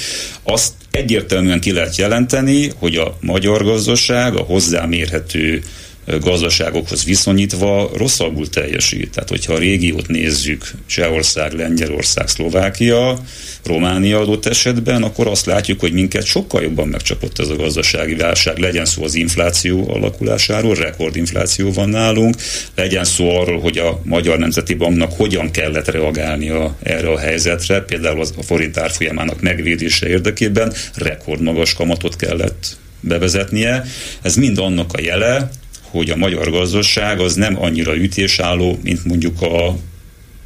Azt 0.43 0.73
egyértelműen 0.91 1.59
ki 1.59 1.71
lehet 1.71 1.95
jelenteni, 1.95 2.71
hogy 2.77 2.95
a 2.95 3.17
magyar 3.21 3.63
gazdaság 3.63 4.35
a 4.35 4.41
hozzámérhető 4.41 5.63
gazdaságokhoz 6.05 7.03
viszonyítva 7.03 7.89
rosszabbul 7.95 8.49
teljesít. 8.49 9.11
Tehát, 9.11 9.29
hogyha 9.29 9.53
a 9.53 9.57
régiót 9.57 10.07
nézzük, 10.07 10.71
Csehország, 10.85 11.53
Lengyelország, 11.53 12.27
Szlovákia, 12.27 13.19
Románia 13.63 14.19
adott 14.19 14.45
esetben, 14.45 15.03
akkor 15.03 15.27
azt 15.27 15.45
látjuk, 15.45 15.79
hogy 15.79 15.93
minket 15.93 16.25
sokkal 16.25 16.61
jobban 16.61 16.87
megcsapott 16.87 17.39
ez 17.39 17.49
a 17.49 17.55
gazdasági 17.55 18.15
válság. 18.15 18.57
Legyen 18.57 18.85
szó 18.85 19.03
az 19.03 19.15
infláció 19.15 19.89
alakulásáról, 19.89 20.75
rekordinfláció 20.75 21.71
van 21.71 21.89
nálunk, 21.89 22.35
legyen 22.75 23.03
szó 23.03 23.39
arról, 23.39 23.59
hogy 23.59 23.77
a 23.77 24.01
Magyar 24.03 24.37
Nemzeti 24.37 24.73
Banknak 24.73 25.11
hogyan 25.11 25.51
kellett 25.51 25.87
reagálnia 25.87 26.77
erre 26.83 27.09
a 27.09 27.19
helyzetre, 27.19 27.81
például 27.81 28.21
a 28.37 28.43
forint 28.43 28.77
árfolyamának 28.77 29.41
megvédése 29.41 30.07
érdekében 30.07 30.73
rekordmagas 30.95 31.73
kamatot 31.73 32.15
kellett 32.15 32.77
bevezetnie. 32.99 33.83
Ez 34.21 34.35
mind 34.35 34.57
annak 34.57 34.93
a 34.93 35.01
jele, 35.01 35.49
hogy 35.93 36.09
a 36.09 36.15
magyar 36.15 36.49
gazdaság 36.49 37.19
az 37.19 37.35
nem 37.35 37.61
annyira 37.61 37.95
ütésálló, 37.95 38.79
mint 38.83 39.05
mondjuk 39.05 39.41
a 39.41 39.77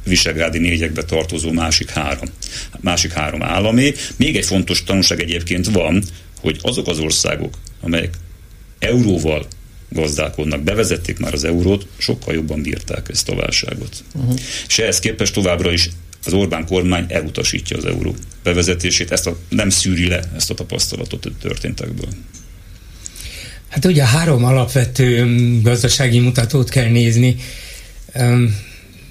visegrádi 0.04 0.58
négyekbe 0.58 1.02
tartozó 1.02 1.52
másik 1.52 1.90
három, 1.90 2.28
másik 2.80 3.12
három 3.12 3.42
állami. 3.42 3.92
Még 4.16 4.36
egy 4.36 4.44
fontos 4.44 4.84
tanulság 4.84 5.20
egyébként 5.20 5.70
van, 5.70 6.02
hogy 6.40 6.58
azok 6.62 6.88
az 6.88 6.98
országok, 6.98 7.54
amelyek 7.80 8.14
euróval 8.78 9.46
gazdálkodnak, 9.90 10.62
bevezették 10.62 11.18
már 11.18 11.32
az 11.32 11.44
eurót, 11.44 11.86
sokkal 11.98 12.34
jobban 12.34 12.62
bírták 12.62 13.08
ezt 13.08 13.28
a 13.28 13.34
válságot. 13.34 14.04
Uh-huh. 14.14 14.38
És 14.68 14.78
ehhez 14.78 14.98
képest 14.98 15.34
továbbra 15.34 15.72
is 15.72 15.90
az 16.24 16.32
Orbán 16.32 16.66
kormány 16.66 17.04
elutasítja 17.08 17.76
az 17.76 17.84
euró 17.84 18.14
bevezetését, 18.42 19.10
ezt 19.10 19.26
a, 19.26 19.38
nem 19.48 19.70
szűri 19.70 20.08
le 20.08 20.20
ezt 20.36 20.50
a 20.50 20.54
tapasztalatot 20.54 21.26
a 21.26 21.30
történtekből. 21.40 22.08
Hát 23.68 23.84
ugye 23.84 24.04
három 24.04 24.44
alapvető 24.44 25.24
mm, 25.24 25.62
gazdasági 25.62 26.18
mutatót 26.18 26.68
kell 26.68 26.88
nézni, 26.88 27.36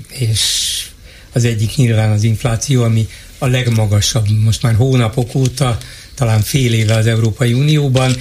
és 0.09 0.41
az 1.34 1.45
egyik 1.45 1.75
nyilván 1.75 2.11
az 2.11 2.23
infláció, 2.23 2.84
ami 2.84 3.07
a 3.38 3.47
legmagasabb 3.47 4.27
most 4.43 4.61
már 4.61 4.75
hónapok 4.75 5.35
óta, 5.35 5.77
talán 6.15 6.41
fél 6.41 6.73
éve 6.73 6.95
az 6.95 7.07
Európai 7.07 7.53
Unióban, 7.53 8.15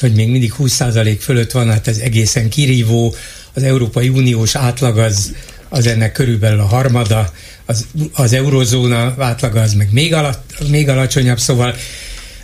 hogy 0.00 0.14
még 0.14 0.28
mindig 0.28 0.54
20% 0.58 1.16
fölött 1.20 1.50
van, 1.50 1.70
hát 1.70 1.88
ez 1.88 1.98
egészen 1.98 2.48
kirívó. 2.48 3.14
Az 3.52 3.62
Európai 3.62 4.08
Uniós 4.08 4.54
átlag 4.54 4.98
az, 4.98 5.34
az 5.68 5.86
ennek 5.86 6.12
körülbelül 6.12 6.60
a 6.60 6.66
harmada, 6.66 7.32
az, 7.66 7.86
az 8.12 8.32
eurozóna 8.32 9.14
átlaga 9.18 9.60
az 9.60 9.74
meg 9.74 9.92
még, 9.92 10.14
alatt, 10.14 10.68
még 10.68 10.88
alacsonyabb, 10.88 11.38
szóval 11.38 11.74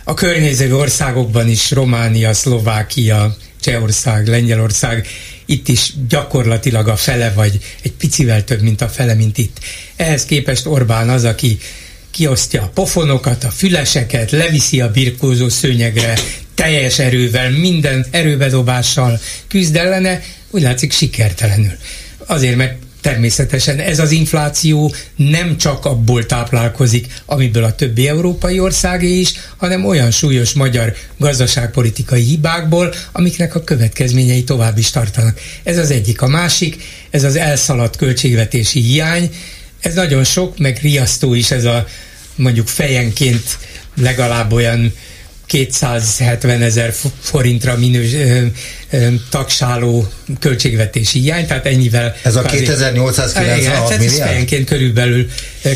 a 0.07 0.13
környező 0.13 0.75
országokban 0.75 1.49
is 1.49 1.71
Románia, 1.71 2.33
Szlovákia, 2.33 3.37
Csehország, 3.61 4.27
Lengyelország, 4.27 5.07
itt 5.45 5.67
is 5.67 5.93
gyakorlatilag 6.09 6.87
a 6.87 6.95
fele, 6.95 7.31
vagy 7.35 7.59
egy 7.81 7.91
picivel 7.91 8.43
több, 8.43 8.61
mint 8.61 8.81
a 8.81 8.87
fele, 8.87 9.13
mint 9.13 9.37
itt. 9.37 9.57
Ehhez 9.95 10.25
képest 10.25 10.65
Orbán 10.65 11.09
az, 11.09 11.23
aki 11.23 11.57
kiosztja 12.11 12.61
a 12.61 12.71
pofonokat, 12.73 13.43
a 13.43 13.49
füleseket, 13.49 14.31
leviszi 14.31 14.81
a 14.81 14.91
birkózó 14.91 15.49
szőnyegre, 15.49 16.19
teljes 16.53 16.99
erővel, 16.99 17.49
minden 17.49 18.05
erőbedobással 18.11 19.19
küzd 19.47 19.75
ellene, 19.75 20.21
úgy 20.49 20.61
látszik 20.61 20.91
sikertelenül. 20.91 21.77
Azért, 22.25 22.55
mert 22.55 22.77
Természetesen 23.01 23.79
ez 23.79 23.99
az 23.99 24.11
infláció 24.11 24.93
nem 25.15 25.57
csak 25.57 25.85
abból 25.85 26.25
táplálkozik, 26.25 27.21
amiből 27.25 27.63
a 27.63 27.75
többi 27.75 28.07
európai 28.07 28.59
országé 28.59 29.19
is, 29.19 29.33
hanem 29.57 29.85
olyan 29.85 30.11
súlyos 30.11 30.53
magyar 30.53 30.93
gazdaságpolitikai 31.17 32.21
hibákból, 32.21 32.93
amiknek 33.11 33.55
a 33.55 33.63
következményei 33.63 34.43
tovább 34.43 34.77
is 34.77 34.89
tartanak. 34.89 35.39
Ez 35.63 35.77
az 35.77 35.91
egyik. 35.91 36.21
A 36.21 36.27
másik, 36.27 36.83
ez 37.09 37.23
az 37.23 37.35
elszaladt 37.35 37.95
költségvetési 37.95 38.79
hiány, 38.79 39.29
ez 39.79 39.93
nagyon 39.93 40.23
sok, 40.23 40.57
meg 40.57 40.79
riasztó 40.81 41.33
is 41.33 41.51
ez 41.51 41.65
a 41.65 41.87
mondjuk 42.35 42.67
fejenként 42.67 43.57
legalább 43.95 44.51
olyan 44.51 44.93
270 45.47 46.61
ezer 46.61 46.93
forintra 47.21 47.77
minős, 47.77 48.13
ö, 48.13 48.45
ö, 48.89 49.07
tagsáló 49.29 50.07
költségvetési 50.39 51.19
hiány, 51.19 51.47
tehát 51.47 51.65
ennyivel... 51.65 52.15
Ez 52.21 52.35
a 52.35 52.41
2896 52.41 53.89
milliárd? 53.89 54.13
Ez 54.13 54.17
fejenként 54.17 54.67
körülbelül 54.67 55.29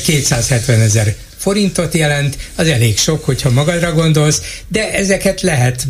270 0.04 0.80
ezer 0.80 1.16
forintot 1.42 1.94
jelent, 1.94 2.38
az 2.56 2.68
elég 2.68 2.98
sok, 2.98 3.26
hogyha 3.26 3.50
magadra 3.50 3.94
gondolsz, 3.94 4.42
de 4.68 4.94
ezeket 4.94 5.42
lehet 5.42 5.86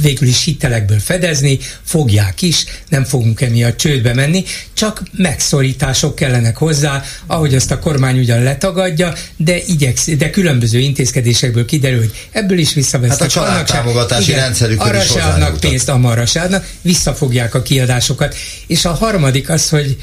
végül 0.00 0.28
is 0.28 0.44
hitelekből 0.44 0.98
fedezni, 0.98 1.58
fogják 1.84 2.42
is, 2.42 2.64
nem 2.88 3.04
fogunk 3.04 3.40
emiatt 3.40 3.76
csődbe 3.76 4.14
menni, 4.14 4.44
csak 4.72 5.02
megszorítások 5.16 6.14
kellenek 6.14 6.56
hozzá, 6.56 7.02
ahogy 7.26 7.54
azt 7.54 7.70
a 7.70 7.78
kormány 7.78 8.18
ugyan 8.18 8.42
letagadja, 8.42 9.12
de 9.36 9.58
igyeksz, 9.66 10.06
de 10.06 10.30
különböző 10.30 10.78
intézkedésekből 10.78 11.64
kiderül, 11.64 11.98
hogy 11.98 12.28
ebből 12.30 12.58
is 12.58 12.74
visszavesznek. 12.74 13.18
Hát 13.18 13.28
a 13.28 13.32
családtámogatási 13.32 14.32
rendszerükön 14.32 14.86
arra 14.86 15.00
se 15.00 15.22
adnak 15.22 15.60
pénzt, 15.60 15.88
amarra 15.88 16.26
se 16.26 16.40
adnak, 16.40 16.66
visszafogják 16.82 17.54
a 17.54 17.62
kiadásokat. 17.62 18.34
És 18.66 18.84
a 18.84 18.92
harmadik 18.92 19.48
az, 19.50 19.68
hogy 19.68 19.96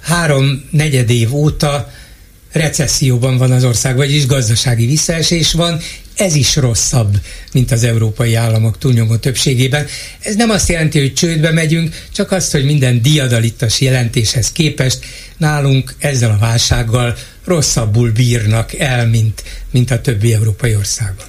három 0.00 0.64
negyed 0.70 1.10
év 1.10 1.34
óta 1.34 1.88
recesszióban 2.58 3.36
van 3.36 3.50
az 3.52 3.64
ország, 3.64 3.96
vagyis 3.96 4.26
gazdasági 4.26 4.86
visszaesés 4.86 5.52
van, 5.52 5.80
ez 6.18 6.34
is 6.34 6.56
rosszabb, 6.56 7.20
mint 7.52 7.70
az 7.70 7.84
európai 7.84 8.34
államok 8.34 8.78
túlnyomó 8.78 9.16
többségében. 9.16 9.86
Ez 10.20 10.34
nem 10.34 10.50
azt 10.50 10.68
jelenti, 10.68 10.98
hogy 10.98 11.12
csődbe 11.14 11.52
megyünk, 11.52 11.94
csak 12.12 12.32
azt, 12.32 12.52
hogy 12.52 12.64
minden 12.64 13.02
diadalittas 13.02 13.80
jelentéshez 13.80 14.52
képest 14.52 14.98
nálunk 15.36 15.94
ezzel 15.98 16.30
a 16.30 16.38
válsággal 16.38 17.16
rosszabbul 17.44 18.12
bírnak 18.12 18.74
el, 18.74 19.06
mint, 19.06 19.42
mint 19.70 19.90
a 19.90 20.00
többi 20.00 20.34
európai 20.34 20.76
országban. 20.76 21.26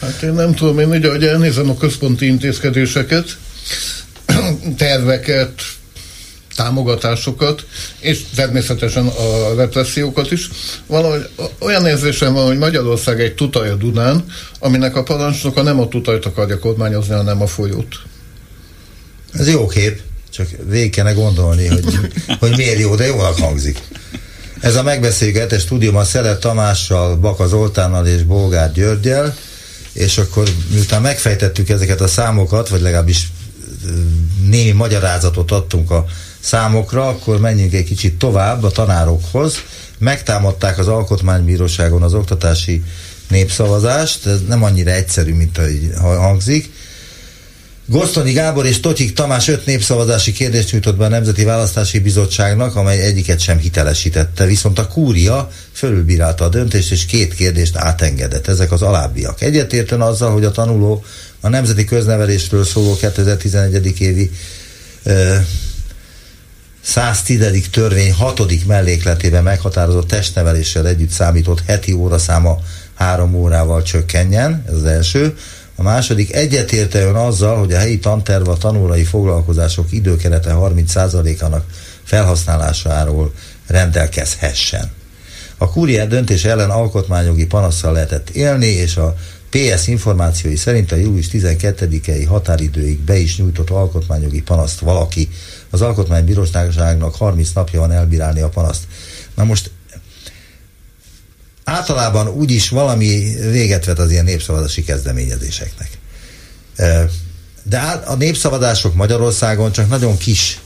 Hát 0.00 0.22
én 0.22 0.32
nem 0.32 0.54
tudom, 0.54 0.78
én 0.78 0.88
ugye, 0.88 1.10
hogy 1.10 1.24
elnézem 1.24 1.70
a 1.70 1.76
központi 1.76 2.26
intézkedéseket, 2.26 3.36
terveket, 4.76 5.62
támogatásokat, 6.56 7.66
és 7.98 8.20
természetesen 8.34 9.06
a 9.06 9.54
repressziókat 9.56 10.30
is. 10.30 10.48
Valahogy 10.86 11.28
olyan 11.58 11.86
érzésem 11.86 12.32
van, 12.32 12.46
hogy 12.46 12.58
Magyarország 12.58 13.20
egy 13.20 13.34
tutaj 13.34 13.68
a 13.68 13.74
Dunán, 13.74 14.24
aminek 14.58 14.96
a 14.96 15.02
parancsnoka 15.02 15.62
nem 15.62 15.80
a 15.80 15.88
tutajt 15.88 16.26
akarja 16.26 16.58
kormányozni, 16.58 17.14
hanem 17.14 17.42
a 17.42 17.46
folyót. 17.46 17.96
Ez 19.32 19.48
jó 19.48 19.66
kép, 19.66 20.00
csak 20.30 20.48
végig 20.68 20.90
kellene 20.90 21.14
gondolni, 21.14 21.66
hogy, 21.66 21.84
hogy 22.38 22.56
miért 22.56 22.78
jó, 22.78 22.94
de 22.94 23.06
jónak 23.06 23.38
hangzik. 23.38 23.78
Ez 24.60 24.76
a 24.76 24.82
megbeszélgetés 24.82 25.62
stúdiumban 25.62 26.04
Szelet 26.04 26.40
Tamással, 26.40 27.16
Baka 27.16 27.46
Zoltánnal 27.46 28.06
és 28.06 28.22
Bolgár 28.22 28.72
Györgyel, 28.72 29.36
és 29.92 30.18
akkor 30.18 30.48
miután 30.72 31.02
megfejtettük 31.02 31.68
ezeket 31.68 32.00
a 32.00 32.08
számokat, 32.08 32.68
vagy 32.68 32.80
legalábbis 32.80 33.28
némi 34.48 34.70
magyarázatot 34.70 35.50
adtunk 35.50 35.90
a 35.90 36.04
számokra, 36.40 37.08
akkor 37.08 37.40
menjünk 37.40 37.72
egy 37.72 37.84
kicsit 37.84 38.18
tovább 38.18 38.62
a 38.62 38.70
tanárokhoz. 38.70 39.54
Megtámadták 39.98 40.78
az 40.78 40.88
Alkotmánybíróságon 40.88 42.02
az 42.02 42.14
oktatási 42.14 42.82
népszavazást, 43.28 44.26
ez 44.26 44.40
nem 44.48 44.62
annyira 44.62 44.90
egyszerű, 44.90 45.34
mint 45.34 45.58
ahogy 45.58 45.90
hangzik. 45.98 46.70
Gosztonyi 47.86 48.32
Gábor 48.32 48.66
és 48.66 48.80
Totyik 48.80 49.12
Tamás 49.12 49.48
öt 49.48 49.66
népszavazási 49.66 50.32
kérdést 50.32 50.72
nyújtott 50.72 50.96
be 50.96 51.04
a 51.04 51.08
Nemzeti 51.08 51.44
Választási 51.44 51.98
Bizottságnak, 51.98 52.76
amely 52.76 53.00
egyiket 53.00 53.40
sem 53.40 53.58
hitelesítette, 53.58 54.44
viszont 54.44 54.78
a 54.78 54.86
kúria 54.86 55.50
fölülbírálta 55.72 56.44
a 56.44 56.48
döntést, 56.48 56.90
és 56.90 57.06
két 57.06 57.34
kérdést 57.34 57.76
átengedett. 57.76 58.46
Ezek 58.46 58.72
az 58.72 58.82
alábbiak. 58.82 59.42
Egyetértően 59.42 60.00
azzal, 60.00 60.32
hogy 60.32 60.44
a 60.44 60.50
tanuló 60.50 61.04
a 61.40 61.48
Nemzeti 61.48 61.84
Köznevelésről 61.84 62.64
szóló 62.64 62.96
2011. 62.96 64.00
évi 64.00 64.30
110. 66.82 67.68
törvény 67.70 68.12
6. 68.12 68.66
mellékletében 68.66 69.42
meghatározott 69.42 70.08
testneveléssel 70.08 70.86
együtt 70.86 71.10
számított 71.10 71.62
heti 71.66 71.92
óraszáma 71.92 72.58
három 72.94 73.34
órával 73.34 73.82
csökkenjen, 73.82 74.64
ez 74.68 74.74
az 74.74 74.84
első. 74.84 75.36
A 75.76 75.82
második 75.82 76.34
egyetértően 76.34 77.14
azzal, 77.14 77.58
hogy 77.58 77.72
a 77.72 77.78
helyi 77.78 77.98
tanterv 77.98 78.48
a 78.48 78.56
tanulai 78.56 79.04
foglalkozások 79.04 79.92
időkerete 79.92 80.50
30%-ának 80.54 81.64
felhasználásáról 82.04 83.32
rendelkezhessen. 83.66 84.90
A 85.56 85.70
kúriát 85.70 86.08
döntés 86.08 86.44
ellen 86.44 86.70
alkotmányjogi 86.70 87.46
panasszal 87.46 87.92
lehetett 87.92 88.30
élni, 88.30 88.66
és 88.66 88.96
a 88.96 89.16
PS 89.50 89.86
információi 89.86 90.56
szerint 90.56 90.92
a 90.92 90.96
július 90.96 91.28
12-i 91.32 92.24
határidőig 92.28 92.98
be 92.98 93.16
is 93.16 93.38
nyújtott 93.38 93.70
alkotmányjogi 93.70 94.42
panaszt 94.42 94.80
valaki 94.80 95.28
az 95.70 95.80
Alkotmánybíróságnak 95.82 97.14
30 97.14 97.52
napja 97.52 97.80
van 97.80 97.92
elbírálni 97.92 98.40
a 98.40 98.48
panaszt. 98.48 98.82
Na 99.34 99.44
most 99.44 99.70
általában 101.64 102.28
úgyis 102.28 102.68
valami 102.68 103.34
véget 103.50 103.84
vet 103.84 103.98
az 103.98 104.10
ilyen 104.10 104.24
népszavazási 104.24 104.84
kezdeményezéseknek. 104.84 105.98
De 107.62 107.78
a 108.06 108.14
népszavazások 108.14 108.94
Magyarországon 108.94 109.72
csak 109.72 109.88
nagyon 109.88 110.16
kis 110.16 110.60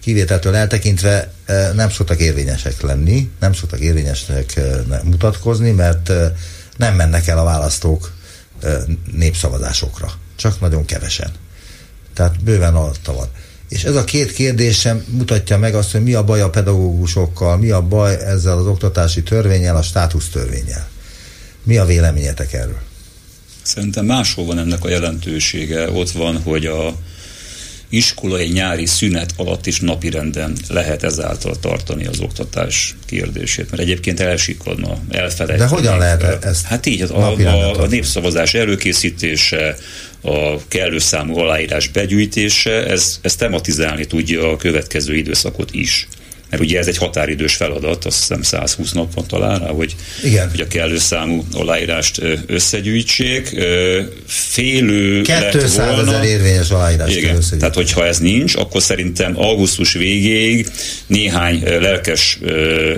kivételtől 0.00 0.54
eltekintve 0.54 1.32
nem 1.74 1.90
szoktak 1.90 2.20
érvényesek 2.20 2.80
lenni, 2.80 3.30
nem 3.40 3.52
szoktak 3.52 3.80
érvényesek 3.80 4.60
mutatkozni, 5.02 5.70
mert 5.70 6.12
nem 6.76 6.94
mennek 6.94 7.26
el 7.26 7.38
a 7.38 7.44
választók 7.44 8.12
népszavazásokra. 9.12 10.12
Csak 10.36 10.60
nagyon 10.60 10.84
kevesen. 10.84 11.30
Tehát 12.14 12.42
bőven 12.42 12.74
alatta 12.74 13.12
van. 13.12 13.28
És 13.68 13.84
ez 13.84 13.94
a 13.94 14.04
két 14.04 14.32
kérdés 14.32 14.78
sem 14.78 15.04
mutatja 15.08 15.58
meg 15.58 15.74
azt, 15.74 15.92
hogy 15.92 16.02
mi 16.02 16.14
a 16.14 16.24
baj 16.24 16.40
a 16.40 16.50
pedagógusokkal, 16.50 17.56
mi 17.56 17.70
a 17.70 17.82
baj 17.82 18.14
ezzel 18.14 18.58
az 18.58 18.66
oktatási 18.66 19.22
törvényel, 19.22 19.76
a 19.76 19.82
státusztörvényel. 19.82 20.88
Mi 21.62 21.76
a 21.76 21.84
véleményetek 21.84 22.52
erről? 22.52 22.80
Szerintem 23.62 24.04
máshol 24.04 24.44
van 24.44 24.58
ennek 24.58 24.84
a 24.84 24.88
jelentősége. 24.88 25.90
Ott 25.90 26.10
van, 26.10 26.42
hogy 26.42 26.66
a 26.66 26.96
iskolai 27.88 28.48
nyári 28.48 28.86
szünet 28.86 29.32
alatt 29.36 29.66
is 29.66 29.80
napirenden 29.80 30.56
lehet 30.68 31.02
ezáltal 31.02 31.58
tartani 31.60 32.06
az 32.06 32.20
oktatás 32.20 32.96
kérdését, 33.06 33.70
mert 33.70 33.82
egyébként 33.82 34.20
elsikadna, 34.20 34.98
elfelejteni. 35.10 35.70
De 35.70 35.76
hogyan 35.76 35.98
lehet 35.98 36.44
ezt? 36.44 36.64
Hát 36.64 36.86
így, 36.86 37.02
a, 37.02 37.16
a, 37.16 37.80
a 37.80 37.86
népszavazás 37.86 38.54
előkészítése, 38.54 39.76
a 40.22 40.68
kellő 40.68 40.98
számú 40.98 41.38
aláírás 41.38 41.88
begyűjtése, 41.88 42.86
ez, 42.86 43.18
ez 43.22 43.36
tematizálni 43.36 44.04
tudja 44.04 44.50
a 44.50 44.56
következő 44.56 45.14
időszakot 45.16 45.74
is 45.74 46.08
mert 46.50 46.62
ugye 46.62 46.78
ez 46.78 46.86
egy 46.86 46.96
határidős 46.96 47.54
feladat, 47.54 48.04
azt 48.04 48.18
hiszem 48.18 48.42
120 48.42 48.92
nap 48.92 49.14
van 49.14 49.26
talán 49.26 49.60
hogy, 49.60 49.96
Igen. 50.24 50.50
hogy 50.50 50.60
a 50.60 50.66
kellő 50.66 50.98
számú 50.98 51.44
aláírást 51.52 52.22
összegyűjtsék. 52.46 53.56
Félő 54.26 55.22
200 55.22 55.78
ezer 55.98 56.24
érvényes 56.24 56.70
aláírást 56.70 57.16
Igen. 57.16 57.42
Tehát, 57.58 57.74
hogyha 57.74 58.06
ez 58.06 58.18
nincs, 58.18 58.56
akkor 58.56 58.82
szerintem 58.82 59.38
augusztus 59.38 59.92
végéig 59.92 60.68
néhány 61.06 61.62
lelkes 61.64 62.38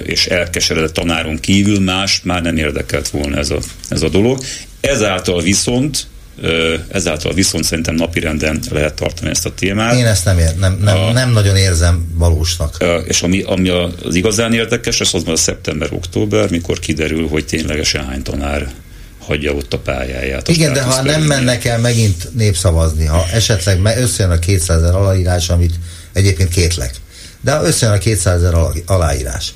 és 0.04 0.26
elkeseredett 0.26 0.92
tanáron 0.92 1.38
kívül 1.40 1.80
más 1.80 2.20
már 2.24 2.42
nem 2.42 2.56
érdekelt 2.56 3.08
volna 3.08 3.36
ez 3.36 3.50
a, 3.50 3.58
ez 3.88 4.02
a 4.02 4.08
dolog. 4.08 4.38
Ezáltal 4.80 5.42
viszont 5.42 6.06
ezáltal 6.88 7.32
viszont 7.32 7.64
szerintem 7.64 7.94
napirenden 7.94 8.60
lehet 8.70 8.94
tartani 8.94 9.30
ezt 9.30 9.46
a 9.46 9.54
témát. 9.54 9.94
Én 9.94 10.06
ezt 10.06 10.24
nem, 10.24 10.38
ér, 10.38 10.54
nem, 10.56 10.78
nem, 10.82 10.96
a, 10.96 11.12
nem 11.12 11.30
nagyon 11.30 11.56
érzem 11.56 12.12
valósnak. 12.14 12.84
És 13.04 13.22
ami, 13.22 13.42
ami 13.42 13.68
az 13.68 14.14
igazán 14.14 14.52
érdekes, 14.52 15.00
ez 15.00 15.08
az 15.12 15.22
a 15.26 15.36
szeptember-október, 15.36 16.50
mikor 16.50 16.78
kiderül, 16.78 17.28
hogy 17.28 17.44
ténylegesen 17.44 18.06
hány 18.06 18.22
tanár 18.22 18.70
hagyja 19.20 19.52
ott 19.52 19.72
a 19.72 19.78
pályáját. 19.78 20.48
A 20.48 20.52
Igen, 20.52 20.72
de 20.72 20.82
ha 20.82 21.02
nem 21.02 21.22
mennek 21.22 21.64
el 21.64 21.78
megint 21.78 22.34
népszavazni, 22.34 23.04
ha 23.04 23.26
esetleg 23.32 23.98
összejön 23.98 24.32
a 24.32 24.38
200 24.38 24.82
ezer 24.82 24.94
aláírás, 24.94 25.48
amit 25.48 25.74
egyébként 26.12 26.48
kétlek, 26.48 26.94
de 27.40 27.52
ha 27.52 27.64
összejön 27.64 27.94
a 27.94 27.98
200 27.98 28.42
ezer 28.42 28.54
aláírás, 28.86 29.52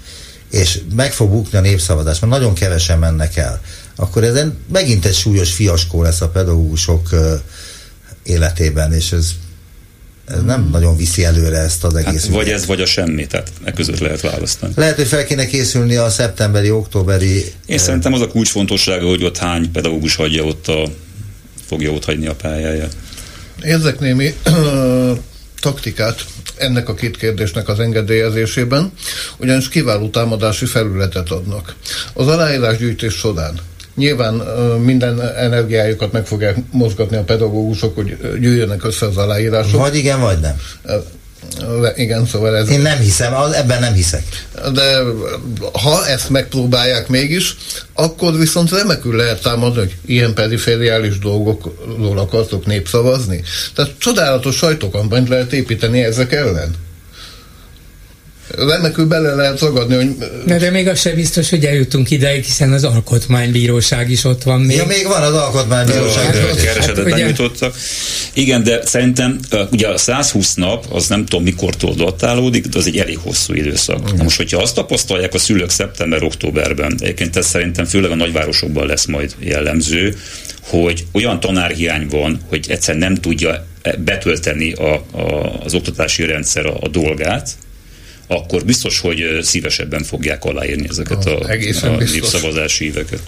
és 0.51 0.78
meg 0.97 1.12
fog 1.12 1.31
bukni 1.31 1.59
a 1.59 1.61
népszavazás, 1.61 2.19
mert 2.19 2.32
nagyon 2.32 2.55
kevesen 2.55 2.98
mennek 2.98 3.36
el, 3.36 3.61
akkor 3.96 4.24
ez 4.24 4.40
megint 4.72 5.04
egy 5.04 5.14
súlyos 5.14 5.52
fiaskó 5.52 6.02
lesz 6.02 6.20
a 6.20 6.28
pedagógusok 6.28 7.08
életében, 8.22 8.92
és 8.92 9.12
ez 9.12 9.34
ez 10.26 10.42
nem 10.42 10.68
nagyon 10.72 10.96
viszi 10.96 11.24
előre 11.24 11.58
ezt 11.58 11.84
az 11.84 11.94
egész. 11.94 12.22
Hát, 12.22 12.34
vagy 12.34 12.48
ez, 12.48 12.66
vagy 12.66 12.80
a 12.80 12.86
semmi, 12.86 13.26
tehát 13.26 13.52
e 13.64 13.72
között 13.72 13.98
lehet 13.98 14.20
választani. 14.20 14.72
Lehet, 14.76 14.96
hogy 14.96 15.06
fel 15.06 15.24
kéne 15.24 15.46
készülni 15.46 15.96
a 15.96 16.10
szeptemberi, 16.10 16.70
októberi... 16.70 17.52
Én 17.66 17.78
szerintem 17.78 18.12
az 18.12 18.20
a 18.20 18.28
kulcsfontossága, 18.28 19.06
hogy 19.06 19.24
ott 19.24 19.36
hány 19.36 19.70
pedagógus 19.70 20.14
hagyja 20.14 20.44
ott 20.44 20.68
a, 20.68 20.88
fogja 21.66 21.90
ott 21.90 22.04
hagyni 22.04 22.26
a 22.26 22.34
pályáját. 22.34 22.96
Érzek 23.62 23.98
némi 23.98 24.34
taktikát 25.60 26.24
ennek 26.56 26.88
a 26.88 26.94
két 26.94 27.16
kérdésnek 27.16 27.68
az 27.68 27.80
engedélyezésében, 27.80 28.92
ugyanis 29.36 29.68
kiváló 29.68 30.08
támadási 30.08 30.66
felületet 30.66 31.30
adnak. 31.30 31.74
Az 32.12 32.26
aláírásgyűjtés 32.26 33.14
során 33.14 33.60
Nyilván 33.94 34.34
minden 34.84 35.20
energiájukat 35.20 36.12
meg 36.12 36.26
fogják 36.26 36.56
mozgatni 36.70 37.16
a 37.16 37.22
pedagógusok, 37.22 37.94
hogy 37.94 38.16
gyűjjenek 38.40 38.84
össze 38.84 39.06
az 39.06 39.16
aláírások. 39.16 39.80
Vagy 39.80 39.94
igen, 39.94 40.20
vagy 40.20 40.38
nem. 40.40 40.60
Igen, 41.94 42.26
szóval 42.26 42.56
ez... 42.56 42.68
Én 42.68 42.80
nem 42.80 42.98
hiszem, 42.98 43.32
ebben 43.54 43.80
nem 43.80 43.92
hiszek. 43.92 44.22
De 44.72 44.98
ha 45.72 46.06
ezt 46.06 46.30
megpróbálják 46.30 47.08
mégis, 47.08 47.56
akkor 47.92 48.38
viszont 48.38 48.70
remekül 48.70 49.16
lehet 49.16 49.42
támadni, 49.42 49.78
hogy 49.78 49.96
ilyen 50.06 50.34
perifériális 50.34 51.18
dolgokról 51.18 52.18
akartok 52.18 52.66
népszavazni. 52.66 53.42
Tehát 53.74 53.92
csodálatos 53.98 54.56
sajtókampányt 54.56 55.28
lehet 55.28 55.52
építeni 55.52 56.04
ezek 56.04 56.32
ellen 56.32 56.74
remekül 58.56 59.06
bele 59.06 59.35
lehet 59.35 59.60
ragadni, 59.60 59.94
hogy... 59.94 60.16
De, 60.47 60.59
de 60.59 60.70
még 60.70 60.89
az 60.89 61.01
sem 61.01 61.14
biztos, 61.14 61.51
hogy 61.51 61.64
eljutunk 61.64 62.10
ideig, 62.10 62.44
hiszen 62.44 62.72
az 62.72 62.85
alkotmánybíróság 62.85 64.10
is 64.10 64.24
ott 64.24 64.43
van 64.43 64.60
még. 64.60 64.76
Ja, 64.76 64.86
még 64.86 65.06
van 65.06 65.22
az 65.22 65.35
alkotmánybíróság. 65.35 66.24
Hát, 66.24 66.36
hát, 66.36 66.62
keresetet 66.62 67.10
hát, 67.10 67.18
nyújtottak. 67.18 67.74
Igen, 68.32 68.62
de 68.62 68.81
szerintem 68.85 69.39
ugye 69.70 69.89
a 69.89 69.98
120 69.98 70.55
nap, 70.55 70.86
az 70.90 71.09
nem 71.09 71.24
tudom 71.24 71.44
mikortól 71.44 71.94
datálódik, 71.94 72.66
de 72.66 72.78
az 72.78 72.86
egy 72.86 72.98
elég 72.98 73.18
hosszú 73.18 73.55
időszak. 73.55 74.12
Mm. 74.12 74.16
Na 74.16 74.22
most, 74.22 74.36
hogyha 74.36 74.62
azt 74.62 74.74
tapasztalják 74.74 75.35
a 75.35 75.39
szülők 75.39 75.70
szeptember-októberben, 75.70 76.97
egyébként 77.01 77.36
ez 77.36 77.47
szerintem 77.47 77.85
főleg 77.85 78.10
a 78.10 78.14
nagyvárosokban 78.14 78.86
lesz 78.86 79.05
majd 79.05 79.35
jellemző, 79.39 80.16
hogy 80.60 81.06
olyan 81.12 81.40
tanárhiány 81.40 82.06
van, 82.10 82.40
hogy 82.48 82.66
egyszer 82.68 82.97
nem 82.97 83.14
tudja 83.14 83.66
betölteni 83.98 84.72
a, 84.72 84.94
a, 84.94 85.60
az 85.64 85.74
oktatási 85.74 86.26
rendszer 86.26 86.66
a, 86.66 86.76
a 86.81 86.89
dolgát, 86.89 87.51
akkor 88.26 88.64
biztos, 88.64 89.01
hogy 89.01 89.38
szívesebben 89.42 90.02
fogják 90.02 90.44
aláírni 90.44 90.86
ezeket 90.88 91.26
a, 91.26 91.38
a, 91.38 91.86
a 91.86 91.96
népszavazási 92.12 92.84
éveket. 92.84 93.20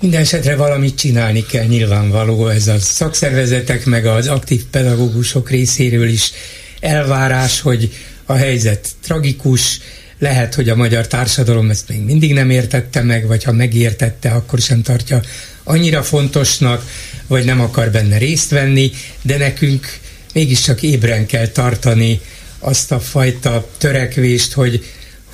Minden 0.00 0.20
esetre 0.20 0.56
valamit 0.56 0.98
csinálni 0.98 1.46
kell 1.46 1.64
nyilvánvaló, 1.64 2.48
ez 2.48 2.66
a 2.66 2.78
szakszervezetek 2.78 3.84
meg 3.84 4.06
az 4.06 4.26
aktív 4.26 4.62
pedagógusok 4.70 5.50
részéről 5.50 6.08
is 6.08 6.32
elvárás, 6.80 7.60
hogy 7.60 7.92
a 8.24 8.32
helyzet 8.32 8.88
tragikus, 9.02 9.78
lehet, 10.18 10.54
hogy 10.54 10.68
a 10.68 10.76
magyar 10.76 11.06
társadalom 11.06 11.70
ezt 11.70 11.88
még 11.88 12.00
mindig 12.00 12.32
nem 12.32 12.50
értette 12.50 13.02
meg, 13.02 13.26
vagy 13.26 13.44
ha 13.44 13.52
megértette, 13.52 14.30
akkor 14.30 14.58
sem 14.58 14.82
tartja 14.82 15.20
annyira 15.64 16.02
fontosnak, 16.02 16.84
vagy 17.26 17.44
nem 17.44 17.60
akar 17.60 17.90
benne 17.90 18.18
részt 18.18 18.50
venni, 18.50 18.90
de 19.22 19.36
nekünk 19.36 19.98
mégiscsak 20.34 20.82
ébren 20.82 21.26
kell 21.26 21.46
tartani 21.46 22.20
azt 22.60 22.92
a 22.92 23.00
fajta 23.00 23.68
törekvést, 23.78 24.52
hogy 24.52 24.84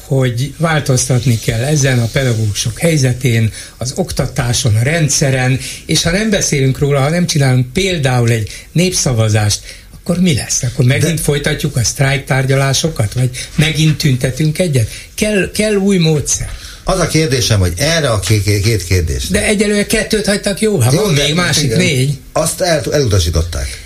hogy 0.07 0.55
változtatni 0.59 1.39
kell 1.39 1.63
ezen 1.63 1.99
a 1.99 2.09
pedagógusok 2.13 2.79
helyzetén, 2.79 3.53
az 3.77 3.93
oktatáson, 3.97 4.77
a 4.77 4.83
rendszeren, 4.83 5.59
és 5.87 6.03
ha 6.03 6.11
nem 6.11 6.31
beszélünk 6.31 6.79
róla, 6.79 7.01
ha 7.01 7.09
nem 7.09 7.27
csinálunk 7.27 7.73
például 7.73 8.31
egy 8.31 8.67
népszavazást, 8.73 9.61
akkor 9.95 10.21
mi 10.21 10.35
lesz? 10.35 10.63
Akkor 10.63 10.85
megint 10.85 11.15
De... 11.15 11.23
folytatjuk 11.23 11.77
a 11.77 11.85
sztrájk 11.85 12.25
tárgyalásokat, 12.25 13.13
vagy 13.13 13.31
megint 13.55 13.99
tüntetünk 13.99 14.59
egyet? 14.59 14.91
Kell, 15.15 15.51
kell 15.51 15.75
új 15.75 15.97
módszer. 15.97 16.51
Az 16.85 16.99
a 16.99 17.07
kérdésem, 17.07 17.61
hogy 17.61 17.73
erre 17.77 18.09
a 18.09 18.21
két 18.21 18.85
kérdés. 18.85 19.29
De 19.29 19.47
egyelőre 19.47 19.87
kettőt 19.87 20.27
hagytak 20.27 20.61
jó, 20.61 20.81
ha 20.81 20.91
van 20.91 21.15
még 21.15 21.35
másik 21.35 21.65
igen. 21.65 21.79
négy. 21.79 22.19
Azt 22.33 22.61
el, 22.61 22.83
elutasították. 22.91 23.86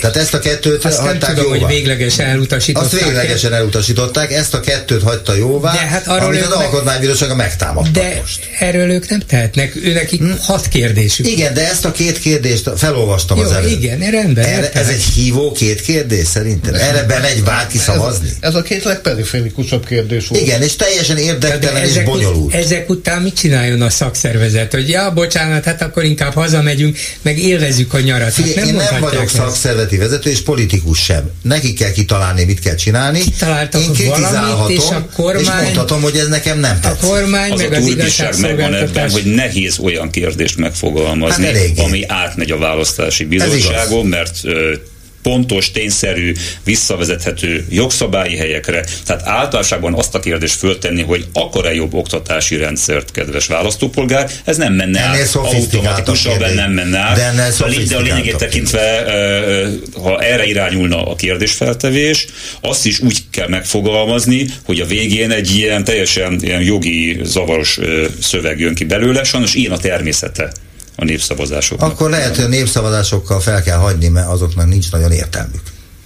Tehát 0.00 0.16
ezt 0.16 0.34
a 0.34 0.38
kettőt 0.38 0.84
Azt 0.84 0.98
hagyták 0.98 1.20
nem 1.20 1.34
tudom, 1.34 1.54
jóvá. 1.54 1.66
hogy 1.66 1.74
véglegesen 1.74 2.26
elutasították. 2.26 2.92
Azt 2.92 3.04
véglegesen 3.04 3.54
elutasították, 3.54 4.32
ezt 4.32 4.54
a 4.54 4.60
kettőt 4.60 5.02
hagyta 5.02 5.34
jóvá, 5.34 5.72
de 5.72 5.78
hát 5.78 6.06
arról 6.06 6.26
amit 6.26 6.42
az 6.42 6.48
meg... 6.48 6.58
alkotmánybírósága 6.58 7.34
megtámadta 7.34 7.90
de 7.90 8.16
most. 8.20 8.50
erről 8.58 8.90
ők 8.90 9.08
nem 9.08 9.20
tehetnek, 9.20 9.76
őnek 9.76 10.10
hm? 10.10 10.30
hat 10.40 10.68
kérdésük. 10.68 11.26
Igen, 11.26 11.54
de 11.54 11.68
ezt 11.68 11.84
a 11.84 11.92
két 11.92 12.18
kérdést 12.18 12.70
felolvastam 12.76 13.38
Jó, 13.38 13.44
az 13.44 13.52
előtt. 13.52 13.70
igen, 13.70 14.10
rendben. 14.10 14.44
Erre, 14.44 14.70
ez 14.72 14.88
egy 14.88 15.02
hívó 15.02 15.52
két 15.52 15.80
kérdés 15.80 16.26
szerintem. 16.26 16.74
Erre 16.74 17.02
bemegy 17.02 17.42
bárki 17.42 17.78
szavazni. 17.78 18.28
Ez, 18.28 18.36
ez 18.40 18.54
a 18.54 18.62
két 18.62 18.84
legperiférikusabb 18.84 19.86
kérdés 19.86 20.28
volt. 20.28 20.42
Igen, 20.42 20.62
és 20.62 20.76
teljesen 20.76 21.16
érdektelen 21.16 21.84
és 21.84 22.02
bonyolult. 22.02 22.54
Ezek 22.54 22.90
után 22.90 23.22
mit 23.22 23.34
csináljon 23.34 23.82
a 23.82 23.90
szakszervezet? 23.90 24.72
Hogy 24.72 24.88
ja, 24.88 25.12
bocsánat, 25.12 25.64
hát 25.64 25.82
akkor 25.82 26.04
inkább 26.04 26.34
hazamegyünk, 26.34 26.98
meg 27.22 27.38
élvezzük 27.38 27.94
a 27.94 28.00
nyarat. 28.00 28.32
Fé, 28.32 28.42
hát 28.42 28.54
nem 28.54 28.66
én 28.66 28.74
nem 28.74 29.00
vagyok 29.00 29.28
szakszervezeti 29.78 29.96
vezető, 29.96 30.30
és 30.30 30.40
politikus 30.40 30.98
sem. 30.98 31.30
Neki 31.42 31.72
kell 31.72 31.90
kitalálni, 31.92 32.44
mit 32.44 32.60
kell 32.60 32.74
csinálni. 32.74 33.20
Kitaláltak 33.20 33.82
Én 33.82 33.92
kritizálhatom, 33.92 34.70
és 34.70 34.88
a 34.90 35.08
kormány, 35.14 35.42
és 35.42 35.48
mondhatom, 35.62 36.02
hogy 36.02 36.16
ez 36.16 36.28
nekem 36.28 36.58
nem 36.58 36.80
tetszik. 36.80 37.02
A 37.02 37.06
kormány 37.06 37.50
az 37.50 37.60
meg 37.60 37.72
a 37.72 38.26
az 38.28 38.38
megvan 38.38 38.74
ebben, 38.74 39.10
hogy 39.10 39.34
nehéz 39.34 39.78
olyan 39.78 40.10
kérdést 40.10 40.56
megfogalmazni, 40.56 41.44
hát 41.44 41.78
ami 41.78 42.04
átmegy 42.06 42.50
a 42.50 42.58
választási 42.58 43.24
bizottságon, 43.24 44.06
mert 44.06 44.40
pontos, 45.28 45.70
tényszerű, 45.70 46.34
visszavezethető 46.64 47.66
jogszabályi 47.70 48.36
helyekre. 48.36 48.84
Tehát 49.06 49.26
általánosságban 49.26 49.94
azt 49.94 50.14
a 50.14 50.20
kérdést 50.20 50.54
föltenni, 50.54 51.02
hogy 51.02 51.26
akar-e 51.32 51.74
jobb 51.74 51.94
oktatási 51.94 52.56
rendszert, 52.56 53.10
kedves 53.10 53.46
választópolgár, 53.46 54.30
ez 54.44 54.56
nem 54.56 54.72
menne 54.72 55.00
át. 55.00 55.34
automatikusan, 55.34 56.54
nem 56.54 56.72
menne 56.72 56.98
át. 56.98 57.16
De, 57.16 57.52
de 57.88 57.96
a 57.96 58.00
lényegét 58.00 58.36
tekintve, 58.36 59.04
ha 60.02 60.20
erre 60.20 60.44
irányulna 60.46 61.10
a 61.10 61.14
kérdésfeltevés, 61.14 62.26
azt 62.60 62.86
is 62.86 63.00
úgy 63.00 63.18
kell 63.30 63.48
megfogalmazni, 63.48 64.46
hogy 64.64 64.80
a 64.80 64.86
végén 64.86 65.30
egy 65.30 65.56
ilyen 65.56 65.84
teljesen 65.84 66.38
ilyen 66.42 66.62
jogi 66.62 67.20
zavaros 67.22 67.78
szöveg 68.20 68.58
jön 68.58 68.74
ki 68.74 68.84
belőle, 68.84 69.24
sajnos 69.24 69.54
ilyen 69.54 69.72
a 69.72 69.78
természete 69.78 70.52
a 71.00 71.04
népszavazásoknak. 71.04 71.90
Akkor 71.90 72.10
lehet, 72.10 72.36
hogy 72.36 72.44
a 72.44 72.48
népszavazásokkal 72.48 73.40
fel 73.40 73.62
kell 73.62 73.76
hagyni, 73.76 74.08
mert 74.08 74.28
azoknak 74.28 74.68
nincs 74.68 74.90
nagyon 74.90 75.12
értelmük. 75.12 75.62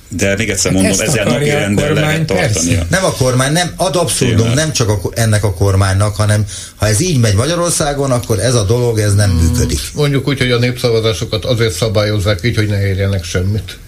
De 0.09 0.37
még 0.37 0.51
egyszer 0.51 0.73
mondom, 0.73 0.91
hát 0.91 1.01
ezzel 1.01 1.25
napi 1.25 1.51
rendben 1.51 1.93
lehet 1.93 2.27
tartani. 2.27 2.79
Nem 2.91 3.05
a 3.05 3.13
kormány, 3.13 3.53
nem 3.53 3.73
ad 3.77 3.97
abszurdum, 3.97 4.53
nem 4.53 4.73
csak 4.73 4.89
a, 4.89 5.01
ennek 5.15 5.45
a 5.45 5.55
kormánynak, 5.55 6.17
hanem 6.17 6.45
ha 6.77 6.87
ez 6.87 7.01
így 7.01 7.21
megy 7.21 7.35
Magyarországon, 7.35 8.11
akkor 8.11 8.39
ez 8.39 8.55
a 8.55 8.65
dolog, 8.65 8.99
ez 8.99 9.15
nem 9.15 9.31
hmm. 9.31 9.39
működik. 9.39 9.79
Mondjuk 9.95 10.29
úgy, 10.29 10.39
hogy 10.39 10.51
a 10.51 10.59
népszavazásokat 10.59 11.45
azért 11.45 11.75
szabályozzák 11.75 12.41
így, 12.45 12.57
hogy 12.57 12.69
ne 12.69 12.87
érjenek 12.87 13.25
semmit. 13.25 13.79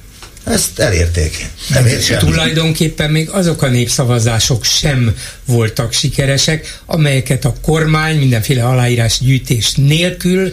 Ezt 0.45 0.79
elérték. 0.79 1.47
Nem 1.69 1.87
ér 1.87 2.17
Tulajdonképpen 2.19 3.11
még 3.11 3.29
azok 3.31 3.63
a 3.63 3.69
népszavazások 3.69 4.65
sem 4.65 5.17
voltak 5.45 5.93
sikeresek, 5.93 6.81
amelyeket 6.87 7.45
a 7.45 7.55
kormány 7.63 8.19
mindenféle 8.19 8.65
aláírás 8.65 9.19
gyűjtés 9.21 9.73
nélkül 9.75 10.53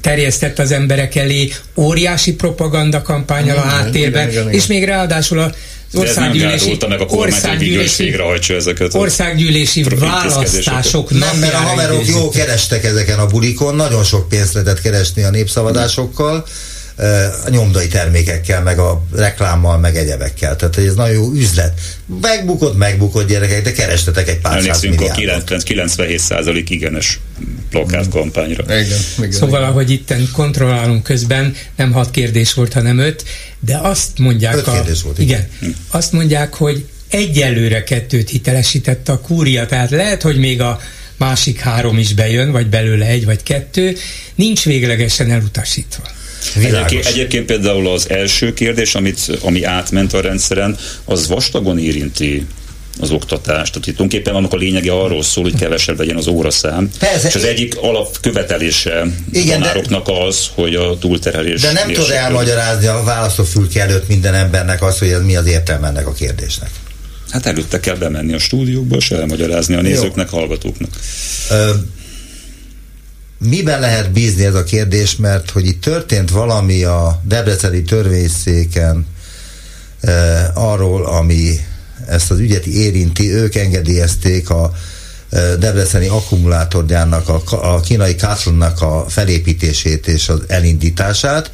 terjesztett 0.00 0.58
az 0.58 0.72
emberek 0.72 1.14
elé, 1.14 1.52
óriási 1.76 2.34
propaganda 2.34 3.02
kampányal 3.02 3.56
a 3.56 3.60
háttérben, 3.60 4.28
igen, 4.28 4.30
igen, 4.30 4.42
igen. 4.42 4.54
és 4.54 4.66
még 4.66 4.84
ráadásul 4.84 5.38
a 5.38 5.52
országgyűlési, 5.92 6.76
meg 6.88 7.00
a 7.00 7.04
országgyűlési, 7.04 8.14
ezeket 8.48 8.94
országgyűlési 8.94 9.82
választások 9.82 11.10
Nem, 11.10 11.38
mert 11.38 11.54
a 11.54 11.56
haverok 11.56 12.06
jó 12.06 12.28
kerestek 12.28 12.84
ezeken 12.84 13.18
a 13.18 13.26
bulikon, 13.26 13.74
nagyon 13.74 14.04
sok 14.04 14.28
pénzt 14.28 14.52
lehetett 14.52 14.80
keresni 14.80 15.22
a 15.22 15.30
népszavazásokkal, 15.30 16.46
a 17.44 17.48
nyomdai 17.50 17.86
termékekkel, 17.86 18.62
meg 18.62 18.78
a 18.78 19.04
reklámmal, 19.14 19.78
meg 19.78 19.96
egyebekkel. 19.96 20.56
Tehát 20.56 20.76
ez 20.76 20.94
nagyon 20.94 21.14
jó 21.14 21.32
üzlet. 21.32 21.80
Megbukott, 22.20 22.76
megbukott 22.76 23.28
gyerekek, 23.28 23.62
de 23.62 23.72
kerestetek 23.72 24.28
egy 24.28 24.38
pár 24.38 24.62
száz 24.62 24.82
a 24.82 24.86
97% 24.86 26.64
igenes 26.68 27.20
plakátkampányra. 27.70 28.64
Igen, 28.64 28.98
igen, 29.18 29.30
szóval, 29.30 29.60
igen. 29.60 29.70
ahogy 29.70 29.90
itten 29.90 30.28
kontrollálunk 30.32 31.02
közben, 31.02 31.54
nem 31.76 31.92
hat 31.92 32.10
kérdés 32.10 32.54
volt, 32.54 32.72
hanem 32.72 32.98
öt, 32.98 33.24
de 33.60 33.76
azt 33.76 34.18
mondják... 34.18 34.56
Öt 34.56 34.66
a, 34.66 34.72
kérdés 34.72 35.02
volt, 35.02 35.18
igen. 35.18 35.46
igen. 35.58 35.72
Hm. 35.72 35.96
Azt 35.96 36.12
mondják, 36.12 36.54
hogy 36.54 36.86
egyelőre 37.08 37.84
kettőt 37.84 38.30
hitelesítette 38.30 39.12
a 39.12 39.20
kúria, 39.20 39.66
tehát 39.66 39.90
lehet, 39.90 40.22
hogy 40.22 40.36
még 40.36 40.60
a 40.60 40.80
másik 41.16 41.58
három 41.58 41.98
is 41.98 42.14
bejön, 42.14 42.52
vagy 42.52 42.66
belőle 42.66 43.06
egy 43.06 43.24
vagy 43.24 43.42
kettő, 43.42 43.96
nincs 44.34 44.64
véglegesen 44.64 45.30
elutasítva. 45.30 46.02
Egyébként, 46.56 47.06
egyébként 47.06 47.46
például 47.46 47.88
az 47.88 48.10
első 48.10 48.54
kérdés, 48.54 48.94
amit, 48.94 49.20
ami 49.40 49.64
átment 49.64 50.12
a 50.12 50.20
rendszeren, 50.20 50.76
az 51.04 51.28
vastagon 51.28 51.78
érinti 51.78 52.46
az 53.00 53.10
oktatást. 53.10 53.72
Tehát 53.72 53.82
tulajdonképpen 53.82 54.34
annak 54.34 54.52
a 54.52 54.56
lényege 54.56 54.92
arról 54.92 55.22
szól, 55.22 55.44
hogy 55.44 55.54
kevesebb 55.54 55.98
legyen 55.98 56.16
az 56.16 56.26
óraszám. 56.26 56.90
Persze, 56.98 57.28
és 57.28 57.34
az 57.34 57.44
egyik 57.44 57.76
alapkövetelése 57.76 59.06
igen, 59.32 59.60
tanároknak 59.60 60.06
de, 60.06 60.12
az, 60.12 60.48
hogy 60.54 60.74
a 60.74 60.98
túlterhelés. 60.98 61.60
De 61.60 61.72
nem 61.72 61.92
tud 61.92 62.10
elmagyarázni 62.10 62.86
a 62.86 63.02
választófülke 63.04 63.80
előtt 63.80 64.08
minden 64.08 64.34
embernek 64.34 64.82
azt, 64.82 64.98
hogy 64.98 65.08
ez 65.08 65.22
mi 65.22 65.36
az 65.36 65.46
értelme 65.46 65.86
ennek 65.86 66.06
a 66.06 66.12
kérdésnek. 66.12 66.70
Hát 67.30 67.46
előtte 67.46 67.80
kell 67.80 67.96
bemenni 67.96 68.32
a 68.32 68.38
stúdiókba, 68.38 68.96
és 68.96 69.10
elmagyarázni 69.10 69.74
a 69.74 69.80
nézőknek, 69.80 70.28
Jó. 70.32 70.38
hallgatóknak. 70.38 70.90
Ö, 71.50 71.70
miben 73.48 73.80
lehet 73.80 74.12
bízni 74.12 74.44
ez 74.44 74.54
a 74.54 74.64
kérdés, 74.64 75.16
mert 75.16 75.50
hogy 75.50 75.66
itt 75.66 75.80
történt 75.80 76.30
valami 76.30 76.84
a 76.84 77.20
Debreceni 77.22 77.82
törvényszéken 77.82 79.06
e, 80.00 80.50
arról, 80.54 81.06
ami 81.06 81.60
ezt 82.06 82.30
az 82.30 82.38
ügyet 82.38 82.66
érinti, 82.66 83.32
ők 83.32 83.54
engedélyezték 83.54 84.50
a 84.50 84.72
e, 85.30 85.56
Debreceni 85.56 86.06
akkumulátorgyárnak, 86.06 87.28
a, 87.28 87.42
a 87.74 87.80
kínai 87.80 88.14
Kátlonnak 88.14 88.82
a 88.82 89.04
felépítését 89.08 90.06
és 90.06 90.28
az 90.28 90.40
elindítását, 90.46 91.50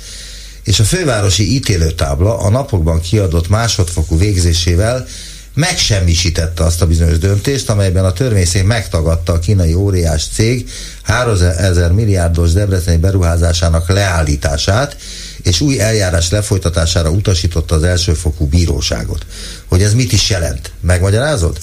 és 0.65 0.81
a 0.81 0.85
fővárosi 0.85 1.55
ítélőtábla 1.55 2.39
a 2.39 2.51
napokban 2.51 3.01
kiadott 3.01 3.49
másodfokú 3.49 4.19
végzésével 4.19 5.07
megsemmisítette 5.55 6.65
azt 6.65 6.83
a 6.83 6.87
bizonyos 6.87 7.19
döntést, 7.19 7.71
amelyben 7.71 8.05
a 8.05 8.13
törvényszék 8.13 8.65
megtagadta 8.65 9.33
a 9.33 9.39
kínai 9.39 9.75
óriás 9.75 10.27
cég 10.33 10.71
3000 11.11 11.93
milliárdos 11.93 12.53
debreceni 12.53 12.97
beruházásának 12.97 13.89
leállítását, 13.89 14.97
és 15.43 15.61
új 15.61 15.81
eljárás 15.81 16.31
lefolytatására 16.31 17.11
utasította 17.11 17.75
az 17.75 17.83
elsőfokú 17.83 18.47
bíróságot. 18.47 19.27
Hogy 19.67 19.83
ez 19.83 19.95
mit 19.95 20.13
is 20.13 20.31
jelent? 20.31 20.73
Megmagyarázod? 20.81 21.59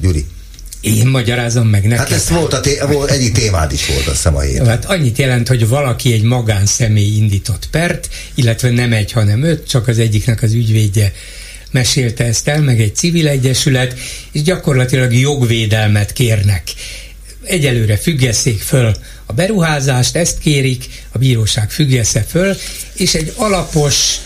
Gyuri? 0.00 0.26
Én 0.80 1.06
magyarázom 1.06 1.68
meg 1.68 1.82
neked. 1.82 1.98
Hát 1.98 2.10
ez 2.10 2.28
volt, 2.28 2.52
a 2.52 2.60
té- 2.60 2.84
volt 2.86 3.10
egyik 3.10 3.32
témád 3.32 3.72
is 3.72 3.86
volt, 3.86 4.06
azt 4.06 4.16
hiszem 4.16 4.36
a 4.36 4.40
héten. 4.40 4.66
Hát 4.66 4.84
annyit 4.84 5.18
jelent, 5.18 5.48
hogy 5.48 5.68
valaki 5.68 6.12
egy 6.12 6.22
magánszemély 6.22 7.16
indított 7.16 7.68
pert, 7.70 8.08
illetve 8.34 8.70
nem 8.70 8.92
egy, 8.92 9.12
hanem 9.12 9.42
öt, 9.42 9.68
csak 9.68 9.88
az 9.88 9.98
egyiknek 9.98 10.42
az 10.42 10.52
ügyvédje 10.52 11.12
mesélte 11.70 12.24
ezt 12.24 12.48
el, 12.48 12.60
meg 12.60 12.80
egy 12.80 12.94
civil 12.94 13.28
egyesület, 13.28 13.94
és 14.32 14.42
gyakorlatilag 14.42 15.12
jogvédelmet 15.12 16.12
kérnek. 16.12 16.62
Egyelőre 17.44 17.96
függesszék 17.96 18.60
föl 18.60 18.94
a 19.26 19.32
beruházást, 19.32 20.16
ezt 20.16 20.38
kérik, 20.38 20.84
a 21.12 21.18
bíróság 21.18 21.70
függesse 21.70 22.20
föl, 22.22 22.56
és 22.94 23.14
egy 23.14 23.32
alapos 23.36 24.16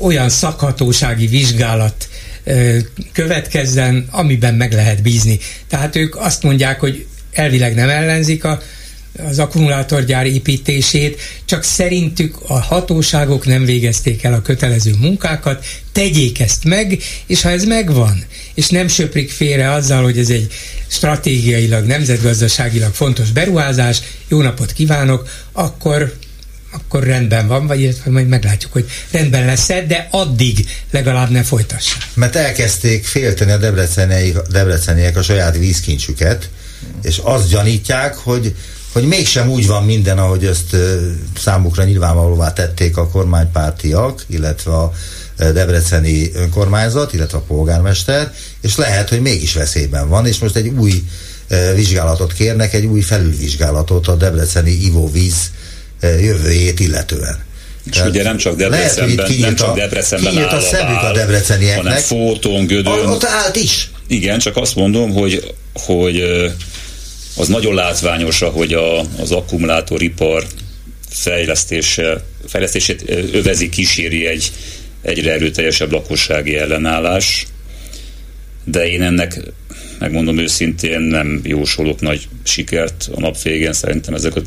olyan 0.00 0.28
szakhatósági 0.28 1.26
vizsgálat 1.26 2.08
következzen, 3.12 4.06
amiben 4.10 4.54
meg 4.54 4.72
lehet 4.72 5.02
bízni. 5.02 5.38
Tehát 5.68 5.96
ők 5.96 6.16
azt 6.16 6.42
mondják, 6.42 6.80
hogy 6.80 7.06
elvileg 7.32 7.74
nem 7.74 7.88
ellenzik 7.88 8.44
a 8.44 8.62
az 9.18 9.38
akkumulátorgyár 9.38 10.26
építését, 10.26 11.20
csak 11.44 11.62
szerintük 11.62 12.36
a 12.46 12.60
hatóságok 12.60 13.46
nem 13.46 13.64
végezték 13.64 14.22
el 14.22 14.32
a 14.32 14.42
kötelező 14.42 14.94
munkákat, 14.98 15.64
tegyék 15.92 16.40
ezt 16.40 16.64
meg, 16.64 16.98
és 17.26 17.42
ha 17.42 17.50
ez 17.50 17.64
megvan, 17.64 18.24
és 18.54 18.68
nem 18.68 18.88
söprik 18.88 19.30
félre 19.30 19.70
azzal, 19.70 20.02
hogy 20.02 20.18
ez 20.18 20.30
egy 20.30 20.52
stratégiailag, 20.86 21.86
nemzetgazdaságilag 21.86 22.94
fontos 22.94 23.30
beruházás, 23.30 24.00
jó 24.28 24.42
napot 24.42 24.72
kívánok, 24.72 25.28
akkor 25.52 26.14
akkor 26.74 27.04
rendben 27.04 27.46
van, 27.46 27.66
vagy 27.66 27.80
illetve 27.80 28.10
majd 28.10 28.28
meglátjuk, 28.28 28.72
hogy 28.72 28.90
rendben 29.10 29.44
lesz 29.44 29.70
-e, 29.70 29.86
de 29.86 30.08
addig 30.10 30.66
legalább 30.90 31.30
ne 31.30 31.42
folytassa. 31.42 31.96
Mert 32.14 32.36
elkezdték 32.36 33.04
félteni 33.04 33.50
a 33.50 33.56
debreceniek, 33.56 34.36
debreceniek 34.36 35.16
a 35.16 35.22
saját 35.22 35.56
vízkincsüket, 35.56 36.50
és 37.02 37.20
azt 37.22 37.48
gyanítják, 37.48 38.14
hogy 38.14 38.54
hogy 38.92 39.04
mégsem 39.04 39.50
úgy 39.50 39.66
van 39.66 39.84
minden, 39.84 40.18
ahogy 40.18 40.44
ezt 40.44 40.76
számukra 41.36 41.84
nyilvánvalóvá 41.84 42.52
tették 42.52 42.96
a 42.96 43.08
kormánypártiak, 43.08 44.24
illetve 44.28 44.72
a 44.72 44.92
debreceni 45.36 46.30
önkormányzat, 46.34 47.12
illetve 47.12 47.38
a 47.38 47.40
polgármester, 47.40 48.32
és 48.60 48.76
lehet, 48.76 49.08
hogy 49.08 49.20
mégis 49.20 49.54
veszélyben 49.54 50.08
van, 50.08 50.26
és 50.26 50.38
most 50.38 50.56
egy 50.56 50.68
új 50.68 51.02
vizsgálatot 51.74 52.32
kérnek, 52.32 52.74
egy 52.74 52.84
új 52.84 53.00
felülvizsgálatot 53.00 54.08
a 54.08 54.14
debreceni 54.14 54.70
ivóvíz 54.70 55.50
jövőjét 56.02 56.80
illetően. 56.80 57.38
És 57.84 57.96
Tehát 57.96 58.08
ugye 58.08 58.22
nem 58.22 58.36
csak 58.36 58.56
Debrecenben, 58.56 59.16
lehet, 59.16 59.38
nem 59.38 59.54
csak 59.54 59.76
Debrecenben 59.76 60.38
áll 60.38 60.44
a, 60.44 61.04
a, 61.04 61.08
a 61.08 61.12
debrecenieknek, 61.12 61.84
hanem 61.84 61.98
Fóton, 61.98 62.66
Gödön. 62.66 63.06
Ott 63.06 63.24
állt 63.24 63.56
is. 63.56 63.90
Igen, 64.06 64.38
csak 64.38 64.56
azt 64.56 64.74
mondom, 64.74 65.12
hogy, 65.12 65.54
hogy 65.72 66.22
az 67.36 67.48
nagyon 67.48 67.74
látványos, 67.74 68.38
hogy 68.38 68.72
a, 68.72 68.98
az 69.00 69.30
akkumulátoripar 69.30 70.46
fejlesztése, 71.08 72.24
fejlesztését 72.46 73.04
övezi, 73.32 73.68
kíséri 73.68 74.26
egy 74.26 74.52
egyre 75.02 75.32
erőteljesebb 75.32 75.92
lakossági 75.92 76.56
ellenállás, 76.56 77.46
de 78.64 78.88
én 78.88 79.02
ennek 79.02 79.40
megmondom 80.02 80.38
őszintén, 80.38 81.00
nem 81.00 81.40
jósolok 81.42 82.00
nagy 82.00 82.28
sikert 82.42 83.08
a 83.14 83.20
nap 83.20 83.42
végén. 83.42 83.72
Szerintem 83.72 84.14
ezek 84.14 84.36
a 84.36 84.40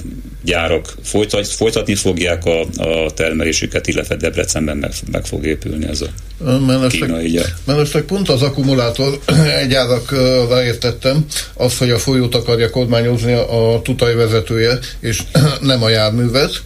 gyárak 0.43 0.95
folytat, 1.03 1.47
folytatni 1.47 1.95
fogják 1.95 2.45
a, 2.45 2.59
a 2.77 3.11
termelésüket, 3.11 3.87
illetve 3.87 4.15
Debrecenben 4.15 4.77
meg, 4.77 4.91
meg 5.11 5.25
fog 5.25 5.45
épülni 5.45 5.87
ez 5.87 6.01
a 6.01 6.87
kínai 6.87 7.29
gyár. 7.29 7.53
Mellesleg 7.65 8.03
pont 8.03 8.29
az 8.29 8.41
akkumulátor 8.41 9.19
gyárakra 9.69 10.63
értettem, 10.63 11.25
az, 11.53 11.77
hogy 11.77 11.89
a 11.89 11.99
folyót 11.99 12.35
akarja 12.35 12.69
kormányozni 12.69 13.33
a 13.33 13.79
tutaj 13.83 14.15
vezetője, 14.15 14.79
és 14.99 15.23
nem 15.61 15.83
a 15.83 15.89
járművet, 15.89 16.61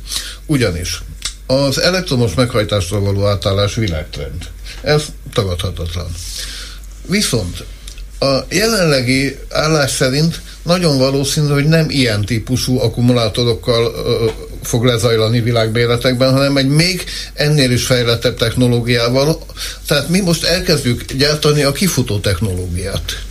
ugyanis 0.46 1.02
az 1.48 1.82
elektromos 1.82 2.34
meghajtásra 2.34 3.00
való 3.00 3.26
átállás 3.26 3.76
világtrend. 3.76 4.48
Ez 4.82 5.06
tagadhatatlan. 5.34 6.08
Viszont 7.08 7.64
a 8.20 8.46
jelenlegi 8.50 9.38
állás 9.50 9.92
szerint 9.92 10.42
nagyon 10.64 10.98
valószínű, 10.98 11.48
hogy 11.48 11.66
nem 11.66 11.90
ilyen 11.90 12.26
típusú 12.26 12.80
akkumulátorokkal 12.80 13.94
ö, 13.96 14.26
fog 14.64 14.86
lezajlani 14.86 15.42
világbéletekben, 15.42 16.32
hanem 16.32 16.58
egy 16.58 16.68
még 16.68 17.04
ennél 17.34 17.72
is 17.72 17.86
fejlettebb 17.86 18.38
technológiával. 18.38 19.40
Tehát 19.88 20.10
mi 20.10 20.20
most 20.20 20.44
elkezdjük 20.44 21.14
gyártani 21.14 21.64
a 21.64 21.72
kifutó 21.72 22.20
technológiát. 22.20 23.24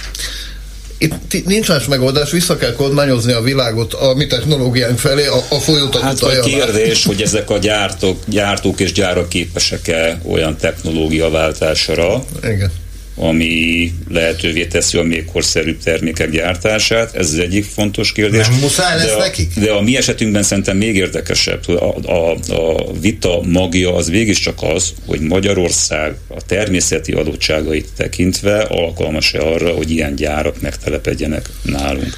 Itt 0.99 1.47
nincs 1.47 1.69
más 1.69 1.87
megoldás, 1.87 2.31
vissza 2.31 2.57
kell 2.57 2.73
kormányozni 2.73 3.33
a 3.33 3.41
világot 3.41 3.95
a 3.95 4.15
mi 4.15 4.27
technológiánk 4.27 4.99
felé, 4.99 5.27
a, 5.27 5.37
a 5.49 5.55
folyótat 5.55 6.03
Hát 6.03 6.23
a 6.23 6.41
kérdés, 6.41 7.05
hogy 7.05 7.23
ezek 7.23 7.51
a 7.51 7.59
gyártók, 7.59 8.23
gyártók 8.27 8.81
és 8.81 8.93
gyárak 8.93 9.29
képesek-e 9.29 10.21
olyan 10.29 10.57
technológiaváltásra, 10.57 12.25
Igen 12.43 12.71
ami 13.19 13.93
lehetővé 14.09 14.67
teszi 14.67 14.99
a 14.99 15.03
még 15.03 15.25
korszerűbb 15.25 15.83
termékek 15.83 16.31
gyártását. 16.31 17.15
Ez 17.15 17.27
az 17.27 17.39
egyik 17.39 17.65
fontos 17.65 18.13
kérdés. 18.13 18.49
Nem 18.49 18.59
muszáj 18.59 18.97
lesz 18.97 19.07
de 19.07 19.13
a, 19.13 19.19
nekik? 19.19 19.53
De 19.55 19.71
a 19.71 19.81
mi 19.81 19.97
esetünkben 19.97 20.43
szerintem 20.43 20.77
még 20.77 20.97
érdekesebb, 20.97 21.69
a, 21.69 21.97
a, 22.07 22.31
a 22.53 22.93
vita 23.01 23.41
magja 23.43 23.95
az 23.95 24.13
csak 24.33 24.63
az, 24.63 24.93
hogy 25.07 25.21
Magyarország 25.21 26.15
a 26.29 26.43
természeti 26.47 27.13
adottságait 27.13 27.89
tekintve 27.97 28.61
alkalmas-e 28.61 29.41
arra, 29.41 29.71
hogy 29.71 29.91
ilyen 29.91 30.15
gyárak 30.15 30.61
megtelepedjenek 30.61 31.49
nálunk 31.63 32.17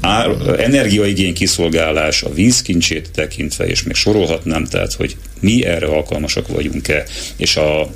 ár, 0.00 0.30
energiaigény 0.58 1.34
kiszolgálás, 1.34 2.22
a 2.22 2.32
vízkincsét 2.32 3.10
tekintve, 3.14 3.66
és 3.66 3.82
még 3.82 3.94
sorolhatnám, 3.94 4.64
tehát, 4.64 4.92
hogy 4.92 5.16
mi 5.40 5.64
erre 5.64 5.86
alkalmasak 5.86 6.48
vagyunk-e, 6.48 7.04
és 7.36 7.56
a, 7.56 7.80
a, 7.80 7.90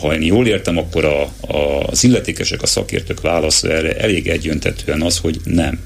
ha 0.00 0.14
én 0.14 0.22
jól 0.22 0.46
értem, 0.46 0.78
akkor 0.78 1.04
a, 1.04 1.22
a, 1.40 1.82
az 1.86 2.04
illetékesek, 2.04 2.62
a 2.62 2.66
szakértők 2.66 3.20
válasza 3.20 3.68
erre 3.68 3.96
elég 3.96 4.28
egyöntetően 4.28 5.02
az, 5.02 5.18
hogy 5.18 5.40
nem 5.44 5.78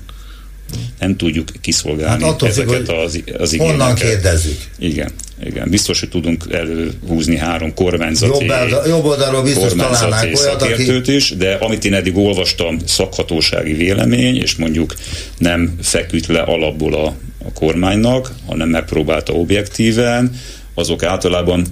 nem 0.98 1.16
tudjuk 1.16 1.48
kiszolgálni 1.60 2.24
hát 2.24 2.42
ezeket 2.42 2.88
az, 2.88 3.22
az 3.38 3.52
igényeket. 3.52 3.80
Honnan 3.80 3.94
kérdezzük? 3.94 4.58
Igen, 4.78 5.10
igen. 5.44 5.70
Biztos, 5.70 6.00
hogy 6.00 6.08
tudunk 6.08 6.44
előhúzni 6.50 7.36
három 7.36 7.74
kormányzati, 7.74 8.44
jobb, 8.44 8.50
oldal, 8.50 8.86
jobb 8.86 9.04
oldalról 9.04 9.42
biztos 9.42 9.68
kormányzati 9.68 10.32
olyat, 10.36 10.62
aki... 10.62 11.14
is, 11.14 11.30
de 11.36 11.54
amit 11.54 11.84
én 11.84 11.94
eddig 11.94 12.16
olvastam, 12.16 12.78
szakhatósági 12.86 13.72
vélemény, 13.72 14.36
és 14.36 14.56
mondjuk 14.56 14.94
nem 15.38 15.74
feküdt 15.82 16.26
le 16.26 16.40
alapból 16.40 16.94
a, 16.94 17.06
a 17.44 17.52
kormánynak, 17.54 18.32
hanem 18.46 18.68
megpróbálta 18.68 19.32
objektíven, 19.32 20.30
azok 20.74 21.02
általában 21.02 21.66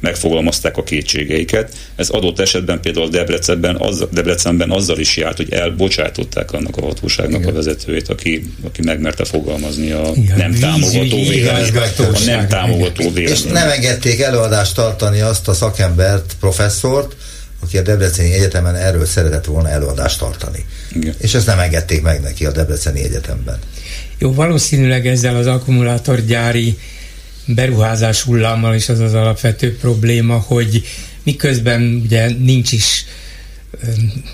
megfogalmazták 0.00 0.76
a 0.76 0.82
kétségeiket. 0.82 1.72
Ez 1.96 2.08
adott 2.08 2.38
esetben 2.38 2.80
például 2.80 3.08
Debrecenben, 3.08 3.76
az, 3.76 4.06
Debrecenben 4.12 4.70
azzal 4.70 4.98
is 4.98 5.16
járt, 5.16 5.36
hogy 5.36 5.52
elbocsátották 5.52 6.52
annak 6.52 6.76
a 6.76 6.80
hatóságnak 6.80 7.40
Igen. 7.40 7.52
a 7.52 7.54
vezetőjét, 7.54 8.08
aki, 8.08 8.52
aki 8.64 8.82
megmerte 8.82 9.24
fogalmazni 9.24 9.90
a 9.90 10.10
Igen, 10.14 10.36
nem 10.36 10.52
támogató 10.52 11.16
véleményt. 11.16 11.98
A 11.98 12.24
nem 12.24 12.48
támogató 12.48 13.10
véleményt. 13.10 13.28
És 13.28 13.42
nem 13.42 13.68
engedték 13.68 14.20
előadást 14.20 14.74
tartani 14.74 15.20
azt 15.20 15.48
a 15.48 15.54
szakembert, 15.54 16.36
professzort, 16.40 17.16
aki 17.62 17.78
a 17.78 17.82
Debreceni 17.82 18.32
Egyetemen 18.32 18.74
erről 18.74 19.06
szeretett 19.06 19.44
volna 19.44 19.68
előadást 19.68 20.18
tartani. 20.18 20.64
Igen. 20.94 21.14
És 21.18 21.34
ezt 21.34 21.46
nem 21.46 21.58
engedték 21.58 22.02
meg 22.02 22.20
neki 22.20 22.46
a 22.46 22.52
Debreceni 22.52 23.02
Egyetemben. 23.02 23.58
Jó, 24.18 24.34
valószínűleg 24.34 25.06
ezzel 25.06 25.36
az 25.36 25.46
akkumulátorgyári 25.46 26.78
beruházás 27.54 28.22
hullámmal 28.22 28.74
is 28.74 28.88
az 28.88 29.00
az 29.00 29.14
alapvető 29.14 29.76
probléma, 29.76 30.38
hogy 30.38 30.82
miközben 31.22 32.00
ugye 32.04 32.30
nincs 32.38 32.72
is 32.72 33.04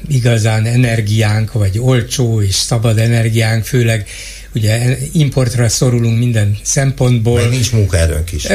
igazán 0.08 0.66
energiánk, 0.66 1.52
vagy 1.52 1.78
olcsó 1.78 2.42
és 2.42 2.54
szabad 2.54 2.98
energiánk, 2.98 3.64
főleg 3.64 4.08
ugye 4.54 4.98
importra 5.12 5.68
szorulunk 5.68 6.18
minden 6.18 6.56
szempontból. 6.62 7.40
Meg 7.40 7.50
nincs 7.50 7.72
munkaerőnk 7.72 8.32
is. 8.32 8.46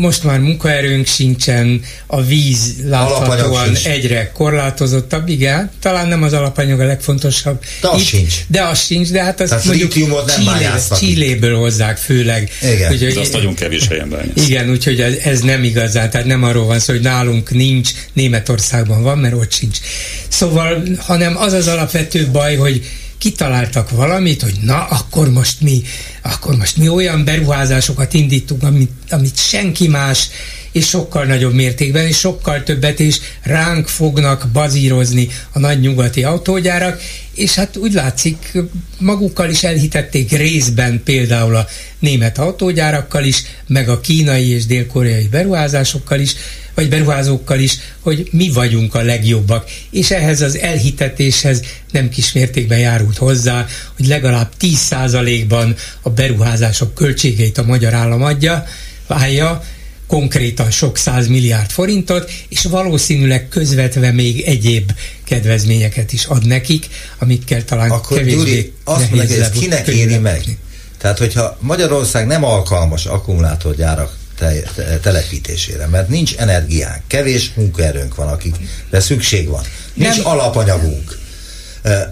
Most 0.00 0.24
már 0.24 0.38
munkaerőnk 0.38 1.06
sincsen, 1.06 1.80
a 2.06 2.22
víz 2.22 2.74
láthatóan 2.84 3.76
egyre 3.84 4.30
korlátozottabb, 4.32 5.28
igen, 5.28 5.70
talán 5.80 6.08
nem 6.08 6.22
az 6.22 6.32
alapanyag 6.32 6.80
a 6.80 6.84
legfontosabb. 6.84 7.64
De 7.80 7.88
az 7.88 8.00
Itt, 8.00 8.06
sincs. 8.06 8.34
De 8.46 8.62
az 8.62 8.84
sincs, 8.84 9.10
de 9.10 9.22
hát 9.22 9.40
azt 9.40 9.48
Tehát 9.50 9.64
mondjuk 9.64 9.92
Chile, 9.92 10.80
Chiléből 10.96 11.56
hozzák 11.56 11.96
főleg. 11.96 12.50
Igen. 12.62 12.92
Úgy, 12.92 13.12
de 13.14 13.20
azt 13.20 13.32
nagyon 13.32 13.54
kevés 13.54 13.86
helyen 13.88 14.08
bányász. 14.08 14.48
Igen, 14.48 14.70
úgyhogy 14.70 15.00
ez, 15.00 15.14
ez 15.24 15.40
nem 15.40 15.64
igazán, 15.64 16.10
tehát 16.10 16.26
nem 16.26 16.42
arról 16.42 16.66
van 16.66 16.78
szó, 16.78 16.92
hogy 16.92 17.02
nálunk 17.02 17.50
nincs, 17.50 17.90
Németországban 18.12 19.02
van, 19.02 19.18
mert 19.18 19.34
ott 19.34 19.52
sincs. 19.52 19.78
Szóval, 20.28 20.82
hanem 20.98 21.36
az 21.36 21.52
az 21.52 21.68
alapvető 21.68 22.28
baj, 22.32 22.56
hogy 22.56 22.84
kitaláltak 23.22 23.90
valamit, 23.90 24.42
hogy 24.42 24.58
na, 24.62 24.84
akkor 24.84 25.30
most 25.30 25.60
mi, 25.60 25.82
akkor 26.22 26.56
most 26.56 26.76
mi 26.76 26.88
olyan 26.88 27.24
beruházásokat 27.24 28.14
indítunk, 28.14 28.62
amit, 28.62 28.90
amit 29.10 29.38
senki 29.38 29.88
más, 29.88 30.28
és 30.72 30.88
sokkal 30.88 31.24
nagyobb 31.24 31.54
mértékben, 31.54 32.06
és 32.06 32.18
sokkal 32.18 32.62
többet 32.62 32.98
is 32.98 33.20
ránk 33.42 33.88
fognak 33.88 34.48
bazírozni 34.52 35.28
a 35.52 35.58
nagy 35.58 35.80
nyugati 35.80 36.24
autógyárak, 36.24 37.00
és 37.34 37.54
hát 37.54 37.76
úgy 37.76 37.92
látszik, 37.92 38.58
magukkal 38.98 39.50
is 39.50 39.62
elhitették 39.62 40.30
részben 40.30 41.02
például 41.04 41.56
a 41.56 41.66
német 41.98 42.38
autógyárakkal 42.38 43.24
is, 43.24 43.42
meg 43.66 43.88
a 43.88 44.00
kínai 44.00 44.48
és 44.48 44.66
dél-koreai 44.66 45.28
beruházásokkal 45.28 46.20
is, 46.20 46.34
vagy 46.74 46.88
beruházókkal 46.88 47.58
is, 47.58 47.78
hogy 48.00 48.28
mi 48.30 48.50
vagyunk 48.50 48.94
a 48.94 49.02
legjobbak. 49.02 49.70
És 49.90 50.10
ehhez 50.10 50.40
az 50.40 50.58
elhitetéshez 50.58 51.62
nem 51.90 52.08
kis 52.08 52.32
mértékben 52.32 52.78
járult 52.78 53.16
hozzá, 53.16 53.66
hogy 53.96 54.06
legalább 54.06 54.52
10%-ban 54.60 55.76
a 56.02 56.10
beruházások 56.10 56.94
költségeit 56.94 57.58
a 57.58 57.64
magyar 57.64 57.94
állam 57.94 58.22
adja, 58.22 58.64
válja, 59.06 59.62
konkrétan 60.06 60.70
sok 60.70 60.96
száz 60.96 61.26
milliárd 61.26 61.70
forintot, 61.70 62.30
és 62.48 62.62
valószínűleg 62.62 63.48
közvetve 63.48 64.12
még 64.12 64.40
egyéb 64.40 64.92
kedvezményeket 65.24 66.12
is 66.12 66.24
ad 66.24 66.46
nekik, 66.46 66.86
amikkel 67.18 67.64
talán 67.64 67.90
Akkor 67.90 68.16
kevésbé 68.16 68.38
Gyuri, 68.38 68.72
azt 68.84 69.10
mondja, 69.10 69.28
hogy 69.28 69.38
ez 69.38 69.50
kinek 69.50 69.86
éri 69.88 70.18
meg? 70.18 70.58
Tehát, 70.98 71.18
hogyha 71.18 71.56
Magyarország 71.60 72.26
nem 72.26 72.44
alkalmas 72.44 73.06
akkumulátorgyárak 73.06 74.16
te, 74.42 74.62
te, 74.74 74.98
telepítésére, 74.98 75.86
mert 75.86 76.08
nincs 76.08 76.34
energiánk, 76.36 77.02
kevés 77.06 77.52
munkaerőnk 77.54 78.14
van, 78.14 78.28
akikre 78.28 79.00
szükség 79.00 79.48
van, 79.48 79.62
nincs 79.94 80.16
nem. 80.16 80.26
alapanyagunk, 80.26 81.20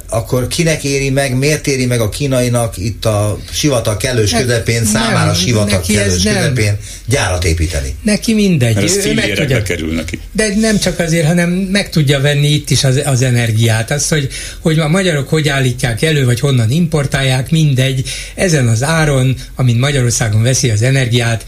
akkor 0.08 0.46
kinek 0.46 0.84
éri 0.84 1.10
meg, 1.10 1.36
miért 1.36 1.66
éri 1.66 1.86
meg 1.86 2.00
a 2.00 2.08
kínainak 2.08 2.76
itt 2.76 3.04
a 3.04 3.38
sivatag 3.52 3.96
kellős 3.96 4.32
hát, 4.32 4.42
közepén, 4.42 4.84
számára 4.84 5.24
nem, 5.24 5.34
sivatag 5.34 5.86
kellős 5.86 6.22
közepén 6.22 6.76
gyárat 7.06 7.44
építeni? 7.44 7.94
Neki 8.02 8.34
mindegy. 8.34 8.74
Mert 8.74 8.96
ez 8.96 9.06
ő 9.06 9.14
meg 9.14 9.34
tudja, 9.34 9.62
kerül 9.62 9.94
neki. 9.94 10.18
De 10.32 10.54
nem 10.60 10.78
csak 10.78 10.98
azért, 10.98 11.26
hanem 11.26 11.50
meg 11.50 11.90
tudja 11.90 12.20
venni 12.20 12.48
itt 12.48 12.70
is 12.70 12.84
az, 12.84 13.00
az 13.04 13.22
energiát. 13.22 13.90
Az, 13.90 14.08
hogy, 14.08 14.28
hogy 14.60 14.78
a 14.78 14.88
magyarok 14.88 15.28
hogy 15.28 15.48
állítják 15.48 16.02
elő, 16.02 16.24
vagy 16.24 16.40
honnan 16.40 16.70
importálják, 16.70 17.50
mindegy. 17.50 18.08
Ezen 18.34 18.68
az 18.68 18.82
áron, 18.82 19.36
amin 19.54 19.76
Magyarországon 19.76 20.42
veszi 20.42 20.70
az 20.70 20.82
energiát, 20.82 21.44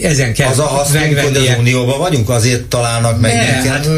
ezen 0.00 0.32
kell 0.34 0.48
Az 0.48 0.58
a 0.58 0.66
haszunk, 0.66 1.18
hogy 1.18 1.36
az 1.36 1.56
Unióban 1.58 1.98
vagyunk, 1.98 2.28
azért 2.28 2.62
találnak 2.62 3.20
meg 3.20 3.34
ne, 3.34 3.40
minket? 3.40 3.66
Hát, 3.66 3.88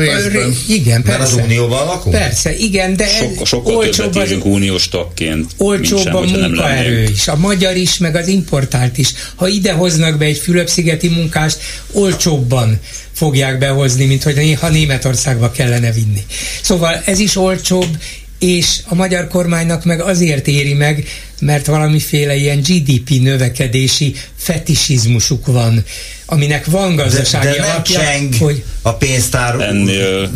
igen, 0.69 1.03
persze. 1.03 1.19
Mert 1.19 1.33
az 1.33 1.35
Unióban 1.45 1.87
lakunk? 1.87 2.15
Persze, 2.15 2.57
igen, 2.57 2.97
de 2.97 3.07
Sok, 3.07 3.47
sokkal 3.47 3.75
olcsóbb 3.75 4.13
többet 4.13 4.31
az, 4.31 4.39
uniós 4.43 4.89
tagként. 4.89 5.51
Olcsóbb 5.57 6.15
a 6.15 6.21
munkaerő 6.21 7.03
is, 7.03 7.29
a 7.29 7.37
magyar 7.37 7.77
is, 7.77 7.99
meg 7.99 8.17
az 8.17 8.29
importált 8.29 8.99
is. 8.99 9.13
Ha 9.35 9.49
ide 9.49 9.73
hoznak 9.73 10.19
be 10.19 10.25
egy 10.25 10.39
Fülöp-szigeti 10.39 11.09
munkást, 11.09 11.59
olcsóbban 11.93 12.81
fogják 13.13 13.59
behozni, 13.59 14.05
mint 14.05 14.23
hogy 14.23 14.57
ha 14.61 14.69
Németországba 14.69 15.51
kellene 15.51 15.93
vinni. 15.93 16.25
Szóval 16.63 17.03
ez 17.05 17.19
is 17.19 17.37
olcsóbb, 17.37 17.99
és 18.39 18.79
a 18.85 18.95
magyar 18.95 19.29
kormánynak 19.29 19.85
meg 19.85 20.01
azért 20.01 20.47
éri 20.47 20.73
meg, 20.73 21.05
mert 21.41 21.67
valamiféle 21.67 22.35
ilyen 22.35 22.61
GDP 22.61 23.11
növekedési 23.11 24.15
fetisizmusuk 24.37 25.47
van 25.47 25.85
aminek 26.27 26.67
van 26.67 26.97
gazdasági 26.97 27.47
de, 27.47 27.57
de 27.57 27.63
alapja, 27.63 28.01
hogy 28.39 28.63
a 28.83 28.95
pénztárnál. 28.95 29.69
Ennél, 29.69 30.31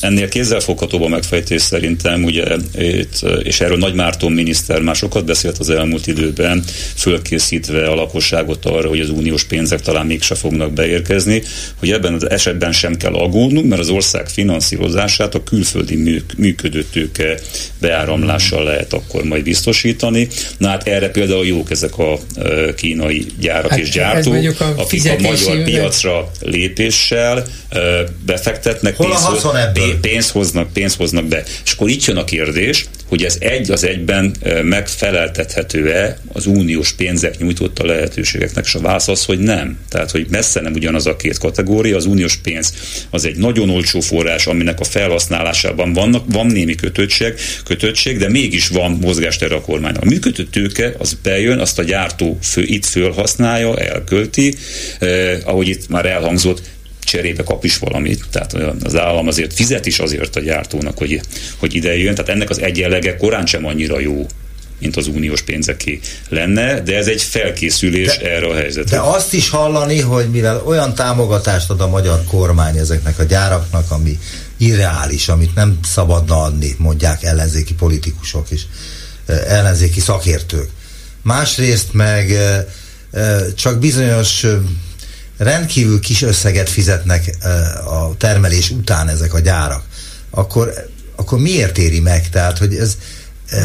ennél 0.00 0.28
kézzelfoghatóbb 0.28 1.02
a 1.02 1.08
megfejtés 1.08 1.62
szerintem, 1.62 2.24
ugye, 2.24 2.44
itt, 2.78 3.20
és 3.42 3.60
erről 3.60 3.76
Nagy 3.76 3.94
Márton 3.94 4.32
miniszter 4.32 4.80
már 4.80 4.96
sokat 4.96 5.24
beszélt 5.24 5.58
az 5.58 5.70
elmúlt 5.70 6.06
időben, 6.06 6.64
fölkészítve 6.94 7.88
a 7.88 7.94
lakosságot 7.94 8.64
arra, 8.64 8.88
hogy 8.88 9.00
az 9.00 9.10
uniós 9.10 9.44
pénzek 9.44 9.80
talán 9.80 10.06
mégse 10.06 10.34
fognak 10.34 10.72
beérkezni, 10.72 11.42
hogy 11.78 11.90
ebben 11.90 12.14
az 12.14 12.30
esetben 12.30 12.72
sem 12.72 12.96
kell 12.96 13.14
aggódnunk, 13.14 13.68
mert 13.68 13.80
az 13.80 13.88
ország 13.88 14.28
finanszírozását 14.28 15.34
a 15.34 15.42
külföldi 15.42 16.22
működőtőke 16.36 17.40
beáramlással 17.80 18.64
lehet 18.64 18.92
akkor 18.92 19.24
majd 19.24 19.42
biztosítani. 19.42 19.89
Na 20.58 20.68
hát 20.68 20.88
erre 20.88 21.08
például 21.08 21.46
jók 21.46 21.70
ezek 21.70 21.98
a 21.98 22.18
kínai 22.76 23.26
gyárak 23.40 23.70
hát 23.70 23.78
és 23.78 23.90
gyártók, 23.90 24.34
a 24.58 24.64
akik 24.76 25.10
a 25.10 25.20
magyar 25.20 25.62
piacra 25.62 26.30
lépéssel 26.40 27.46
befektetnek, 28.26 28.96
Hol 28.96 29.08
pénz, 29.72 30.00
pénz, 30.00 30.30
hoznak, 30.30 30.72
pénz 30.72 30.94
hoznak 30.94 31.24
be. 31.24 31.42
És 31.64 31.72
akkor 31.72 31.88
itt 31.88 32.04
jön 32.04 32.16
a 32.16 32.24
kérdés, 32.24 32.86
hogy 33.08 33.24
ez 33.24 33.36
egy 33.38 33.70
az 33.70 33.84
egyben 33.84 34.34
megfeleltethető-e 34.62 36.18
az 36.32 36.46
uniós 36.46 36.92
pénzek 36.92 37.38
nyújtotta 37.38 37.86
lehetőségeknek, 37.86 38.64
és 38.64 38.74
a 38.74 38.80
válasz 38.80 39.08
az, 39.08 39.24
hogy 39.24 39.38
nem. 39.38 39.78
Tehát, 39.88 40.10
hogy 40.10 40.26
messze 40.30 40.60
nem 40.60 40.72
ugyanaz 40.72 41.06
a 41.06 41.16
két 41.16 41.38
kategória. 41.38 41.96
Az 41.96 42.04
uniós 42.04 42.36
pénz 42.36 42.74
az 43.10 43.24
egy 43.24 43.36
nagyon 43.36 43.70
olcsó 43.70 44.00
forrás, 44.00 44.46
aminek 44.46 44.80
a 44.80 44.84
felhasználásában 44.84 45.92
vannak, 45.92 46.24
van 46.28 46.46
némi 46.46 46.74
kötöttség, 46.74 47.34
kötöttség 47.64 48.18
de 48.18 48.28
mégis 48.28 48.68
van 48.68 48.90
mozgástere 48.90 49.54
a 49.54 49.60
kormánynak. 49.80 50.02
A 50.02 50.06
működő 50.06 50.44
tőke 50.44 50.94
az 50.98 51.16
bejön, 51.22 51.58
azt 51.58 51.78
a 51.78 51.82
gyártó 51.82 52.38
fő, 52.42 52.62
itt 52.62 52.84
fölhasználja, 52.84 53.76
elkölti, 53.76 54.54
eh, 54.98 55.38
ahogy 55.44 55.68
itt 55.68 55.88
már 55.88 56.06
elhangzott, 56.06 56.62
cserébe 57.04 57.42
kap 57.42 57.64
is 57.64 57.78
valamit. 57.78 58.24
Tehát 58.30 58.56
az 58.82 58.96
állam 58.96 59.26
azért 59.26 59.54
fizet 59.54 59.86
is 59.86 59.98
azért 59.98 60.36
a 60.36 60.40
gyártónak, 60.40 60.98
hogy, 60.98 61.20
hogy 61.56 61.74
ide 61.74 61.96
jön. 61.96 62.14
Tehát 62.14 62.30
ennek 62.30 62.50
az 62.50 62.60
egyenlege 62.60 63.16
korán 63.16 63.46
sem 63.46 63.66
annyira 63.66 64.00
jó 64.00 64.26
mint 64.80 64.96
az 64.96 65.06
uniós 65.06 65.42
pénzeké 65.42 66.00
lenne, 66.28 66.80
de 66.80 66.96
ez 66.96 67.06
egy 67.06 67.22
felkészülés 67.22 68.18
de, 68.18 68.30
erre 68.30 68.46
a 68.46 68.54
helyzetre. 68.54 68.96
De 68.96 69.02
azt 69.02 69.32
is 69.32 69.48
hallani, 69.48 70.00
hogy 70.00 70.30
mivel 70.30 70.62
olyan 70.66 70.94
támogatást 70.94 71.70
ad 71.70 71.80
a 71.80 71.88
magyar 71.88 72.24
kormány 72.28 72.76
ezeknek 72.76 73.18
a 73.18 73.22
gyáraknak, 73.22 73.90
ami 73.90 74.18
irreális, 74.56 75.28
amit 75.28 75.54
nem 75.54 75.78
szabadna 75.84 76.42
adni, 76.42 76.74
mondják 76.78 77.22
ellenzéki 77.22 77.74
politikusok 77.74 78.50
és 78.50 78.62
ellenzéki 79.30 80.00
szakértők. 80.00 80.68
Másrészt 81.22 81.92
meg 81.92 82.36
csak 83.54 83.78
bizonyos 83.78 84.46
rendkívül 85.38 86.00
kis 86.00 86.22
összeget 86.22 86.68
fizetnek 86.68 87.36
a 87.86 88.16
termelés 88.16 88.70
után 88.70 89.08
ezek 89.08 89.34
a 89.34 89.38
gyárak, 89.38 89.82
akkor, 90.30 90.72
akkor 91.16 91.38
miért 91.38 91.78
éri 91.78 92.00
meg? 92.00 92.28
Tehát, 92.28 92.58
hogy 92.58 92.74
ez 92.74 92.96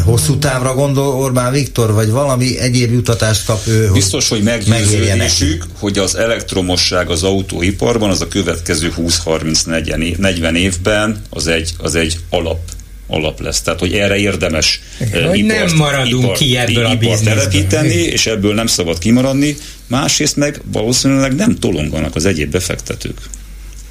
hosszú 0.03 0.37
távra 0.37 0.73
gondol 0.73 1.15
Orbán 1.15 1.51
Viktor, 1.51 1.93
vagy 1.93 2.09
valami 2.09 2.59
egyéb 2.59 2.91
jutatást 2.91 3.45
kap 3.45 3.67
ő? 3.67 3.91
Biztos, 3.91 4.29
hogy 4.29 4.43
meggyőződésük, 4.43 5.65
hogy 5.79 5.97
az 5.97 6.15
elektromosság 6.15 7.09
az 7.09 7.23
autóiparban 7.23 8.09
az 8.09 8.21
a 8.21 8.27
következő 8.27 8.93
20-30-40 8.97 10.55
évben 10.55 11.21
az 11.29 11.47
egy, 11.47 11.73
az 11.77 11.95
egy 11.95 12.19
alap 12.29 12.59
alap 13.07 13.41
lesz. 13.41 13.61
Tehát, 13.61 13.79
hogy 13.79 13.93
erre 13.93 14.17
érdemes 14.17 14.79
Igen, 14.99 15.29
uh, 15.29 15.37
ipart, 15.37 15.65
nem 15.65 15.75
maradunk 15.75 16.23
ipar, 16.23 16.37
ki 16.37 16.57
ebből 16.57 16.85
a 16.85 17.19
telepíteni, 17.23 17.93
és 17.93 18.25
ebből 18.25 18.53
nem 18.53 18.67
szabad 18.67 18.97
kimaradni. 18.97 19.55
Másrészt 19.87 20.35
meg 20.35 20.61
valószínűleg 20.71 21.35
nem 21.35 21.55
tolonganak 21.55 22.15
az 22.15 22.25
egyéb 22.25 22.51
befektetők. 22.51 23.17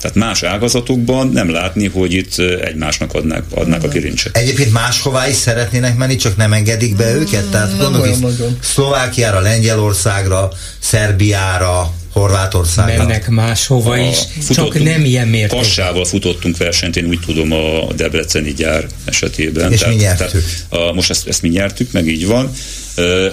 Tehát 0.01 0.19
más 0.19 0.43
ágazatokban 0.43 1.29
nem 1.29 1.51
látni, 1.51 1.89
hogy 1.89 2.13
itt 2.13 2.39
egymásnak 2.39 3.15
adnák, 3.15 3.43
adnák 3.55 3.83
a 3.83 3.89
kirincset. 3.89 4.37
Egyébként 4.37 4.73
máshová 4.73 5.29
is 5.29 5.37
szeretnének 5.37 5.97
menni, 5.97 6.17
csak 6.17 6.37
nem 6.37 6.53
engedik 6.53 6.97
be 6.97 7.15
őket? 7.15 7.45
Tehát 7.51 7.79
gondolok 7.79 8.17
Szlovákiára, 8.61 9.41
Lengyelországra, 9.41 10.49
Szerbiára, 10.79 11.93
Horvátországra. 12.15 12.97
Mennek 12.97 13.29
máshova 13.29 13.99
is, 13.99 14.19
csak 14.51 14.83
nem 14.83 15.05
ilyen 15.05 15.29
mértékben. 15.29 15.59
Passával 15.59 16.05
futottunk 16.05 16.57
versenyt, 16.57 16.97
én 16.97 17.05
úgy 17.05 17.21
tudom 17.27 17.53
a 17.53 17.93
Debreceni 17.93 18.53
gyár 18.53 18.87
esetében. 19.05 19.73
És 19.73 19.79
tehát, 19.79 19.95
mi 19.95 20.01
nyertük. 20.01 20.45
Tehát, 20.71 20.89
a, 20.89 20.93
most 20.93 21.11
ezt, 21.11 21.29
ezt 21.29 21.43
mi 21.43 21.49
nyertük, 21.49 21.93
meg 21.93 22.07
így 22.07 22.27
van. 22.27 22.53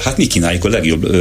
Hát 0.03 0.17
mi 0.17 0.27
kínáljuk 0.27 0.65
a 0.65 0.69
legjobb 0.69 1.15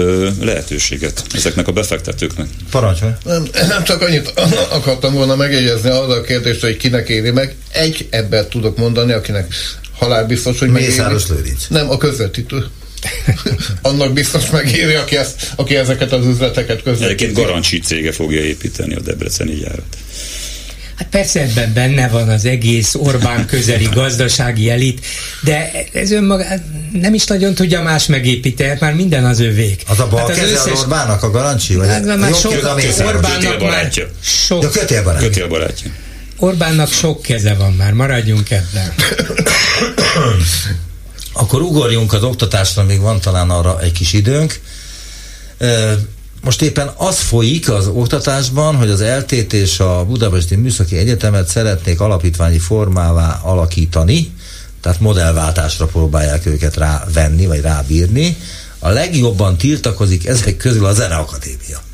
lehetőséget 0.45 1.23
ezeknek 1.35 1.69
a 1.69 1.73
befektetőknek. 1.73 2.47
Parancsolj. 2.71 3.13
Nem, 3.25 3.47
nem 3.69 3.85
csak 3.85 4.03
annyit 4.03 4.33
akartam 4.71 5.15
volna 5.15 5.37
megjegyezni 5.37 5.89
az 5.89 6.11
a 6.11 6.21
kérdést, 6.21 6.61
hogy 6.61 6.77
kinek 6.77 7.09
éri 7.09 7.31
meg. 7.31 7.55
Egy 7.73 8.07
ebben 8.11 8.49
tudok 8.49 8.77
mondani, 8.77 9.13
akinek 9.13 9.55
halálbiztos, 9.99 10.59
hogy 10.59 10.69
Mészáros 10.69 11.29
Lőrinc. 11.29 11.67
Nem, 11.69 11.91
a 11.91 11.97
közvetítő. 11.97 12.67
Annak 13.83 14.13
biztos 14.13 14.51
megéri, 14.51 14.95
aki, 14.95 15.17
ezt, 15.17 15.53
aki 15.57 15.77
ezeket 15.77 16.13
az 16.13 16.27
üzleteket 16.27 16.83
közvetíti. 16.83 17.25
Egyébként 17.25 17.47
Garancsi 17.47 17.79
cége 17.79 18.13
fogja 18.13 18.41
építeni 18.41 18.95
a 18.95 19.01
Debreceni 19.01 19.55
gyárat. 19.55 19.97
Hát 21.01 21.09
persze 21.09 21.41
ebben 21.41 21.73
benne 21.73 22.09
van 22.09 22.29
az 22.29 22.45
egész 22.45 22.95
Orbán 22.95 23.47
közeli 23.47 23.89
gazdasági 23.95 24.71
elit, 24.71 25.07
de 25.43 25.73
ez 25.93 26.11
önmagán 26.11 26.89
nem 26.93 27.15
is 27.15 27.25
nagyon 27.25 27.55
tudja 27.55 27.83
más 27.83 28.07
megépíteni, 28.07 28.69
hát 28.69 28.81
már 28.81 28.95
minden 28.95 29.25
az 29.25 29.41
övék. 29.41 29.83
Az 29.87 30.01
a 30.01 30.09
bal 30.09 30.21
hát 30.21 30.29
az 30.29 30.37
keze 30.37 30.53
összes... 30.53 30.81
Orbának 30.81 31.23
a 31.23 31.31
garancsi? 31.31 31.75
Vagy 31.75 31.89
hát, 31.89 32.19
már 32.19 32.35
sok, 32.35 32.53
Orbánnak 33.07 33.61
már 33.61 33.91
sok... 34.23 34.63
Ja, 34.63 34.69
kötélbarátja. 34.69 35.29
kötélbarátja. 35.29 35.91
Orbánnak 36.37 36.93
sok 36.93 37.23
keze 37.23 37.55
van 37.55 37.73
már, 37.73 37.93
maradjunk 37.93 38.51
ebben. 38.51 38.93
Akkor 41.41 41.63
ugorjunk 41.63 42.13
az 42.13 42.23
oktatásra, 42.23 42.83
még 42.83 43.01
van 43.01 43.21
talán 43.21 43.51
arra 43.51 43.81
egy 43.81 43.93
kis 43.93 44.13
időnk. 44.13 44.61
Most 46.43 46.63
éppen 46.63 46.91
az 46.97 47.19
folyik 47.19 47.71
az 47.71 47.87
oktatásban, 47.87 48.77
hogy 48.77 48.91
az 48.91 49.03
LTT 49.03 49.53
és 49.53 49.81
a 49.81 50.05
Budapesti 50.05 50.57
Műszaki 50.57 50.97
Egyetemet 50.97 51.49
szeretnék 51.49 52.01
alapítványi 52.01 52.59
formává 52.59 53.41
alakítani, 53.43 54.33
tehát 54.81 55.01
modellváltásra 55.01 55.87
próbálják 55.87 56.47
őket 56.47 56.77
rávenni, 56.77 57.47
vagy 57.47 57.61
rábírni. 57.61 58.37
A 58.79 58.89
legjobban 58.89 59.57
tiltakozik 59.57 60.27
ezek 60.27 60.57
közül 60.57 60.85
a 60.85 60.93
Zeneakadémia. 60.93 61.90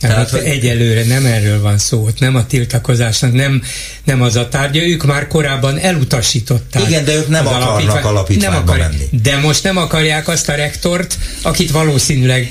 Tehát 0.00 0.30
hogy 0.30 0.44
egyelőre 0.44 1.04
nem 1.04 1.26
erről 1.26 1.60
van 1.60 1.78
szó, 1.78 2.04
ott 2.04 2.18
nem 2.18 2.34
a 2.34 2.46
tiltakozásnak, 2.46 3.32
nem, 3.32 3.62
nem 4.04 4.22
az 4.22 4.36
a 4.36 4.48
tárgya, 4.48 4.82
ők 4.82 5.04
már 5.04 5.26
korábban 5.26 5.78
elutasították. 5.78 6.88
Igen, 6.88 7.04
de 7.04 7.14
ők 7.14 7.28
nem 7.28 7.46
akarnak 7.46 7.68
alapítvány, 7.68 8.02
alapítványba 8.02 8.76
nem 8.76 8.90
menni. 8.90 9.08
De 9.22 9.36
most 9.36 9.62
nem 9.62 9.76
akarják 9.76 10.28
azt 10.28 10.48
a 10.48 10.54
rektort, 10.54 11.18
akit 11.42 11.70
valószínűleg 11.70 12.48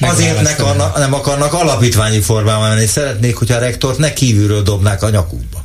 Azért 0.00 0.42
ne 0.42 0.50
akarnak, 0.50 0.98
nem 0.98 1.14
akarnak 1.14 1.52
alapítványi 1.52 2.20
formában 2.20 2.68
menni, 2.68 2.86
szeretnék, 2.86 3.36
hogy 3.36 3.52
a 3.52 3.58
rektort 3.58 3.98
ne 3.98 4.12
kívülről 4.12 4.62
dobnák 4.62 5.02
a 5.02 5.10
nyakukba. 5.10 5.64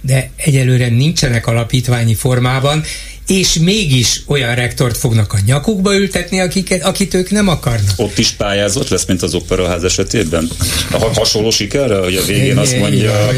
De 0.00 0.30
egyelőre 0.36 0.88
nincsenek 0.88 1.46
alapítványi 1.46 2.14
formában, 2.14 2.84
és 3.28 3.54
mégis 3.54 4.22
olyan 4.26 4.54
rektort 4.54 4.96
fognak 4.96 5.32
a 5.32 5.38
nyakukba 5.46 5.94
ültetni, 5.94 6.40
akiket, 6.40 6.84
akit 6.84 7.14
ők 7.14 7.30
nem 7.30 7.48
akarnak. 7.48 7.92
Ott 7.96 8.18
is 8.18 8.30
pályázott 8.30 8.88
lesz, 8.88 9.04
mint 9.04 9.22
az 9.22 9.34
operaház 9.34 9.84
esetében? 9.84 10.48
A 10.90 10.98
hasonló 11.14 11.50
sikerre, 11.50 11.98
hogy 11.98 12.16
a 12.16 12.24
végén 12.24 12.58
azt 12.58 12.78
mondja... 12.78 13.30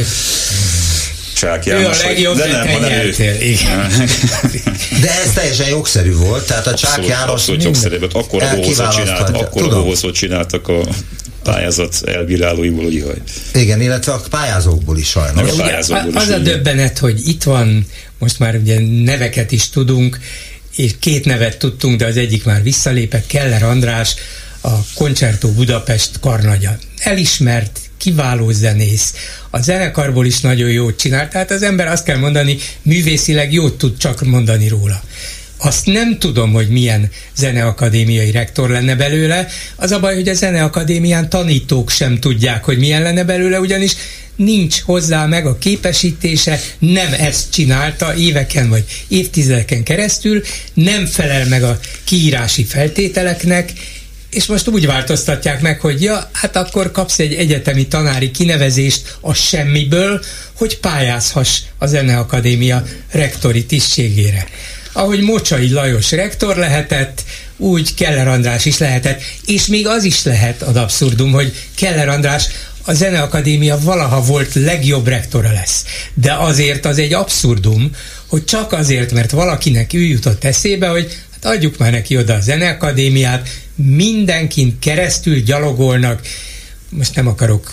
Csák 1.34 1.64
János, 1.64 1.98
ő 1.98 2.04
a 2.04 2.06
legjobb, 2.06 2.36
de 2.36 2.46
nem, 2.46 2.68
hanem 2.68 2.92
ő. 2.92 3.14
De 5.00 5.20
ez 5.24 5.32
teljesen 5.34 5.68
jogszerű 5.68 6.14
volt, 6.14 6.46
tehát 6.46 6.66
a 6.66 6.74
Csák 6.74 7.06
János... 7.06 7.30
Abszolút 7.30 7.62
jogszerű 7.62 7.98
volt, 7.98 8.14
akkor 8.14 8.42
a 8.42 8.60
csinált, 8.90 9.36
akkor 9.36 9.96
a 10.02 10.12
csináltak 10.12 10.68
a 10.68 10.80
pályázat 11.42 12.02
elbírálóiból, 12.06 12.84
hogy 12.84 12.94
jaj. 12.94 13.22
Igen, 13.54 13.80
illetve 13.80 14.12
a 14.12 14.22
pályázókból 14.30 14.98
is 14.98 15.08
sajnos. 15.08 15.50
A 15.50 15.54
pályázókból 15.54 16.16
az 16.16 16.28
is, 16.28 16.34
a 16.34 16.38
döbbenet, 16.38 16.98
hogy 16.98 17.28
itt 17.28 17.42
van, 17.42 17.86
most 18.18 18.38
már 18.38 18.54
ugye 18.54 18.80
neveket 19.04 19.52
is 19.52 19.68
tudunk, 19.68 20.18
és 20.76 20.92
két 20.98 21.24
nevet 21.24 21.58
tudtunk, 21.58 21.98
de 21.98 22.06
az 22.06 22.16
egyik 22.16 22.44
már 22.44 22.62
visszalépett, 22.62 23.26
Keller 23.26 23.62
András, 23.62 24.14
a 24.60 24.70
Concerto 24.94 25.48
Budapest 25.48 26.10
karnagya. 26.20 26.78
Elismert, 26.98 27.80
kiváló 27.98 28.50
zenész. 28.50 29.14
A 29.50 29.60
zenekarból 29.60 30.26
is 30.26 30.40
nagyon 30.40 30.70
jót 30.70 30.98
csinált, 30.98 31.30
tehát 31.30 31.50
az 31.50 31.62
ember 31.62 31.86
azt 31.86 32.04
kell 32.04 32.18
mondani, 32.18 32.56
művészileg 32.82 33.52
jót 33.52 33.78
tud 33.78 33.96
csak 33.96 34.24
mondani 34.24 34.68
róla. 34.68 35.02
Azt 35.62 35.86
nem 35.86 36.18
tudom, 36.18 36.52
hogy 36.52 36.68
milyen 36.68 37.10
zeneakadémiai 37.36 38.30
rektor 38.30 38.70
lenne 38.70 38.94
belőle. 38.94 39.46
Az 39.76 39.90
a 39.90 40.00
baj, 40.00 40.14
hogy 40.14 40.28
a 40.28 40.34
zeneakadémián 40.34 41.28
tanítók 41.28 41.90
sem 41.90 42.18
tudják, 42.18 42.64
hogy 42.64 42.78
milyen 42.78 43.02
lenne 43.02 43.24
belőle, 43.24 43.60
ugyanis 43.60 43.96
nincs 44.36 44.80
hozzá 44.80 45.26
meg 45.26 45.46
a 45.46 45.58
képesítése, 45.58 46.60
nem 46.78 47.12
ezt 47.12 47.52
csinálta 47.52 48.14
éveken 48.14 48.68
vagy 48.68 48.84
évtizedeken 49.08 49.82
keresztül, 49.82 50.42
nem 50.74 51.06
felel 51.06 51.46
meg 51.46 51.62
a 51.62 51.78
kiírási 52.04 52.64
feltételeknek, 52.64 53.72
és 54.30 54.46
most 54.46 54.68
úgy 54.68 54.86
változtatják 54.86 55.60
meg, 55.60 55.80
hogy 55.80 56.02
ja, 56.02 56.30
hát 56.32 56.56
akkor 56.56 56.90
kapsz 56.90 57.18
egy 57.18 57.34
egyetemi 57.34 57.86
tanári 57.86 58.30
kinevezést 58.30 59.16
a 59.20 59.34
semmiből, 59.34 60.20
hogy 60.52 60.78
pályázhass 60.78 61.58
a 61.78 61.86
Zeneakadémia 61.86 62.84
rektori 63.10 63.64
tisztségére. 63.64 64.46
Ahogy 64.92 65.20
Mocsai 65.20 65.70
Lajos 65.70 66.10
rektor 66.10 66.56
lehetett, 66.56 67.24
úgy 67.56 67.94
Keller 67.94 68.28
András 68.28 68.64
is 68.64 68.78
lehetett, 68.78 69.22
és 69.46 69.66
még 69.66 69.86
az 69.86 70.04
is 70.04 70.22
lehet 70.22 70.62
az 70.62 70.76
abszurdum, 70.76 71.32
hogy 71.32 71.52
Keller 71.74 72.08
András 72.08 72.44
a 72.84 72.92
Zeneakadémia 72.92 73.78
valaha 73.82 74.22
volt 74.22 74.54
legjobb 74.54 75.06
rektora 75.06 75.52
lesz. 75.52 75.84
De 76.14 76.32
azért 76.32 76.84
az 76.84 76.98
egy 76.98 77.12
abszurdum, 77.12 77.90
hogy 78.26 78.44
csak 78.44 78.72
azért, 78.72 79.12
mert 79.12 79.30
valakinek 79.30 79.92
ő 79.92 80.00
jutott 80.00 80.44
eszébe, 80.44 80.88
hogy 80.88 81.18
hát 81.32 81.54
adjuk 81.54 81.78
már 81.78 81.90
neki 81.90 82.16
oda 82.16 82.34
a 82.34 82.40
Zeneakadémiát, 82.40 83.48
mindenkin 83.74 84.78
keresztül 84.78 85.40
gyalogolnak, 85.40 86.20
most 86.90 87.14
nem 87.14 87.26
akarok 87.26 87.70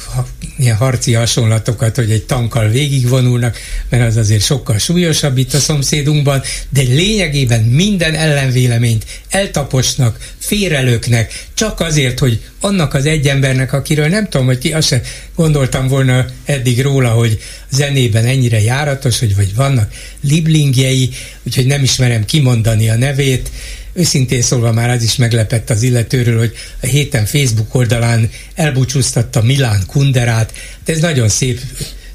ilyen 0.58 0.76
harci 0.76 1.14
hasonlatokat, 1.14 1.96
hogy 1.96 2.12
egy 2.12 2.24
tankkal 2.24 2.68
végigvonulnak, 2.68 3.58
mert 3.90 4.04
az 4.04 4.18
azért 4.18 4.44
sokkal 4.44 4.78
súlyosabb 4.78 5.38
itt 5.38 5.54
a 5.54 5.60
szomszédunkban, 5.60 6.42
de 6.70 6.82
lényegében 6.82 7.64
minden 7.64 8.14
ellenvéleményt 8.14 9.06
eltaposnak, 9.30 10.34
félrelőknek, 10.38 11.46
csak 11.54 11.80
azért, 11.80 12.20
hogy 12.20 12.42
annak 12.60 12.94
az 12.94 13.06
egy 13.06 13.28
embernek, 13.28 13.74
akiről 13.74 14.08
nem 14.08 14.30
tudom, 14.30 14.46
hogy 14.46 14.58
ki, 14.58 14.74
azt 14.74 14.88
sem 14.88 15.02
gondoltam 15.36 15.88
volna 15.88 16.26
eddig 16.46 16.82
róla, 16.82 17.10
hogy 17.10 17.40
zenében 17.72 18.26
ennyire 18.26 18.62
járatos, 18.62 19.20
hogy 19.20 19.36
vagy 19.36 19.56
vannak 19.56 19.92
liblingjei, 20.22 21.10
úgyhogy 21.44 21.66
nem 21.66 21.84
ismerem 21.84 22.26
kimondani 22.26 22.90
a 22.90 22.96
nevét, 22.96 23.50
Őszintén 23.98 24.42
szólva 24.42 24.72
már 24.72 24.90
az 24.90 25.04
is 25.04 25.16
meglepett 25.16 25.70
az 25.70 25.84
illetőről, 25.84 26.38
hogy 26.38 26.54
a 26.82 26.86
héten 26.86 27.26
Facebook 27.26 27.76
oldalán 27.76 28.30
elbúcsúztatta 28.56 29.42
Milán 29.42 29.84
Kunderát. 29.88 30.54
De 30.86 30.94
ez 30.94 31.00
nagyon 31.00 31.30
szép 31.30 31.60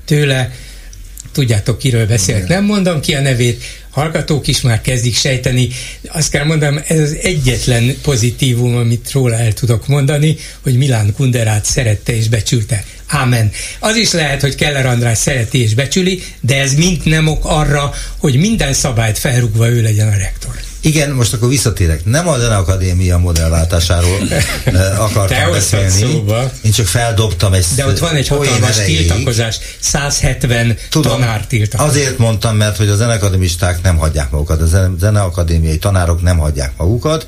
tőle. 0.04 0.52
Tudjátok, 1.32 1.78
kiről 1.78 2.06
beszélek. 2.06 2.48
Nem 2.48 2.64
mondom 2.64 3.00
ki 3.00 3.14
a 3.14 3.20
nevét, 3.20 3.62
hallgatók 3.90 4.46
is 4.46 4.60
már 4.60 4.80
kezdik 4.80 5.16
sejteni. 5.16 5.68
Azt 6.08 6.30
kell 6.30 6.44
mondanom, 6.44 6.82
ez 6.86 6.98
az 6.98 7.16
egyetlen 7.22 7.96
pozitívum, 8.02 8.76
amit 8.76 9.10
róla 9.12 9.36
el 9.36 9.52
tudok 9.52 9.86
mondani, 9.86 10.36
hogy 10.60 10.76
Milán 10.76 11.12
Kunderát 11.16 11.64
szerette 11.64 12.16
és 12.16 12.28
becsülte. 12.28 12.84
Ámen. 13.06 13.50
Az 13.78 13.96
is 13.96 14.12
lehet, 14.12 14.40
hogy 14.40 14.54
Keller 14.54 14.86
András 14.86 15.18
szereti 15.18 15.62
és 15.62 15.74
becsüli, 15.74 16.22
de 16.40 16.60
ez 16.60 16.74
mind 16.74 17.00
nem 17.04 17.26
ok 17.26 17.44
arra, 17.44 17.94
hogy 18.18 18.36
minden 18.36 18.72
szabályt 18.72 19.18
felrúgva 19.18 19.68
ő 19.68 19.82
legyen 19.82 20.08
a 20.08 20.16
rektor. 20.16 20.70
Igen, 20.84 21.10
most 21.10 21.32
akkor 21.32 21.48
visszatérek. 21.48 22.04
Nem 22.04 22.28
a 22.28 22.32
Akadémia 22.32 23.18
modellváltásáról 23.18 24.18
akartam 25.06 25.38
Te 25.38 25.50
beszélni. 25.50 26.24
Én 26.62 26.72
csak 26.72 26.86
feldobtam 26.86 27.52
egy 27.52 27.66
De 27.76 27.86
ott 27.86 27.98
van 27.98 28.14
egy 28.14 28.28
hatalmas 28.28 28.78
tiltakozás, 28.84 29.58
170 29.80 30.76
Tudom, 30.90 31.12
tanár 31.12 31.46
tiltakozás. 31.46 31.90
Azért 31.90 32.18
mondtam, 32.18 32.56
mert 32.56 32.76
hogy 32.76 32.88
a 32.88 32.96
zeneakadémisták 32.96 33.82
nem 33.82 33.96
hagyják 33.96 34.30
magukat, 34.30 34.60
a 34.60 34.66
zeneakadémiai 34.98 35.78
tanárok 35.78 36.22
nem 36.22 36.38
hagyják 36.38 36.72
magukat, 36.76 37.26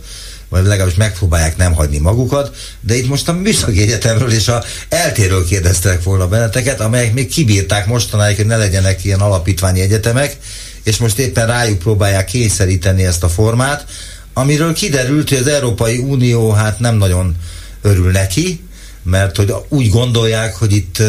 vagy 0.49 0.65
legalábbis 0.65 0.95
megpróbálják 0.95 1.57
nem 1.57 1.73
hagyni 1.73 1.99
magukat, 1.99 2.57
de 2.81 2.95
itt 2.95 3.09
most 3.09 3.29
a 3.29 3.33
Műszaki 3.33 3.83
Egyetemről 3.83 4.33
és 4.33 4.49
a 4.49 4.65
eltéről 4.89 5.47
kérdeztek 5.47 6.03
volna 6.03 6.29
benneteket, 6.29 6.81
amelyek 6.81 7.13
még 7.13 7.29
kibírták 7.29 7.87
mostanáig, 7.87 8.37
hogy 8.37 8.47
ne 8.47 8.57
legyenek 8.57 9.05
ilyen 9.05 9.21
alapítványi 9.21 9.81
egyetemek, 9.81 10.37
és 10.85 10.97
most 10.97 11.19
éppen 11.19 11.47
rájuk 11.47 11.79
próbálják 11.79 12.25
kényszeríteni 12.25 13.05
ezt 13.05 13.23
a 13.23 13.29
formát, 13.29 13.85
amiről 14.33 14.73
kiderült, 14.73 15.29
hogy 15.29 15.39
az 15.39 15.47
Európai 15.47 15.99
Unió 15.99 16.51
hát 16.51 16.79
nem 16.79 16.97
nagyon 16.97 17.37
örül 17.83 18.11
neki, 18.11 18.63
mert 19.03 19.37
hogy 19.37 19.55
úgy 19.69 19.89
gondolják, 19.89 20.55
hogy 20.55 20.73
itt 20.73 21.03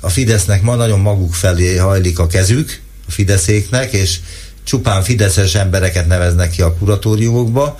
a 0.00 0.08
Fidesznek 0.08 0.62
ma 0.62 0.74
nagyon 0.74 1.00
maguk 1.00 1.34
felé 1.34 1.76
hajlik 1.76 2.18
a 2.18 2.26
kezük, 2.26 2.80
a 3.08 3.10
Fideszéknek, 3.10 3.92
és 3.92 4.18
csupán 4.64 5.02
fideszes 5.02 5.54
embereket 5.54 6.06
neveznek 6.06 6.50
ki 6.50 6.62
a 6.62 6.74
kuratóriumokba, 6.74 7.78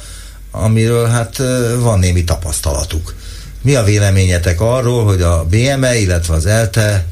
amiről 0.50 1.06
hát 1.06 1.36
van 1.78 1.98
némi 1.98 2.24
tapasztalatuk. 2.24 3.14
Mi 3.62 3.74
a 3.74 3.84
véleményetek 3.84 4.60
arról, 4.60 5.04
hogy 5.04 5.22
a 5.22 5.44
BME, 5.44 5.98
illetve 5.98 6.34
az 6.34 6.46
ELTE 6.46 7.06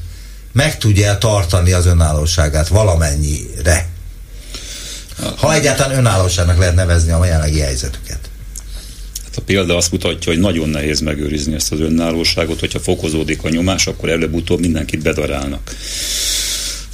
meg 0.52 0.78
tudja 0.78 1.18
tartani 1.18 1.72
az 1.72 1.86
önállóságát 1.86 2.68
valamennyire? 2.68 3.88
Ha 5.36 5.54
egyáltalán 5.54 5.98
önállóságnak 5.98 6.58
lehet 6.58 6.74
nevezni 6.74 7.10
a 7.10 7.24
jelenlegi 7.24 7.60
helyzetüket. 7.60 8.18
Hát 9.24 9.36
a 9.36 9.40
példa 9.40 9.76
azt 9.76 9.92
mutatja, 9.92 10.32
hogy 10.32 10.40
nagyon 10.40 10.68
nehéz 10.68 11.00
megőrizni 11.00 11.54
ezt 11.54 11.72
az 11.72 11.80
önállóságot, 11.80 12.60
hogyha 12.60 12.80
fokozódik 12.80 13.44
a 13.44 13.48
nyomás, 13.48 13.86
akkor 13.86 14.08
előbb-utóbb 14.08 14.60
mindenkit 14.60 15.02
bedarálnak. 15.02 15.74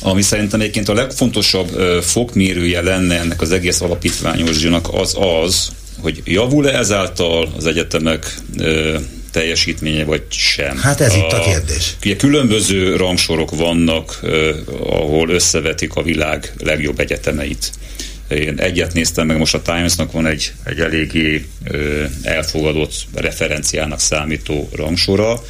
Ami 0.01 0.23
szerintem 0.23 0.61
egyébként 0.61 0.89
a 0.89 0.95
legfontosabb 0.95 1.69
fokmérője 2.03 2.81
lenne 2.81 3.19
ennek 3.19 3.41
az 3.41 3.53
egész 3.53 3.81
alapítványos 3.81 4.65
az 4.93 5.17
az, 5.43 5.69
hogy 6.01 6.23
javul-e 6.25 6.79
ezáltal 6.79 7.53
az 7.57 7.67
egyetemek 7.67 8.37
teljesítménye, 9.31 10.05
vagy 10.05 10.23
sem. 10.29 10.79
Hát 10.79 11.01
ez 11.01 11.13
a, 11.13 11.17
itt 11.17 11.33
a 11.33 11.41
kérdés. 11.41 11.97
Ugye 12.05 12.17
különböző 12.17 12.97
rangsorok 12.97 13.57
vannak, 13.57 14.21
ahol 14.81 15.29
összevetik 15.29 15.95
a 15.95 16.03
világ 16.03 16.53
legjobb 16.59 17.01
egyetemeit. 17.01 17.73
Én 18.29 18.55
egyet 18.59 18.93
néztem 18.93 19.27
meg, 19.27 19.39
most 19.39 19.55
a 19.55 19.63
Times-nak 19.63 20.13
van 20.13 20.27
egy, 20.27 20.53
egy 20.65 20.81
eléggé 20.81 21.47
ö, 21.65 22.05
elfogadott 22.23 22.95
referenciának 23.15 24.01
számító 24.01 24.69
rangsora, 24.73 25.43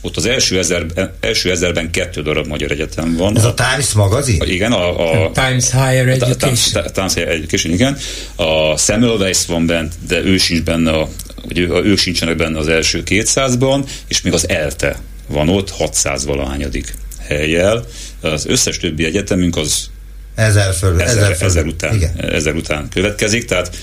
ott 0.00 0.16
az 0.16 0.26
első, 0.26 0.58
ezer, 0.58 0.86
első 1.20 1.50
ezerben 1.50 1.90
kettő 1.90 2.22
darab 2.22 2.46
magyar 2.46 2.70
egyetem 2.70 3.16
van. 3.16 3.36
Ez 3.36 3.44
a, 3.44 3.48
a 3.48 3.54
Times 3.54 3.92
magazin? 3.92 4.42
Igen, 4.44 4.72
a, 4.72 5.24
a 5.24 5.30
Times 5.30 5.70
Higher 5.70 6.08
Education. 6.08 6.84
A, 6.84 6.90
Times 6.90 7.14
Higher 7.14 7.32
Education, 7.32 7.72
igen. 7.72 7.96
A 8.36 8.76
Samuel 8.76 9.16
Weiss 9.16 9.46
van 9.46 9.66
bent, 9.66 9.94
de 10.08 10.22
ő 10.22 10.36
sincs 10.36 10.62
benne, 10.62 10.90
a, 10.90 11.08
vagy 11.44 11.58
ő, 11.58 11.68
ők 11.84 11.98
sincsenek 11.98 12.36
benne 12.36 12.58
az 12.58 12.68
első 12.68 13.02
200-ban, 13.06 13.88
és 14.08 14.20
még 14.20 14.32
az 14.32 14.48
ELTE 14.48 14.98
van 15.26 15.48
ott 15.48 15.70
600 15.70 16.24
valahányadik 16.24 16.94
helyjel. 17.18 17.84
Az 18.20 18.46
összes 18.46 18.78
többi 18.78 19.04
egyetemünk 19.04 19.56
az 19.56 19.89
Ezer, 20.34 20.74
föl, 20.74 21.00
ezer, 21.00 21.30
ezer, 21.30 21.46
ezer, 21.46 21.66
után, 21.66 21.94
Igen. 21.94 22.20
ezer 22.20 22.54
után 22.54 22.88
következik, 22.88 23.44
tehát 23.44 23.76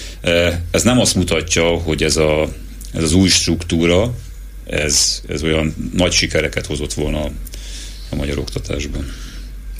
ez 0.71 0.83
nem 0.83 0.99
azt 0.99 1.15
mutatja, 1.15 1.63
hogy 1.63 2.03
ez, 2.03 2.17
a, 2.17 2.47
ez 2.93 3.03
az 3.03 3.13
új 3.13 3.29
struktúra, 3.29 4.13
ez, 4.65 5.21
ez 5.27 5.43
olyan 5.43 5.91
nagy 5.93 6.11
sikereket 6.11 6.65
hozott 6.65 6.93
volna 6.93 7.23
a 8.09 8.15
magyar 8.15 8.37
oktatásban. 8.37 9.05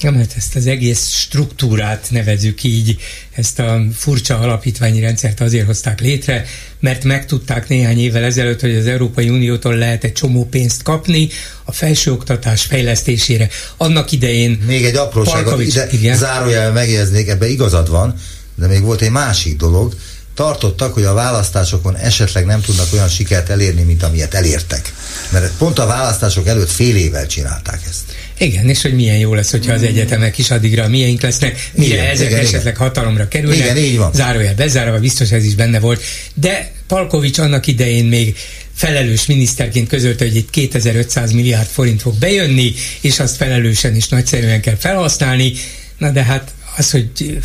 Ja, 0.01 0.11
mert 0.11 0.33
ezt 0.37 0.55
az 0.55 0.67
egész 0.67 1.09
struktúrát 1.09 2.07
nevezük 2.09 2.63
így, 2.63 2.97
ezt 3.31 3.59
a 3.59 3.81
furcsa 3.95 4.39
alapítványi 4.39 4.99
rendszert 4.99 5.41
azért 5.41 5.65
hozták 5.65 6.01
létre, 6.01 6.45
mert 6.79 7.03
megtudták 7.03 7.67
néhány 7.67 7.99
évvel 7.99 8.23
ezelőtt, 8.23 8.59
hogy 8.59 8.75
az 8.75 8.85
Európai 8.85 9.29
Uniótól 9.29 9.75
lehet 9.75 10.03
egy 10.03 10.13
csomó 10.13 10.45
pénzt 10.45 10.83
kapni 10.83 11.29
a 11.63 11.71
felsőoktatás 11.71 12.61
fejlesztésére. 12.61 13.49
Annak 13.77 14.11
idején... 14.11 14.61
Még 14.65 14.85
egy 14.85 14.95
apróságot 14.95 15.61
ide 15.61 15.87
igen. 15.91 16.17
zárójel 16.17 16.71
megjegyeznék, 16.71 17.27
ebbe 17.27 17.47
igazad 17.47 17.89
van, 17.89 18.15
de 18.55 18.67
még 18.67 18.81
volt 18.81 19.01
egy 19.01 19.11
másik 19.11 19.57
dolog, 19.57 19.95
tartottak, 20.33 20.93
hogy 20.93 21.03
a 21.03 21.13
választásokon 21.13 21.95
esetleg 21.95 22.45
nem 22.45 22.61
tudnak 22.61 22.93
olyan 22.93 23.07
sikert 23.07 23.49
elérni, 23.49 23.81
mint 23.81 24.03
amilyet 24.03 24.33
elértek. 24.33 24.93
Mert 25.31 25.51
pont 25.57 25.79
a 25.79 25.85
választások 25.85 26.47
előtt 26.47 26.71
fél 26.71 26.95
évvel 26.95 27.27
csinálták 27.27 27.81
ezt. 27.89 28.03
Igen, 28.37 28.69
és 28.69 28.81
hogy 28.81 28.93
milyen 28.93 29.17
jó 29.17 29.33
lesz, 29.33 29.51
hogyha 29.51 29.73
az 29.73 29.83
egyetemek 29.83 30.37
is 30.37 30.51
addigra 30.51 30.83
a 30.83 30.87
miénk 30.87 31.21
lesznek, 31.21 31.69
mire 31.73 31.93
igen, 31.93 32.05
ezek 32.05 32.27
igen, 32.27 32.39
esetleg 32.39 32.73
igen. 32.73 32.87
hatalomra 32.87 33.27
kerülnek. 33.27 33.57
Igen, 33.57 33.77
így 33.77 33.97
van. 33.97 34.13
Zárójel 34.13 34.55
bezárva, 34.55 34.99
biztos 34.99 35.31
ez 35.31 35.45
is 35.45 35.55
benne 35.55 35.79
volt. 35.79 36.03
De 36.33 36.71
Palkovics 36.87 37.37
annak 37.37 37.67
idején 37.67 38.05
még 38.05 38.35
felelős 38.73 39.25
miniszterként 39.25 39.87
közölte, 39.87 40.25
hogy 40.25 40.35
itt 40.35 40.49
2500 40.49 41.31
milliárd 41.31 41.67
forint 41.67 42.01
fog 42.01 42.17
bejönni, 42.17 42.73
és 43.01 43.19
azt 43.19 43.35
felelősen 43.35 43.95
és 43.95 44.07
nagyszerűen 44.07 44.61
kell 44.61 44.75
felhasználni. 44.75 45.53
Na 45.97 46.09
de 46.09 46.23
hát 46.23 46.53
az, 46.77 46.91
hogy 46.91 47.39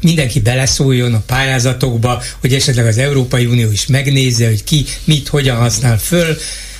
mindenki 0.00 0.40
beleszóljon 0.40 1.14
a 1.14 1.22
pályázatokba, 1.26 2.22
hogy 2.40 2.54
esetleg 2.54 2.86
az 2.86 2.98
Európai 2.98 3.46
Unió 3.46 3.70
is 3.70 3.86
megnézze, 3.86 4.46
hogy 4.46 4.64
ki 4.64 4.84
mit, 5.04 5.28
hogyan 5.28 5.56
használ 5.56 5.98
föl, 5.98 6.36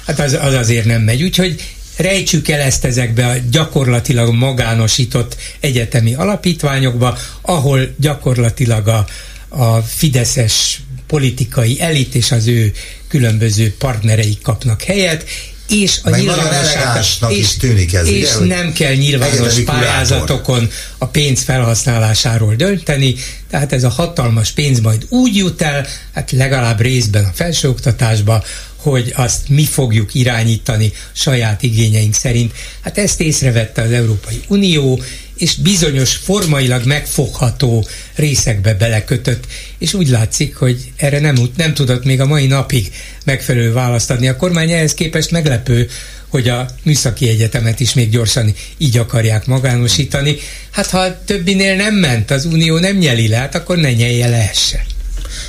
hát 0.07 0.21
az, 0.21 0.39
az 0.41 0.55
azért 0.55 0.85
nem 0.85 1.03
megy. 1.03 1.23
Úgyhogy 1.23 1.61
rejtsük 2.03 2.49
el 2.49 2.61
ezt 2.61 2.85
ezekbe 2.85 3.27
a 3.27 3.35
gyakorlatilag 3.51 4.35
magánosított 4.35 5.37
egyetemi 5.61 6.15
alapítványokba, 6.15 7.19
ahol 7.41 7.95
gyakorlatilag 7.97 8.89
a, 8.89 9.07
a 9.49 9.81
fideszes 9.81 10.81
politikai 11.07 11.81
elit 11.81 12.15
és 12.15 12.33
az 12.33 12.47
ő 12.47 12.73
különböző 13.09 13.75
partnereik 13.79 14.43
kapnak 14.43 14.83
helyet, 14.83 15.25
és 15.69 15.99
a 16.03 16.17
nyilvánosság 16.17 16.99
és, 17.31 17.39
is 17.39 17.57
tűnik 17.57 17.95
ez, 17.95 18.07
és 18.07 18.37
ugye, 18.37 18.55
nem 18.55 18.73
kell 18.73 18.95
nyilvános 18.95 19.61
pályázatokon 19.65 20.71
a 20.99 21.07
pénz 21.07 21.43
felhasználásáról 21.43 22.55
dönteni, 22.55 23.15
tehát 23.51 23.73
ez 23.73 23.85
a 23.85 23.89
hatalmas 23.89 24.51
pénz 24.51 24.81
majd 24.81 25.07
úgy 25.09 25.37
jut 25.37 25.63
el, 25.63 25.87
hát 26.15 26.31
legalább 26.31 26.81
részben 26.81 27.25
a 27.25 27.33
felsőoktatásba, 27.35 28.45
hogy 28.83 29.13
azt 29.17 29.49
mi 29.49 29.65
fogjuk 29.65 30.15
irányítani 30.15 30.93
saját 31.13 31.63
igényeink 31.63 32.15
szerint. 32.15 32.53
Hát 32.81 32.99
ezt 32.99 33.21
észrevette 33.21 33.83
az 33.83 33.91
Európai 33.91 34.41
Unió, 34.49 35.03
és 35.37 35.55
bizonyos 35.55 36.15
formailag 36.15 36.85
megfogható 36.85 37.87
részekbe 38.15 38.75
belekötött, 38.75 39.47
és 39.79 39.95
úgy 39.95 40.09
látszik, 40.09 40.57
hogy 40.57 40.93
erre 40.97 41.21
nem, 41.21 41.37
nem 41.57 41.75
tudott 41.75 42.05
még 42.05 42.21
a 42.21 42.27
mai 42.27 42.47
napig 42.47 42.93
megfelelő 43.25 43.73
választ 43.73 44.11
adni. 44.11 44.29
A 44.29 44.37
kormány 44.37 44.71
ehhez 44.71 44.95
képest 44.95 45.31
meglepő, 45.31 45.89
hogy 46.29 46.49
a 46.49 46.69
műszaki 46.83 47.29
egyetemet 47.29 47.81
is 47.81 47.95
még 47.95 48.11
gyorsan 48.11 48.55
így 48.79 48.97
akarják 48.97 49.47
magánosítani. 49.47 50.37
Hát 50.71 50.91
ha 50.91 51.25
többinél 51.25 51.77
nem 51.77 51.95
ment, 51.95 52.31
az 52.31 52.45
Unió 52.45 52.79
nem 52.79 52.97
nyeli 52.97 53.29
le, 53.29 53.37
hát 53.37 53.55
akkor 53.55 53.77
ne 53.77 53.93
nyelje 53.93 54.29
le. 54.29 54.51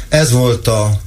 Ez 0.10 0.32
volt 0.32 0.68
a 0.68 1.02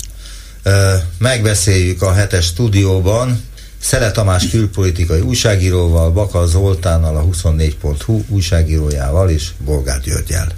megbeszéljük 1.19 2.03
a 2.03 2.13
hetes 2.13 2.45
stúdióban 2.45 3.41
Szele 3.81 4.11
Tamás 4.11 4.49
külpolitikai 4.49 5.21
újságíróval, 5.21 6.11
Baka 6.11 6.47
Zoltánnal, 6.47 7.17
a 7.17 7.25
24.hu 7.25 8.23
újságírójával 8.29 9.31
és 9.31 9.49
Bolgár 9.65 10.01
Györgyel. 10.01 10.53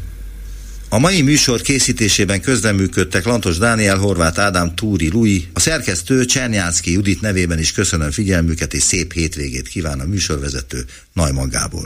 A 0.89 0.99
mai 0.99 1.23
műsor 1.23 1.61
készítésében 1.61 2.41
közleműködtek 2.41 3.25
Lantos 3.25 3.59
Dániel, 3.59 3.97
Horváth 3.97 4.41
Ádám, 4.41 4.75
Túri 4.75 5.11
Lui, 5.11 5.49
a 5.53 5.61
szerkesztő 5.61 6.25
Csernyánszki 6.25 6.93
Judit 6.93 7.21
nevében 7.21 7.59
is 7.59 7.73
köszönöm 7.73 8.11
figyelmüket 8.11 8.75
és 8.75 8.83
szép 8.83 9.13
hétvégét 9.13 9.69
kíván 9.69 10.01
a 10.01 10.05
műsorvezető 10.05 10.85
Najman 11.13 11.49
Gábor. 11.49 11.85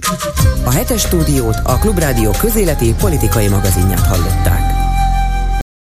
A 0.64 0.70
hetes 0.70 1.00
stúdiót 1.00 1.56
a 1.64 1.78
Klubrádió 1.78 2.30
közéleti 2.30 2.94
politikai 2.98 3.48
magazinját 3.48 4.06
hallották. 4.06 4.81